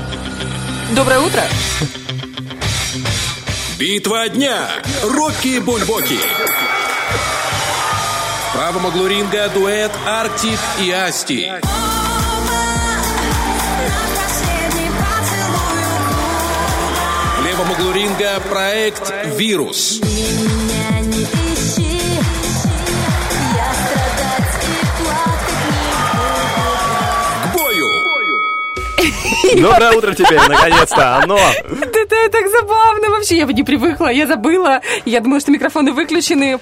Доброе 0.94 1.18
утро. 1.18 1.42
Битва 3.80 4.28
дня. 4.28 4.68
Рокки 5.02 5.58
Бульбоки. 5.58 6.20
В 8.44 8.52
правом 8.52 8.86
углу 8.86 9.08
ринга 9.08 9.48
дуэт 9.48 9.90
Арктик 10.06 10.60
и 10.80 10.92
Асти. 10.92 11.50
В 11.62 11.97
левом 17.58 17.72
углу 17.72 17.92
ринга 17.92 18.40
проект 18.48 19.12
«Вирус». 19.36 20.00
К 27.42 27.56
бою! 27.56 27.86
Доброе 29.60 29.92
утро 29.92 30.14
тебе, 30.14 30.40
наконец-то, 30.48 31.16
оно. 31.16 31.38
Это, 31.38 31.98
это 31.98 32.30
так 32.30 32.48
забавно 32.48 33.10
вообще. 33.10 33.38
Я 33.38 33.46
бы 33.46 33.52
не 33.52 33.64
привыкла, 33.64 34.08
я 34.08 34.26
забыла. 34.26 34.80
Я 35.04 35.20
думала, 35.20 35.40
что 35.40 35.50
микрофоны 35.50 35.92
выключены, 35.92 36.60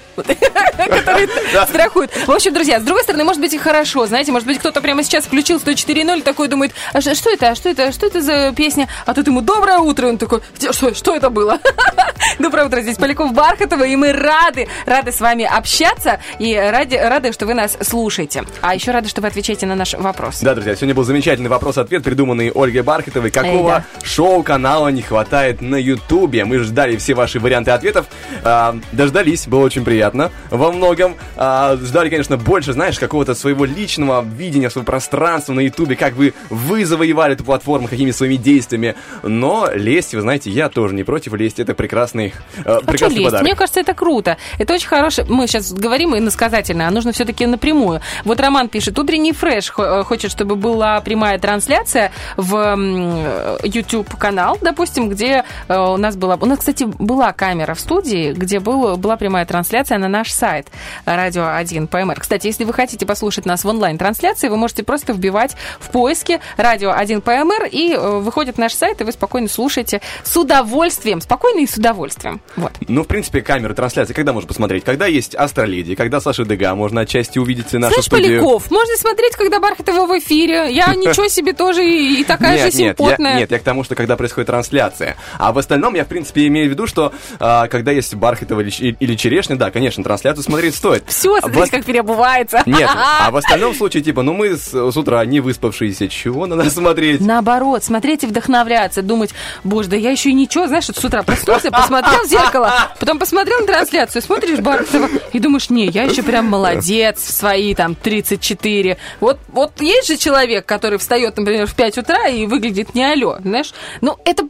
которые 0.89 1.27
страхуют. 1.67 2.11
В 2.25 2.31
общем, 2.31 2.53
друзья, 2.53 2.79
с 2.79 2.83
другой 2.83 3.03
стороны, 3.03 3.23
может 3.23 3.41
быть 3.41 3.53
и 3.53 3.57
хорошо. 3.57 4.05
Знаете, 4.05 4.31
может 4.31 4.47
быть, 4.47 4.59
кто-то 4.59 4.81
прямо 4.81 5.03
сейчас 5.03 5.25
включил 5.25 5.57
104.0 5.57 6.21
такой 6.21 6.47
думает, 6.47 6.73
а 6.93 7.01
что 7.01 7.29
это, 7.31 7.49
а 7.49 7.55
что 7.55 7.69
это, 7.69 7.91
что 7.91 8.05
это 8.05 8.21
за 8.21 8.53
песня? 8.55 8.87
А 9.05 9.13
тут 9.13 9.27
ему 9.27 9.41
доброе 9.41 9.79
утро, 9.79 10.07
он 10.07 10.17
такой, 10.17 10.41
«Где- 10.57 10.71
что, 10.71 10.93
что 10.93 11.15
это 11.15 11.29
было? 11.29 11.59
Доброе 12.39 12.65
утро, 12.65 12.81
здесь 12.81 12.97
Поляков 12.97 13.33
Бархатова, 13.33 13.83
и 13.83 13.95
мы 13.95 14.11
рады, 14.11 14.67
рады 14.85 15.11
с 15.11 15.19
вами 15.19 15.45
общаться, 15.45 16.19
и 16.39 16.55
ради, 16.55 16.95
рады, 16.95 17.31
что 17.31 17.45
вы 17.45 17.53
нас 17.53 17.77
слушаете. 17.81 18.43
А 18.61 18.75
еще 18.75 18.91
рады, 18.91 19.07
что 19.09 19.21
вы 19.21 19.27
отвечаете 19.27 19.65
на 19.65 19.75
наш 19.75 19.93
вопрос. 19.93 20.39
Да, 20.41 20.53
друзья, 20.53 20.75
сегодня 20.75 20.93
был 20.95 21.03
замечательный 21.03 21.49
вопрос-ответ, 21.49 22.03
придуманный 22.03 22.51
Ольгой 22.51 22.81
Бархатовой. 22.81 23.31
Какого 23.31 23.77
Эй, 23.77 24.05
шоу-канала 24.05 24.89
не 24.89 25.01
хватает 25.01 25.61
на 25.61 25.75
Ютубе? 25.75 26.45
Мы 26.45 26.59
ждали 26.59 26.97
все 26.97 27.13
ваши 27.13 27.39
варианты 27.39 27.71
ответов. 27.71 28.07
А, 28.43 28.77
дождались, 28.91 29.47
было 29.47 29.63
очень 29.63 29.83
приятно 29.85 30.31
во 30.49 30.66
многом. 30.71 31.15
А, 31.35 31.75
ждали, 31.77 32.09
конечно, 32.09 32.37
больше, 32.37 32.73
знаешь, 32.73 32.99
какого-то 32.99 33.35
своего 33.35 33.65
личного 33.65 34.23
видения, 34.23 34.69
своего 34.69 34.85
пространства 34.85 35.53
на 35.53 35.61
Ютубе, 35.61 35.95
как 35.95 36.13
вы, 36.13 36.33
вы 36.49 36.85
завоевали 36.85 37.33
эту 37.33 37.43
платформу, 37.43 37.87
какими 37.87 38.11
своими 38.11 38.35
действиями. 38.35 38.95
Но 39.23 39.69
лезть, 39.73 40.13
вы 40.13 40.21
знаете, 40.21 40.49
я 40.49 40.69
тоже 40.69 40.95
не 40.95 41.03
против 41.03 41.33
лезть. 41.33 41.59
Это 41.59 41.73
прекрасный, 41.73 42.33
э, 42.63 42.79
прекрасный 42.85 43.17
лезть. 43.17 43.25
подарок. 43.25 43.45
Мне 43.45 43.55
кажется, 43.55 43.79
это 43.79 43.93
круто. 43.93 44.37
Это 44.57 44.73
очень 44.73 44.87
хорошее. 44.87 45.27
Мы 45.29 45.47
сейчас 45.47 45.71
говорим 45.73 46.15
иносказательно, 46.17 46.87
а 46.87 46.91
нужно 46.91 47.11
все-таки 47.11 47.45
напрямую. 47.45 48.01
Вот 48.25 48.39
Роман 48.39 48.69
пишет, 48.69 48.97
утренний 48.99 49.33
фреш 49.33 49.71
э, 49.77 50.03
хочет, 50.03 50.31
чтобы 50.31 50.55
была 50.55 50.99
прямая 51.01 51.37
трансляция 51.39 52.11
в 52.35 52.55
м, 52.55 53.57
YouTube-канал, 53.63 54.57
допустим, 54.61 55.09
где 55.09 55.43
э, 55.67 55.77
у 55.77 55.97
нас 55.97 56.15
была... 56.15 56.37
У 56.39 56.45
нас, 56.45 56.59
кстати, 56.59 56.83
была 56.83 57.33
камера 57.33 57.73
в 57.73 57.79
студии, 57.79 58.33
где 58.33 58.59
был, 58.59 58.97
была 58.97 59.17
прямая 59.17 59.45
трансляция 59.45 59.97
на 59.97 60.07
наш 60.07 60.31
сайт 60.31 60.56
Радио 61.05 61.55
1 61.55 61.87
ПМР. 61.87 62.19
Кстати, 62.19 62.47
если 62.47 62.63
вы 62.63 62.73
хотите 62.73 63.05
послушать 63.05 63.45
нас 63.45 63.63
в 63.63 63.67
онлайн-трансляции, 63.67 64.49
вы 64.49 64.57
можете 64.57 64.83
просто 64.83 65.13
вбивать 65.13 65.55
в 65.79 65.89
поиске 65.89 66.41
Радио 66.57 66.91
1 66.91 67.21
ПМР 67.21 67.69
и 67.71 67.93
э, 67.93 68.19
выходит 68.19 68.57
наш 68.57 68.73
сайт, 68.73 69.01
и 69.01 69.03
вы 69.03 69.11
спокойно 69.11 69.47
слушаете 69.47 70.01
с 70.23 70.35
удовольствием, 70.35 71.21
спокойно 71.21 71.59
и 71.59 71.67
с 71.67 71.77
удовольствием. 71.77 72.41
Вот. 72.55 72.73
Ну, 72.87 73.03
в 73.03 73.07
принципе, 73.07 73.41
камеры 73.41 73.73
трансляции 73.73 74.13
когда 74.17 74.33
можно 74.33 74.47
посмотреть? 74.47 74.83
Когда 74.83 75.05
есть 75.05 75.35
Астроледи, 75.35 75.93
когда 75.93 76.19
Саша 76.19 76.43
Дега, 76.43 76.73
можно 76.73 77.01
отчасти 77.01 77.37
увидеть 77.37 77.71
нашу 77.73 77.93
Знаешь, 77.93 78.05
студию. 78.05 78.41
Поляков, 78.41 78.71
можно 78.71 78.95
смотреть, 78.97 79.35
когда 79.35 79.59
Бархатова 79.59 80.07
в 80.07 80.19
эфире. 80.19 80.73
Я 80.73 80.87
ничего 80.95 81.27
себе 81.27 81.53
тоже 81.53 81.85
и, 81.85 82.21
и 82.21 82.23
такая 82.23 82.55
нет, 82.55 82.65
же 82.65 82.77
симпотная. 82.77 83.37
нет, 83.37 83.51
я 83.51 83.59
к 83.59 83.61
тому, 83.61 83.83
что 83.83 83.93
когда 83.93 84.15
происходит 84.17 84.47
трансляция. 84.47 85.17
А 85.37 85.51
в 85.51 85.57
остальном 85.59 85.93
я, 85.93 86.03
в 86.03 86.07
принципе, 86.07 86.47
имею 86.47 86.67
в 86.67 86.71
виду, 86.71 86.87
что 86.87 87.13
а, 87.39 87.67
когда 87.67 87.91
есть 87.91 88.15
Бархатова 88.15 88.61
или, 88.61 88.97
или 88.99 89.15
Черешня, 89.15 89.55
да, 89.55 89.69
конечно, 89.69 90.03
трансляцию 90.03 90.43
смотреть 90.47 90.75
стоит. 90.75 91.03
Все, 91.07 91.35
А 91.35 91.41
смотрите, 91.41 91.63
ос- 91.63 91.69
как 91.69 91.85
переобувается. 91.85 92.63
Нет, 92.65 92.89
а 93.21 93.29
в 93.31 93.35
остальном 93.37 93.73
случае, 93.75 94.03
типа, 94.03 94.23
ну 94.23 94.33
мы 94.33 94.57
с, 94.57 94.67
с 94.73 94.97
утра 94.97 95.23
не 95.25 95.39
выспавшиеся, 95.39 96.07
чего 96.07 96.45
надо 96.47 96.69
смотреть? 96.69 97.21
Наоборот, 97.21 97.83
смотреть 97.83 98.23
и 98.23 98.27
вдохновляться, 98.27 99.01
думать, 99.01 99.31
боже, 99.63 99.89
да 99.89 99.95
я 99.97 100.11
еще 100.11 100.29
и 100.29 100.33
ничего, 100.33 100.67
знаешь, 100.67 100.87
вот 100.87 100.97
с 100.97 101.05
утра 101.05 101.23
проснулся, 101.23 101.69
посмотрел 101.71 102.23
в 102.23 102.27
зеркало, 102.27 102.73
потом 102.99 103.19
посмотрел 103.19 103.59
на 103.61 103.67
трансляцию, 103.67 104.21
смотришь 104.21 104.59
Бархатова 104.59 105.07
и 105.33 105.39
думаешь, 105.39 105.69
не, 105.69 105.85
я 105.87 106.03
еще 106.03 106.23
прям 106.23 106.45
молодец 106.47 107.17
в 107.19 107.31
свои 107.31 107.75
там 107.75 107.95
34. 107.95 108.97
Вот, 109.19 109.39
вот 109.49 109.81
есть 109.81 110.07
же 110.07 110.17
человек, 110.17 110.65
который 110.65 110.97
встает, 110.97 111.37
например, 111.37 111.67
в 111.67 111.75
5 111.75 111.97
утра 111.99 112.27
и 112.27 112.45
выглядит 112.45 112.95
не 112.95 113.03
алё, 113.03 113.37
знаешь? 113.43 113.73
Ну, 114.01 114.17
это 114.25 114.43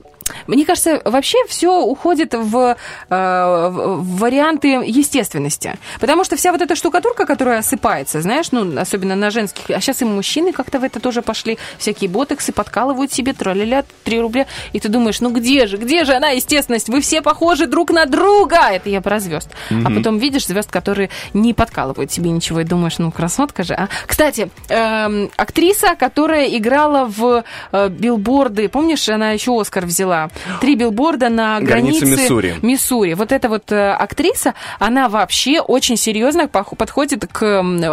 мне 0.47 0.65
кажется, 0.65 1.01
вообще 1.05 1.37
все 1.47 1.81
уходит 1.81 2.33
в, 2.33 2.75
э, 3.09 3.67
в- 3.69 3.97
в 4.01 4.17
варианты 4.19 4.67
естественности. 4.85 5.77
Потому 5.99 6.23
что 6.23 6.35
вся 6.35 6.51
вот 6.51 6.61
эта 6.61 6.75
штукатурка, 6.75 7.25
которая 7.25 7.59
осыпается, 7.59 8.21
знаешь, 8.21 8.51
ну, 8.51 8.79
особенно 8.79 9.15
на 9.15 9.29
женских, 9.29 9.69
а 9.69 9.79
сейчас 9.81 10.01
и 10.01 10.05
мужчины 10.05 10.51
как-то 10.53 10.79
в 10.79 10.83
это 10.83 10.99
тоже 10.99 11.21
пошли, 11.21 11.57
всякие 11.77 12.09
ботексы 12.09 12.51
подкалывают 12.51 13.11
себе, 13.11 13.33
траля 13.33 13.83
3 14.03 14.19
рубля, 14.21 14.45
и 14.73 14.79
ты 14.79 14.89
думаешь, 14.89 15.21
ну 15.21 15.29
где 15.31 15.67
же, 15.67 15.77
где 15.77 16.03
же 16.05 16.13
она, 16.13 16.29
естественность? 16.29 16.89
Вы 16.89 17.01
все 17.01 17.21
похожи 17.21 17.65
друг 17.67 17.91
на 17.91 18.05
друга! 18.05 18.69
Это 18.71 18.89
я 18.89 19.01
про 19.01 19.19
звезд. 19.19 19.49
А 19.69 19.73
Мгм. 19.73 19.95
потом 19.95 20.17
видишь 20.17 20.47
звезд, 20.47 20.69
которые 20.71 21.09
не 21.33 21.53
подкалывают 21.53 22.11
себе 22.11 22.29
ничего, 22.31 22.61
и 22.61 22.63
думаешь, 22.63 22.97
ну, 22.97 23.11
красотка 23.11 23.63
же, 23.63 23.73
а? 23.73 23.87
Кстати, 24.05 24.49
эм, 24.69 25.29
актриса, 25.37 25.95
которая 25.95 26.45
играла 26.57 27.05
в 27.05 27.43
э, 27.71 27.89
билборды, 27.89 28.67
помнишь, 28.69 29.07
она 29.09 29.31
еще 29.31 29.59
Оскар 29.59 29.85
взяла? 29.85 30.16
Три 30.61 30.75
билборда 30.75 31.29
на 31.29 31.59
Границе 31.59 32.01
границе, 32.05 32.21
Миссури. 32.23 32.55
Миссури. 32.61 33.13
Вот 33.13 33.31
эта 33.31 33.49
вот 33.49 33.71
э, 33.71 33.91
актриса, 33.91 34.53
она 34.79 35.09
вообще 35.09 35.59
очень 35.61 35.97
серьезно 35.97 36.47
подходит 36.47 37.25
к 37.31 37.43
э, 37.43 37.85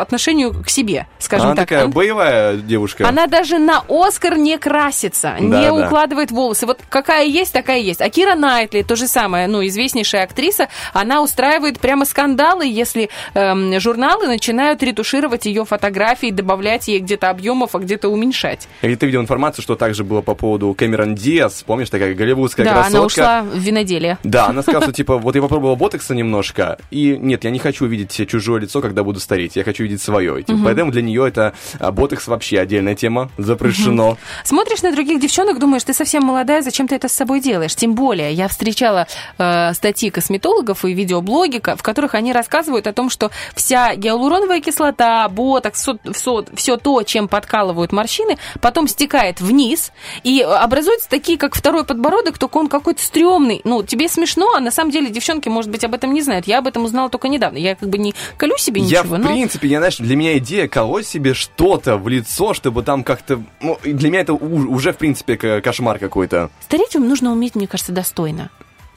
отношению 0.00 0.52
к 0.64 0.68
себе, 0.68 1.06
скажем 1.18 1.48
Она 1.48 1.56
так. 1.56 1.68
такая 1.68 1.84
Он- 1.86 1.90
боевая 1.90 2.56
девушка. 2.56 3.08
она 3.08 3.26
даже 3.26 3.58
на 3.58 3.82
Оскар 3.88 4.36
не 4.36 4.58
красится, 4.58 5.34
Да, 5.38 5.44
не 5.60 5.66
да. 5.66 5.72
укладывает 5.74 6.30
волосы. 6.30 6.66
Вот 6.66 6.80
какая 6.88 7.24
есть, 7.26 7.52
такая 7.52 7.78
есть. 7.80 8.00
А 8.00 8.08
Кира 8.08 8.34
Найтли, 8.34 8.82
то 8.82 8.96
же 8.96 9.06
самое, 9.08 9.46
ну, 9.46 9.64
известнейшая 9.66 10.24
актриса, 10.24 10.68
она 10.92 11.22
устраивает 11.22 11.78
прямо 11.80 12.04
скандалы, 12.04 12.66
если 12.66 13.08
эм, 13.34 13.78
журналы 13.80 14.26
начинают 14.26 14.82
ретушировать 14.82 15.46
ее 15.46 15.64
фотографии, 15.64 16.30
добавлять 16.30 16.88
ей 16.88 17.00
где-то 17.00 17.30
объемов, 17.30 17.74
а 17.74 17.78
где-то 17.78 18.08
уменьшать. 18.08 18.68
Или 18.82 18.94
ты 18.94 19.06
видел 19.06 19.20
информацию, 19.22 19.62
что 19.62 19.74
также 19.76 20.04
было 20.04 20.20
по 20.22 20.34
поводу 20.34 20.74
Кэмерон 20.74 21.14
Диас, 21.14 21.55
помнишь, 21.64 21.90
такая 21.90 22.14
голливудская 22.14 22.66
да, 22.66 22.72
красотка? 22.72 22.96
она 22.96 23.06
ушла 23.06 23.42
в 23.42 23.58
виноделие. 23.58 24.18
Да, 24.24 24.46
она 24.48 24.62
сказала, 24.62 24.84
что 24.84 24.92
типа, 24.96 25.18
вот 25.18 25.34
я 25.34 25.42
попробовала 25.42 25.76
ботокса 25.76 26.14
немножко, 26.14 26.78
и 26.90 27.16
нет, 27.20 27.44
я 27.44 27.50
не 27.50 27.58
хочу 27.58 27.86
видеть 27.86 28.28
чужое 28.28 28.60
лицо, 28.60 28.80
когда 28.80 29.04
буду 29.04 29.20
стареть, 29.20 29.56
я 29.56 29.64
хочу 29.64 29.84
видеть 29.84 30.02
свое. 30.02 30.42
Типа, 30.42 30.56
Мгм. 30.56 30.64
Поэтому 30.64 30.90
для 30.90 31.02
нее 31.02 31.28
это 31.28 31.54
а, 31.78 31.92
ботокс 31.92 32.26
вообще 32.26 32.58
отдельная 32.58 32.94
тема, 32.94 33.30
запрещено. 33.38 34.16
Смотришь 34.44 34.82
на 34.82 34.92
других 34.92 35.20
девчонок, 35.20 35.58
думаешь, 35.58 35.84
ты 35.84 35.92
совсем 35.92 36.24
молодая, 36.24 36.62
зачем 36.62 36.88
ты 36.88 36.94
это 36.94 37.08
с 37.08 37.12
собой 37.12 37.40
делаешь? 37.40 37.74
Тем 37.74 37.94
более, 37.94 38.32
я 38.32 38.48
встречала 38.48 39.06
э, 39.38 39.72
статьи 39.74 40.10
косметологов 40.10 40.84
и 40.84 40.92
видеоблоги, 40.92 41.58
в 41.58 41.82
которых 41.82 42.14
они 42.14 42.32
рассказывают 42.32 42.86
о 42.86 42.92
том, 42.92 43.10
что 43.10 43.30
вся 43.54 43.94
гиалуроновая 43.94 44.60
кислота, 44.60 45.28
ботокс, 45.28 45.88
все, 46.12 46.76
то, 46.76 47.02
чем 47.02 47.28
подкалывают 47.28 47.92
морщины, 47.92 48.38
потом 48.60 48.88
стекает 48.88 49.40
вниз 49.40 49.92
и 50.22 50.40
образуются 50.40 51.08
такие, 51.08 51.38
как 51.38 51.45
второй 51.54 51.84
подбородок, 51.84 52.38
только 52.38 52.56
он 52.58 52.68
какой-то 52.68 53.02
стрёмный. 53.02 53.60
Ну, 53.64 53.82
тебе 53.82 54.08
смешно, 54.08 54.54
а 54.54 54.60
на 54.60 54.70
самом 54.70 54.90
деле 54.90 55.10
девчонки, 55.10 55.48
может 55.48 55.70
быть, 55.70 55.84
об 55.84 55.94
этом 55.94 56.12
не 56.12 56.22
знают. 56.22 56.46
Я 56.46 56.58
об 56.58 56.66
этом 56.66 56.84
узнала 56.84 57.08
только 57.08 57.28
недавно. 57.28 57.58
Я 57.58 57.76
как 57.76 57.88
бы 57.88 57.98
не 57.98 58.14
колю 58.36 58.56
себе 58.58 58.80
Я, 58.82 59.00
ничего, 59.02 59.16
в 59.16 59.18
но... 59.18 59.28
принципе, 59.28 59.68
я, 59.68 59.78
знаешь, 59.78 59.98
для 59.98 60.16
меня 60.16 60.36
идея 60.38 60.68
колоть 60.68 61.06
себе 61.06 61.34
что-то 61.34 61.96
в 61.96 62.08
лицо, 62.08 62.54
чтобы 62.54 62.82
там 62.82 63.04
как-то... 63.04 63.42
Ну, 63.60 63.78
для 63.84 64.10
меня 64.10 64.20
это 64.20 64.34
уже, 64.34 64.92
в 64.92 64.96
принципе, 64.96 65.36
кошмар 65.60 65.98
какой-то. 65.98 66.50
Стареть 66.60 66.94
нужно 66.94 67.32
уметь, 67.32 67.54
мне 67.54 67.66
кажется, 67.66 67.92
достойно. 67.92 68.50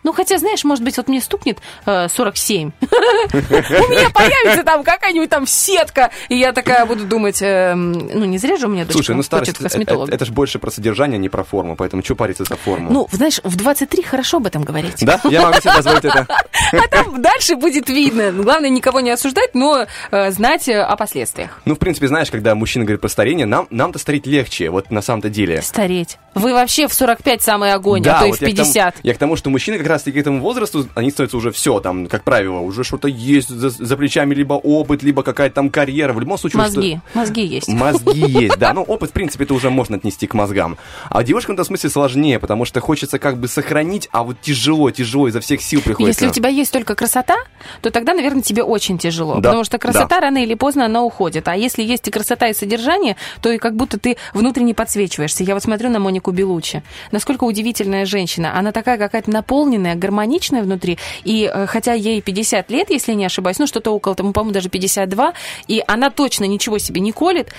Ну, 0.03 0.13
хотя, 0.13 0.38
знаешь, 0.38 0.63
может 0.63 0.84
быть, 0.84 0.97
вот 0.97 1.07
мне 1.07 1.21
стукнет 1.21 1.59
э, 1.85 2.07
47. 2.09 2.71
У 2.81 3.35
меня 3.35 4.09
появится 4.09 4.63
там 4.63 4.84
какая-нибудь 4.84 5.30
там 5.30 5.45
сетка, 5.45 6.11
и 6.30 6.35
я 6.38 6.53
такая 6.53 6.85
буду 6.85 7.05
думать, 7.05 7.41
эм, 7.41 7.91
ну, 7.91 8.26
не 8.26 8.38
зря 8.38 8.57
же 8.57 8.67
у 8.67 8.69
меня 8.69 8.84
дочка 8.85 8.93
Слушай, 8.93 9.15
ну 9.15 9.23
хочет 9.23 9.57
косметолога. 9.57 10.13
это, 10.13 10.26
же 10.26 10.31
больше 10.31 10.59
про 10.59 10.71
содержание, 10.71 11.17
не 11.17 11.30
про 11.30 11.43
форму, 11.43 11.76
поэтому 11.76 12.03
что 12.03 12.15
париться 12.15 12.43
за 12.43 12.55
форму? 12.55 12.91
Ну, 12.91 13.07
знаешь, 13.11 13.41
в 13.43 13.55
23 13.55 14.03
хорошо 14.03 14.38
об 14.38 14.47
этом 14.47 14.63
говорить. 14.63 15.03
Да, 15.05 15.19
я 15.26 15.41
могу 15.41 15.59
себе 15.59 15.73
позволить 15.76 16.05
это. 16.05 16.27
А 16.73 16.88
там 16.88 17.21
дальше 17.21 17.55
будет 17.55 17.89
видно. 17.89 18.31
Главное, 18.31 18.69
никого 18.69 18.99
не 19.01 19.11
осуждать, 19.11 19.53
но 19.53 19.85
э, 20.11 20.31
знать 20.31 20.67
э, 20.69 20.81
о 20.81 20.95
последствиях. 20.95 21.61
Ну, 21.65 21.76
в 21.76 21.80
принципе, 21.80 22.07
знаешь, 22.07 22.31
когда 22.31 22.55
мужчина 22.55 22.85
говорит 22.85 23.01
про 23.01 23.09
старение, 23.09 23.45
нам, 23.45 23.67
нам-то 23.69 23.99
стареть 23.99 24.26
легче, 24.26 24.69
вот 24.69 24.91
на 24.91 25.01
самом-то 25.01 25.30
деле. 25.30 25.61
Стареть. 25.61 26.17
Вы 26.35 26.53
вообще 26.53 26.88
в 26.88 26.93
45 26.93 27.41
самый 27.41 27.73
огонь, 27.73 28.07
а 28.07 28.19
то 28.19 28.26
и 28.26 28.31
в 28.31 28.34
я 28.34 28.38
к 28.38 28.39
тому- 28.39 28.51
50. 28.51 28.95
Я 29.03 29.13
к 29.13 29.17
тому, 29.17 29.35
что 29.35 29.49
мужчины 29.49 29.77
как 29.77 29.88
раз-таки 29.90 30.18
к 30.18 30.22
этому 30.22 30.41
возрасту 30.41 30.88
они 30.95 31.11
становятся 31.11 31.38
уже 31.38 31.52
все, 31.52 31.80
там, 31.80 32.07
как 32.07 32.24
правило, 32.24 32.60
уже 32.60 32.84
что-то 32.84 33.07
есть 33.07 33.49
за, 33.49 33.70
за 33.70 33.98
плечами, 33.98 34.34
либо 34.34 34.53
опыт, 34.53 35.03
либо 35.03 35.24
какая-то 35.24 35.56
там 35.56 35.70
карьера. 35.70 36.14
В 36.14 36.20
любом 36.20 36.38
случае... 36.38 36.60
Мозги, 36.60 36.99
мозги 37.14 37.45
есть. 37.45 37.68
Что... 37.68 37.76
Мозги 37.76 38.20
есть, 38.28 38.57
да. 38.57 38.74
Ну, 38.74 38.82
опыт, 38.84 39.10
в 39.10 39.14
принципе, 39.14 39.44
это 39.44 39.53
уже 39.53 39.70
можно 39.70 39.98
отнести 39.98 40.28
к 40.28 40.34
мозгам. 40.34 40.78
А 41.10 41.24
девушкам 41.24 41.56
в 41.56 41.57
этом 41.57 41.66
смысле 41.66 41.90
сложнее, 41.90 42.40
потому 42.40 42.66
что 42.66 42.80
хочется 42.80 43.20
как 43.20 43.38
бы 43.38 43.48
сохранить, 43.48 44.07
а 44.11 44.24
вот 44.24 44.41
тяжело, 44.41 44.91
тяжело, 44.91 45.28
изо 45.28 45.40
всех 45.40 45.61
сил 45.61 45.82
приходится. 45.82 46.26
Если 46.26 46.32
у 46.32 46.34
тебя 46.34 46.49
есть 46.49 46.72
только 46.72 46.95
красота, 46.95 47.38
то 47.82 47.90
тогда, 47.91 48.14
наверное, 48.14 48.41
тебе 48.41 48.64
очень 48.64 48.98
тяжело. 48.98 49.36
Да, 49.36 49.49
Потому 49.49 49.64
что 49.64 49.78
красота 49.78 50.07
да. 50.07 50.20
рано 50.22 50.44
или 50.44 50.53
поздно 50.53 50.86
она 50.86 51.03
уходит. 51.03 51.48
А 51.48 51.56
если 51.56 51.84
есть 51.84 52.07
и 52.07 52.11
красота, 52.11 52.48
и 52.48 52.53
содержание, 52.53 53.16
то 53.41 53.52
и 53.52 53.57
как 53.57 53.76
будто 53.76 53.99
ты 53.99 54.18
внутренне 54.34 54.74
подсвечиваешься. 54.74 55.44
Я 55.44 55.53
вот 55.53 55.64
смотрю 55.64 55.90
на 55.90 55.99
Монику 55.99 56.32
Белучи. 56.32 56.84
Насколько 57.11 57.45
удивительная 57.45 58.06
женщина. 58.06 58.57
Она 58.57 58.72
такая 58.72 58.98
какая-то 58.98 59.32
наполненная, 59.32 59.78
гармоничная 59.95 60.64
внутри. 60.64 60.97
И 61.23 61.49
э, 61.51 61.65
хотя 61.68 61.93
ей 61.93 62.22
50 62.22 62.69
лет, 62.72 62.89
если 62.89 63.14
не 63.14 63.26
ошибаюсь, 63.26 63.60
ну 63.60 63.68
что-то 63.68 63.91
около, 63.91 64.15
тому, 64.15 64.34
по-моему, 64.34 64.53
даже 64.53 64.69
52, 64.69 65.34
и 65.68 65.84
она 65.88 66.10
точно 66.10 66.45
ничего 66.45 66.77
себе 66.77 67.01
не 67.01 67.11
колет. 67.11 67.49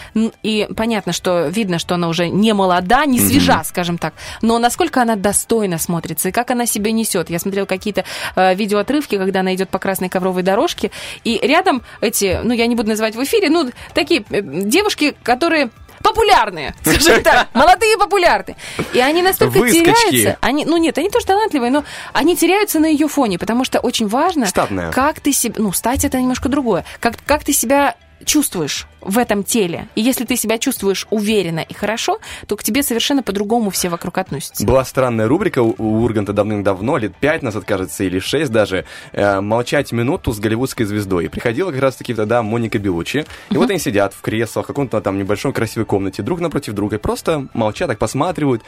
И 0.42 0.68
понятно, 0.76 1.12
что 1.12 1.48
видно, 1.48 1.78
что 1.78 1.94
она 1.94 2.09
уже 2.09 2.28
не 2.28 2.52
молода, 2.52 3.05
не 3.06 3.18
свежа, 3.18 3.56
Мгм. 3.56 3.64
скажем 3.64 3.98
так. 3.98 4.14
Но 4.42 4.59
насколько 4.59 5.02
она 5.02 5.16
достойно 5.16 5.78
смотрится, 5.78 6.28
и 6.28 6.32
как 6.32 6.51
она 6.51 6.66
себя 6.66 6.92
несет. 6.92 7.30
Я 7.30 7.38
смотрела 7.38 7.66
какие-то 7.66 8.05
э, 8.36 8.55
видеоотрывки, 8.55 9.16
когда 9.16 9.40
она 9.40 9.55
идет 9.55 9.68
по 9.70 9.78
красной 9.78 10.09
ковровой 10.09 10.42
дорожке, 10.42 10.90
и 11.24 11.38
рядом 11.42 11.82
эти, 12.01 12.40
ну, 12.42 12.52
я 12.52 12.66
не 12.66 12.74
буду 12.76 12.88
называть 12.90 13.14
в 13.14 13.22
эфире, 13.24 13.51
ну, 13.51 13.70
такие 13.94 14.24
э, 14.30 14.40
девушки, 14.42 15.14
которые 15.22 15.70
популярные, 16.02 16.74
скажем 16.82 17.22
так, 17.22 17.48
молодые 17.55 17.97
популярные. 17.98 18.56
И 18.93 19.01
они 19.01 19.22
настолько 19.22 19.59
Выскочки. 19.59 20.10
теряются. 20.10 20.39
Они, 20.40 20.64
ну 20.64 20.77
нет, 20.77 20.97
они 20.98 21.10
тоже 21.10 21.27
талантливые, 21.27 21.70
но 21.70 21.85
они 22.12 22.36
теряются 22.36 22.81
на 22.81 22.86
ее 22.86 23.09
фоне, 23.09 23.39
потому 23.39 23.64
что 23.64 23.78
очень 23.81 24.09
важно, 24.09 24.47
Штатная. 24.47 24.90
как 24.93 25.20
ты 25.20 25.32
себя, 25.32 25.55
ну, 25.59 25.72
стать 25.72 26.05
это 26.05 26.18
немножко 26.20 26.48
другое, 26.48 26.85
как, 27.01 27.14
как 27.27 27.44
ты 27.44 27.52
себя 27.52 27.94
чувствуешь 28.24 28.86
в 29.01 29.18
этом 29.18 29.44
теле. 29.44 29.88
И 29.94 30.02
если 30.02 30.24
ты 30.24 30.36
себя 30.36 30.59
чувствуешь 30.59 31.06
уверенно 31.10 31.60
и 31.60 31.74
хорошо, 31.74 32.20
то 32.47 32.56
к 32.56 32.62
тебе 32.62 32.82
совершенно 32.82 33.22
по-другому 33.22 33.70
все 33.70 33.88
вокруг 33.88 34.18
относятся. 34.18 34.64
Была 34.66 34.84
странная 34.84 35.26
рубрика 35.26 35.62
у 35.62 35.74
у 35.80 36.02
Урганта 36.02 36.32
давным-давно, 36.32 36.98
лет 36.98 37.16
пять 37.16 37.42
назад, 37.42 37.64
кажется, 37.64 38.05
или 38.05 38.18
шесть 38.18 38.52
даже, 38.52 38.84
э, 39.12 39.40
«Молчать 39.40 39.92
минуту 39.92 40.32
с 40.32 40.38
голливудской 40.38 40.86
звездой». 40.86 41.24
И 41.24 41.28
приходила 41.28 41.70
как 41.70 41.80
раз-таки 41.80 42.14
тогда 42.14 42.42
Моника 42.42 42.78
Белучи. 42.78 43.24
И 43.51 43.56
вот 43.56 43.70
они 43.70 43.78
сидят 43.78 44.14
в 44.14 44.20
креслах, 44.20 44.64
в 44.64 44.68
каком-то 44.68 45.01
там 45.01 45.18
небольшом 45.18 45.52
красивой 45.52 45.86
комнате, 45.86 46.22
друг 46.22 46.40
напротив 46.40 46.74
друга, 46.74 46.97
и 46.97 46.98
просто 46.98 47.48
молчат, 47.55 47.88
так 47.88 47.98
посматривают. 47.98 48.62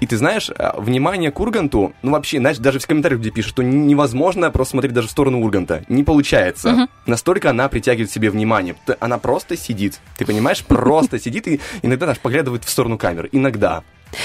И 0.00 0.06
ты 0.06 0.16
знаешь, 0.16 0.50
э, 0.50 0.70
внимание 0.78 1.30
к 1.30 1.38
Урганту, 1.38 1.92
ну 2.02 2.12
вообще, 2.12 2.38
знаешь, 2.38 2.58
даже 2.58 2.78
в 2.78 2.86
комментариях 2.86 3.20
где 3.20 3.30
пишут, 3.30 3.52
что 3.52 3.62
невозможно 3.62 4.50
просто 4.50 4.72
смотреть 4.72 4.94
даже 4.94 5.08
в 5.08 5.10
сторону 5.10 5.40
Урганта. 5.40 5.84
Не 5.88 6.04
получается. 6.04 6.70
Мгм. 6.72 6.88
Настолько 7.06 7.50
она 7.50 7.68
притягивает 7.68 8.10
к 8.10 8.12
себе 8.12 8.30
внимание. 8.30 8.74
Она 8.98 9.18
просто 9.18 9.56
сидит. 9.56 10.00
Ты 10.16 10.24
понимаешь? 10.24 10.64
Просто 10.64 11.18
сидит 11.18 11.46
и 11.48 11.60
иногда 11.82 12.06
даже 12.06 12.20
поглядывает 12.20 12.64
в 12.64 12.70
сторону 12.70 12.98
камер. 12.98 13.28
Иногда. 13.32 13.82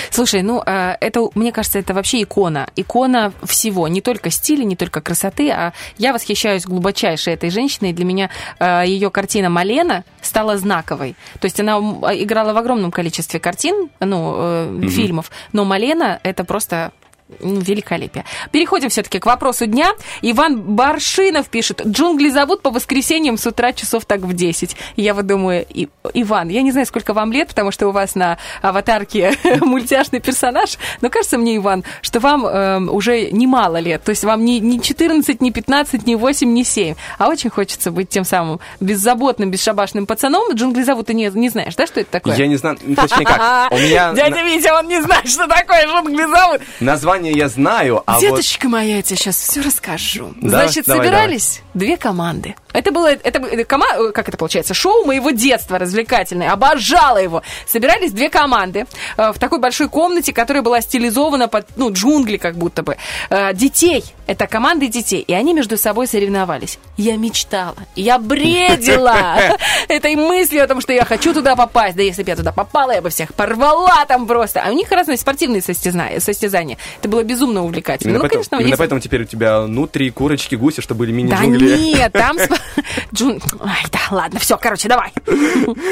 Слушай, 0.09 0.41
ну, 0.41 0.61
э, 0.65 0.95
это, 0.99 1.27
мне 1.35 1.51
кажется, 1.51 1.79
это 1.79 1.93
вообще 1.93 2.23
икона. 2.23 2.67
Икона 2.75 3.33
всего. 3.43 3.87
Не 3.87 4.01
только 4.01 4.29
стиля, 4.29 4.63
не 4.63 4.75
только 4.75 5.01
красоты, 5.01 5.49
а 5.51 5.73
я 5.97 6.13
восхищаюсь 6.13 6.65
глубочайше 6.65 7.31
этой 7.31 7.49
женщиной. 7.49 7.93
Для 7.93 8.05
меня 8.05 8.29
э, 8.59 8.83
ее 8.85 9.09
картина 9.09 9.49
«Малена» 9.49 10.03
стала 10.21 10.57
знаковой. 10.57 11.15
То 11.39 11.45
есть 11.45 11.59
она 11.59 11.77
играла 11.77 12.53
в 12.53 12.57
огромном 12.57 12.91
количестве 12.91 13.39
картин, 13.39 13.89
ну, 13.99 14.65
Мгм. 14.65 14.89
фильмов, 14.89 15.31
но 15.53 15.65
«Малена»— 15.65 16.19
это 16.23 16.43
просто 16.43 16.91
великолепие. 17.39 18.23
Переходим 18.51 18.89
все-таки 18.89 19.19
к 19.19 19.25
вопросу 19.25 19.65
дня. 19.65 19.91
Иван 20.21 20.61
Баршинов 20.61 21.49
пишет, 21.49 21.81
джунгли 21.85 22.29
зовут 22.29 22.61
по 22.61 22.69
воскресеньям 22.69 23.37
с 23.37 23.47
утра 23.47 23.73
часов 23.73 24.05
так 24.05 24.21
в 24.21 24.33
10. 24.33 24.75
Я 24.95 25.13
вот 25.13 25.25
думаю, 25.25 25.65
и, 25.67 25.89
Иван, 26.13 26.49
я 26.49 26.61
не 26.61 26.71
знаю, 26.71 26.85
сколько 26.85 27.13
вам 27.13 27.31
лет, 27.31 27.49
потому 27.49 27.71
что 27.71 27.87
у 27.87 27.91
вас 27.91 28.15
на 28.15 28.37
аватарке 28.61 29.35
мультяшный 29.61 30.19
персонаж, 30.19 30.77
но 31.01 31.09
кажется 31.09 31.37
мне, 31.37 31.57
Иван, 31.57 31.83
что 32.01 32.19
вам 32.19 32.45
эм, 32.45 32.89
уже 32.89 33.31
немало 33.31 33.77
лет. 33.77 34.03
То 34.03 34.11
есть 34.11 34.23
вам 34.23 34.45
не, 34.45 34.59
не 34.59 34.79
14, 34.79 35.41
не 35.41 35.51
15, 35.51 36.05
не 36.05 36.15
8, 36.15 36.53
не 36.53 36.63
7. 36.63 36.95
А 37.17 37.27
очень 37.27 37.49
хочется 37.49 37.91
быть 37.91 38.09
тем 38.09 38.23
самым 38.23 38.59
беззаботным, 38.79 39.49
бесшабашным 39.49 40.05
пацаном. 40.05 40.53
Джунгли 40.53 40.83
зовут, 40.83 41.07
ты 41.07 41.13
не, 41.13 41.31
не 41.33 41.49
знаешь, 41.49 41.75
да, 41.75 41.87
что 41.87 42.01
это 42.01 42.11
такое? 42.11 42.35
Я 42.35 42.47
не 42.47 42.57
знаю, 42.57 42.77
точнее 42.95 43.25
как. 43.25 43.71
У 43.71 43.77
меня 43.77 44.13
Дядя 44.13 44.41
Витя, 44.43 44.71
он 44.77 44.87
не 44.87 45.01
знает, 45.01 45.27
что 45.27 45.47
такое 45.47 45.87
джунгли 45.87 46.25
зовут. 46.25 46.61
название 46.79 47.14
я 47.23 47.49
знаю, 47.49 48.03
а 48.05 48.13
вот... 48.13 48.21
Деточка 48.21 48.69
моя, 48.69 48.97
я 48.97 49.01
тебе 49.01 49.17
сейчас 49.17 49.37
все 49.37 49.61
расскажу. 49.61 50.33
Да? 50.41 50.49
Значит, 50.49 50.85
Давай, 50.85 51.05
собирались 51.05 51.61
две 51.73 51.97
команды. 51.97 52.55
Это 52.75 52.91
было, 52.91 53.07
это, 53.13 53.39
было- 53.39 53.63
кома, 53.63 53.85
э, 53.97 54.11
как 54.11 54.27
это 54.29 54.37
получается, 54.37 54.73
шоу 54.73 55.05
моего 55.05 55.31
детства 55.31 55.79
развлекательное. 55.79 56.51
Обожала 56.51 57.17
его. 57.17 57.41
Собирались 57.67 58.11
две 58.11 58.29
команды 58.29 58.85
э, 59.17 59.31
в 59.31 59.39
такой 59.39 59.59
большой 59.59 59.89
комнате, 59.89 60.33
которая 60.33 60.61
была 60.63 60.81
стилизована 60.81 61.47
под, 61.47 61.65
ну, 61.77 61.91
джунгли 61.91 62.37
как 62.37 62.55
будто 62.55 62.83
бы. 62.83 62.97
Э, 63.29 63.53
детей. 63.53 64.03
Это 64.27 64.47
команды 64.47 64.87
детей. 64.87 65.21
И 65.21 65.33
они 65.33 65.53
между 65.53 65.77
собой 65.77 66.07
соревновались. 66.07 66.79
Я 66.97 67.15
мечтала. 67.15 67.75
Я 67.95 68.17
бредила 68.17 69.37
этой 69.87 70.15
мыслью 70.15 70.63
о 70.63 70.67
том, 70.67 70.81
что 70.81 70.93
я 70.93 71.05
хочу 71.05 71.33
туда 71.33 71.55
попасть. 71.55 71.95
Да 71.95 72.03
если 72.03 72.23
бы 72.23 72.29
я 72.29 72.35
туда 72.35 72.51
попала, 72.51 72.91
я 72.91 73.01
бы 73.01 73.09
всех 73.09 73.33
порвала 73.33 74.03
там 74.07 74.25
просто. 74.27 74.61
А 74.65 74.69
у 74.69 74.73
них 74.73 74.91
разные 74.91 75.17
спортивные 75.17 75.61
состязания. 75.61 76.77
Это 76.99 77.09
было 77.09 77.23
безумно 77.23 77.63
увлекательно. 77.63 78.09
Именно, 78.11 78.23
ну, 78.23 78.29
поэтому, 78.29 78.43
конечно, 78.43 78.55
именно 78.55 78.67
есть- 78.69 78.77
поэтому 78.79 78.99
теперь 79.01 79.21
у 79.21 79.25
тебя 79.25 79.61
нутри, 79.67 80.09
курочки, 80.09 80.55
гуси, 80.55 80.81
чтобы 80.81 80.99
были 80.99 81.11
Да 81.11 81.17
мини-джунгли. 81.17 81.77
нет, 81.95 82.11
там... 82.13 82.37
Джун... 83.13 83.41
Ай, 83.61 83.83
да, 83.91 83.99
ладно, 84.11 84.39
все, 84.39 84.57
короче, 84.57 84.87
давай. 84.87 85.11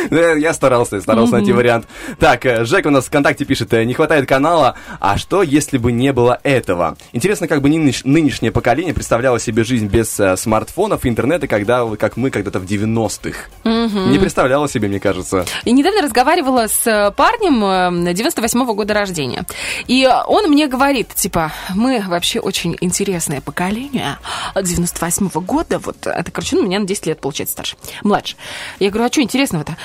Да, 0.09 0.33
Я 0.37 0.53
старался, 0.53 0.99
старался 1.01 1.33
найти 1.33 1.51
вариант. 1.51 1.87
Так, 2.19 2.45
э, 2.45 2.65
Жек 2.65 2.85
у 2.85 2.89
нас 2.89 3.05
ВКонтакте 3.05 3.45
пишет, 3.45 3.73
э, 3.73 3.83
не 3.83 3.93
хватает 3.93 4.27
канала, 4.27 4.75
а 4.99 5.17
что, 5.17 5.43
если 5.43 5.77
бы 5.77 5.91
не 5.91 6.13
было 6.13 6.39
этого? 6.43 6.97
Интересно, 7.11 7.47
как 7.47 7.61
бы 7.61 7.69
нынеш- 7.69 8.01
нынешнее 8.03 8.51
поколение 8.51 8.93
представляло 8.93 9.39
себе 9.39 9.63
жизнь 9.63 9.87
без 9.87 10.19
э, 10.19 10.35
смартфонов 10.37 11.05
и 11.05 11.09
интернета, 11.09 11.47
когда, 11.47 11.85
как 11.97 12.17
мы 12.17 12.29
когда-то 12.29 12.59
в 12.59 12.65
90-х. 12.65 13.37
Мгм. 13.63 14.11
Не 14.11 14.19
представляло 14.19 14.67
себе, 14.67 14.87
мне 14.87 14.99
кажется. 14.99 15.45
И 15.65 15.71
недавно 15.71 16.01
разговаривала 16.01 16.67
с 16.67 16.85
э, 16.87 17.11
парнем 17.11 17.63
э, 17.63 18.13
98-го 18.13 18.73
года 18.73 18.93
рождения. 18.93 19.45
И 19.87 20.07
он 20.27 20.49
мне 20.49 20.67
говорит, 20.67 21.13
типа, 21.13 21.51
мы 21.75 22.03
вообще 22.07 22.39
очень 22.39 22.77
интересное 22.81 23.41
поколение 23.41 24.17
98-го 24.55 25.41
года. 25.41 25.79
Вот 25.79 26.05
это, 26.05 26.31
короче, 26.31 26.55
ну, 26.55 26.62
меня 26.64 26.80
на 26.80 26.85
10 26.85 27.06
лет, 27.07 27.22
получается, 27.22 27.53
старше. 27.53 27.77
Младше. 28.03 28.35
Я 28.80 28.90
говорю, 28.90 29.06
а 29.06 29.11
что 29.11 29.22
интересного-то? 29.22 29.77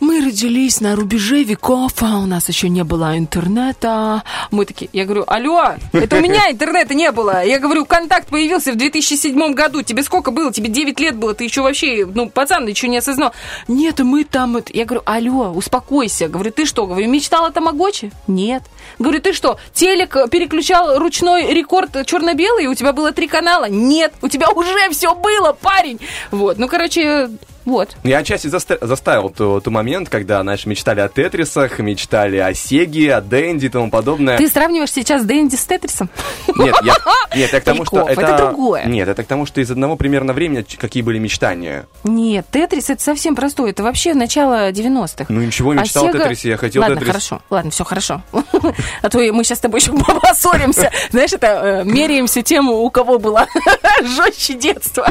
Мы 0.00 0.24
родились 0.24 0.80
на 0.80 0.96
рубеже 0.96 1.42
веков, 1.42 1.92
а 2.00 2.18
у 2.18 2.26
нас 2.26 2.48
еще 2.48 2.70
не 2.70 2.84
было 2.84 3.18
интернета. 3.18 4.22
Мы 4.50 4.64
такие, 4.64 4.88
я 4.94 5.04
говорю, 5.04 5.24
алло, 5.26 5.74
это 5.92 6.16
у 6.16 6.20
меня 6.20 6.40
интернета 6.50 6.94
не 6.94 7.12
было. 7.12 7.44
Я 7.44 7.58
говорю, 7.58 7.84
контакт 7.84 8.28
появился 8.28 8.72
в 8.72 8.76
2007 8.76 9.52
году. 9.52 9.82
Тебе 9.82 10.02
сколько 10.02 10.30
было? 10.30 10.50
Тебе 10.52 10.68
9 10.68 10.98
лет 11.00 11.16
было. 11.16 11.34
Ты 11.34 11.44
еще 11.44 11.60
вообще, 11.60 12.06
ну, 12.06 12.30
пацан, 12.30 12.66
еще 12.66 12.88
не 12.88 12.96
осознал. 12.96 13.32
Нет, 13.68 14.00
мы 14.00 14.24
там... 14.24 14.56
это». 14.56 14.72
Я 14.74 14.86
говорю, 14.86 15.02
алло, 15.04 15.52
успокойся. 15.52 16.28
Говорю, 16.28 16.50
ты 16.50 16.64
что? 16.64 16.86
Говорю, 16.86 17.08
мечтал 17.08 17.44
о 17.44 17.50
Тамагочи? 17.50 18.10
Нет. 18.26 18.62
Говорю, 18.98 19.20
ты 19.20 19.34
что, 19.34 19.58
телек 19.74 20.16
переключал 20.30 20.98
ручной 20.98 21.52
рекорд 21.52 22.06
черно-белый, 22.06 22.66
у 22.66 22.74
тебя 22.74 22.92
было 22.92 23.12
три 23.12 23.28
канала? 23.28 23.66
Нет. 23.68 24.14
У 24.22 24.28
тебя 24.28 24.48
уже 24.50 24.88
все 24.90 25.14
было, 25.14 25.52
парень. 25.52 26.00
Вот, 26.30 26.58
ну, 26.58 26.68
короче, 26.68 27.30
вот. 27.70 27.96
Я 28.04 28.18
отчасти 28.18 28.48
заста- 28.48 28.84
заставил 28.84 29.30
тот 29.30 29.66
момент, 29.68 30.08
когда, 30.08 30.42
знаешь, 30.42 30.66
мечтали 30.66 31.00
о 31.00 31.08
Тетрисах, 31.08 31.78
мечтали 31.78 32.36
о 32.38 32.52
Сеге, 32.54 33.14
о 33.14 33.20
Дэнди 33.20 33.66
и 33.66 33.68
тому 33.68 33.90
подобное. 33.90 34.36
Ты 34.38 34.48
сравниваешь 34.48 34.92
сейчас 34.92 35.24
Дэнди 35.24 35.54
с 35.56 35.64
Тетрисом? 35.64 36.10
Нет, 36.56 36.74
я, 36.82 36.94
нет, 37.36 37.52
я 37.52 37.60
к 37.60 37.64
тому, 37.64 37.84
что 37.84 38.02
Стариков, 38.02 38.18
это... 38.24 38.34
это 38.34 38.46
другое. 38.48 38.84
Нет, 38.86 39.08
это 39.08 39.22
к 39.22 39.26
тому, 39.26 39.46
что 39.46 39.60
из 39.60 39.70
одного 39.70 39.96
примерно 39.96 40.32
времени 40.32 40.64
какие 40.78 41.02
были 41.02 41.18
мечтания. 41.18 41.86
Нет, 42.04 42.46
Тетрис 42.50 42.90
это 42.90 43.02
совсем 43.02 43.34
простой. 43.36 43.70
Это 43.70 43.82
вообще 43.82 44.14
начало 44.14 44.70
90-х. 44.70 45.26
Ну 45.28 45.40
ничего, 45.40 45.70
А 45.70 45.74
мечтал 45.74 46.06
о 46.06 46.12
Сега- 46.12 46.18
Тетрисе, 46.24 46.48
я 46.50 46.56
хотел 46.56 46.82
Ладно, 46.82 46.96
Тетрис. 46.96 47.10
хорошо. 47.12 47.42
Ладно, 47.50 47.70
все 47.70 47.84
хорошо. 47.84 48.22
А 49.02 49.08
то 49.08 49.18
мы 49.18 49.44
сейчас 49.44 49.58
с 49.58 49.60
тобой 49.60 49.80
еще 49.80 49.92
поссоримся. 50.20 50.90
Знаешь, 51.10 51.32
это 51.32 51.46
э, 51.46 51.84
меряемся 51.84 52.42
тем, 52.42 52.68
у 52.68 52.90
кого 52.90 53.18
было 53.18 53.46
жестче 54.02 54.54
детство. 54.54 55.06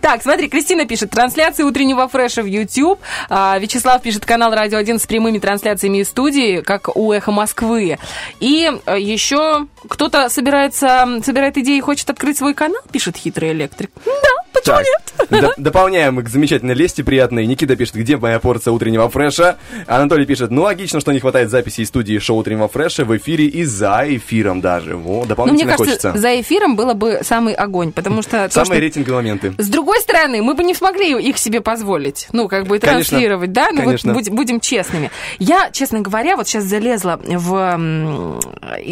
Так, 0.00 0.22
смотри, 0.22 0.48
Кристина 0.48 0.86
пишет. 0.86 1.10
Трансляции 1.38 1.62
утреннего 1.62 2.08
фреша 2.08 2.42
в 2.42 2.46
YouTube. 2.46 2.98
А, 3.28 3.56
Вячеслав 3.60 4.02
пишет 4.02 4.26
канал 4.26 4.52
Радио 4.52 4.76
1 4.76 4.98
с 4.98 5.06
прямыми 5.06 5.38
трансляциями 5.38 5.98
из 5.98 6.08
студии, 6.08 6.62
как 6.62 6.96
у 6.96 7.12
Эхо 7.12 7.30
Москвы. 7.30 7.96
И 8.40 8.68
э, 8.86 8.98
еще 8.98 9.68
кто-то 9.88 10.30
собирается, 10.30 11.20
собирает 11.24 11.56
идеи 11.56 11.78
и 11.78 11.80
хочет 11.80 12.10
открыть 12.10 12.38
свой 12.38 12.54
канал, 12.54 12.82
пишет 12.90 13.16
хитрый 13.16 13.52
электрик. 13.52 13.92
Да, 14.04 14.47
Так, 14.64 14.84
доп- 15.30 15.52
дополняем 15.56 16.22
к 16.22 16.28
замечательной 16.28 16.74
лесте 16.74 17.02
приятной. 17.04 17.46
Никита 17.46 17.76
пишет, 17.76 17.94
где 17.96 18.16
моя 18.16 18.38
порция 18.38 18.72
утреннего 18.72 19.08
фреша? 19.08 19.56
Анатолий 19.86 20.26
пишет, 20.26 20.50
ну 20.50 20.62
логично, 20.62 21.00
что 21.00 21.12
не 21.12 21.20
хватает 21.20 21.50
записей 21.50 21.84
из 21.84 21.88
студии 21.88 22.18
шоу 22.18 22.38
утреннего 22.38 22.68
фреша 22.68 23.04
в 23.04 23.16
эфире 23.16 23.46
и 23.46 23.64
за 23.64 24.04
эфиром 24.06 24.60
даже. 24.60 24.96
Во, 24.96 25.12
Ну, 25.12 25.18
мне 25.20 25.26
дополнительно 25.28 25.72
кажется, 25.72 26.08
хочется. 26.08 26.18
за 26.20 26.40
эфиром 26.40 26.76
было 26.76 26.94
бы 26.94 27.20
самый 27.22 27.54
огонь, 27.54 27.92
потому 27.92 28.22
что... 28.22 28.46
то, 28.48 28.52
Самые 28.54 28.66
что- 28.66 28.80
рейтинговые 28.80 29.16
моменты. 29.22 29.54
С 29.58 29.68
другой 29.68 30.00
стороны, 30.00 30.42
мы 30.42 30.54
бы 30.54 30.64
не 30.64 30.74
смогли 30.74 31.10
их 31.20 31.38
себе 31.38 31.60
позволить, 31.60 32.28
ну, 32.32 32.48
как 32.48 32.66
бы 32.66 32.78
Конечно. 32.78 33.10
транслировать, 33.10 33.52
да? 33.52 33.70
Ну, 33.72 33.78
Конечно. 33.82 34.12
вот 34.14 34.24
будь- 34.24 34.32
будем 34.32 34.60
честными. 34.60 35.10
Я, 35.38 35.70
честно 35.72 36.00
говоря, 36.00 36.36
вот 36.36 36.46
сейчас 36.48 36.64
залезла 36.64 37.18
в 37.22 38.38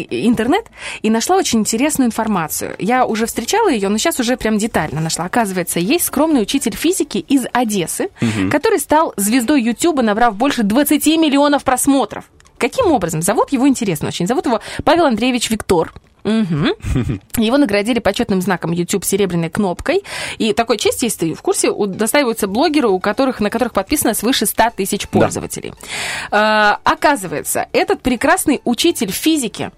интернет 0.09 0.65
и 1.01 1.09
нашла 1.09 1.37
очень 1.37 1.59
интересную 1.59 2.07
информацию. 2.07 2.75
Я 2.79 3.05
уже 3.05 3.25
встречала 3.25 3.69
ее, 3.69 3.89
но 3.89 3.97
сейчас 3.97 4.19
уже 4.19 4.37
прям 4.37 4.57
детально 4.57 5.01
нашла. 5.01 5.25
Оказывается, 5.25 5.56
есть 5.79 6.05
скромный 6.05 6.41
учитель 6.41 6.75
физики 6.75 7.17
из 7.17 7.45
Одессы, 7.53 8.09
Мгм. 8.21 8.49
который 8.51 8.79
стал 8.79 9.13
звездой 9.17 9.61
Ютуба, 9.63 10.01
набрав 10.03 10.35
больше 10.35 10.63
20 10.63 11.17
миллионов 11.17 11.63
просмотров. 11.63 12.25
Каким 12.57 12.91
образом? 12.91 13.21
Зовут 13.21 13.51
его 13.51 13.67
интересно 13.67 14.07
очень. 14.07 14.25
Зовут 14.27 14.45
его 14.47 14.61
Павел 14.83 15.05
Андреевич 15.05 15.49
Виктор. 15.49 15.93
Мгм. 16.27 16.73
Его 17.37 17.57
наградили 17.57 17.99
почетным 17.99 18.41
знаком 18.41 18.73
YouTube 18.73 19.05
серебряной 19.05 19.49
кнопкой. 19.49 20.03
И 20.37 20.51
такой 20.51 20.77
честь, 20.77 21.01
если 21.01 21.29
ты 21.29 21.33
в 21.33 21.41
курсе, 21.41 21.69
удостаиваются 21.69 22.47
блогеры, 22.47 22.89
у 22.89 22.99
которых, 22.99 23.39
на 23.39 23.49
которых 23.49 23.71
подписано 23.71 24.13
свыше 24.13 24.45
100 24.45 24.63
тысяч 24.75 25.07
пользователей. 25.07 25.73
А, 26.29 26.79
оказывается, 26.83 27.67
этот 27.71 28.01
прекрасный 28.01 28.59
учитель 28.65 29.11
физики 29.11 29.71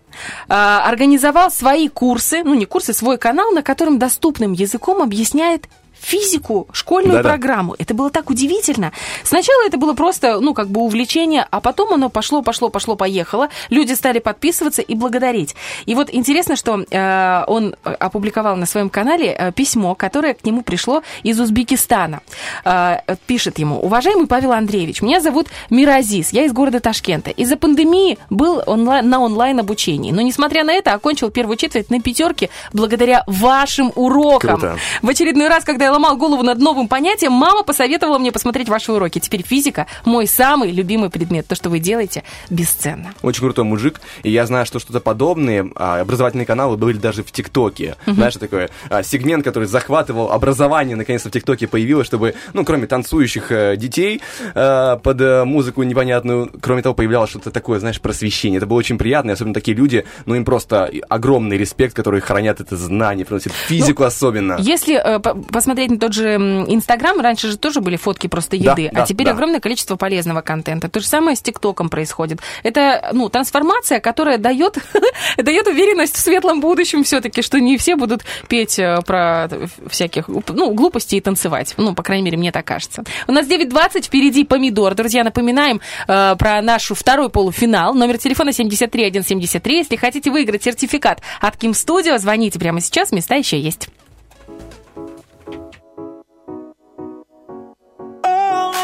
а, 0.48 0.90
организовал 0.90 1.52
свои 1.52 1.88
курсы, 1.88 2.44
ну 2.44 2.56
не 2.56 2.66
курсы, 2.66 2.94
свой 2.94 3.20
канал, 3.20 3.52
на 3.52 3.62
котором 3.62 4.00
доступным 4.00 4.54
языком 4.54 5.04
объясняет 5.04 5.68
физику, 6.02 6.68
школьную 6.72 7.18
Да-да. 7.18 7.30
программу. 7.30 7.76
Это 7.78 7.94
было 7.94 8.10
так 8.10 8.30
удивительно. 8.30 8.92
Сначала 9.24 9.66
это 9.66 9.78
было 9.78 9.94
просто, 9.94 10.40
ну, 10.40 10.54
как 10.54 10.68
бы 10.70 10.82
увлечение, 10.82 11.46
а 11.50 11.60
потом 11.60 11.94
оно 11.94 12.10
пошло, 12.10 12.42
пошло, 12.42 12.70
пошло, 12.70 12.96
поехало. 12.96 13.50
Люди 13.70 13.94
стали 13.94 14.20
подписываться 14.20 14.82
и 14.82 14.96
благодарить. 14.96 15.56
И 15.86 15.96
вот 15.96 16.10
интересно, 16.12 16.56
что 16.56 16.84
э, 16.90 17.44
он 17.48 17.76
опубликовал 17.84 18.56
на 18.56 18.66
своем 18.66 18.90
канале 18.90 19.36
э, 19.38 19.52
письмо, 19.52 19.96
которое 19.96 20.34
к 20.34 20.46
нему 20.46 20.62
пришло 20.62 21.04
из 21.24 21.40
Узбекистана. 21.40 22.22
Э, 22.64 22.98
пишет 23.28 23.60
ему, 23.60 23.80
уважаемый 23.80 24.28
Павел 24.28 24.52
Андреевич, 24.52 25.02
меня 25.02 25.22
зовут 25.22 25.48
Миразис, 25.70 26.34
я 26.34 26.46
из 26.46 26.54
города 26.54 26.80
Ташкента. 26.80 27.32
Из-за 27.32 27.58
пандемии 27.58 28.18
был 28.30 28.62
онлайн, 28.66 29.10
на 29.10 29.20
онлайн-обучении, 29.20 30.12
но, 30.12 30.22
несмотря 30.22 30.64
на 30.64 30.74
это, 30.74 30.94
окончил 30.94 31.30
первую 31.30 31.58
четверть 31.58 31.90
на 31.90 32.02
пятерке 32.02 32.50
благодаря 32.74 33.24
вашим 33.28 33.92
урокам. 33.96 34.60
Круто. 34.60 34.78
В 35.02 35.10
очередной 35.10 35.48
раз, 35.48 35.64
когда 35.64 35.89
я 35.90 35.94
ломал 35.94 36.18
голову 36.18 36.44
над 36.44 36.60
новым 36.60 36.88
понятием, 36.88 37.32
мама 37.32 37.64
посоветовала 37.64 38.20
мне 38.20 38.32
посмотреть 38.32 38.70
ваши 38.70 38.92
уроки. 38.92 39.18
Теперь 39.18 39.42
физика 39.44 39.88
мой 40.06 40.28
самый 40.28 40.72
любимый 40.72 41.10
предмет. 41.10 41.48
То, 41.48 41.56
что 41.56 41.72
вы 41.72 41.80
делаете, 41.80 42.24
бесценно. 42.52 43.14
Очень 43.24 43.42
крутой 43.42 43.64
мужик, 43.64 44.00
и 44.22 44.30
я 44.30 44.46
знаю, 44.46 44.68
что 44.68 44.78
что-то 44.78 45.00
подобные 45.00 45.72
а, 45.76 46.00
образовательные 46.00 46.46
каналы 46.46 46.78
были 46.78 46.98
даже 46.98 47.24
в 47.24 47.32
ТикТоке. 47.32 47.96
Мгм. 48.06 48.16
Знаешь, 48.16 48.36
такой 48.36 48.70
а, 48.90 49.02
сегмент, 49.02 49.44
который 49.44 49.66
захватывал 49.66 50.32
образование, 50.32 50.96
наконец-то 50.96 51.30
в 51.30 51.32
ТикТоке 51.32 51.68
появилось, 51.68 52.06
чтобы, 52.06 52.36
ну, 52.54 52.64
кроме 52.64 52.86
танцующих 52.86 53.52
э, 53.52 53.76
детей 53.76 54.22
э, 54.54 54.98
под 55.02 55.22
э, 55.22 55.44
музыку 55.44 55.82
непонятную, 55.82 56.52
кроме 56.62 56.84
того, 56.84 56.94
появлялось 56.94 57.32
что-то 57.32 57.50
такое, 57.50 57.80
знаешь, 57.80 58.00
просвещение. 58.00 58.58
Это 58.58 58.68
было 58.68 58.78
очень 58.78 59.00
приятно, 59.00 59.32
и 59.32 59.34
особенно 59.34 59.56
такие 59.56 59.76
люди, 59.76 60.06
ну, 60.28 60.36
им 60.36 60.46
просто 60.46 60.92
огромный 61.10 61.58
респект, 61.58 61.96
которые 61.96 62.22
хранят 62.22 62.62
это 62.62 62.78
знание, 62.78 63.26
приносят 63.26 63.54
физику 63.54 64.04
особенно. 64.04 64.58
Если 64.60 64.96
э, 64.96 65.18
по- 65.20 65.34
посмотреть 65.80 65.92
на 65.92 66.00
тот 66.00 66.14
же 66.14 66.36
Инстаграм, 66.68 67.20
раньше 67.20 67.48
же 67.48 67.58
тоже 67.58 67.82
были 67.82 67.96
фотки 67.96 68.28
просто 68.28 68.58
Да, 68.58 68.72
еды, 68.72 68.90
да, 68.92 69.04
а 69.04 69.06
теперь 69.06 69.28
да. 69.28 69.34
огромное 69.34 69.60
количество 69.60 69.96
полезного 69.96 70.42
контента. 70.42 70.90
То 70.90 71.00
же 71.00 71.08
самое 71.08 71.36
с 71.36 71.42
ТикТоком 71.42 71.90
происходит. 71.90 72.40
Это, 72.64 73.10
ну, 73.14 73.30
трансформация, 73.30 74.00
которая 74.00 74.38
дает, 74.38 74.78
дает 75.38 75.68
уверенность 75.68 76.16
в 76.16 76.20
светлом 76.20 76.60
будущем 76.60 77.04
все-таки, 77.04 77.42
что 77.42 77.60
не 77.60 77.78
все 77.78 77.96
будут 77.96 78.24
петь 78.48 78.78
э, 78.80 79.00
про 79.06 79.48
всяких, 79.88 80.28
ну, 80.28 80.74
глупости 80.74 81.16
и 81.16 81.22
танцевать. 81.22 81.74
Ну, 81.78 81.94
по 81.94 82.04
крайней 82.04 82.24
мере, 82.24 82.38
мне 82.38 82.52
так 82.52 82.66
кажется. 82.66 83.04
У 83.28 83.32
нас 83.32 83.48
9.20, 83.48 84.04
впереди 84.04 84.44
помидор. 84.44 84.96
Друзья, 84.96 85.24
напоминаем 85.24 85.82
э, 86.08 86.36
про 86.38 86.62
нашу 86.62 86.96
второй 86.96 87.30
полуфинал. 87.30 87.94
Номер 87.94 88.18
телефона 88.18 88.52
73173. 88.52 89.78
Если 89.78 89.96
хотите 89.96 90.30
выиграть 90.30 90.64
сертификат 90.64 91.22
от 91.40 91.58
Ким 91.58 91.74
Студио, 91.74 92.18
звоните 92.18 92.60
прямо 92.60 92.82
сейчас, 92.82 93.12
места 93.12 93.36
еще 93.36 93.60
есть. 93.60 93.90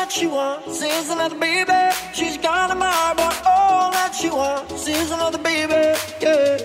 That 0.06 0.12
she 0.12 0.28
wants 0.28 0.84
is 0.84 1.10
another 1.10 1.40
baby. 1.40 1.74
She's 2.14 2.38
got 2.38 2.70
a 2.70 2.76
mind, 2.76 3.18
but 3.18 3.42
all 3.44 3.90
that 3.92 4.14
she 4.14 4.30
wants 4.30 4.88
is 4.88 5.10
another 5.10 5.40
baby. 5.40 5.98
Yeah. 6.22 6.60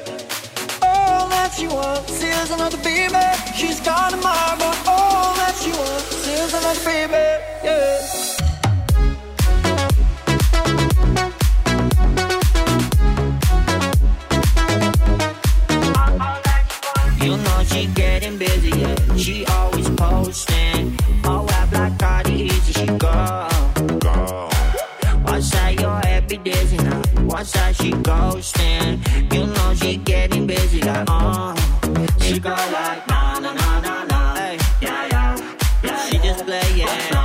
All 0.82 1.26
that 1.30 1.50
she 1.56 1.66
wants 1.66 2.22
is 2.22 2.50
another 2.50 2.76
baby. 2.84 3.16
She's 3.56 3.80
got 3.80 4.12
a 4.12 4.18
mind, 4.18 4.58
but 4.58 4.76
all 4.86 5.34
that 5.40 5.54
she 5.56 5.70
wants 5.70 6.28
is 6.28 6.52
another 6.52 6.84
baby. 6.84 7.14
Yeah. 7.64 8.20
You 17.24 17.36
know 17.38 17.64
she 17.64 17.86
getting 17.86 18.36
busy, 18.36 18.70
yeah. 18.80 19.16
She 19.16 19.46
always 19.46 19.88
posting. 19.90 20.69
Oh, 22.82 22.86
she 22.86 22.86
go. 22.98 23.48
One 25.30 25.42
side 25.42 25.80
you're 25.80 25.90
happy 25.90 26.36
dizzy 26.38 26.76
now. 26.78 27.02
One 27.26 27.44
side 27.44 27.76
she 27.76 27.90
ghosting. 27.90 29.32
You 29.34 29.46
know 29.46 29.74
she 29.74 29.96
getting 29.98 30.46
busy, 30.46 30.80
like 30.80 31.04
uh. 31.08 31.54
She 32.20 32.38
go 32.38 32.48
like 32.50 33.06
na 33.08 33.38
na 33.38 33.52
na 33.52 33.80
na 33.80 34.04
na. 34.04 34.34
Yeah 34.80 35.06
yeah. 35.12 35.36
yeah 35.84 36.08
she 36.08 36.18
just 36.18 36.44
playing. 36.46 36.86
Na 37.12 37.19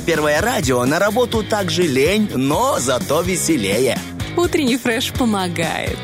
первое 0.00 0.40
радио, 0.40 0.84
на 0.84 0.98
работу 0.98 1.42
также 1.42 1.82
лень, 1.82 2.30
но 2.34 2.78
зато 2.78 3.20
веселее. 3.22 3.98
Утренний 4.36 4.76
фреш 4.78 5.12
помогает. 5.12 5.98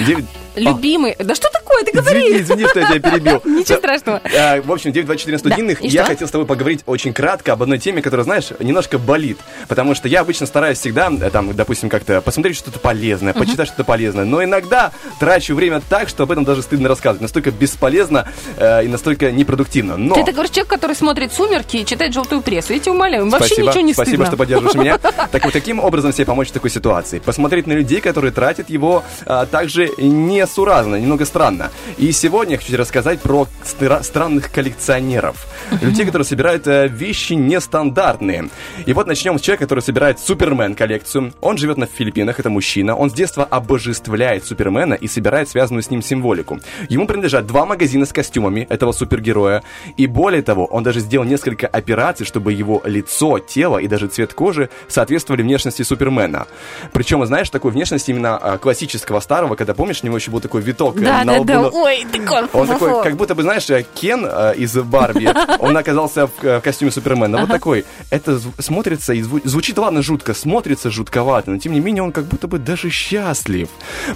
Девять- 0.00 0.24
Любимый. 0.56 1.14
Да 1.18 1.34
что 1.34 1.50
такое? 1.50 1.84
Ты 1.84 1.92
говори. 1.92 2.20
Извини, 2.20 2.40
извини, 2.40 2.64
что 2.66 2.80
я 2.80 2.86
тебя 2.86 3.10
перебил. 3.10 3.42
Ничего 3.44 3.76
страшного. 3.76 4.22
А, 4.34 4.62
В 4.62 4.72
общем, 4.72 4.90
924 4.90 5.36
студийных, 5.38 5.80
Да, 5.82 5.86
и 5.86 5.90
я 5.90 6.02
что? 6.04 6.12
хотел 6.12 6.28
с 6.28 6.30
тобой 6.30 6.46
поговорить 6.46 6.80
очень 6.86 7.12
кратко 7.12 7.52
об 7.52 7.62
одной 7.62 7.78
теме, 7.78 8.00
которая, 8.00 8.24
знаешь, 8.24 8.46
немножко 8.58 8.96
болит. 8.96 9.36
Потому 9.68 9.94
что 9.94 10.08
я 10.08 10.20
обычно 10.22 10.46
стараюсь 10.46 10.78
всегда, 10.78 11.12
э, 11.12 11.28
там, 11.28 11.54
допустим, 11.54 11.90
как-то 11.90 12.22
посмотреть 12.22 12.56
что-то 12.56 12.78
полезное, 12.78 13.34
почитать 13.34 13.68
что-то 13.68 13.84
полезное. 13.84 14.24
Но 14.24 14.42
иногда 14.42 14.92
трачу 15.18 15.54
время 15.54 15.80
так, 15.88 16.08
что 16.08 16.24
об 16.24 16.32
этом 16.32 16.44
даже 16.44 16.62
стыдно 16.62 16.88
рассказывать. 16.88 17.22
Настолько 17.22 17.50
бесполезно 17.50 18.28
э, 18.56 18.84
и 18.84 18.88
настолько 18.88 19.30
непродуктивно. 19.32 19.96
Но... 19.96 20.14
Ты 20.14 20.20
это 20.20 20.32
говоришь 20.32 20.52
человек, 20.52 20.70
который 20.70 20.96
смотрит 20.96 21.32
«Сумерки» 21.32 21.78
и 21.78 21.86
читает 21.86 22.12
«Желтую 22.12 22.42
прессу». 22.42 22.72
Я 22.72 22.78
тебя 22.78 22.92
умоляю, 22.92 23.28
вообще 23.28 23.46
Спасибо, 23.48 23.68
ничего 23.68 23.80
не 23.80 23.94
спасибо, 23.94 24.14
стыдно. 24.14 24.26
что 24.26 24.36
поддерживаешь 24.36 24.74
меня. 24.74 24.98
Так 25.32 25.44
вот, 25.44 25.52
каким 25.52 25.80
образом 25.80 26.12
себе 26.12 26.24
помочь 26.24 26.48
в 26.48 26.52
такой 26.52 26.70
ситуации? 26.70 27.18
Посмотреть 27.18 27.66
на 27.66 27.72
людей, 27.72 28.00
которые 28.00 28.32
тратят 28.32 28.70
его 28.70 29.02
а, 29.24 29.46
также 29.46 29.90
несуразно, 29.98 30.96
немного 30.96 31.24
странно. 31.24 31.70
И 31.98 32.12
сегодня 32.12 32.52
я 32.52 32.58
хочу 32.58 32.76
рассказать 32.76 33.20
про 33.20 33.46
стра- 33.64 34.02
странных 34.02 34.52
коллекционеров. 34.52 35.46
Людей, 35.80 36.06
которые 36.06 36.24
собирают 36.24 36.66
э, 36.66 36.88
вещи 36.88 37.34
нестандартные. 37.34 38.48
И 38.86 38.92
вот 38.92 39.06
начнем 39.06 39.38
с 39.38 39.42
человека, 39.42 39.64
который 39.64 39.80
собирает 39.80 40.18
Супермен 40.20 40.74
коллекцию. 40.74 41.32
Он 41.40 41.58
живет 41.58 41.76
на 41.76 41.86
Филиппинах, 41.86 42.38
это 42.38 42.50
мужчина. 42.50 42.96
Он 42.96 43.10
с 43.10 43.12
детства 43.12 43.44
обожествляет 43.44 44.44
Супермена 44.44 44.94
и 44.94 45.05
собирает 45.08 45.48
связанную 45.48 45.82
с 45.82 45.90
ним 45.90 46.02
символику. 46.02 46.60
Ему 46.88 47.06
принадлежат 47.06 47.46
два 47.46 47.66
магазина 47.66 48.06
с 48.06 48.12
костюмами 48.12 48.66
этого 48.70 48.92
супергероя. 48.92 49.62
И 49.96 50.06
более 50.06 50.42
того, 50.42 50.66
он 50.66 50.82
даже 50.82 51.00
сделал 51.00 51.24
несколько 51.24 51.66
операций, 51.66 52.26
чтобы 52.26 52.52
его 52.52 52.82
лицо, 52.84 53.38
тело 53.38 53.78
и 53.78 53.88
даже 53.88 54.08
цвет 54.08 54.34
кожи 54.34 54.68
соответствовали 54.88 55.42
внешности 55.42 55.82
Супермена. 55.82 56.46
Причем, 56.92 57.24
знаешь, 57.26 57.50
такой 57.50 57.70
внешности 57.70 58.10
именно 58.10 58.36
а, 58.36 58.58
классического 58.58 59.20
старого, 59.20 59.54
когда 59.54 59.74
помнишь, 59.74 60.00
у 60.02 60.06
него 60.06 60.16
еще 60.16 60.30
был 60.30 60.40
такой 60.40 60.60
виток 60.62 60.96
э, 60.96 61.00
Да, 61.00 61.24
на 61.24 61.44
да, 61.44 61.60
лбу, 61.60 61.70
да. 61.70 61.78
Ой, 61.78 62.06
такой. 62.10 62.48
он 62.52 62.66
такой, 62.66 63.02
как 63.02 63.16
будто 63.16 63.34
бы, 63.34 63.42
знаешь, 63.42 63.68
э, 63.70 63.84
Кен 63.94 64.26
э, 64.28 64.54
из 64.56 64.74
Барби, 64.76 65.28
он 65.58 65.76
оказался 65.76 66.26
в 66.26 66.60
костюме 66.60 66.90
Супермена. 66.90 67.38
Вот 67.38 67.48
такой. 67.48 67.84
Это 68.10 68.40
смотрится 68.58 69.12
и 69.12 69.22
зву- 69.22 69.40
звучит, 69.44 69.78
ладно, 69.78 70.02
жутко, 70.02 70.34
смотрится 70.34 70.90
жутковато, 70.90 71.50
но 71.50 71.58
тем 71.58 71.72
не 71.72 71.80
менее 71.80 72.02
он 72.02 72.12
как 72.12 72.24
будто 72.24 72.48
бы 72.48 72.58
даже 72.58 72.90
счастлив. 72.90 73.68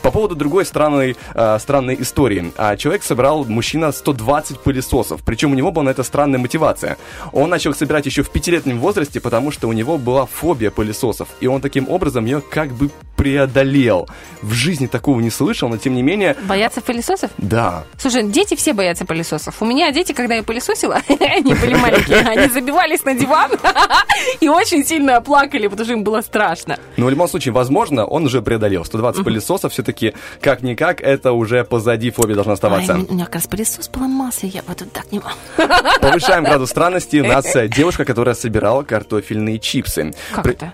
По 0.02 0.10
поводу 0.10 0.34
другой 0.34 0.64
странной, 0.80 1.16
э, 1.34 1.58
странной 1.58 1.96
истории. 2.00 2.52
А, 2.56 2.74
Человек 2.76 3.02
собрал, 3.02 3.44
мужчина, 3.44 3.92
120 3.92 4.60
пылесосов. 4.60 5.20
Причем 5.22 5.52
у 5.52 5.54
него 5.54 5.70
была 5.70 5.84
на 5.84 5.90
это 5.90 6.02
странная 6.02 6.38
мотивация. 6.38 6.96
Он 7.32 7.50
начал 7.50 7.74
собирать 7.74 8.06
еще 8.06 8.22
в 8.22 8.30
пятилетнем 8.30 8.80
возрасте, 8.80 9.20
потому 9.20 9.50
что 9.50 9.68
у 9.68 9.72
него 9.72 9.98
была 9.98 10.24
фобия 10.24 10.70
пылесосов. 10.70 11.28
И 11.40 11.46
он 11.46 11.60
таким 11.60 11.86
образом 11.88 12.24
ее 12.24 12.40
как 12.40 12.72
бы 12.72 12.88
преодолел. 13.16 14.08
В 14.40 14.52
жизни 14.54 14.86
такого 14.86 15.20
не 15.20 15.28
слышал, 15.28 15.68
но 15.68 15.76
тем 15.76 15.94
не 15.94 16.02
менее, 16.02 16.34
Боятся 16.48 16.80
пылесосов? 16.80 17.30
да. 17.36 17.84
Слушай, 17.98 18.22
дети 18.30 18.54
все 18.56 18.72
боятся 18.72 19.04
пылесосов. 19.04 19.60
У 19.60 19.66
меня 19.66 19.92
дети, 19.92 20.12
когда 20.12 20.36
я 20.36 20.42
пылесосила, 20.42 21.02
они 21.20 21.52
были 21.52 21.74
маленькие, 21.74 22.20
они 22.20 22.48
забивались 22.48 23.04
на 23.04 23.14
диван 23.14 23.50
и 24.40 24.48
очень 24.48 24.82
сильно 24.86 25.20
плакали, 25.20 25.66
потому 25.68 25.84
что 25.84 25.92
им 25.92 26.04
было 26.04 26.22
страшно. 26.22 26.78
Но 26.96 27.04
в 27.06 27.10
любом 27.10 27.28
случае, 27.28 27.52
возможно, 27.52 28.06
он 28.06 28.24
уже 28.24 28.40
преодолел. 28.40 28.86
120 28.86 29.22
пылесосов 29.22 29.72
все-таки, 29.74 30.14
как-никак, 30.74 31.00
это 31.00 31.32
уже 31.32 31.64
позади 31.64 32.10
фобия 32.10 32.34
должна 32.34 32.54
оставаться. 32.54 32.94
Ай, 32.94 33.06
у 33.08 33.12
меня 33.12 33.24
как 33.24 33.36
раз 33.36 33.46
пылесос 33.46 33.88
поломался, 33.88 34.46
я 34.46 34.62
вот 34.66 34.82
так 34.92 35.10
не 35.12 35.18
могу. 35.18 35.74
Повышаем 36.00 36.44
градус 36.44 36.70
странности. 36.70 37.16
У 37.18 37.26
нас 37.26 37.54
э, 37.56 37.68
девушка, 37.76 38.04
которая 38.04 38.34
собирала 38.34 38.82
картофельные 38.82 39.58
чипсы. 39.58 40.14
Как 40.34 40.44
При- 40.44 40.52
это? 40.54 40.72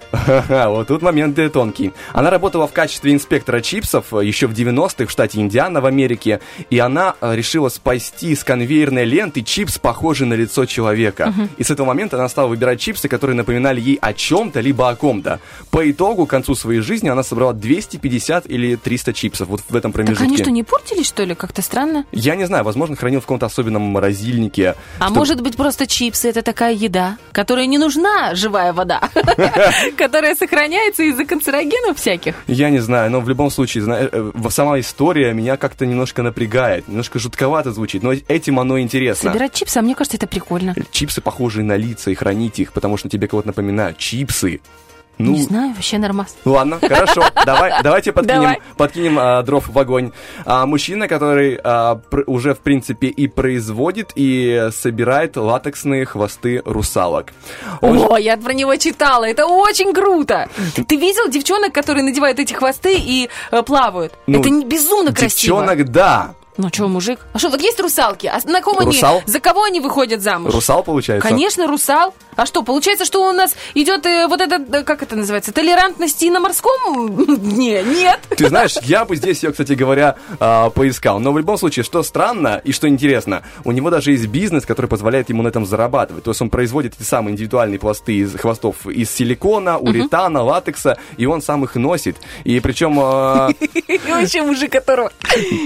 Вот 0.69 0.89
тут 0.89 1.03
момент 1.03 1.39
тонкий. 1.53 1.93
Она 2.13 2.31
работала 2.31 2.67
в 2.67 2.73
качестве 2.73 3.13
инспектора 3.13 3.61
чипсов 3.61 4.13
э, 4.15 4.25
еще 4.25 4.47
в 4.47 4.53
90-х 4.53 5.07
в 5.07 5.11
штате 5.11 5.41
Индиана 5.41 5.81
в 5.81 5.87
Америке. 5.87 6.41
И 6.71 6.79
она 6.79 7.15
э, 7.21 7.35
решила 7.35 7.69
спасти 7.69 8.35
с 8.35 8.45
конвейерной 8.45 9.05
ленты 9.05 9.43
чипс, 9.43 9.79
похожий 9.79 10.27
на 10.27 10.35
лицо 10.35 10.67
человека. 10.67 11.33
Мгм. 11.37 11.51
И 11.57 11.65
с 11.65 11.71
этого 11.71 11.87
момента 11.87 12.17
она 12.17 12.29
стала 12.29 12.49
выбирать 12.49 12.81
чипсы, 12.81 13.09
которые 13.09 13.37
напоминали 13.37 13.81
ей 13.81 13.99
о 14.01 14.13
чем-то, 14.13 14.61
либо 14.61 14.89
о 14.89 14.97
ком-то. 14.97 15.41
По 15.71 15.89
итогу, 15.91 16.27
к 16.27 16.31
концу 16.31 16.55
своей 16.55 16.81
жизни, 16.81 17.09
она 17.09 17.23
собрала 17.23 17.53
250 17.53 18.47
или 18.47 18.77
300 18.77 19.13
чипсов. 19.13 19.49
Вот 19.49 19.63
в 19.69 19.77
этом 19.77 19.86
Так 19.93 20.05
промежутке. 20.07 20.25
они 20.25 20.37
что, 20.37 20.51
не 20.51 20.63
портились, 20.63 21.07
что 21.07 21.25
ли? 21.25 21.35
Как-то 21.35 21.63
странно. 21.63 22.05
Я 22.13 22.37
не 22.37 22.47
знаю, 22.47 22.65
возможно, 22.65 22.97
хранил 22.97 23.21
в 23.21 23.25
каком-то 23.25 23.47
особенном 23.47 23.83
морозильнике. 23.83 24.75
А 24.99 25.07
чтоб- 25.07 25.17
может 25.17 25.41
быть, 25.41 25.57
просто 25.57 25.87
чипсы 25.87 26.29
это 26.31 26.43
такая 26.43 26.75
еда, 26.75 27.17
которой 27.33 27.67
не 27.67 27.79
нужна 27.79 28.35
живая 28.35 28.73
вода, 28.73 29.01
которая 29.97 30.35
сохраняется 30.35 31.03
из-за 31.05 31.25
канцерогенов 31.25 31.99
всяких. 31.99 32.35
Я 32.47 32.71
не 32.71 32.79
знаю, 32.81 33.11
но 33.11 33.21
в 33.21 33.29
любом 33.29 33.51
случае, 33.51 33.85
э, 33.87 34.31
в- 34.35 34.51
сама 34.51 34.79
история 34.81 35.33
меня 35.33 35.57
как-то 35.57 35.87
немножко 35.87 36.23
напрягает, 36.23 36.89
немножко 36.89 37.19
жутковато 37.19 37.73
звучит, 37.73 38.03
но 38.03 38.13
этим 38.13 38.59
оно 38.61 38.79
интересно. 38.81 39.31
Собирать 39.33 39.55
чипсы, 39.55 39.79
а 39.79 39.83
мне 39.83 39.95
кажется, 39.95 40.17
это 40.17 40.27
прикольно. 40.27 40.75
Чипсы, 40.91 41.21
похожие 41.21 41.65
на 41.65 41.77
лица, 41.77 42.11
и 42.11 42.15
хранить 42.15 42.59
их, 42.59 42.73
потому 42.73 42.97
что 42.97 43.09
тебе 43.09 43.29
кого-то 43.29 43.49
напоминают. 43.49 43.99
Чипсы. 43.99 44.61
Ну, 45.19 45.33
Не 45.33 45.43
знаю, 45.43 45.73
вообще 45.75 45.97
нормас. 45.99 46.37
Ладно, 46.45 46.79
хорошо. 46.79 47.23
Давай, 47.47 47.73
давайте 47.83 48.13
подкинем, 48.13 48.41
Давай. 48.43 48.59
подкинем 48.77 49.19
а, 49.19 49.43
дров 49.43 49.67
в 49.67 49.79
огонь. 49.79 50.13
А, 50.45 50.67
мужчина, 50.67 51.09
который 51.09 51.59
а, 51.65 51.95
пр- 51.95 52.25
уже, 52.27 52.55
в 52.55 52.59
принципе, 52.59 53.07
и 53.07 53.27
производит, 53.27 54.13
и 54.15 54.69
собирает 54.73 55.37
латексные 55.37 56.05
хвосты 56.05 56.61
русалок. 56.67 57.33
Он 57.81 57.99
же- 57.99 58.05
О, 58.07 58.19
я 58.19 58.37
про 58.37 58.53
него 58.53 58.77
читала, 58.77 59.25
это 59.25 59.47
очень 59.47 59.95
круто. 59.95 60.49
Ты 60.75 60.97
видел 60.97 61.29
девчонок, 61.31 61.73
которые 61.73 62.05
надевают 62.05 62.39
эти 62.39 62.53
хвосты 62.53 62.97
и 62.99 63.31
э, 63.51 63.63
плавают? 63.63 64.13
Ну, 64.27 64.41
это 64.41 64.51
не 64.51 64.65
безумно 64.67 65.13
красиво. 65.15 65.61
Девчонок, 65.63 65.91
да. 65.91 66.35
Ну 66.59 66.69
что, 66.73 66.89
мужик? 66.89 67.21
А 67.35 67.39
что, 67.39 67.51
вот 67.51 67.61
есть 67.61 67.79
русалки? 67.81 68.27
А 68.27 68.39
на 68.49 68.63
ком 68.63 68.79
они? 68.79 68.87
Русал? 68.87 69.23
За 69.27 69.41
кого 69.41 69.65
они 69.65 69.81
выходят 69.81 70.23
замуж? 70.23 70.55
Русал, 70.55 70.83
получается? 70.83 71.27
Конечно, 71.29 71.67
русал. 71.67 72.15
А 72.37 72.47
что, 72.47 72.63
получается, 72.63 73.05
что 73.05 73.29
у 73.29 73.33
нас 73.33 73.57
идет 73.75 74.07
э, 74.07 74.27
вот 74.29 74.41
это, 74.41 74.57
э, 74.57 74.83
как 74.85 75.03
это 75.03 75.17
называется, 75.17 75.53
толерантность 75.53 76.23
и 76.23 76.31
на 76.31 76.41
морском 76.41 77.39
дне? 77.39 77.83
Нет. 77.83 78.21
Ты 78.37 78.49
знаешь, 78.49 78.77
я 78.83 79.05
бы 79.05 79.17
здесь 79.17 79.43
ее, 79.43 79.51
кстати 79.51 79.73
говоря, 79.73 80.17
а, 80.39 80.71
поискал. 80.71 81.19
Но 81.19 81.33
в 81.33 81.39
любом 81.39 81.57
случае, 81.57 81.83
что 81.83 82.03
странно 82.03 82.61
и 82.63 82.73
что 82.73 82.89
интересно, 82.89 83.43
у 83.65 83.73
него 83.73 83.91
даже 83.91 84.13
есть 84.13 84.27
бизнес, 84.27 84.67
который 84.67 84.87
позволяет 84.87 85.31
ему 85.31 85.43
на 85.43 85.49
этом 85.49 85.65
зарабатывать. 85.65 86.25
То 86.25 86.31
есть 86.31 86.43
он 86.43 86.51
производит 86.51 86.95
эти 86.99 87.07
самые 87.07 87.33
индивидуальные 87.33 87.79
пласты 87.79 88.15
из 88.15 88.35
хвостов 88.35 88.87
из 88.87 89.11
силикона, 89.11 89.79
уретана, 89.79 90.43
латекса, 90.43 90.99
и 91.17 91.27
он 91.27 91.41
сам 91.43 91.65
их 91.65 91.75
носит. 91.75 92.17
И 92.45 92.61
причем, 92.61 92.99
а, 93.01 93.49
И 94.07 94.11
вообще 94.11 94.43
мужик, 94.43 94.73
которого... 94.73 95.11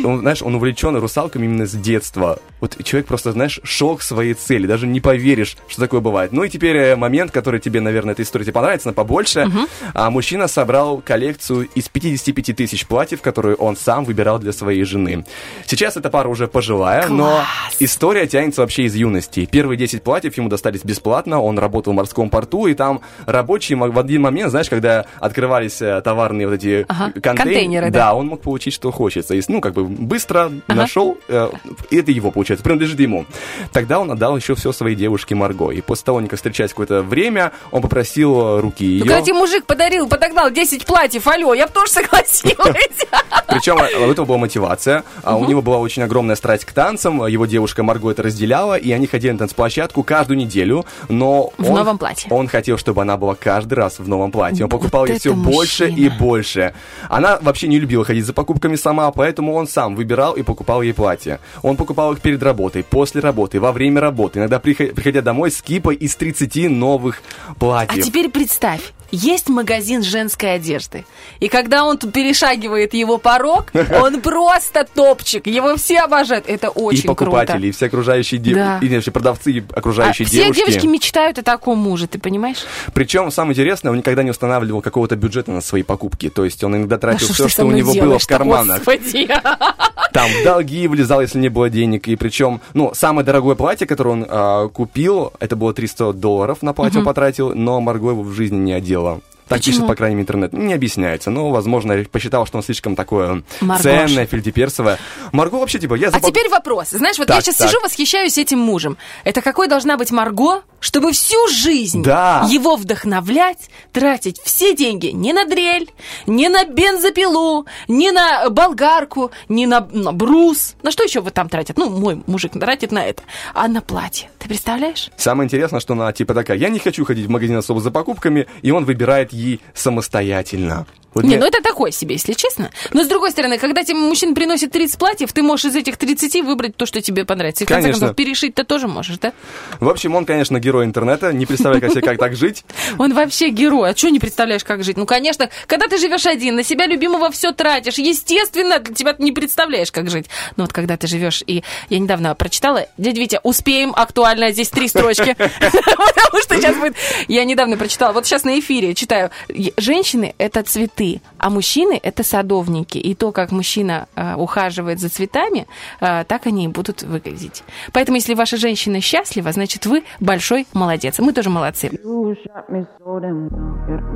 знаешь, 0.02 0.42
он 0.42 0.54
увлечен 0.54 0.96
русалками 0.96 1.46
именно 1.46 1.66
с 1.66 1.72
детства. 1.72 2.38
Вот 2.60 2.76
человек 2.84 3.06
просто, 3.06 3.32
знаешь, 3.32 3.60
шел 3.64 3.96
к 3.96 4.02
своей 4.02 4.34
цели. 4.34 4.66
Даже 4.66 4.86
не 4.86 5.00
поверишь, 5.00 5.56
что 5.68 5.80
такое 5.80 6.00
бывает. 6.00 6.32
Ну 6.32 6.44
и 6.44 6.48
теперь 6.48 6.59
э, 6.68 6.96
момент, 6.96 7.30
который 7.30 7.60
тебе, 7.60 7.80
наверное, 7.80 8.12
эта 8.14 8.22
история 8.22 8.44
тебе 8.44 8.52
понравится, 8.54 8.88
но 8.88 8.94
побольше. 8.94 9.48
А 9.94 10.10
мужчина 10.10 10.48
собрал 10.48 10.98
коллекцию 11.00 11.68
из 11.74 11.88
55 11.88 12.56
тысяч 12.56 12.86
платьев, 12.86 13.20
которые 13.22 13.56
он 13.56 13.76
сам 13.76 14.04
выбирал 14.04 14.38
для 14.38 14.52
своей 14.52 14.84
жены. 14.84 15.24
Сейчас 15.66 15.96
эта 15.96 16.10
пара 16.10 16.28
уже 16.28 16.46
пожилая, 16.48 17.08
но 17.08 17.42
история 17.78 18.26
тянется 18.26 18.60
вообще 18.62 18.84
из 18.84 18.94
юности. 18.94 19.46
Первые 19.50 19.76
10 19.78 20.02
платьев 20.02 20.36
ему 20.36 20.48
достались 20.48 20.84
бесплатно, 20.84 21.40
он 21.40 21.58
работал 21.58 21.92
в 21.92 21.96
морском 21.96 22.30
порту, 22.30 22.66
и 22.66 22.74
там 22.74 23.00
рабочие 23.26 23.76
в 23.78 23.98
один 23.98 24.22
момент, 24.22 24.50
знаешь, 24.50 24.68
когда 24.68 25.06
открывались 25.18 25.80
э, 25.82 26.00
товарные 26.02 26.46
вот 26.48 26.54
эти 26.54 26.84
Ага, 26.88 27.12
контейн- 27.16 27.36
контейнеры, 27.36 27.90
да. 27.90 27.98
да, 28.10 28.14
он 28.14 28.26
мог 28.28 28.42
получить, 28.42 28.74
что 28.74 28.90
хочется. 28.90 29.34
И, 29.34 29.42
ну, 29.48 29.60
как 29.60 29.74
бы 29.74 29.84
быстро 29.84 30.50
нашел, 30.68 31.18
э, 31.28 31.48
это 31.90 32.10
его, 32.12 32.30
получается, 32.30 32.64
принадлежит 32.64 33.00
ему. 33.00 33.26
Тогда 33.72 34.00
он 34.00 34.10
отдал 34.10 34.36
еще 34.36 34.54
все 34.54 34.72
своей 34.72 34.96
девушке 34.96 35.34
Марго. 35.34 35.70
И 35.70 35.80
после 35.80 36.04
того, 36.04 36.20
как 36.28 36.38
встречались 36.50 36.70
какое-то 36.70 37.02
время, 37.02 37.52
он 37.70 37.82
попросил 37.82 38.40
э, 38.40 38.60
руки 38.60 38.84
ее. 38.84 39.04
Ну, 39.04 39.22
тебе 39.22 39.34
мужик 39.34 39.64
подарил, 39.66 40.08
подогнал 40.08 40.50
10 40.50 40.84
платьев, 40.84 41.26
алло, 41.26 41.54
я 41.54 41.66
бы 41.66 41.72
тоже 41.72 41.92
согласилась. 41.92 43.06
Причем 43.48 43.78
э, 43.78 44.06
у 44.06 44.10
этого 44.10 44.26
была 44.26 44.38
мотивация. 44.38 45.04
А 45.22 45.36
У 45.36 45.44
него 45.46 45.62
была 45.62 45.78
очень 45.78 46.02
огромная 46.02 46.36
страсть 46.36 46.64
к 46.64 46.72
танцам. 46.72 47.26
Его 47.26 47.46
девушка 47.46 47.82
Марго 47.82 48.10
это 48.10 48.22
разделяла, 48.22 48.76
и 48.76 48.90
они 48.92 49.06
ходили 49.06 49.32
на 49.32 49.38
танцплощадку 49.38 50.02
каждую 50.02 50.38
неделю. 50.38 50.84
Но 51.08 51.52
В 51.58 51.70
новом 51.70 51.98
платье. 51.98 52.30
Он 52.30 52.48
хотел, 52.48 52.78
чтобы 52.78 53.02
она 53.02 53.16
была 53.16 53.34
каждый 53.34 53.74
раз 53.74 53.98
в 53.98 54.08
новом 54.08 54.30
платье. 54.30 54.64
Он 54.64 54.70
покупал 54.70 55.06
ей 55.06 55.18
все 55.18 55.34
больше 55.34 55.88
и 55.88 56.08
больше. 56.08 56.74
Она 57.08 57.38
вообще 57.40 57.68
не 57.68 57.78
любила 57.78 58.04
ходить 58.04 58.24
за 58.24 58.32
покупками 58.32 58.76
сама, 58.76 59.10
поэтому 59.10 59.54
он 59.54 59.66
сам 59.66 59.94
выбирал 59.94 60.34
и 60.34 60.42
покупал 60.42 60.82
ей 60.82 60.92
платье. 60.94 61.40
Он 61.62 61.76
покупал 61.76 62.12
их 62.12 62.20
перед 62.20 62.42
работой, 62.42 62.82
после 62.84 63.20
работы, 63.20 63.60
во 63.60 63.72
время 63.72 64.00
работы. 64.00 64.38
Иногда 64.38 64.58
прихо- 64.58 64.94
приходя 64.94 65.22
домой 65.22 65.50
с 65.50 65.60
кипой 65.62 65.96
из 65.96 66.14
30 66.16 66.39
30 66.46 66.70
новых 66.70 67.22
А 67.48 67.54
платьев. 67.54 68.04
теперь 68.04 68.30
представь, 68.30 68.92
есть 69.10 69.48
магазин 69.48 70.02
женской 70.02 70.54
одежды. 70.54 71.04
И 71.40 71.48
когда 71.48 71.84
он 71.84 71.98
тут 71.98 72.12
перешагивает 72.12 72.94
его 72.94 73.18
порог, 73.18 73.66
он 74.02 74.20
просто 74.20 74.86
топчик. 74.94 75.46
Его 75.46 75.76
все 75.76 76.00
обожают. 76.00 76.44
Это 76.48 76.68
и 76.68 76.70
очень 76.70 77.06
покупатели, 77.06 77.52
круто. 77.52 77.66
и 77.66 77.70
все 77.72 77.86
окружающие 77.86 78.40
девушки, 78.40 78.78
Да. 78.80 78.86
и 78.86 78.94
вообще 78.94 79.10
продавцы, 79.10 79.52
и 79.52 79.60
А 79.74 79.78
окружающие 79.78 80.26
все 80.26 80.44
девушки. 80.44 80.60
девочки 80.60 80.86
мечтают 80.86 81.38
о 81.38 81.42
таком 81.42 81.78
муже, 81.78 82.06
ты 82.06 82.18
понимаешь? 82.18 82.64
Причем, 82.94 83.30
самое 83.30 83.52
интересное, 83.54 83.90
он 83.90 83.98
никогда 83.98 84.22
не 84.22 84.30
устанавливал 84.30 84.82
какого-то 84.82 85.16
бюджета 85.16 85.50
на 85.52 85.60
свои 85.60 85.82
покупки. 85.82 86.28
То 86.28 86.44
есть 86.44 86.62
он 86.64 86.76
иногда 86.76 86.98
тратил 86.98 87.28
Да 87.28 87.34
все, 87.34 87.48
что 87.48 87.64
у 87.64 87.70
него 87.70 87.94
было 87.94 88.18
в 88.18 88.26
карманах. 88.26 88.78
Господи. 88.84 89.28
Там 90.12 90.28
долги 90.44 90.88
влезал, 90.88 91.20
если 91.20 91.38
не 91.38 91.48
было 91.48 91.70
денег. 91.70 92.08
И 92.08 92.16
причем, 92.16 92.60
ну, 92.74 92.90
самое 92.94 93.24
дорогое 93.24 93.54
платье, 93.54 93.86
которое 93.86 94.10
он 94.10 94.26
а, 94.28 94.68
купил, 94.68 95.32
это 95.38 95.54
было 95.54 95.72
300 95.72 96.12
долларов 96.14 96.62
на 96.62 96.72
платье 96.72 96.98
он 97.00 97.04
потратил, 97.06 97.54
но 97.54 97.80
Марго 97.80 98.10
его 98.10 98.22
в 98.22 98.32
жизни 98.32 98.56
не 98.56 98.72
одела. 98.99 99.21
Так 99.50 99.58
Почему? 99.58 99.74
пишет, 99.74 99.86
по 99.88 99.94
крайней 99.96 100.14
мере, 100.14 100.22
интернет. 100.22 100.52
Не 100.52 100.72
объясняется. 100.74 101.28
Но, 101.30 101.50
возможно, 101.50 102.04
посчитал, 102.10 102.46
что 102.46 102.56
он 102.58 102.62
слишком 102.62 102.94
такое 102.94 103.42
Маргоша. 103.60 103.82
ценное, 104.06 104.24
фельдеперсовое. 104.24 104.96
Марго 105.32 105.56
вообще, 105.56 105.80
типа, 105.80 105.94
я 105.94 106.08
А 106.08 106.10
запа- 106.12 106.28
теперь 106.28 106.48
вопрос. 106.48 106.90
Знаешь, 106.90 107.18
вот 107.18 107.26
Так, 107.26 107.36
я 107.38 107.42
сейчас 107.42 107.56
так. 107.56 107.68
сижу, 107.68 107.80
восхищаюсь 107.82 108.38
этим 108.38 108.60
мужем. 108.60 108.96
Это 109.24 109.42
какой 109.42 109.66
должна 109.66 109.96
быть 109.96 110.12
Марго, 110.12 110.62
чтобы 110.78 111.10
всю 111.10 111.48
жизнь 111.48 112.02
Да. 112.04 112.46
его 112.48 112.76
вдохновлять, 112.76 113.70
тратить 113.92 114.40
все 114.44 114.74
деньги 114.74 115.08
не 115.08 115.32
на 115.32 115.44
дрель, 115.44 115.90
не 116.28 116.48
на 116.48 116.64
бензопилу, 116.64 117.66
не 117.88 118.12
на 118.12 118.48
болгарку, 118.50 119.32
не 119.48 119.66
на, 119.66 119.80
на 119.92 120.12
брус. 120.12 120.74
На 120.84 120.90
что 120.92 121.02
еще 121.02 121.20
вот 121.20 121.34
там 121.34 121.48
тратят? 121.48 121.76
Ну, 121.76 121.90
мой 121.90 122.22
мужик 122.26 122.52
тратит 122.52 122.92
на 122.92 123.04
это. 123.04 123.22
А 123.52 123.66
на 123.68 123.80
платье. 123.80 124.30
Ты 124.38 124.48
представляешь? 124.48 125.10
Самое 125.16 125.46
интересное, 125.46 125.80
что 125.80 125.94
она 125.94 126.12
типа 126.12 126.34
такая, 126.34 126.56
я 126.56 126.68
не 126.68 126.78
хочу 126.78 127.04
ходить 127.04 127.26
в 127.26 127.30
магазин 127.30 127.56
особо 127.56 127.80
за 127.80 127.90
покупками, 127.90 128.46
и 128.62 128.70
он 128.70 128.84
выбирает 128.84 129.32
ей 129.40 129.60
самостоятельно. 129.74 130.86
Вот 131.14 131.24
не, 131.24 131.30
мне- 131.30 131.38
ну 131.38 131.46
это 131.46 131.62
такое 131.62 131.90
себе, 131.90 132.14
если 132.14 132.32
честно. 132.32 132.70
Но 132.92 133.04
с 133.04 133.08
другой 133.08 133.30
стороны, 133.30 133.58
когда 133.58 133.82
тебе 133.84 133.98
мужчина 133.98 134.34
приносит 134.34 134.72
30 134.72 134.98
платьев, 134.98 135.32
ты 135.32 135.42
можешь 135.42 135.66
из 135.66 135.76
этих 135.76 135.96
30 135.96 136.42
выбрать 136.42 136.76
то, 136.76 136.86
что 136.86 137.00
тебе 137.00 137.24
понравится. 137.24 137.64
И 137.64 137.66
в 137.66 137.68
конце 137.68 137.82
Конечно. 137.82 138.00
концов, 138.00 138.16
перешить-то 138.16 138.64
тоже 138.64 138.88
можешь, 138.88 139.18
да? 139.18 139.32
В 139.80 139.88
общем, 139.88 140.14
он, 140.14 140.24
конечно, 140.24 140.58
герой 140.60 140.84
интернета, 140.84 141.32
не 141.32 141.46
представляю 141.46 141.80
как 141.80 141.90
себе, 141.90 142.02
как 142.02 142.18
так 142.18 142.36
жить. 142.36 142.64
Он 142.98 143.12
вообще 143.14 143.48
герой. 143.48 143.90
А 143.90 143.96
что 143.96 144.10
не 144.10 144.18
представляешь, 144.20 144.64
как 144.64 144.84
жить? 144.84 144.96
Ну, 144.96 145.06
конечно, 145.06 145.48
когда 145.66 145.88
ты 145.88 145.98
живешь 145.98 146.26
один, 146.26 146.56
на 146.56 146.62
себя 146.62 146.86
любимого 146.86 147.30
все 147.30 147.52
тратишь. 147.52 147.98
Естественно, 147.98 148.78
для 148.78 148.94
тебя 148.94 149.12
ты 149.14 149.22
не 149.22 149.32
представляешь, 149.32 149.90
как 149.90 150.10
жить. 150.10 150.26
Но 150.56 150.64
вот 150.64 150.72
когда 150.72 150.96
ты 150.96 151.06
живешь, 151.06 151.42
и 151.46 151.62
я 151.88 151.98
недавно 151.98 152.34
прочитала, 152.34 152.86
дядя 152.98 153.20
Витя, 153.20 153.40
успеем, 153.42 153.92
актуально, 153.96 154.52
здесь 154.52 154.68
три 154.68 154.88
строчки. 154.88 155.34
Потому 155.38 156.42
что 156.42 156.56
сейчас 156.56 156.76
будет... 156.76 156.94
Я 157.28 157.44
недавно 157.44 157.76
прочитала, 157.76 158.12
вот 158.12 158.26
сейчас 158.26 158.44
на 158.44 158.58
эфире 158.60 158.94
читаю. 158.94 159.30
Женщины— 159.76 160.34
это 160.38 160.62
цветы, 160.62 160.99
а 161.38 161.50
мужчины— 161.50 161.98
это 162.02 162.22
садовники. 162.22 162.98
И 162.98 163.14
то, 163.14 163.32
как 163.32 163.52
мужчина 163.52 164.06
э, 164.16 164.34
ухаживает 164.34 165.00
за 165.00 165.08
цветами, 165.08 165.66
э, 166.00 166.24
так 166.24 166.46
они 166.46 166.64
и 166.64 166.68
будут 166.68 167.02
выглядеть. 167.02 167.62
Поэтому, 167.92 168.16
если 168.16 168.34
ваша 168.34 168.56
женщина 168.56 169.00
счастлива, 169.00 169.52
значит, 169.52 169.86
вы 169.86 170.04
большой 170.20 170.66
молодец. 170.72 171.18
Мы 171.18 171.32
тоже 171.32 171.50
молодцы. 171.50 171.88
You 171.88 172.34
shot 172.44 172.68
me 172.70 172.86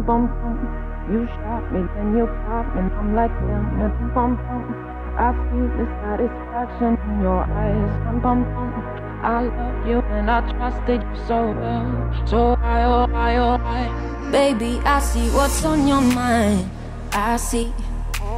bum 0.06 0.28
bum. 0.28 0.54
Then 1.08 2.16
you 2.16 2.26
pop, 2.46 2.66
and 2.76 2.90
I'm 2.92 3.14
like 3.14 3.32
damn. 3.40 4.14
Bum 4.14 4.36
bum. 4.36 4.62
I 5.16 5.30
see 5.46 5.64
the 5.76 5.86
satisfaction 6.02 6.98
in 7.08 7.22
your 7.22 7.42
eyes. 7.44 7.92
Dum 8.04 8.20
bum 8.20 8.44
bum. 8.44 8.93
I 9.24 9.40
love 9.42 9.86
you 9.88 9.98
and 10.00 10.30
I 10.30 10.40
trusted 10.52 11.00
you 11.02 11.16
so 11.26 11.50
well. 11.52 12.26
So 12.26 12.58
I, 12.60 12.84
oh 12.84 13.08
I, 13.14 13.36
oh 13.36 13.56
I. 13.56 14.30
Baby, 14.30 14.80
I 14.84 15.00
see 15.00 15.28
what's 15.30 15.64
on 15.64 15.88
your 15.88 16.02
mind. 16.02 16.70
I 17.10 17.38
see 17.38 17.72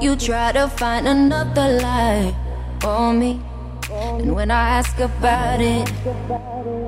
you 0.00 0.14
try 0.14 0.52
to 0.52 0.68
find 0.68 1.08
another 1.08 1.80
lie 1.82 2.34
for 2.80 3.12
me. 3.12 3.40
And 3.90 4.32
when 4.34 4.52
I 4.52 4.78
ask 4.78 4.96
about 5.00 5.60
it, 5.60 5.88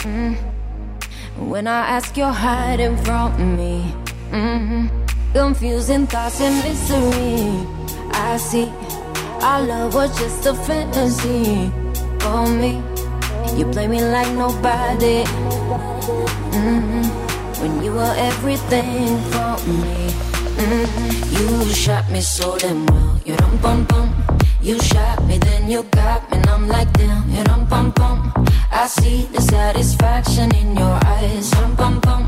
mm, 0.06 0.36
when 1.36 1.66
I 1.66 1.88
ask, 1.96 2.16
you're 2.16 2.30
hiding 2.32 2.96
from 2.98 3.56
me. 3.56 3.80
hmm 4.30 4.86
Confusing 5.32 6.06
thoughts 6.06 6.40
and 6.40 6.56
misery. 6.62 7.66
I 8.12 8.36
see 8.36 8.70
our 9.42 9.62
love 9.62 9.94
was 9.94 10.16
just 10.18 10.46
a 10.46 10.54
fantasy 10.54 11.70
for 12.20 12.46
me. 12.46 12.82
You 13.56 13.66
play 13.72 13.86
me 13.88 14.00
like 14.02 14.32
nobody. 14.34 15.24
hmm 16.54 17.02
When 17.60 17.82
you 17.82 17.92
were 17.92 18.14
everything 18.16 19.18
for 19.32 19.56
me. 19.66 20.10
hmm 20.58 20.86
You 21.34 21.72
shot 21.74 22.10
me 22.10 22.20
so 22.20 22.56
damn 22.58 22.86
well. 22.86 23.20
You 23.24 23.36
dum 23.36 23.56
bum 23.58 23.84
bum. 23.84 24.14
You 24.60 24.78
shot 24.80 25.24
me, 25.24 25.38
then 25.38 25.70
you 25.70 25.82
got 25.90 26.30
me, 26.30 26.38
and 26.38 26.46
I'm 26.48 26.68
like 26.68 26.92
damn. 26.92 27.28
You 27.30 27.44
dum 27.44 27.64
bum 27.66 27.90
bum. 27.92 28.32
I 28.70 28.86
see 28.86 29.26
the 29.32 29.40
satisfaction 29.40 30.54
in 30.54 30.76
your 30.76 30.98
eyes. 31.04 31.50
Dum 31.50 31.74
bum 31.74 32.00
bum. 32.00 32.24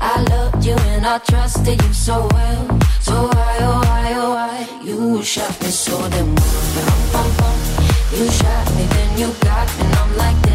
I 0.00 0.22
loved 0.30 0.64
you 0.64 0.74
and 0.92 1.06
I 1.06 1.18
trusted 1.18 1.82
you 1.82 1.92
so 1.92 2.26
well. 2.32 2.78
So 3.00 3.14
why, 3.32 3.56
oh 3.60 3.80
why, 3.84 4.12
oh 4.16 4.30
why? 4.36 4.68
You 4.82 5.22
shot 5.22 5.60
me 5.62 5.68
so 5.68 5.96
damn 6.08 6.34
well. 6.34 6.64
You 6.74 6.82
dum 6.88 7.02
bum 7.12 7.28
bum. 7.38 7.56
You 8.16 8.30
shot 8.30 8.66
me, 8.76 8.84
then 8.94 9.18
you 9.18 9.28
got 9.40 9.68
me, 9.78 9.84
and 9.84 9.94
I'm 9.94 10.16
like 10.16 10.42
damn. 10.42 10.49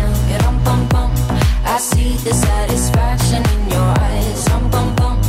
I 0.67 1.77
see 1.77 2.13
the 2.23 2.33
satisfaction 2.33 3.43
in 3.53 3.69
your 3.69 3.93
eyes. 3.99 4.45
Dum 4.45 4.69
bum 4.71 4.95
bum. 4.95 5.19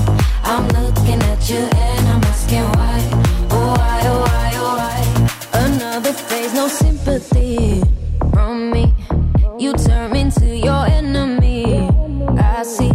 I'm 0.44 0.68
looking 0.68 1.20
at 1.22 1.50
you 1.50 1.58
and 1.58 2.08
I'm 2.08 2.22
asking 2.24 2.64
why. 2.76 3.00
Oh 3.50 3.74
why, 3.76 4.00
oh 4.04 4.20
why, 4.20 4.50
oh 4.54 4.76
why? 4.78 5.60
Another 5.60 6.12
phase, 6.12 6.54
no 6.54 6.68
sympathy 6.68 7.82
from 8.32 8.70
me. 8.70 8.94
You 9.58 9.72
turn 9.74 10.14
into 10.16 10.56
your 10.56 10.86
enemy. 10.86 11.88
I 12.38 12.62
see. 12.62 12.92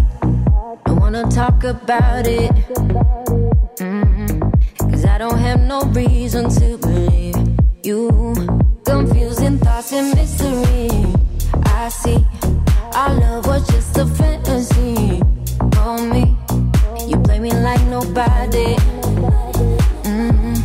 I 0.85 0.91
wanna 0.93 1.29
talk 1.29 1.63
about 1.63 2.25
it. 2.25 2.51
Mhm. 3.77 4.89
Cause 4.89 5.05
I 5.05 5.17
don't 5.17 5.37
have 5.39 5.59
no 5.61 5.81
reason 5.93 6.49
to 6.49 6.77
believe 6.77 7.35
you. 7.83 8.09
Confusing 8.85 9.57
thoughts 9.59 9.91
and 9.93 10.13
mystery. 10.15 10.89
I 11.81 11.89
see. 11.89 12.23
Our 12.93 13.11
love 13.15 13.47
was 13.47 13.65
just 13.65 13.97
a 13.97 14.05
fantasy 14.05 15.19
for 15.73 15.97
me. 15.97 16.37
You 17.09 17.17
play 17.25 17.39
me 17.39 17.49
like 17.49 17.81
nobody. 17.87 18.75
Mhm. 20.05 20.61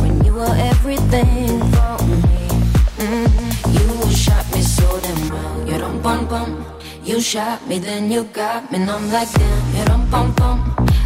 When 0.00 0.24
you 0.24 0.32
were 0.32 0.54
everything 0.70 1.58
for 1.74 1.96
me. 2.06 2.46
Mhm. 3.02 3.30
You 3.74 4.14
shot 4.14 4.46
me. 4.54 4.62
You 5.66 5.78
dum 5.78 5.98
bum 6.02 6.26
bum. 6.26 6.64
You 7.02 7.20
shot 7.20 7.66
me, 7.66 7.80
then 7.80 8.08
you 8.08 8.22
got 8.32 8.70
me, 8.70 8.78
and 8.78 8.88
I'm 8.88 9.10
like 9.10 9.32
damn. 9.32 9.74
You 9.74 9.84
dum 9.86 10.06
bum 10.08 10.30
bum. 10.38 10.58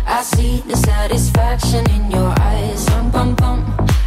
I 0.06 0.22
see 0.22 0.62
the 0.68 0.76
satisfaction 0.76 1.88
in 1.96 2.10
your 2.10 2.34
eyes. 2.38 2.84
Bum 3.12 3.34
bum. 3.34 3.60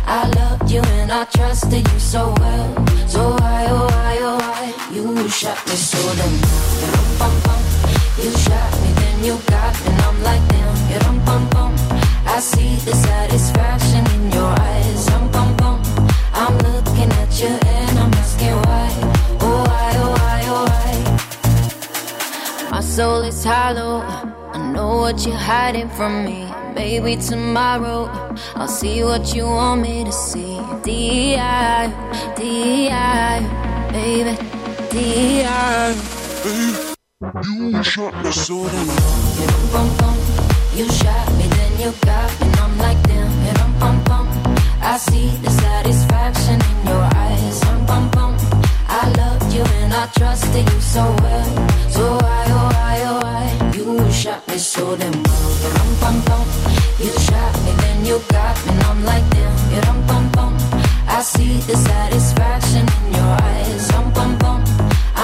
I 0.05 0.29
loved 0.37 0.69
you 0.69 0.81
and 0.99 1.11
I 1.11 1.25
trusted 1.25 1.83
you 1.91 1.99
so 1.99 2.31
well. 2.41 2.69
So 3.07 3.21
why, 3.39 3.65
oh 3.69 3.87
why, 3.89 4.17
oh 4.21 4.37
why? 4.37 4.66
You 4.97 5.29
shot 5.29 5.63
me 5.67 5.75
so. 5.75 5.95
You 5.99 6.15
dum 6.17 7.19
bum 7.19 7.35
bum. 7.45 7.61
You 8.17 8.31
shot 8.31 8.73
me, 8.81 8.89
then 8.97 9.23
you 9.23 9.37
got 9.45 9.75
me, 9.81 9.91
and 9.91 10.01
I'm 10.01 10.23
like 10.23 10.41
damn. 10.49 11.01
Dum 11.01 11.17
bum 11.23 11.43
bum. 11.51 11.75
I 12.25 12.39
see 12.39 12.77
the 12.77 12.95
satisfaction 12.95 14.03
in 14.15 14.31
your 14.31 14.49
eyes. 14.49 15.05
Dum 15.05 15.29
bum 15.29 15.55
bum. 15.57 15.83
I'm 16.33 16.57
looking 16.57 17.11
at 17.11 17.39
you 17.39 17.59
and 17.77 17.99
I'm 17.99 18.11
asking 18.15 18.55
why. 18.65 18.89
Oh 19.39 19.63
why, 19.69 19.91
oh 20.01 20.13
why, 20.17 20.41
oh 20.55 20.65
why? 22.65 22.71
My 22.71 22.81
soul 22.81 23.21
is 23.21 23.43
hollow. 23.43 24.01
I 24.51 24.71
know 24.73 24.97
what 24.97 25.23
you're 25.27 25.35
hiding 25.35 25.89
from 25.89 26.25
me. 26.25 26.51
Maybe 26.73 27.17
tomorrow 27.17 28.09
I'll 28.55 28.67
see 28.67 29.03
what 29.03 29.35
you 29.35 29.45
want 29.45 29.81
me 29.83 30.05
to 30.05 30.11
see. 30.11 30.59
D.I. 30.81 31.93
D.I. 32.35 33.91
Baby. 33.91 34.56
You 37.43 37.83
shot 37.83 38.13
me 38.23 38.31
so 38.31 38.67
damn 38.67 38.89
You 40.75 40.89
shot 40.91 41.31
me, 41.37 41.45
then 41.47 41.79
you 41.79 41.91
got 42.01 42.31
me, 42.41 42.47
I'm 42.57 42.77
like 42.79 43.01
damn. 43.03 43.29
I 44.81 44.97
see 44.97 45.29
the 45.43 45.51
satisfaction 45.51 46.59
in 46.61 46.87
your 46.87 47.03
eyes. 47.13 47.61
I 48.89 49.03
you 49.53 49.63
and 49.81 49.93
I 49.93 50.07
trusted 50.17 50.67
you 50.67 50.81
so 50.81 51.03
well. 51.21 51.45
So 51.91 52.17
why, 52.17 52.45
oh 52.49 52.69
why, 52.73 53.03
oh 53.05 53.19
why? 53.21 53.71
You 53.77 54.11
shot 54.11 54.47
me 54.47 54.57
so 54.57 54.95
damn 54.97 55.11
well. 55.11 56.45
You 56.99 57.11
shot 57.19 57.53
me, 57.63 57.71
then 57.81 58.05
you 58.05 58.19
got 58.29 58.57
me, 58.65 58.73
I'm 58.89 59.05
like 59.05 59.29
damn. 59.29 59.47
I 61.07 61.21
see 61.21 61.57
the 61.61 61.75
satisfaction 61.75 62.85
in 63.05 63.13
your 63.13 63.37
eyes. 63.41 63.91
Bum 63.91 64.37
bum. 64.37 64.46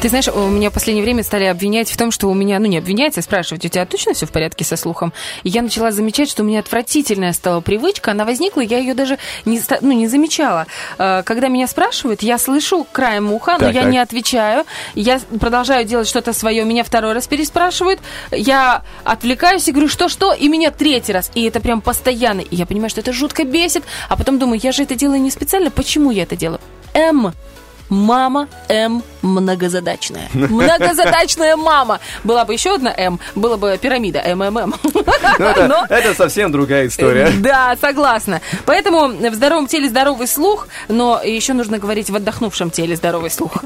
Ты 0.00 0.10
знаешь, 0.10 0.28
у 0.28 0.46
меня 0.46 0.70
в 0.70 0.74
последнее 0.74 1.02
время 1.02 1.24
стали 1.24 1.42
обвинять 1.46 1.90
в 1.90 1.96
том, 1.96 2.12
что 2.12 2.28
у 2.28 2.34
меня, 2.34 2.60
ну 2.60 2.66
не 2.66 2.78
обвинять, 2.78 3.18
а 3.18 3.22
спрашивать, 3.22 3.64
у 3.64 3.68
тебя 3.68 3.84
точно 3.84 4.14
все 4.14 4.26
в 4.26 4.30
порядке 4.30 4.64
со 4.64 4.76
слухом? 4.76 5.12
И 5.42 5.48
я 5.48 5.60
начала 5.60 5.90
замечать, 5.90 6.30
что 6.30 6.44
у 6.44 6.46
меня 6.46 6.60
отвратительная 6.60 7.32
стала 7.32 7.60
привычка, 7.60 8.12
она 8.12 8.24
возникла, 8.24 8.60
я 8.60 8.78
ее 8.78 8.94
даже 8.94 9.18
не, 9.44 9.60
ну, 9.80 9.90
не 9.90 10.06
замечала. 10.06 10.68
Э, 10.98 11.24
Когда 11.24 11.48
меня 11.48 11.66
спрашивают, 11.66 12.22
я 12.22 12.38
слышу 12.38 12.86
краем 12.92 13.32
уха, 13.32 13.54
но 13.54 13.66
Так, 13.66 13.74
я 13.74 13.82
так. 13.82 13.90
не 13.90 13.98
отвечаю, 13.98 14.66
я 14.94 15.20
продолжаю 15.40 15.84
делать 15.84 16.06
что-то 16.06 16.32
свое, 16.32 16.64
меня 16.64 16.84
второй 16.84 17.12
раз 17.12 17.26
переспрашивают, 17.26 17.98
я 18.30 18.82
отвлекаюсь 19.02 19.66
и 19.66 19.72
говорю, 19.72 19.88
что-что, 19.88 20.32
и 20.32 20.46
меня 20.46 20.70
третий 20.70 21.12
раз, 21.12 21.28
и 21.34 21.42
это 21.42 21.58
прям 21.58 21.80
постоянно, 21.80 22.42
и 22.42 22.54
я 22.54 22.66
понимаю, 22.66 22.90
что 22.90 23.00
это 23.00 23.12
жутко 23.12 23.42
бесит, 23.42 23.82
а 24.08 24.16
потом 24.16 24.38
думаю, 24.38 24.60
я 24.62 24.70
же 24.70 24.84
это 24.84 24.94
делаю 24.94 25.20
не 25.20 25.32
специально, 25.32 25.72
почему 25.72 26.12
я 26.12 26.22
это 26.22 26.36
делаю? 26.36 26.60
М. 26.94 27.32
Мама 27.90 28.48
М 28.68 29.02
многозадачная. 29.28 30.28
Многозадачная 30.32 31.56
мама. 31.56 32.00
Была 32.24 32.44
бы 32.44 32.52
еще 32.52 32.74
одна 32.74 32.92
М, 32.96 33.20
была 33.34 33.56
бы 33.56 33.78
пирамида 33.80 34.22
МММ. 34.34 34.74
Это, 35.38 35.86
это 35.88 36.14
совсем 36.14 36.52
другая 36.52 36.86
история. 36.88 37.30
Да, 37.38 37.76
согласна. 37.80 38.40
Поэтому 38.66 39.08
в 39.08 39.34
здоровом 39.34 39.66
теле 39.66 39.88
здоровый 39.88 40.26
слух, 40.26 40.68
но 40.88 41.20
еще 41.22 41.52
нужно 41.52 41.78
говорить 41.78 42.10
в 42.10 42.16
отдохнувшем 42.16 42.70
теле 42.70 42.96
здоровый 42.96 43.30
слух. 43.30 43.62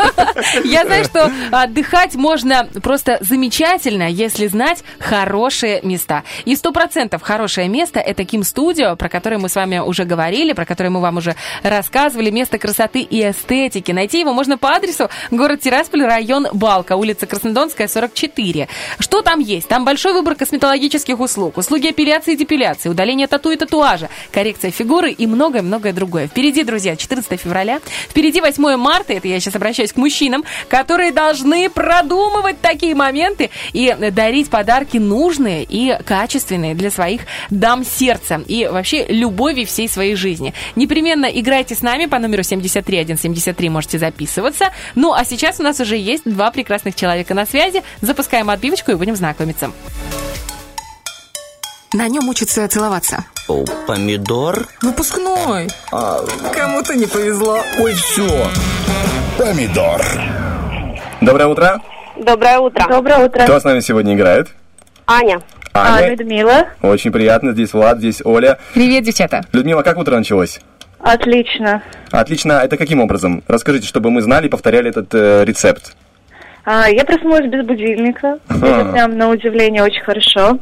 Я 0.64 0.84
знаю, 0.84 1.04
что 1.04 1.30
отдыхать 1.50 2.14
можно 2.14 2.68
просто 2.82 3.18
замечательно, 3.20 4.08
если 4.08 4.46
знать 4.46 4.84
хорошие 4.98 5.80
места. 5.82 6.24
И 6.44 6.54
сто 6.56 6.72
процентов 6.72 7.22
хорошее 7.22 7.68
место– 7.68 8.00
это 8.00 8.24
Ким 8.24 8.42
Студио, 8.42 8.96
про 8.96 9.08
которое 9.08 9.38
мы 9.38 9.48
с 9.48 9.54
вами 9.54 9.78
уже 9.78 10.04
говорили, 10.04 10.52
про 10.52 10.64
которое 10.64 10.90
мы 10.90 11.00
вам 11.00 11.16
уже 11.18 11.34
рассказывали. 11.62 12.30
Место 12.30 12.58
красоты 12.58 13.00
и 13.00 13.22
эстетики. 13.28 13.92
Найти 13.92 14.20
его 14.20 14.32
можно 14.32 14.58
по 14.58 14.70
адресу 14.70 15.05
город 15.30 15.60
Тирасполь, 15.60 16.04
район 16.04 16.46
Балка, 16.52 16.96
улица 16.96 17.26
Краснодонская, 17.26 17.88
44. 17.88 18.68
Что 18.98 19.22
там 19.22 19.40
есть? 19.40 19.68
Там 19.68 19.84
большой 19.84 20.12
выбор 20.12 20.34
косметологических 20.34 21.18
услуг, 21.18 21.58
услуги 21.58 21.90
эпиляции 21.90 22.34
и 22.34 22.36
депиляции, 22.36 22.88
удаление 22.88 23.26
тату 23.26 23.50
и 23.50 23.56
татуажа, 23.56 24.08
коррекция 24.32 24.70
фигуры 24.70 25.10
и 25.10 25.26
многое-многое 25.26 25.92
другое. 25.92 26.28
Впереди, 26.28 26.62
друзья, 26.62 26.96
14 26.96 27.40
февраля, 27.40 27.80
впереди 28.08 28.40
8 28.40 28.76
марта, 28.76 29.12
это 29.12 29.28
я 29.28 29.40
сейчас 29.40 29.56
обращаюсь 29.56 29.92
к 29.92 29.96
мужчинам, 29.96 30.44
которые 30.68 31.12
должны 31.12 31.68
продумывать 31.70 32.60
такие 32.60 32.94
моменты 32.94 33.50
и 33.72 33.94
дарить 34.12 34.50
подарки 34.50 34.98
нужные 34.98 35.64
и 35.64 35.96
качественные 36.04 36.74
для 36.74 36.90
своих 36.90 37.22
дам 37.50 37.84
сердца 37.84 38.42
и 38.46 38.66
вообще 38.66 39.06
любови 39.08 39.64
всей 39.64 39.88
своей 39.88 40.14
жизни. 40.14 40.54
Непременно 40.74 41.26
играйте 41.26 41.74
с 41.74 41.82
нами 41.82 42.06
по 42.06 42.18
номеру 42.18 42.42
73173, 42.42 43.68
можете 43.68 43.98
записываться. 43.98 44.72
Ну, 44.94 45.12
а 45.12 45.24
сейчас 45.24 45.60
у 45.60 45.62
нас 45.62 45.80
уже 45.80 45.96
есть 45.96 46.24
два 46.24 46.50
прекрасных 46.50 46.94
человека 46.94 47.34
на 47.34 47.46
связи. 47.46 47.82
Запускаем 48.00 48.50
отбивочку 48.50 48.92
и 48.92 48.94
будем 48.94 49.16
знакомиться. 49.16 49.70
На 51.92 52.08
нем 52.08 52.28
учатся 52.28 52.66
целоваться. 52.68 53.24
О, 53.48 53.64
помидор? 53.86 54.66
Выпускной. 54.82 55.68
А, 55.92 56.20
Кому-то 56.54 56.94
не 56.94 57.06
повезло. 57.06 57.60
ой, 57.78 57.94
все. 57.94 58.48
Помидор. 59.38 60.02
Доброе 61.20 61.46
утро. 61.46 61.80
Доброе 62.18 62.58
утро. 62.58 62.86
Доброе 62.88 63.26
утро. 63.26 63.44
Кто 63.44 63.60
с 63.60 63.64
нами 63.64 63.80
сегодня 63.80 64.14
играет? 64.14 64.48
Аня. 65.06 65.40
Аня. 65.72 66.06
А, 66.06 66.08
Людмила. 66.10 66.66
Очень 66.82 67.12
приятно. 67.12 67.52
Здесь 67.52 67.72
Влад, 67.72 67.98
здесь 67.98 68.20
Оля. 68.24 68.58
Привет, 68.74 69.04
девчата. 69.04 69.42
Людмила, 69.52 69.82
как 69.82 69.96
утро 69.98 70.16
началось? 70.16 70.60
Отлично. 71.00 71.82
Отлично. 72.10 72.52
Это 72.52 72.76
каким 72.76 73.00
образом? 73.00 73.42
Расскажите, 73.46 73.86
чтобы 73.86 74.10
мы 74.10 74.22
знали 74.22 74.46
и 74.46 74.50
повторяли 74.50 74.90
этот 74.90 75.14
э, 75.14 75.44
рецепт. 75.44 75.94
А, 76.64 76.88
я 76.88 77.04
проснулась 77.04 77.46
без 77.46 77.64
будильника. 77.64 78.38
Ага. 78.48 78.66
Это 78.66 78.92
прям 78.92 79.16
на 79.16 79.28
удивление 79.30 79.82
очень 79.82 80.02
хорошо. 80.02 80.58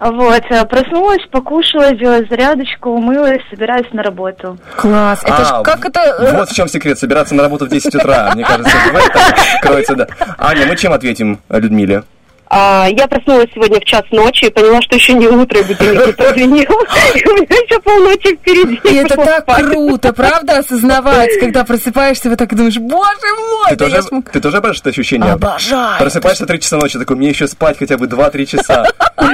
Вот, 0.00 0.42
а, 0.50 0.64
проснулась, 0.66 1.24
покушала, 1.30 1.94
сделала 1.94 2.24
зарядочку, 2.28 2.90
умылась, 2.90 3.40
собираюсь 3.48 3.86
на 3.92 4.02
работу. 4.02 4.58
Класс. 4.76 5.20
Это 5.24 5.44
ж 5.44 5.48
А, 5.50 5.62
как 5.62 5.84
это... 5.84 6.32
Вот 6.36 6.48
в 6.50 6.54
чем 6.54 6.68
секрет. 6.68 6.98
Собираться 6.98 7.34
на 7.34 7.42
работу 7.42 7.66
в 7.66 7.68
10 7.68 7.94
утра. 7.94 8.32
Мне 8.34 8.44
кажется, 8.44 8.76
в 8.92 8.96
этом 8.96 9.22
кроется, 9.62 9.94
да. 9.94 10.06
Аня, 10.38 10.66
мы 10.66 10.76
чем 10.76 10.92
ответим 10.92 11.40
э, 11.48 11.60
Людмиле? 11.60 12.02
А, 12.48 12.86
я 12.90 13.06
проснулась 13.08 13.48
сегодня 13.54 13.80
в 13.80 13.84
час 13.84 14.02
ночи 14.10 14.44
и 14.46 14.50
поняла, 14.50 14.80
что 14.82 14.96
еще 14.96 15.14
не 15.14 15.26
утро, 15.26 15.60
и 15.60 15.64
будильник 15.64 16.06
не 16.06 16.12
прозвенел. 16.12 16.80
И 17.14 17.28
у 17.28 17.34
меня 17.34 17.56
еще 17.56 17.80
полночи 17.80 18.36
впереди. 18.36 18.80
И 18.84 18.94
это 18.96 19.16
так 19.16 19.46
круто, 19.46 20.12
правда, 20.12 20.58
осознавать, 20.58 21.38
когда 21.40 21.64
просыпаешься, 21.64 22.28
вы 22.30 22.36
так 22.36 22.54
думаешь, 22.54 22.76
боже 22.76 23.08
мой, 23.38 23.70
Ты 23.70 23.76
да 23.76 23.84
тоже, 23.86 23.96
я 23.96 24.02
ж 24.02 24.06
мог- 24.10 24.30
ты 24.30 24.40
тоже 24.40 24.58
обожаешь 24.58 24.80
это 24.80 24.90
ощущение? 24.90 25.32
Обожаю. 25.32 25.98
Просыпаешься 25.98 26.46
3 26.46 26.60
часа 26.60 26.76
ночи, 26.76 26.98
такой, 26.98 27.16
мне 27.16 27.28
еще 27.30 27.48
спать 27.48 27.78
хотя 27.78 27.96
бы 27.96 28.06
2-3 28.06 28.46
часа. 28.46 28.84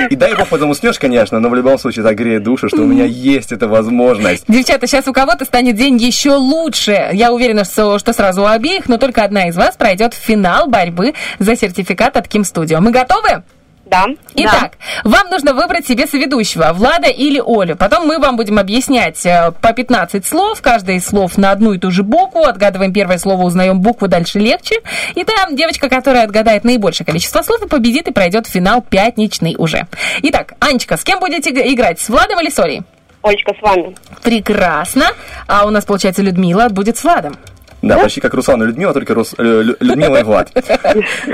И 0.09 0.17
дай 0.17 0.35
бог 0.35 0.49
потом 0.49 0.71
уснешь, 0.71 0.99
конечно, 0.99 1.41
но 1.41 1.49
в 1.49 1.55
любом 1.55 1.79
случае 1.79 2.05
так 2.05 2.15
греет 2.17 2.43
душу, 2.43 2.69
что 2.69 2.83
у 2.83 2.87
меня 2.87 3.05
есть 3.05 3.53
эта 3.53 3.67
возможность. 3.67 4.45
Девчата, 4.49 4.87
сейчас 4.87 5.09
у 5.09 5.13
кого-то 5.13 5.45
станет 5.45 5.75
день 5.77 5.97
еще 5.97 6.33
лучше. 6.35 7.09
Я 7.13 7.33
уверена, 7.33 7.65
что, 7.65 7.99
что 7.99 8.13
сразу 8.13 8.43
у 8.43 8.47
обеих, 8.47 8.89
но 8.89 8.99
только 8.99 9.25
одна 9.25 9.49
из 9.49 9.57
вас 9.57 9.77
пройдет 9.77 10.15
в 10.15 10.19
финал 10.19 10.69
борьбы 10.69 11.15
за 11.39 11.57
сертификат 11.57 12.17
от 12.17 12.29
Ким 12.29 12.45
Студио. 12.45 12.81
Мы 12.81 12.93
готовы? 13.01 13.43
Да. 13.87 14.07
Итак, 14.37 14.75
вам 15.03 15.31
нужно 15.31 15.53
выбрать 15.53 15.85
себе 15.85 16.07
соведущего, 16.07 16.71
Влада 16.73 17.09
или 17.09 17.43
Олю. 17.45 17.75
Потом 17.75 18.07
мы 18.07 18.21
вам 18.21 18.37
будем 18.37 18.59
объяснять 18.61 19.27
э, 19.27 19.51
по 19.61 19.73
15 19.73 20.25
слов, 20.25 20.63
каждое 20.63 20.97
из 20.97 21.07
слов 21.07 21.37
на 21.37 21.51
одну 21.51 21.73
и 21.73 21.79
ту 21.79 21.91
же 21.91 22.05
букву. 22.05 22.45
Отгадываем 22.45 22.93
первое 22.93 23.19
слово, 23.19 23.43
узнаем 23.43 23.81
букву, 23.81 24.07
дальше 24.07 24.39
легче. 24.39 24.77
И 25.17 25.25
там 25.25 25.57
девочка, 25.57 25.89
которая 25.89 26.23
отгадает 26.23 26.63
наибольшее 26.63 27.05
количество 27.05 27.43
слов, 27.43 27.63
и 27.65 27.69
победит 27.69 28.07
и 28.07 28.13
пройдет 28.13 28.47
в 28.47 28.51
финал 28.51 28.81
пятничный 28.81 29.57
уже. 29.59 29.89
Итак, 30.23 30.53
Анечка, 30.61 30.97
с 30.97 31.03
кем 31.03 31.19
будете 31.19 31.51
иг- 31.51 31.73
играть? 31.75 31.99
С 31.99 32.09
Владом 32.09 32.41
или 32.41 32.51
с 32.51 32.59
Олей? 32.61 32.83
Олечка, 33.23 33.53
с 33.59 33.61
вами. 33.61 33.97
Прекрасно. 34.23 35.07
А 35.49 35.67
у 35.67 35.71
нас, 35.71 35.85
получается, 35.85 36.23
Людмила 36.23 36.69
будет 36.69 36.97
с 36.97 37.03
Владом. 37.03 37.37
Да, 37.83 37.99
почти 37.99 38.21
как 38.21 38.35
Руслан 38.35 38.63
и 38.63 38.67
Людмила, 38.67 38.93
только 38.93 39.15
Рус- 39.15 39.35
Лю- 39.39 39.63
Лю- 39.63 39.77
Людмила 39.81 40.19
и 40.19 40.23
Влад. 40.23 40.51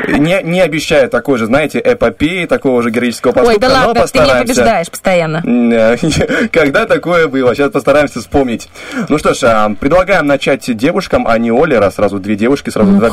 Не, 0.09 0.43
не 0.43 0.61
обещаю 0.61 1.09
такой 1.09 1.39
же, 1.39 1.47
знаете, 1.47 1.81
эпопеи, 1.85 2.47
такого 2.47 2.83
же 2.83 2.91
героического 2.91 3.33
поступка, 3.33 3.55
Ой, 3.55 3.59
да 3.61 3.69
но 3.69 3.75
ладно, 3.75 3.87
ты 3.87 3.91
меня 3.95 4.03
постараемся. 4.03 4.55
побеждаешь 4.55 4.91
постоянно. 4.91 5.43
Когда 6.53 6.87
такое 6.87 7.27
было? 7.29 7.55
Сейчас 7.55 7.71
постараемся 7.71 8.21
вспомнить. 8.21 8.69
Ну 9.09 9.19
что 9.19 9.35
ж, 9.35 9.43
а, 9.45 9.71
предлагаем 9.79 10.27
начать 10.27 10.75
девушкам, 10.77 11.27
а 11.27 11.39
не 11.39 11.51
Оле, 11.51 11.79
раз 11.79 11.97
сразу 11.97 12.19
две 12.19 12.37
девушки, 12.37 12.71
сразу 12.71 12.91
Ну, 12.93 12.99
два. 12.99 13.11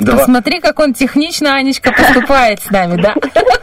два- 0.00 0.16
Посмотри, 0.18 0.60
как 0.60 0.78
он 0.78 0.94
технично, 0.94 1.54
Анечка, 1.56 1.92
поступает 1.92 2.60
с 2.62 2.70
нами, 2.70 3.00
да? 3.00 3.14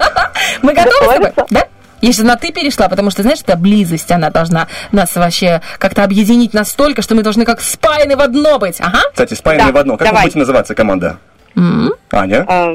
Мы 0.61 0.73
готовы 0.73 0.91
с 0.91 1.13
тобой? 1.13 1.31
Да? 1.49 1.65
Я 2.03 2.11
сейчас 2.11 2.25
на 2.25 2.35
«ты» 2.35 2.51
перешла, 2.51 2.89
потому 2.89 3.11
что, 3.11 3.21
знаешь, 3.21 3.39
эта 3.39 3.55
близость, 3.55 4.11
она 4.11 4.29
должна 4.29 4.67
нас 4.91 5.15
вообще 5.15 5.61
как-то 5.79 6.03
объединить 6.03 6.53
настолько, 6.53 7.01
что 7.01 7.15
мы 7.15 7.23
должны 7.23 7.45
как 7.45 7.61
спаяны 7.61 8.17
в 8.17 8.19
одно 8.19 8.59
быть. 8.59 8.75
Ага. 8.81 8.99
Кстати, 9.11 9.35
спаянные 9.35 9.67
Да, 9.67 9.71
в 9.71 9.77
одно. 9.77 9.95
Как 9.95 10.07
давай. 10.07 10.23
вы 10.23 10.25
будете 10.25 10.39
называться 10.39 10.75
команда? 10.75 11.17
М, 11.55 11.93
Аня? 12.11 12.43
А, 12.45 12.73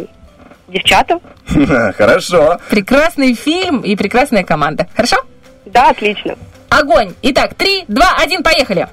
девчата? 0.68 1.18
Хорошо. 1.98 2.58
Прекрасный 2.70 3.34
фильм 3.34 3.80
и 3.80 3.96
прекрасная 3.96 4.44
команда. 4.44 4.88
Хорошо? 4.96 5.16
Да, 5.66 5.90
отлично. 5.90 6.34
Огонь. 6.70 7.12
Итак, 7.20 7.52
три, 7.54 7.84
два, 7.86 8.14
один, 8.18 8.42
поехали. 8.42 8.88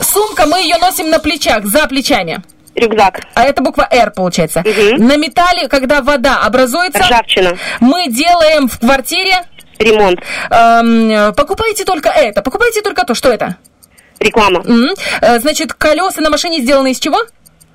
Сумка, 0.00 0.46
мы 0.46 0.60
ее 0.60 0.76
носим 0.78 1.10
на 1.10 1.18
плечах, 1.18 1.64
за 1.66 1.88
плечами. 1.88 2.40
Рюкзак. 2.78 3.20
А 3.34 3.44
это 3.44 3.62
буква 3.62 3.86
«Р» 3.90 4.10
получается. 4.10 4.62
На 4.98 5.16
металле, 5.16 5.68
когда 5.68 6.02
вода 6.02 6.38
образуется... 6.44 7.00
Ржавчина. 7.00 7.56
Мы 7.80 8.08
делаем 8.08 8.68
в 8.68 8.78
квартире... 8.78 9.44
Ремонт. 9.78 10.20
Эм, 10.50 11.32
покупайте 11.34 11.84
только 11.84 12.08
это, 12.08 12.42
покупайте 12.42 12.82
только 12.82 13.04
то. 13.04 13.14
Что 13.14 13.30
это? 13.30 13.56
Реклама. 14.18 14.64
Э, 15.20 15.38
Значит, 15.38 15.72
колеса 15.72 16.20
на 16.20 16.30
машине 16.30 16.60
сделаны 16.60 16.90
из 16.90 16.98
чего? 16.98 17.18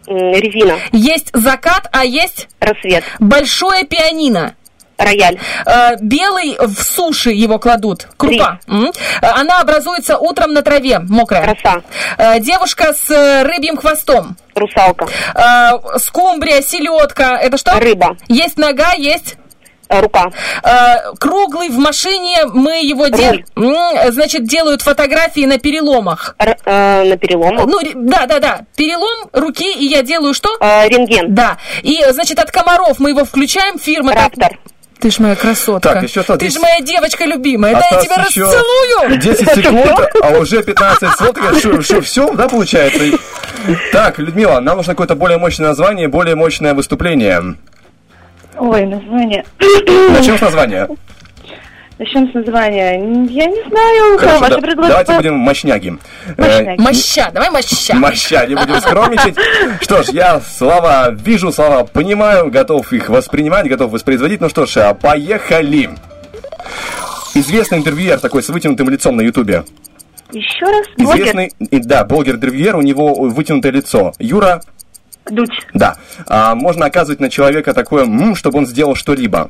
Резина. 0.06 0.78
Есть 0.92 1.30
закат, 1.34 1.88
а 1.94 2.04
есть... 2.04 2.50
Рассвет. 2.60 3.04
Большое 3.20 3.86
пианино. 3.86 4.56
Рояль. 5.04 5.38
Э, 5.66 5.96
белый 6.00 6.58
в 6.60 6.82
суши 6.84 7.32
его 7.32 7.60
кладут. 7.60 8.08
Крупа. 8.18 8.60
М. 8.68 8.92
Э, 9.22 9.28
Она 9.28 9.60
образуется 9.62 10.18
утром 10.18 10.54
на 10.54 10.62
траве, 10.62 11.00
мокрая. 11.00 11.46
Роса. 11.54 11.82
Э, 12.18 12.40
девушка 12.40 12.94
с 12.94 13.44
рыбьим 13.44 13.78
хвостом. 13.78 14.36
Русалка. 14.56 15.08
Скумбрия, 15.98 16.62
селедка. 16.62 17.38
Это 17.38 17.58
что? 17.58 17.80
Рыба. 17.80 18.18
Есть 18.28 18.58
нога, 18.58 18.94
есть... 18.94 19.36
Рука. 19.90 20.32
Круглый 21.20 21.70
в 21.70 21.78
машине, 21.78 22.46
мы 22.52 22.82
его 22.84 23.08
делаем. 23.08 23.46
Значит, 24.12 24.46
делают 24.48 24.82
фотографии 24.82 25.46
на 25.46 25.60
переломах. 25.60 26.36
э, 26.40 27.04
на 27.04 27.16
переломах? 27.18 27.66
Ну, 27.68 27.80
да, 27.94 28.26
да, 28.26 28.40
да. 28.40 28.62
Перелом 28.76 29.30
руки, 29.34 29.72
и 29.72 29.86
я 29.86 30.02
делаю 30.02 30.34
что? 30.34 30.50
Э, 30.62 30.88
рентген. 30.88 31.36
Да. 31.36 31.58
И, 31.84 32.04
значит, 32.10 32.40
от 32.40 32.50
комаров 32.50 32.98
мы 33.00 33.10
его 33.10 33.24
включаем, 33.24 33.78
фирма... 33.78 34.14
так- 34.14 34.24
Раптор. 34.24 34.58
Ты 35.00 35.12
ж 35.12 35.20
моя 35.20 35.36
красотка. 35.36 35.94
Так, 35.94 36.04
еще 36.04 36.24
Ты 36.24 36.34
ж 36.34 36.38
10 36.38 36.62
моя 36.62 36.80
девочка 36.80 37.26
любимая. 37.26 37.74
Да 37.74 37.82
я 37.92 38.02
тебя 38.02 38.16
еще 38.16 38.44
расцелую. 38.44 39.18
10 39.18 39.50
секунд, 39.50 40.10
а 40.22 40.38
уже 40.38 40.64
15 40.64 41.18
слов. 41.18 41.36
Что, 41.60 41.82
что, 41.82 42.02
все, 42.02 42.34
да, 42.34 42.48
получается? 42.48 43.18
Так, 43.92 44.20
Людмила, 44.20 44.60
нам 44.60 44.78
нужно 44.78 44.94
какое-то 44.94 45.16
более 45.16 45.38
мощное 45.38 45.70
название, 45.70 46.08
более 46.08 46.36
мощное 46.36 46.74
выступление. 46.74 47.56
Ой, 48.58 48.86
название. 48.86 49.46
Начнем 49.60 50.38
с 50.38 50.42
названия. 50.42 50.88
Начнем 52.00 52.30
с 52.32 52.34
названия. 52.34 52.94
Я 53.30 53.46
не 53.46 53.70
знаю, 53.70 54.18
Хорошо, 54.18 54.40
ваше 54.40 54.56
да- 54.56 54.62
предложение. 54.62 54.90
давайте 54.90 55.14
будем 55.16 55.36
мощняги. 55.36 55.94
Э, 56.38 56.76
Моща, 56.78 57.30
давай 57.32 57.52
моща. 57.52 57.94
Моща, 57.96 58.46
не 58.48 58.56
будем 58.56 58.82
скромничать. 58.82 59.36
Что 59.82 60.02
ж, 60.02 60.08
я 60.10 60.42
слова 60.42 61.12
вижу, 61.12 61.52
слова 61.52 61.84
понимаю, 61.86 62.50
готов 62.50 62.92
их 62.94 63.10
воспринимать, 63.10 63.68
готов 63.68 63.92
воспроизводить. 63.92 64.42
Ну 64.42 64.50
что 64.50 64.66
ж, 64.66 64.78
а, 64.78 64.94
поехали. 64.96 65.92
Известный 67.36 67.78
интервьюер 67.78 68.20
такой 68.20 68.42
с 68.42 68.50
вытянутым 68.50 68.90
лицом 68.90 69.16
на 69.16 69.22
Ютубе. 69.22 69.64
Еще 70.32 70.66
раз. 70.66 70.88
Блогер. 70.98 71.22
Известный, 71.28 71.52
да, 71.60 72.04
блогер-интервьюер, 72.06 72.76
у 72.76 72.82
него 72.82 73.14
вытянутое 73.14 73.72
лицо. 73.72 74.14
Юра, 74.18 74.62
Дудь. 75.30 75.50
да. 75.76 75.98
А, 76.28 76.56
можно 76.56 76.88
оказывать 76.88 77.20
на 77.20 77.30
человека 77.30 77.74
такое, 77.76 78.04
«м», 78.06 78.36
чтобы 78.36 78.58
он 78.58 78.66
сделал 78.66 78.96
что-либо. 78.96 79.50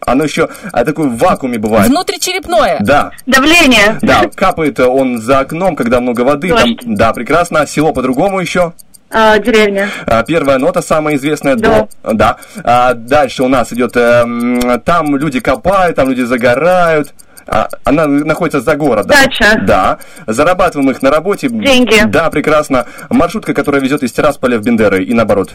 Оно 0.00 0.24
еще 0.24 0.48
а, 0.72 0.84
такое 0.84 1.06
в 1.08 1.16
вакууме 1.18 1.58
бывает. 1.58 1.88
Внутричерепное. 1.88 2.78
Да. 2.80 3.12
Давление. 3.26 3.98
Да, 4.02 4.24
капает 4.34 4.80
он 4.80 5.18
за 5.18 5.40
окном, 5.40 5.76
когда 5.76 6.00
много 6.00 6.22
воды. 6.22 6.48
Там, 6.48 6.76
да, 6.96 7.12
прекрасно. 7.12 7.66
Село 7.66 7.92
по-другому 7.92 8.40
еще. 8.40 8.72
А, 9.10 9.38
деревня. 9.38 9.88
А, 10.06 10.22
Первая 10.24 10.58
нота 10.58 10.82
самая 10.82 11.14
известная. 11.16 11.54
Да. 11.54 11.88
До. 12.02 12.12
Да. 12.14 12.36
А, 12.64 12.94
дальше 12.94 13.42
у 13.44 13.48
нас 13.48 13.72
идет. 13.72 13.96
э, 13.96 14.00
м, 14.00 14.80
там 14.80 15.16
люди 15.16 15.40
копают, 15.40 15.96
там 15.96 16.08
люди 16.08 16.22
загорают. 16.22 17.14
А, 17.46 17.68
она 17.84 18.06
находится 18.06 18.60
за 18.60 18.76
городом. 18.76 19.10
Дача. 19.16 19.60
Да. 19.62 19.98
Зарабатываем 20.26 20.90
их 20.90 21.00
на 21.02 21.10
работе. 21.10 21.48
Деньги. 21.48 22.02
Да, 22.06 22.28
прекрасно. 22.30 22.84
Маршрутка, 23.08 23.54
которая 23.54 23.80
везет 23.80 24.02
из 24.02 24.12
Тирасполя 24.12 24.58
в 24.58 24.62
Бендеры 24.62 25.02
и 25.04 25.14
наоборот. 25.14 25.52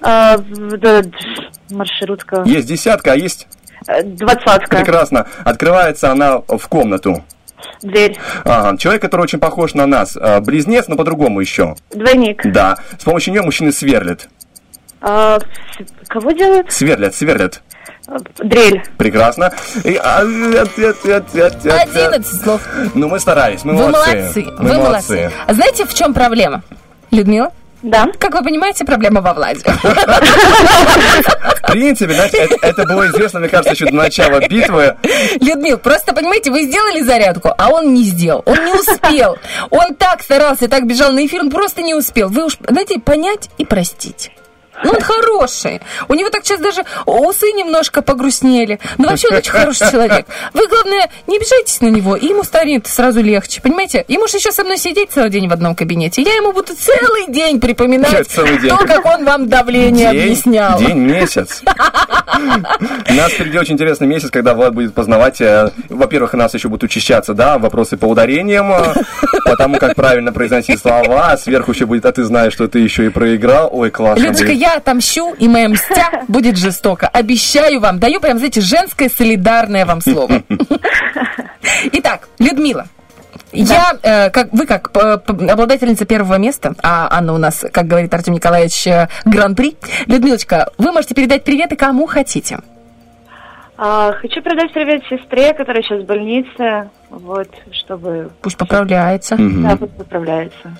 А, 0.00 0.36
да, 0.38 1.02
маршрутка. 1.70 2.42
Есть 2.44 2.68
десятка, 2.68 3.12
а 3.12 3.16
есть... 3.16 3.46
Э, 3.86 4.02
Двадцатка. 4.02 4.78
Прекрасно. 4.78 5.26
Открывается 5.44 6.10
она 6.10 6.38
в 6.38 6.66
комнату. 6.68 7.22
Дверь. 7.80 8.18
Ага, 8.44 8.76
человек, 8.76 9.02
который 9.02 9.22
очень 9.22 9.38
похож 9.38 9.74
на 9.74 9.86
нас. 9.86 10.16
А, 10.20 10.40
Близнец, 10.40 10.88
но 10.88 10.96
по-другому 10.96 11.40
еще. 11.40 11.76
Двойник. 11.90 12.42
Да. 12.44 12.76
С 12.98 13.04
помощью 13.04 13.32
нее 13.32 13.42
мужчины 13.42 13.72
сверлят. 13.72 14.28
А, 15.00 15.38
с- 15.38 16.08
кого 16.08 16.32
делают? 16.32 16.72
Сверлят, 16.72 17.14
сверлят. 17.14 17.62
А, 18.08 18.16
Дрель. 18.42 18.82
Прекрасно. 18.98 19.52
И, 19.84 19.94
а. 19.96 20.20
11 20.20 22.26
слов. 22.42 22.62
Ну, 22.94 23.08
мы 23.08 23.20
старались, 23.20 23.64
мы 23.64 23.74
Вы 23.74 23.88
молодцы. 23.88 24.16
молодцы. 24.16 24.44
Мы 24.58 24.68
Вы 24.68 24.78
молодцы. 24.78 25.30
А 25.46 25.54
знаете, 25.54 25.84
в 25.84 25.94
чем 25.94 26.14
проблема? 26.14 26.62
Людмила? 27.10 27.52
Да. 27.82 28.08
Как 28.18 28.34
вы 28.34 28.42
понимаете, 28.42 28.84
проблема 28.84 29.20
во 29.20 29.34
Владе. 29.34 29.60
В 31.62 31.72
принципе, 31.72 32.14
знаете, 32.14 32.38
это, 32.38 32.66
это 32.66 32.84
было 32.84 33.06
известно, 33.08 33.40
мне 33.40 33.48
кажется, 33.48 33.72
еще 33.72 33.86
до 33.86 33.94
начала 33.94 34.40
битвы. 34.40 34.96
Людмил, 35.40 35.78
просто 35.78 36.12
понимаете, 36.12 36.50
вы 36.50 36.62
сделали 36.62 37.00
зарядку, 37.00 37.50
а 37.56 37.70
он 37.70 37.94
не 37.94 38.04
сделал. 38.04 38.42
Он 38.46 38.64
не 38.64 38.72
успел. 38.72 39.36
Он 39.70 39.94
так 39.94 40.22
старался, 40.22 40.68
так 40.68 40.86
бежал 40.86 41.12
на 41.12 41.26
эфир, 41.26 41.40
он 41.40 41.50
просто 41.50 41.82
не 41.82 41.94
успел. 41.94 42.28
Вы 42.28 42.46
уж, 42.46 42.56
знаете, 42.68 43.00
понять 43.00 43.48
и 43.58 43.64
простить. 43.64 44.30
Ну, 44.84 44.90
он 44.92 45.00
хороший. 45.00 45.80
У 46.08 46.14
него 46.14 46.30
так 46.30 46.44
сейчас 46.44 46.60
даже 46.60 46.82
усы 47.06 47.52
немножко 47.52 48.02
погрустнели. 48.02 48.78
Но 48.98 49.08
вообще 49.08 49.28
он 49.30 49.36
очень 49.36 49.52
хороший 49.52 49.90
человек. 49.90 50.26
Вы, 50.54 50.66
главное, 50.68 51.08
не 51.26 51.36
обижайтесь 51.36 51.80
на 51.80 51.88
него, 51.88 52.16
и 52.16 52.26
ему 52.26 52.42
станет 52.44 52.86
сразу 52.86 53.20
легче. 53.22 53.60
Понимаете? 53.60 54.04
Ему 54.08 54.26
же 54.26 54.38
сейчас 54.38 54.56
со 54.56 54.64
мной 54.64 54.78
сидеть 54.78 55.10
целый 55.10 55.30
день 55.30 55.48
в 55.48 55.52
одном 55.52 55.74
кабинете. 55.74 56.22
Я 56.22 56.34
ему 56.34 56.52
буду 56.52 56.74
целый 56.74 57.26
день 57.32 57.60
припоминать 57.60 58.28
Целый 58.28 58.58
день. 58.58 58.70
то, 58.70 58.78
как 58.78 59.04
он 59.06 59.24
вам 59.24 59.48
давление 59.48 60.10
День, 60.12 60.22
объяснял. 60.22 60.78
день, 60.78 60.98
месяц. 60.98 61.62
У 63.08 63.14
нас 63.14 63.32
впереди 63.32 63.58
очень 63.58 63.74
интересный 63.74 64.06
месяц, 64.06 64.30
когда 64.30 64.54
Влад 64.54 64.74
будет 64.74 64.94
познавать, 64.94 65.40
э, 65.40 65.70
во-первых, 65.88 66.34
у 66.34 66.36
нас 66.36 66.54
еще 66.54 66.68
будут 66.68 66.84
учащаться, 66.84 67.34
да, 67.34 67.58
вопросы 67.58 67.96
по 67.96 68.06
ударениям, 68.06 68.72
э, 68.72 68.94
по 69.44 69.56
тому, 69.56 69.78
как 69.78 69.94
правильно 69.94 70.32
произносить 70.32 70.80
слова, 70.80 71.32
а 71.32 71.36
сверху 71.36 71.72
еще 71.72 71.86
будет, 71.86 72.06
а 72.06 72.12
ты 72.12 72.24
знаешь, 72.24 72.52
что 72.52 72.68
ты 72.68 72.78
еще 72.80 73.06
и 73.06 73.08
проиграл. 73.08 73.68
Ой, 73.72 73.90
классно. 73.90 74.22
Людочка, 74.22 74.46
будет. 74.46 74.58
Я 74.72 74.78
отомщу, 74.78 75.34
и 75.34 75.48
моя 75.48 75.68
мстя 75.68 76.24
будет 76.28 76.56
жестоко. 76.56 77.08
Обещаю 77.08 77.80
вам, 77.80 77.98
даю 77.98 78.20
прям, 78.20 78.38
знаете, 78.38 78.60
женское 78.60 79.08
солидарное 79.08 79.86
вам 79.86 80.00
слово. 80.00 80.42
Итак, 81.92 82.28
Людмила, 82.38 82.86
Я, 83.52 83.96
э, 84.02 84.30
как 84.30 84.52
вы 84.52 84.66
как 84.66 84.90
п- 84.92 85.20
обладательница 85.50 86.04
первого 86.04 86.36
места, 86.38 86.74
а 86.82 87.08
Анна 87.10 87.34
у 87.34 87.38
нас, 87.38 87.64
как 87.72 87.86
говорит 87.86 88.12
Артем 88.12 88.34
Николаевич, 88.34 88.86
э, 88.86 89.08
гран-при. 89.24 89.76
Людмилочка, 90.06 90.70
вы 90.78 90.92
можете 90.92 91.14
передать 91.14 91.44
приветы 91.44 91.76
кому 91.76 92.06
хотите. 92.06 92.58
А, 93.76 94.12
хочу 94.12 94.40
передать 94.42 94.72
привет 94.72 95.02
сестре, 95.08 95.54
которая 95.54 95.82
сейчас 95.82 96.02
в 96.02 96.06
больнице, 96.06 96.90
вот, 97.10 97.48
чтобы... 97.72 98.30
Пусть 98.40 98.56
поправляется. 98.56 99.36
Да, 99.38 99.76
пусть 99.76 99.96
поправляется. 99.96 100.76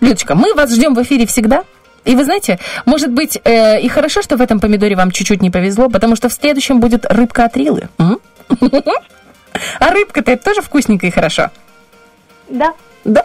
Людочка, 0.00 0.34
мы 0.34 0.54
вас 0.54 0.72
ждем 0.74 0.94
в 0.94 1.02
эфире 1.02 1.26
всегда. 1.26 1.64
И 2.08 2.16
вы 2.16 2.24
знаете, 2.24 2.58
может 2.86 3.12
быть, 3.12 3.38
э, 3.44 3.82
и 3.82 3.88
хорошо, 3.88 4.22
что 4.22 4.38
в 4.38 4.40
этом 4.40 4.60
помидоре 4.60 4.96
вам 4.96 5.10
чуть-чуть 5.10 5.42
не 5.42 5.50
повезло, 5.50 5.90
потому 5.90 6.16
что 6.16 6.30
в 6.30 6.32
следующем 6.32 6.80
будет 6.80 7.04
рыбка 7.04 7.44
от 7.44 7.56
Рилы. 7.56 7.88
А 9.80 9.90
рыбка-то 9.90 10.36
тоже 10.36 10.60
вкусненько 10.62 11.06
и 11.06 11.10
хорошо. 11.10 11.50
Да. 12.48 12.74
Да. 13.04 13.24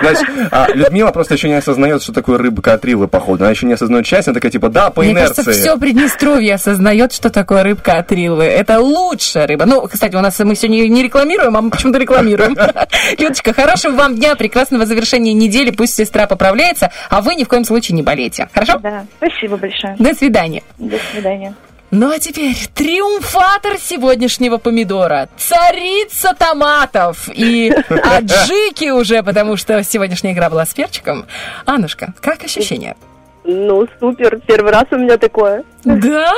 Значит, 0.00 0.28
а 0.50 0.68
Людмила 0.72 1.10
просто 1.10 1.34
еще 1.34 1.48
не 1.48 1.54
осознает, 1.54 2.02
что 2.02 2.12
такое 2.12 2.38
рыбка 2.38 2.74
от 2.74 2.84
Рилы, 2.84 3.08
походу. 3.08 3.44
Она 3.44 3.50
еще 3.50 3.66
не 3.66 3.72
осознает 3.72 4.06
часть, 4.06 4.28
она 4.28 4.34
такая, 4.34 4.52
типа, 4.52 4.68
да, 4.68 4.90
по 4.90 5.02
Мне 5.02 5.12
инерции. 5.12 5.42
кажется, 5.42 5.52
все 5.52 5.78
Приднестровье 5.78 6.54
осознает, 6.54 7.12
что 7.12 7.30
такое 7.30 7.62
рыбка 7.62 7.98
от 7.98 8.12
Рилы. 8.12 8.44
Это 8.44 8.78
лучшая 8.80 9.46
рыба. 9.46 9.64
Ну, 9.64 9.82
кстати, 9.88 10.14
у 10.14 10.20
нас 10.20 10.38
мы 10.38 10.54
сегодня 10.54 10.88
не 10.88 11.02
рекламируем, 11.02 11.56
а 11.56 11.62
мы 11.62 11.70
почему-то 11.70 11.98
рекламируем. 11.98 12.56
Людочка, 13.18 13.52
хорошего 13.52 13.92
вам 13.94 14.16
дня, 14.16 14.36
прекрасного 14.36 14.86
завершения 14.86 15.32
недели. 15.32 15.70
Пусть 15.70 15.94
сестра 15.94 16.26
поправляется, 16.26 16.90
а 17.10 17.22
вы 17.22 17.34
ни 17.34 17.44
в 17.44 17.48
коем 17.48 17.64
случае 17.64 17.96
не 17.96 18.02
болейте. 18.02 18.48
Хорошо? 18.52 18.78
Да, 18.78 19.04
спасибо 19.16 19.56
большое. 19.56 19.96
До 19.98 20.14
свидания. 20.14 20.62
До 20.78 20.96
свидания. 21.12 21.54
Ну 21.94 22.10
а 22.10 22.18
теперь 22.18 22.56
триумфатор 22.74 23.76
сегодняшнего 23.76 24.56
помидора, 24.56 25.28
царица 25.36 26.34
томатов 26.34 27.28
и 27.28 27.70
аджики 27.70 28.88
уже, 28.88 29.22
потому 29.22 29.58
что 29.58 29.84
сегодняшняя 29.84 30.32
игра 30.32 30.48
была 30.48 30.64
с 30.64 30.72
перчиком. 30.72 31.26
Аннушка, 31.66 32.14
как 32.22 32.42
ощущения? 32.44 32.96
Ну, 33.44 33.86
супер. 34.00 34.40
Первый 34.46 34.72
раз 34.72 34.84
у 34.90 34.96
меня 34.96 35.18
такое. 35.18 35.64
Да? 35.84 36.32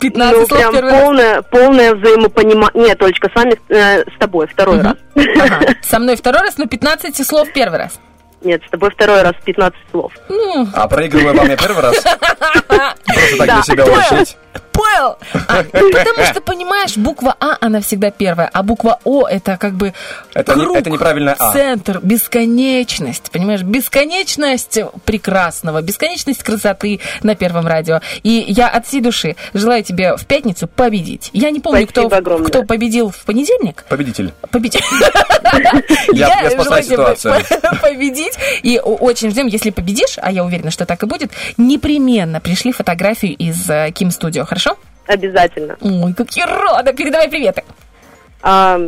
15 0.00 0.38
ну, 0.38 0.46
слов 0.46 0.58
прям 0.58 0.72
первый 0.72 0.90
раз? 0.90 1.02
полное, 1.02 1.42
полное 1.42 1.94
взаимопонимание. 1.94 2.88
Нет, 2.88 3.02
Олечка, 3.02 3.28
с 3.28 3.34
вами, 3.34 3.60
э, 3.68 4.04
с 4.04 4.18
тобой 4.18 4.46
второй 4.46 4.80
раз. 4.80 4.96
Ага. 5.14 5.74
Со 5.82 5.98
мной 5.98 6.16
второй 6.16 6.40
раз, 6.40 6.56
но 6.56 6.66
15 6.66 7.26
слов 7.26 7.52
первый 7.52 7.78
раз. 7.78 8.00
Нет, 8.42 8.62
с 8.66 8.70
тобой 8.70 8.90
второй 8.90 9.20
раз 9.20 9.34
15 9.44 9.78
слов. 9.90 10.12
Ну, 10.30 10.66
А 10.72 10.88
проигрывая 10.88 11.34
вам 11.34 11.48
я 11.48 11.56
первый 11.58 11.82
раз? 11.82 12.02
Просто 12.66 13.36
так 13.36 13.46
для 13.46 13.62
себя 13.62 13.84
Понял. 13.84 14.26
Понял? 14.74 15.16
А, 15.48 15.62
потому 15.72 16.26
что, 16.26 16.40
понимаешь, 16.40 16.96
буква 16.96 17.36
А, 17.40 17.56
она 17.60 17.80
всегда 17.80 18.10
первая, 18.10 18.50
а 18.52 18.62
буква 18.62 18.98
О 19.04 19.26
это 19.26 19.56
как 19.56 19.74
бы 19.74 19.92
Это 20.34 20.54
не- 20.54 20.64
круг, 20.64 20.76
это 20.76 20.90
неправильное 20.90 21.36
А. 21.38 21.52
центр, 21.52 22.00
бесконечность, 22.02 23.30
понимаешь? 23.30 23.62
Бесконечность 23.62 24.78
прекрасного, 25.04 25.80
бесконечность 25.80 26.42
красоты 26.42 27.00
на 27.22 27.34
Первом 27.36 27.66
радио. 27.66 28.00
И 28.22 28.44
я 28.48 28.68
от 28.68 28.86
всей 28.86 29.00
души 29.00 29.36
желаю 29.54 29.82
тебе 29.84 30.16
в 30.16 30.26
пятницу 30.26 30.66
победить. 30.66 31.30
Я 31.32 31.50
не 31.50 31.60
помню, 31.60 31.86
кто, 31.86 32.06
огромное. 32.06 32.48
кто 32.48 32.64
победил 32.64 33.10
в 33.10 33.24
понедельник. 33.24 33.84
Победитель. 33.88 34.32
Победитель. 34.50 34.84
Я, 36.12 36.40
я 36.42 36.50
спасаю 36.50 36.64
желаю 36.64 36.82
тебе 36.82 37.16
ситуацию. 37.16 37.34
победить. 37.80 38.34
И 38.62 38.80
очень 38.80 39.30
ждем, 39.30 39.46
если 39.46 39.70
победишь, 39.70 40.16
а 40.20 40.32
я 40.32 40.44
уверена, 40.44 40.70
что 40.70 40.84
так 40.86 41.02
и 41.02 41.06
будет, 41.06 41.30
непременно 41.56 42.40
пришли 42.40 42.72
фотографию 42.72 43.36
из 43.36 43.68
э, 43.70 43.90
Ким 43.92 44.10
Студио, 44.10 44.44
хорошо? 44.44 44.63
Обязательно. 45.06 45.76
Ой, 45.80 46.14
как 46.14 46.30
я 46.32 46.46
рада! 46.46 46.92
Передавай 46.92 47.28
приветы. 47.28 47.62
А, 48.42 48.78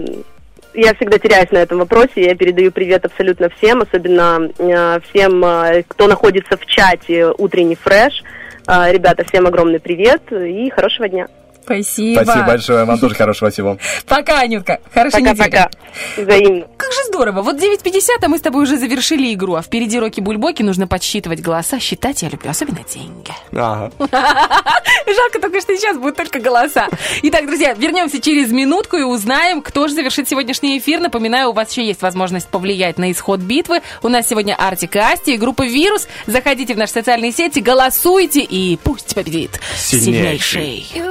я 0.74 0.94
всегда 0.94 1.18
теряюсь 1.18 1.50
на 1.50 1.58
этом 1.58 1.78
вопросе. 1.78 2.24
Я 2.24 2.34
передаю 2.34 2.70
привет 2.70 3.04
абсолютно 3.04 3.48
всем, 3.50 3.82
особенно 3.82 4.50
э, 4.58 5.00
всем, 5.08 5.44
э, 5.44 5.82
кто 5.88 6.06
находится 6.06 6.56
в 6.56 6.66
чате 6.66 7.32
«Утренний 7.38 7.76
фреш». 7.76 8.22
А, 8.66 8.90
Ребята, 8.90 9.24
всем 9.24 9.46
огромный 9.46 9.80
привет 9.80 10.30
и 10.32 10.68
хорошего 10.70 11.08
дня. 11.08 11.28
Спасибо. 11.66 12.22
Спасибо 12.22 12.46
большое. 12.46 12.84
Вам 12.84 12.98
тоже 12.98 13.16
хорошего 13.16 13.50
всего. 13.50 13.76
Пока, 14.06 14.40
Анютка. 14.40 14.78
Хорошей 14.94 15.20
недели. 15.20 15.36
Пока-пока. 15.36 15.70
Взаимно. 16.16 16.66
Как 16.76 16.92
же 16.92 17.04
здорово. 17.08 17.42
Вот 17.42 17.56
9.50, 17.56 18.00
а 18.22 18.28
мы 18.28 18.38
с 18.38 18.40
тобой 18.40 18.62
уже 18.62 18.76
завершили 18.78 19.34
игру. 19.34 19.54
А 19.56 19.62
впереди 19.62 19.98
Роки 19.98 20.20
Бульбоки 20.20 20.62
нужно 20.62 20.86
подсчитывать 20.86 21.40
голоса. 21.40 21.80
Считать 21.80 22.22
я 22.22 22.28
люблю, 22.28 22.50
особенно 22.50 22.80
деньги. 22.88 23.32
Ага. 23.52 23.90
Жалко 23.98 25.40
только, 25.40 25.60
что 25.60 25.76
сейчас 25.76 25.98
будут 25.98 26.16
только 26.16 26.38
голоса. 26.38 26.88
Итак, 27.22 27.46
друзья, 27.46 27.74
вернемся 27.74 28.20
через 28.20 28.52
минутку 28.52 28.96
и 28.96 29.02
узнаем, 29.02 29.60
кто 29.60 29.88
же 29.88 29.94
завершит 29.94 30.28
сегодняшний 30.28 30.78
эфир. 30.78 31.00
Напоминаю, 31.00 31.50
у 31.50 31.52
вас 31.52 31.70
еще 31.72 31.84
есть 31.84 32.02
возможность 32.02 32.46
повлиять 32.48 32.96
на 32.98 33.10
исход 33.10 33.40
битвы. 33.40 33.82
У 34.02 34.08
нас 34.08 34.28
сегодня 34.28 34.54
Артик 34.54 34.94
и 34.94 34.98
Асти 35.00 35.34
и 35.34 35.36
группа 35.36 35.62
«Вирус». 35.66 36.06
Заходите 36.26 36.74
в 36.74 36.78
наши 36.78 36.92
социальные 36.92 37.32
сети, 37.32 37.58
голосуйте 37.58 38.40
и 38.40 38.76
пусть 38.82 39.14
победит 39.14 39.60
Сильнейший. 39.76 40.86
сильнейший. 40.92 41.02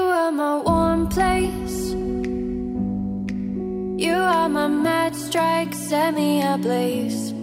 My 0.45 0.57
warm 0.57 1.07
place. 1.07 1.79
You 4.05 4.17
are 4.35 4.47
my 4.47 4.67
mad 4.67 5.15
strike, 5.15 5.73
set 5.73 6.13
me 6.13 6.43
ablaze. 6.43 7.33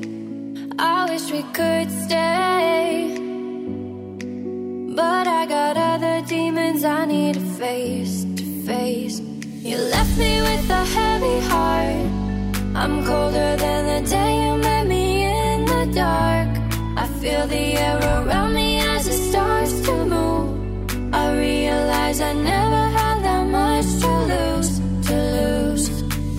I 0.78 1.10
wish 1.10 1.26
we 1.36 1.42
could 1.58 1.88
stay. 2.04 3.16
But 5.00 5.26
I 5.40 5.42
got 5.56 5.76
other 5.76 6.16
demons 6.34 6.84
I 6.84 7.04
need 7.06 7.34
to 7.34 7.46
face, 7.62 8.24
to 8.38 8.44
face. 8.70 9.18
You 9.68 9.78
left 9.94 10.16
me 10.16 10.34
with 10.48 10.70
a 10.70 10.84
heavy 10.96 11.38
heart. 11.50 12.06
I'm 12.82 12.94
colder 13.04 13.50
than 13.64 13.82
the 13.92 14.00
day 14.08 14.32
you 14.44 14.52
met 14.68 14.86
me 14.86 15.06
in 15.24 15.64
the 15.64 15.84
dark. 16.04 16.50
I 17.02 17.06
feel 17.20 17.48
the 17.48 17.64
air 17.84 17.98
around 17.98 18.54
me 18.54 18.78
as 18.78 19.08
it 19.08 19.20
starts 19.30 19.80
to 19.86 19.94
move. 20.04 20.51
I 21.14 21.36
realize 21.36 22.20
I 22.22 22.32
never 22.32 22.84
had 22.98 23.22
that 23.22 23.46
much 23.46 23.86
to 24.02 24.12
lose, 24.32 24.80
to 25.08 25.14
lose. 25.36 25.86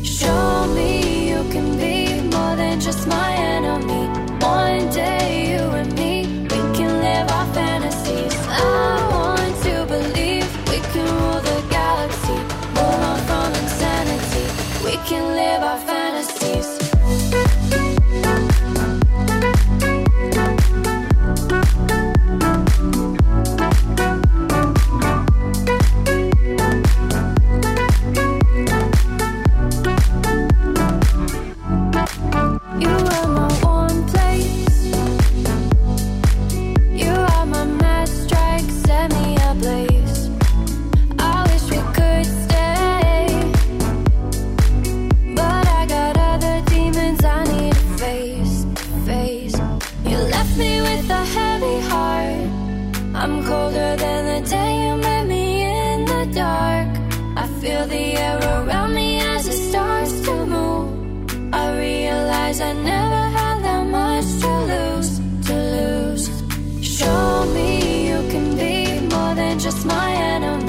Show 0.04 0.68
me 0.74 1.30
you 1.30 1.44
can 1.52 1.78
be 1.78 2.22
more 2.36 2.56
than 2.56 2.80
just 2.82 3.08
my 3.08 3.34
enemy. 3.34 4.08
One 4.42 4.90
day 4.90 5.52
you 5.52 5.64
and 5.80 5.94
me, 5.94 6.26
we 6.44 6.60
can 6.78 6.92
live 7.06 7.30
our 7.30 7.48
fantasies. 7.54 8.34
I 8.50 9.08
want 9.14 9.56
to 9.64 9.86
believe 9.86 10.48
we 10.70 10.80
can 10.92 11.06
rule 11.22 11.42
the 11.42 11.60
galaxy, 11.70 12.38
move 12.78 13.02
on 13.12 13.20
from 13.28 13.50
insanity. 13.62 14.46
We 14.84 14.98
can 15.08 15.24
live 15.36 15.62
our 15.62 15.80
fantasies. 15.80 16.73
I'm 53.24 53.42
colder 53.42 53.96
than 53.96 54.22
the 54.44 54.50
day 54.50 54.86
you 54.86 54.98
met 54.98 55.26
me 55.28 55.64
in 55.64 56.04
the 56.04 56.26
dark. 56.36 56.90
I 57.38 57.48
feel 57.62 57.88
the 57.88 58.18
air 58.18 58.38
around 58.38 58.94
me 58.94 59.22
as 59.22 59.48
it 59.48 59.60
starts 59.70 60.20
to 60.26 60.46
move. 60.46 61.54
I 61.54 61.80
realize 61.80 62.60
I 62.60 62.74
never 62.74 63.24
had 63.38 63.64
that 63.64 63.86
much 63.88 64.28
to 64.44 64.52
lose, 64.72 65.12
to 65.48 65.56
lose. 65.78 66.26
Show 66.82 67.46
me 67.56 68.10
you 68.10 68.20
can 68.30 68.58
be 68.58 69.00
more 69.16 69.34
than 69.36 69.58
just 69.58 69.86
my 69.86 70.12
enemy. 70.12 70.63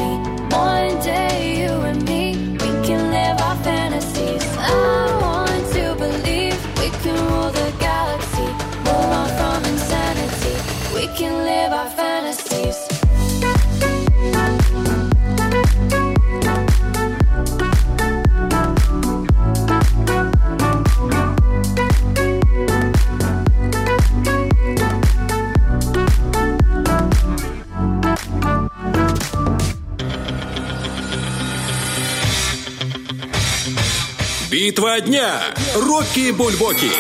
Битва 34.55 35.01
дня. 35.01 35.41
Рокки 35.75 36.33
Бульбоки. 36.33 36.91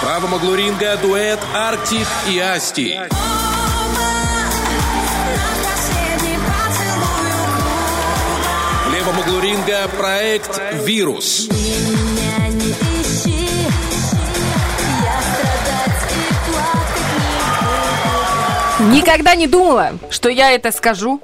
В 0.00 0.02
правом 0.02 0.32
углу 0.32 0.54
ринга 0.54 0.96
дуэт 0.96 1.38
Арктик 1.54 2.06
и 2.26 2.38
Асти. 2.38 2.98
В 8.86 8.90
левом 8.90 9.18
углу 9.18 9.40
ринга 9.40 9.88
проект 9.88 10.58
«Вирус». 10.86 11.59
Никогда 18.80 19.34
не 19.34 19.46
думала, 19.46 19.92
что 20.10 20.28
я 20.28 20.52
это 20.52 20.72
скажу. 20.72 21.20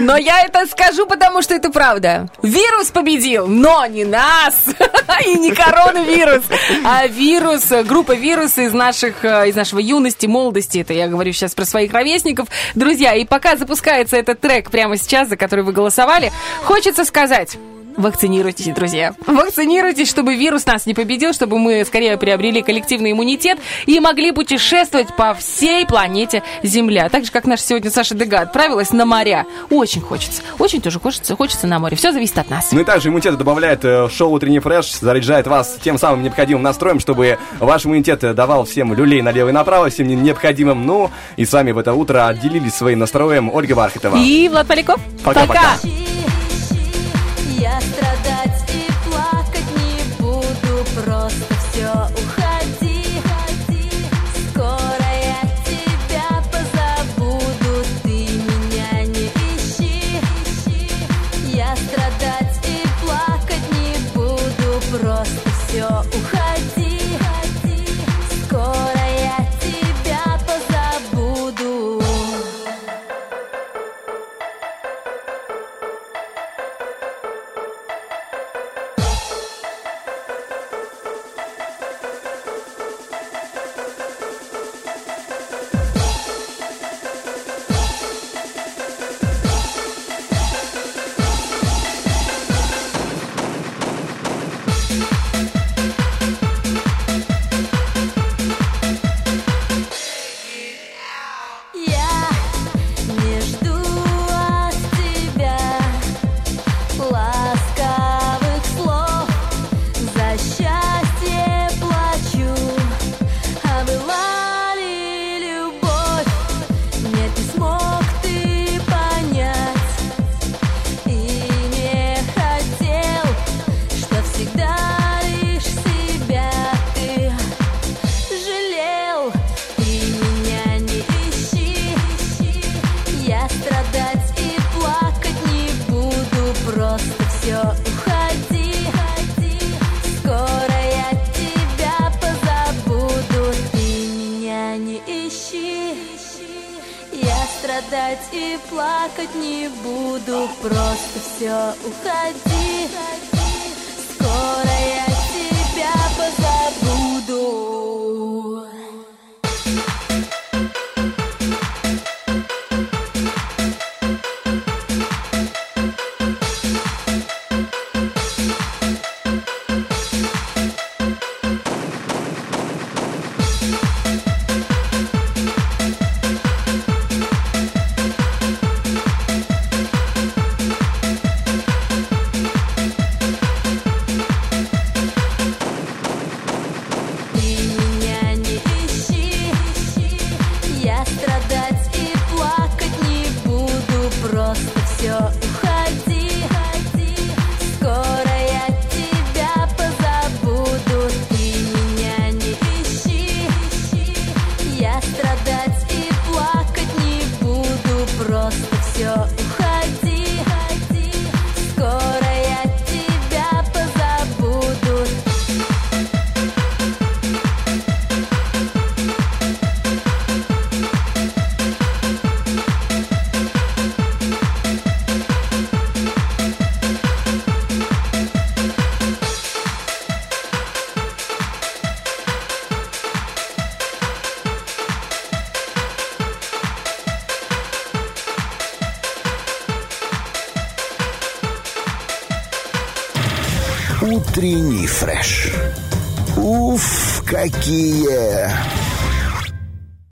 Но 0.00 0.16
я 0.16 0.42
это 0.44 0.66
скажу, 0.66 1.06
потому 1.06 1.42
что 1.42 1.54
это 1.54 1.70
правда. 1.70 2.28
Вирус 2.42 2.90
победил, 2.90 3.46
но 3.46 3.84
не 3.86 4.04
нас. 4.04 4.64
И 5.26 5.34
не 5.38 5.52
коронавирус, 5.52 6.44
а 6.84 7.06
вирус, 7.06 7.66
группа 7.84 8.12
вируса 8.12 8.62
из, 8.62 8.72
наших, 8.72 9.24
из 9.24 9.54
нашего 9.54 9.78
юности, 9.78 10.26
молодости. 10.26 10.78
Это 10.78 10.94
я 10.94 11.06
говорю 11.08 11.32
сейчас 11.32 11.54
про 11.54 11.64
своих 11.64 11.92
ровесников. 11.92 12.48
Друзья, 12.74 13.14
и 13.14 13.24
пока 13.24 13.56
запускается 13.56 14.16
этот 14.16 14.40
трек 14.40 14.70
прямо 14.70 14.96
сейчас, 14.96 15.28
за 15.28 15.36
который 15.36 15.64
вы 15.64 15.72
голосовали, 15.72 16.32
хочется 16.64 17.04
сказать... 17.04 17.58
Вакцинируйтесь, 17.98 18.72
друзья. 18.74 19.12
Вакцинируйтесь, 19.26 20.08
чтобы 20.08 20.36
вирус 20.36 20.64
нас 20.66 20.86
не 20.86 20.94
победил, 20.94 21.32
чтобы 21.32 21.58
мы 21.58 21.84
скорее 21.84 22.16
приобрели 22.16 22.62
коллективный 22.62 23.10
иммунитет 23.10 23.58
и 23.86 23.98
могли 23.98 24.30
путешествовать 24.30 25.08
по 25.16 25.34
всей 25.34 25.84
планете 25.84 26.44
Земля. 26.62 27.08
Так 27.08 27.24
же, 27.24 27.32
как 27.32 27.44
наша 27.44 27.64
сегодня 27.64 27.90
Саша 27.90 28.14
Дега 28.14 28.38
отправилась 28.40 28.92
на 28.92 29.04
моря. 29.04 29.46
Очень 29.68 30.00
хочется. 30.00 30.42
Очень 30.60 30.80
тоже 30.80 31.00
хочется, 31.00 31.34
хочется 31.34 31.66
на 31.66 31.80
море. 31.80 31.96
Все 31.96 32.12
зависит 32.12 32.38
от 32.38 32.48
нас. 32.50 32.70
Ну 32.70 32.80
и 32.80 32.84
также 32.84 33.08
иммунитет 33.08 33.36
добавляет 33.36 33.84
э, 33.84 34.08
шоу 34.08 34.30
«Утренний 34.30 34.60
фреш», 34.60 34.92
заряжает 35.00 35.48
вас 35.48 35.76
тем 35.82 35.98
самым 35.98 36.22
необходимым 36.22 36.62
настроем, 36.62 37.00
чтобы 37.00 37.38
ваш 37.58 37.84
иммунитет 37.84 38.20
давал 38.20 38.64
всем 38.64 38.94
люлей 38.94 39.22
налево 39.22 39.48
и 39.48 39.52
направо, 39.52 39.90
всем 39.90 40.06
необходимым. 40.06 40.86
Ну, 40.86 41.10
и 41.36 41.44
с 41.44 41.52
вами 41.52 41.72
в 41.72 41.78
это 41.78 41.94
утро 41.94 42.28
отделились 42.28 42.74
своим 42.74 43.00
настроем 43.00 43.50
Ольга 43.52 43.74
Бархатова. 43.74 44.18
И 44.18 44.48
Влад 44.48 44.68
Поляков. 44.68 45.00
Пока-пока. 45.24 45.78
Просто 51.88 52.37